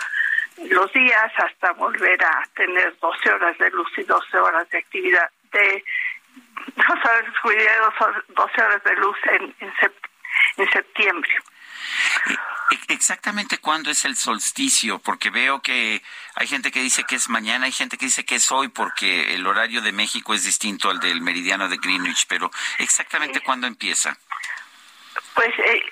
los 0.68 0.92
días 0.92 1.32
hasta 1.36 1.72
volver 1.72 2.22
a 2.24 2.42
tener 2.54 2.94
12 2.98 3.32
horas 3.32 3.56
de 3.58 3.70
luz 3.70 3.90
y 3.96 4.02
12 4.02 4.38
horas 4.38 4.68
de 4.70 4.78
actividad 4.78 5.30
de 5.52 5.84
12 6.76 7.08
horas, 7.08 8.24
12 8.28 8.62
horas 8.62 8.84
de 8.84 8.96
luz 8.96 9.16
en, 9.32 9.54
en, 9.60 9.72
en 10.58 10.70
septiembre. 10.70 11.32
E-, 12.70 12.92
exactamente 12.92 13.58
cuándo 13.58 13.90
es 13.90 14.04
el 14.04 14.16
solsticio, 14.16 14.98
porque 14.98 15.30
veo 15.30 15.60
que 15.60 16.02
hay 16.34 16.46
gente 16.46 16.70
que 16.70 16.80
dice 16.80 17.04
que 17.04 17.16
es 17.16 17.28
mañana, 17.28 17.66
hay 17.66 17.72
gente 17.72 17.98
que 17.98 18.06
dice 18.06 18.24
que 18.24 18.36
es 18.36 18.50
hoy, 18.50 18.68
porque 18.68 19.34
el 19.34 19.46
horario 19.46 19.82
de 19.82 19.92
México 19.92 20.34
es 20.34 20.44
distinto 20.44 20.90
al 20.90 21.00
del 21.00 21.20
meridiano 21.20 21.68
de 21.68 21.76
Greenwich, 21.76 22.26
pero 22.28 22.50
exactamente 22.78 23.40
cuándo 23.40 23.66
empieza. 23.66 24.16
Pues 25.34 25.50
eh, 25.58 25.82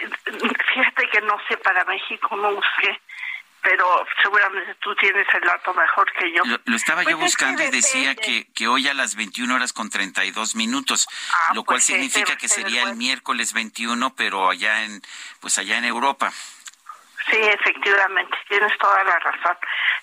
fíjate 0.75 1.09
que 1.11 1.21
no 1.23 1.37
sé 1.49 1.57
para 1.59 1.85
México, 1.85 2.37
no 2.37 2.61
sé, 2.81 3.01
pero 3.63 4.07
seguramente 4.23 4.75
tú 4.81 4.95
tienes 4.97 5.27
el 5.35 5.41
dato 5.43 5.75
mejor 5.75 6.11
que 6.13 6.33
yo. 6.33 6.43
Lo, 6.65 6.77
estaba 6.77 7.03
yo 7.03 7.19
Pues 7.19 7.33
es 7.33 7.37
que 7.37 7.45
buscando 7.45 7.63
y 7.63 7.71
decía 7.71 8.15
que, 8.15 8.47
que 8.55 8.69
hoy 8.69 8.89
a 8.89 8.95
las 8.95 9.17
21 9.17 9.55
horas 9.55 9.73
con 9.73 9.91
32 9.91 10.57
minutos, 10.57 11.07
Ah, 11.33 11.55
lo 11.55 11.65
cual 11.65 11.77
pues, 11.77 11.85
significa 11.85 12.37
que 12.37 12.49
sería 12.49 12.85
el 12.85 12.97
miércoles 12.97 13.53
21, 13.53 14.15
pero 14.17 14.51
allá 14.51 14.85
en 14.85 15.03
pues 15.41 15.59
allá 15.59 15.79
en 15.79 15.85
Europa. 15.85 16.33
Sí, 17.31 17.37
efectivamente, 17.37 18.37
tienes 18.49 18.77
toda 18.79 19.05
la 19.05 19.19
razón. 19.19 19.57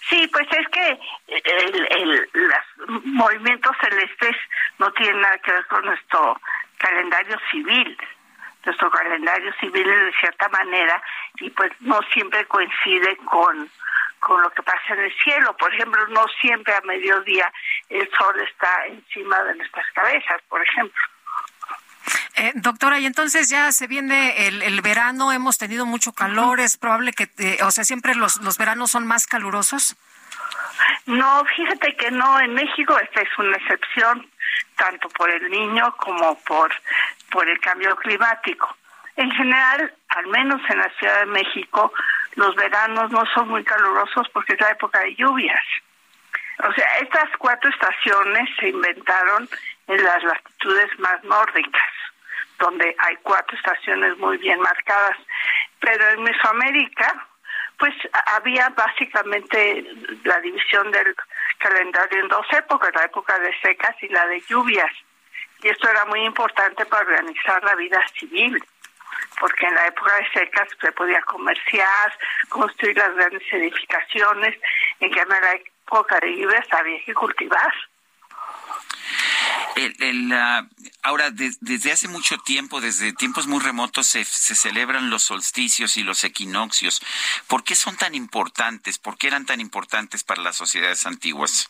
Sí, 0.10 0.28
pues 0.28 0.48
es 0.52 0.68
que 0.70 1.00
el, 1.28 1.88
el, 1.90 2.30
los 2.34 3.04
movimientos 3.06 3.76
celestes 3.82 4.36
no 4.78 4.92
tienen 4.94 5.22
nada 5.22 5.38
que 5.40 5.52
ver 5.52 5.66
con 5.68 5.84
nuestro 5.84 6.40
calendario 6.78 7.38
civil. 7.52 7.98
Nuestro 8.68 8.92
calendario 8.92 9.54
civil 9.62 9.88
de 9.88 10.12
cierta 10.20 10.50
manera 10.50 11.02
y 11.36 11.50
pues 11.52 11.72
no 11.80 12.02
siempre 12.12 12.46
coincide 12.48 13.16
con, 13.24 13.70
con 14.20 14.42
lo 14.42 14.50
que 14.50 14.62
pasa 14.62 14.94
en 14.94 15.00
el 15.00 15.14
cielo. 15.24 15.56
Por 15.56 15.74
ejemplo, 15.74 16.06
no 16.10 16.26
siempre 16.42 16.76
a 16.76 16.82
mediodía 16.82 17.50
el 17.88 18.10
sol 18.12 18.36
está 18.42 18.88
encima 18.88 19.42
de 19.44 19.56
nuestras 19.56 19.90
cabezas, 19.94 20.42
por 20.50 20.62
ejemplo. 20.62 21.02
Eh, 22.36 22.52
doctora, 22.56 23.00
y 23.00 23.06
entonces 23.06 23.50
ya 23.50 23.72
se 23.72 23.88
viene 23.88 24.48
el, 24.48 24.62
el 24.62 24.82
verano, 24.82 25.32
hemos 25.32 25.58
tenido 25.58 25.86
mucho 25.86 26.12
calor, 26.12 26.60
es 26.60 26.76
probable 26.76 27.14
que, 27.14 27.30
eh, 27.38 27.60
o 27.64 27.72
sea, 27.72 27.86
siempre 27.86 28.16
los, 28.16 28.42
los 28.42 28.58
veranos 28.58 28.92
son 28.92 29.08
más 29.08 29.28
calurosos. 29.28 29.96
No, 31.06 31.46
fíjate 31.56 31.96
que 31.96 32.12
no, 32.12 32.40
en 32.42 32.54
México 32.54 33.00
esta 33.00 33.22
es 33.22 33.30
una 33.38 33.56
excepción, 33.56 34.30
tanto 34.78 35.10
por 35.10 35.30
el 35.30 35.50
niño 35.50 35.94
como 35.98 36.38
por, 36.44 36.72
por 37.32 37.48
el 37.48 37.60
cambio 37.60 37.96
climático. 37.98 38.76
En 39.16 39.32
general, 39.32 39.94
al 40.10 40.28
menos 40.28 40.62
en 40.70 40.78
la 40.78 40.90
Ciudad 40.98 41.20
de 41.20 41.26
México, 41.26 41.92
los 42.36 42.56
veranos 42.56 43.12
no 43.12 43.26
son 43.34 43.50
muy 43.50 43.64
calurosos 43.64 44.30
porque 44.32 44.54
es 44.54 44.62
la 44.62 44.72
época 44.72 45.00
de 45.00 45.16
lluvias. 45.16 45.64
O 46.60 46.72
sea, 46.74 46.98
estas 47.02 47.30
cuatro 47.38 47.70
estaciones 47.70 48.50
se 48.60 48.70
inventaron 48.70 49.50
en 49.88 50.04
las 50.04 50.24
latitudes 50.24 51.00
más 51.00 51.24
nórdicas, 51.24 51.94
donde 52.60 52.96
hay 53.00 53.16
cuatro 53.24 53.58
estaciones 53.58 54.18
muy 54.18 54.38
bien 54.38 54.60
marcadas. 54.60 55.18
Pero 55.80 56.10
en 56.10 56.24
Mesoamérica, 56.24 57.28
pues 57.78 57.94
había 58.36 58.70
básicamente 58.70 59.86
la 60.24 60.40
división 60.42 60.92
del 60.92 61.16
calendario 61.58 62.22
en 62.22 62.28
dos 62.28 62.46
épocas, 62.52 62.92
la 62.94 63.06
época 63.06 63.38
de 63.40 63.54
secas 63.60 63.96
y 64.02 64.08
la 64.10 64.26
de 64.28 64.42
lluvias. 64.42 64.92
Y 65.64 65.70
esto 65.70 65.90
era 65.90 66.06
muy 66.06 66.24
importante 66.24 66.86
para 66.86 67.04
organizar 67.04 67.64
la 67.64 67.76
vida 67.76 68.00
civil, 68.18 68.64
porque 69.40 69.66
en 69.66 69.76
la 69.76 69.88
época 69.88 70.16
de 70.16 70.30
secas 70.32 70.68
se 70.80 70.92
podía 70.92 71.22
comerciar, 71.22 72.14
construir 72.50 72.98
las 72.98 73.14
grandes 73.16 73.44
edificaciones, 73.52 74.56
en 75.00 75.12
que 75.12 75.20
en 75.20 75.30
la 75.30 75.54
época 75.54 76.20
de 76.20 76.36
lluvias 76.36 76.68
había 76.72 77.04
que 77.04 77.14
cultivar. 77.14 77.74
El, 79.76 80.32
ah, 80.34 80.68
ahora, 81.04 81.30
de- 81.30 81.56
desde 81.62 81.92
hace 81.92 82.08
mucho 82.08 82.38
tiempo, 82.40 82.82
desde 82.82 83.14
tiempos 83.14 83.46
muy 83.48 83.60
remotos, 83.64 84.08
se, 84.08 84.26
se 84.26 84.56
celebran 84.56 85.10
los 85.10 85.24
solsticios 85.24 85.98
y 85.98 86.04
los 86.04 86.24
equinoccios. 86.24 87.02
¿Por 87.48 87.64
qué 87.64 87.76
son 87.76 87.96
tan 87.96 88.16
importantes? 88.16 88.98
¿Por 88.98 89.18
qué 89.18 89.28
eran 89.28 89.46
tan 89.46 89.62
importantes 89.62 90.24
para 90.24 90.42
las 90.42 90.56
sociedades 90.56 91.06
antiguas? 91.06 91.70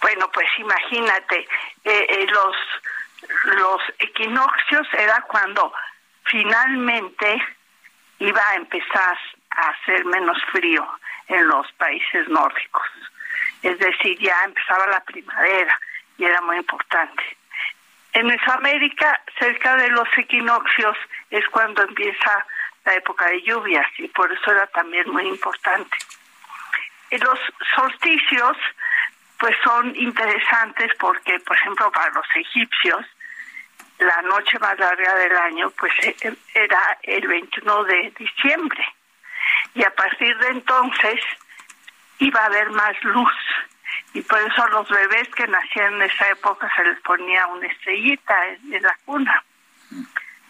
Bueno, 0.00 0.30
pues 0.32 0.48
imagínate, 0.58 1.40
eh, 1.84 2.06
eh, 2.08 2.26
los, 2.28 2.56
los 3.56 3.80
equinoccios 3.98 4.86
era 4.92 5.22
cuando 5.22 5.72
finalmente 6.24 7.42
iba 8.18 8.48
a 8.50 8.54
empezar 8.54 9.18
a 9.50 9.68
hacer 9.70 10.04
menos 10.04 10.38
frío 10.52 10.86
en 11.28 11.46
los 11.48 11.70
países 11.72 12.28
nórdicos. 12.28 12.86
Es 13.62 13.78
decir, 13.78 14.18
ya 14.20 14.42
empezaba 14.44 14.86
la 14.86 15.02
primavera 15.04 15.80
era 16.24 16.40
muy 16.40 16.56
importante. 16.56 17.22
En 18.12 18.26
Mesoamérica, 18.26 19.20
cerca 19.38 19.76
de 19.76 19.88
los 19.88 20.08
equinoccios, 20.16 20.96
es 21.30 21.46
cuando 21.48 21.82
empieza 21.82 22.46
la 22.84 22.94
época 22.94 23.26
de 23.26 23.42
lluvias 23.42 23.86
y 23.98 24.08
por 24.08 24.30
eso 24.30 24.50
era 24.50 24.66
también 24.68 25.10
muy 25.10 25.26
importante. 25.26 25.96
Los 27.10 27.38
solsticios, 27.74 28.56
pues 29.38 29.56
son 29.64 29.94
interesantes 29.96 30.90
porque, 30.98 31.38
por 31.40 31.56
ejemplo, 31.56 31.90
para 31.90 32.10
los 32.12 32.26
egipcios, 32.34 33.06
la 33.98 34.22
noche 34.22 34.58
más 34.58 34.78
larga 34.78 35.14
del 35.14 35.36
año, 35.36 35.70
pues 35.70 35.92
e- 36.02 36.36
era 36.54 36.98
el 37.02 37.26
21 37.26 37.84
de 37.84 38.12
diciembre. 38.18 38.84
Y 39.74 39.84
a 39.84 39.94
partir 39.94 40.36
de 40.38 40.48
entonces 40.48 41.20
iba 42.18 42.40
a 42.40 42.46
haber 42.46 42.70
más 42.70 42.94
luz. 43.04 43.32
Y 44.14 44.22
por 44.22 44.38
eso 44.38 44.62
a 44.62 44.70
los 44.70 44.88
bebés 44.88 45.28
que 45.34 45.46
nacían 45.46 45.94
en 45.94 46.02
esa 46.02 46.28
época 46.30 46.70
se 46.76 46.84
les 46.84 47.00
ponía 47.00 47.46
una 47.46 47.66
estrellita 47.66 48.48
en, 48.48 48.82
la 48.82 48.96
cuna. 49.04 49.42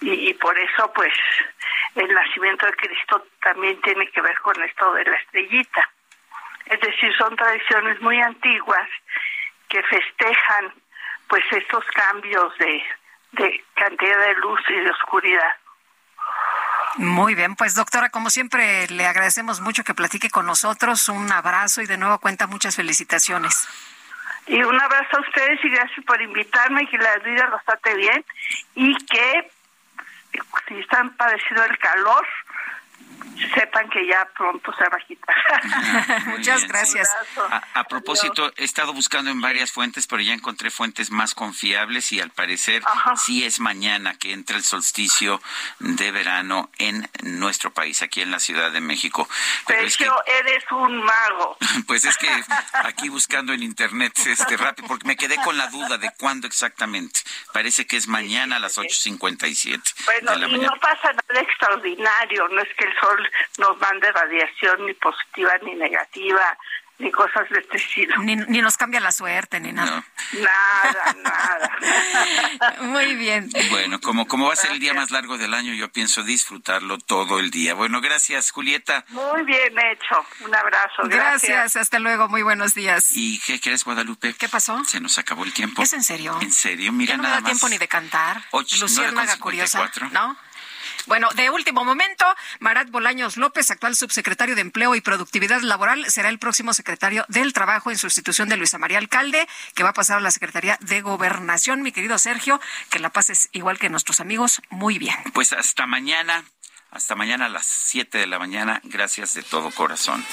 Y, 0.01 0.31
y 0.31 0.35
por 0.35 0.59
eso, 0.59 0.93
pues, 0.95 1.12
el 1.95 2.12
nacimiento 2.12 2.67
de 2.67 2.73
Cristo 2.73 3.27
también 3.41 3.81
tiene 3.83 4.09
que 4.09 4.21
ver 4.21 4.39
con 4.41 4.61
esto 4.62 4.93
de 4.95 5.05
la 5.05 5.17
estrellita. 5.17 5.91
Es 6.67 6.81
decir, 6.81 7.12
son 7.17 7.37
tradiciones 7.37 8.01
muy 8.01 8.21
antiguas 8.21 8.89
que 9.69 9.83
festejan 9.85 10.73
pues 11.29 11.45
estos 11.51 11.85
cambios 11.87 12.57
de, 12.59 12.83
de 13.33 13.65
cantidad 13.75 14.19
de 14.27 14.35
luz 14.35 14.61
y 14.69 14.75
de 14.75 14.91
oscuridad. 14.91 15.55
Muy 16.97 17.35
bien, 17.35 17.57
pues 17.57 17.75
doctora, 17.75 18.11
como 18.11 18.29
siempre, 18.29 18.87
le 18.89 19.07
agradecemos 19.07 19.61
mucho 19.61 19.83
que 19.85 19.95
platique 19.95 20.31
con 20.31 20.47
nosotros. 20.47 21.09
Un 21.09 21.33
abrazo 21.33 21.81
y 21.81 21.87
de 21.87 21.97
nuevo 21.97 22.19
cuenta 22.19 22.47
muchas 22.47 22.77
felicitaciones. 22.77 23.67
Y 24.47 24.62
un 24.62 24.81
abrazo 24.81 25.17
a 25.17 25.21
ustedes 25.21 25.65
y 25.65 25.71
gracias 25.71 26.05
por 26.05 26.21
invitarme 26.21 26.87
que 26.89 26.99
la 26.99 27.17
vida 27.19 27.47
los 27.49 27.65
trate 27.65 27.95
bien 27.95 28.25
y 28.75 28.95
que 29.07 29.51
si 30.69 30.75
están 30.81 31.17
padeciendo 31.17 31.65
el 31.65 31.79
calor, 31.79 32.27
sepan 33.55 33.89
que 33.91 34.07
ya 34.07 34.28
pronto 34.36 34.73
se 34.76 34.84
va 34.84 34.97
a 34.97 35.07
quitar. 35.07 36.26
Muchas 36.26 36.66
gracias. 36.68 37.10
A, 37.50 37.62
a 37.74 37.84
propósito, 37.84 38.52
he 38.57 38.65
estado 38.65 38.92
buscando 38.92 39.31
en 39.31 39.41
varias 39.41 39.73
fuentes, 39.73 40.07
pero 40.07 40.23
ya 40.23 40.32
encontré 40.32 40.70
fuentes 40.70 41.10
más 41.10 41.34
confiables 41.34 42.12
y 42.12 42.20
al 42.20 42.31
parecer 42.31 42.82
sí 43.16 43.44
es 43.44 43.60
mañana 43.60 44.16
que 44.18 44.32
entra 44.32 44.57
el 44.57 44.62
solsticio 44.62 45.41
de 45.81 46.10
verano 46.12 46.70
en 46.78 47.08
nuestro 47.23 47.73
país, 47.73 48.02
aquí 48.02 48.20
en 48.20 48.31
la 48.31 48.39
Ciudad 48.39 48.70
de 48.70 48.81
México. 48.81 49.28
Pero 49.66 49.82
es 49.82 49.97
que, 49.97 50.05
Sergio, 50.05 50.23
eres 50.41 50.65
un 50.70 51.02
mago. 51.02 51.57
pues 51.86 52.05
es 52.05 52.16
que 52.16 52.28
aquí 52.84 53.08
buscando 53.08 53.52
en 53.52 53.62
internet 53.62 54.12
este 54.24 54.57
rápido, 54.57 54.89
porque 54.89 55.07
me 55.07 55.16
quedé 55.16 55.36
con 55.36 55.57
la 55.57 55.66
duda 55.68 55.99
de 55.99 56.10
cuándo 56.18 56.47
exactamente. 56.47 57.20
Parece 57.52 57.86
que 57.86 57.97
es 57.97 58.07
mañana 58.07 58.57
a 58.57 58.58
las 58.58 58.78
8.57 58.78 60.05
Bueno, 60.05 60.32
de 60.32 60.39
la 60.39 60.49
y 60.49 60.52
mañana. 60.52 60.73
no 60.74 60.81
pasa 60.81 61.12
nada 61.12 61.41
extraordinario, 61.41 62.49
no 62.49 62.60
es 62.62 62.68
que 62.76 62.84
el 62.84 62.94
sol 63.02 63.31
nos 63.58 63.78
mande 63.78 64.10
radiación 64.12 64.86
ni 64.86 64.94
positiva 64.94 65.52
ni 65.62 65.74
negativa, 65.74 66.56
ni 66.98 67.10
cosas 67.10 67.48
de 67.50 67.58
este 67.58 67.76
estilo. 67.78 68.16
Ni, 68.18 68.36
ni 68.36 68.60
nos 68.62 68.76
cambia 68.76 69.00
la 69.00 69.10
suerte, 69.10 69.58
ni 69.58 69.72
nada. 69.72 70.05
Nada, 70.32 71.16
nada. 71.22 72.76
Muy 72.82 73.16
bien. 73.16 73.50
Bueno, 73.70 74.00
como, 74.00 74.26
como 74.28 74.47
va 74.47 74.52
a 74.52 74.56
ser 74.56 74.70
el 74.70 74.78
día 74.78 74.94
más 74.94 75.10
largo 75.10 75.36
del 75.36 75.52
año, 75.55 75.72
yo 75.74 75.90
pienso 75.90 76.22
disfrutarlo 76.22 76.98
todo 76.98 77.40
el 77.40 77.50
día. 77.50 77.74
Bueno, 77.74 78.00
gracias, 78.00 78.50
Julieta. 78.52 79.05
Muy 79.08 79.42
bien 79.44 79.74
hecho. 79.78 80.24
Un 80.44 80.55
abrazo. 80.55 81.02
Gracias. 81.05 81.42
Gracias. 81.50 81.76
hasta 81.76 81.98
luego, 81.98 82.28
muy 82.28 82.42
buenos 82.42 82.74
días. 82.74 83.08
¿Y 83.16 83.40
qué 83.40 83.58
quieres, 83.58 83.84
Guadalupe? 83.84 84.34
¿Qué 84.34 84.48
pasó? 84.48 84.84
Se 84.84 85.00
nos 85.00 85.18
acabó 85.18 85.44
el 85.44 85.52
tiempo. 85.52 85.82
¿Es 85.82 85.92
en 85.94 86.05
serio? 86.05 86.39
En 86.40 86.52
serio, 86.52 86.92
mira 86.92 87.12
ya 87.12 87.16
no 87.16 87.22
me 87.24 87.28
nada 87.31 87.36
da 87.36 87.42
más. 87.42 87.50
tiempo 87.52 87.68
ni 87.68 87.78
de 87.78 87.89
cantar. 87.89 88.42
Ocho- 88.52 88.76
Luciérnaga 88.81 89.36
curiosa, 89.39 89.78
54. 89.78 90.10
¿no? 90.10 90.36
Bueno, 91.06 91.28
de 91.34 91.50
último 91.50 91.84
momento, 91.84 92.24
Marat 92.60 92.90
Bolaños 92.90 93.36
López, 93.36 93.70
actual 93.70 93.97
subsecretario 93.97 94.55
de 94.55 94.60
Empleo 94.60 94.94
y 94.94 95.00
Productividad 95.00 95.60
Laboral, 95.62 96.10
será 96.10 96.28
el 96.28 96.39
próximo 96.39 96.74
secretario 96.74 97.24
del 97.28 97.52
Trabajo 97.52 97.90
en 97.90 97.98
sustitución 97.98 98.48
de 98.48 98.56
Luisa 98.56 98.78
María 98.78 98.98
Alcalde, 98.98 99.48
que 99.74 99.82
va 99.82 99.90
a 99.90 99.94
pasar 99.94 100.18
a 100.18 100.20
la 100.20 100.31
Secretaría 100.31 100.78
de 100.81 101.00
Gobernación. 101.00 101.82
Mi 101.82 101.92
querido 101.92 102.18
Sergio, 102.18 102.60
que 102.90 102.98
la 102.98 103.10
pases 103.10 103.48
igual 103.52 103.78
que 103.78 103.89
nuestros 103.89 104.20
amigos, 104.20 104.62
muy 104.70 104.98
bien. 104.98 105.16
Pues 105.32 105.52
hasta 105.52 105.86
mañana, 105.86 106.44
hasta 106.90 107.14
mañana 107.14 107.47
a 107.47 107.48
las 107.48 107.66
7 107.66 108.18
de 108.18 108.26
la 108.26 108.39
mañana. 108.39 108.81
Gracias 108.84 109.34
de 109.34 109.42
todo 109.42 109.70
corazón. 109.70 110.24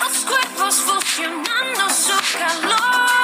Los 0.00 0.18
cuerpos 0.24 0.80
fusionando 0.80 1.90
su 1.90 2.38
calor. 2.38 3.23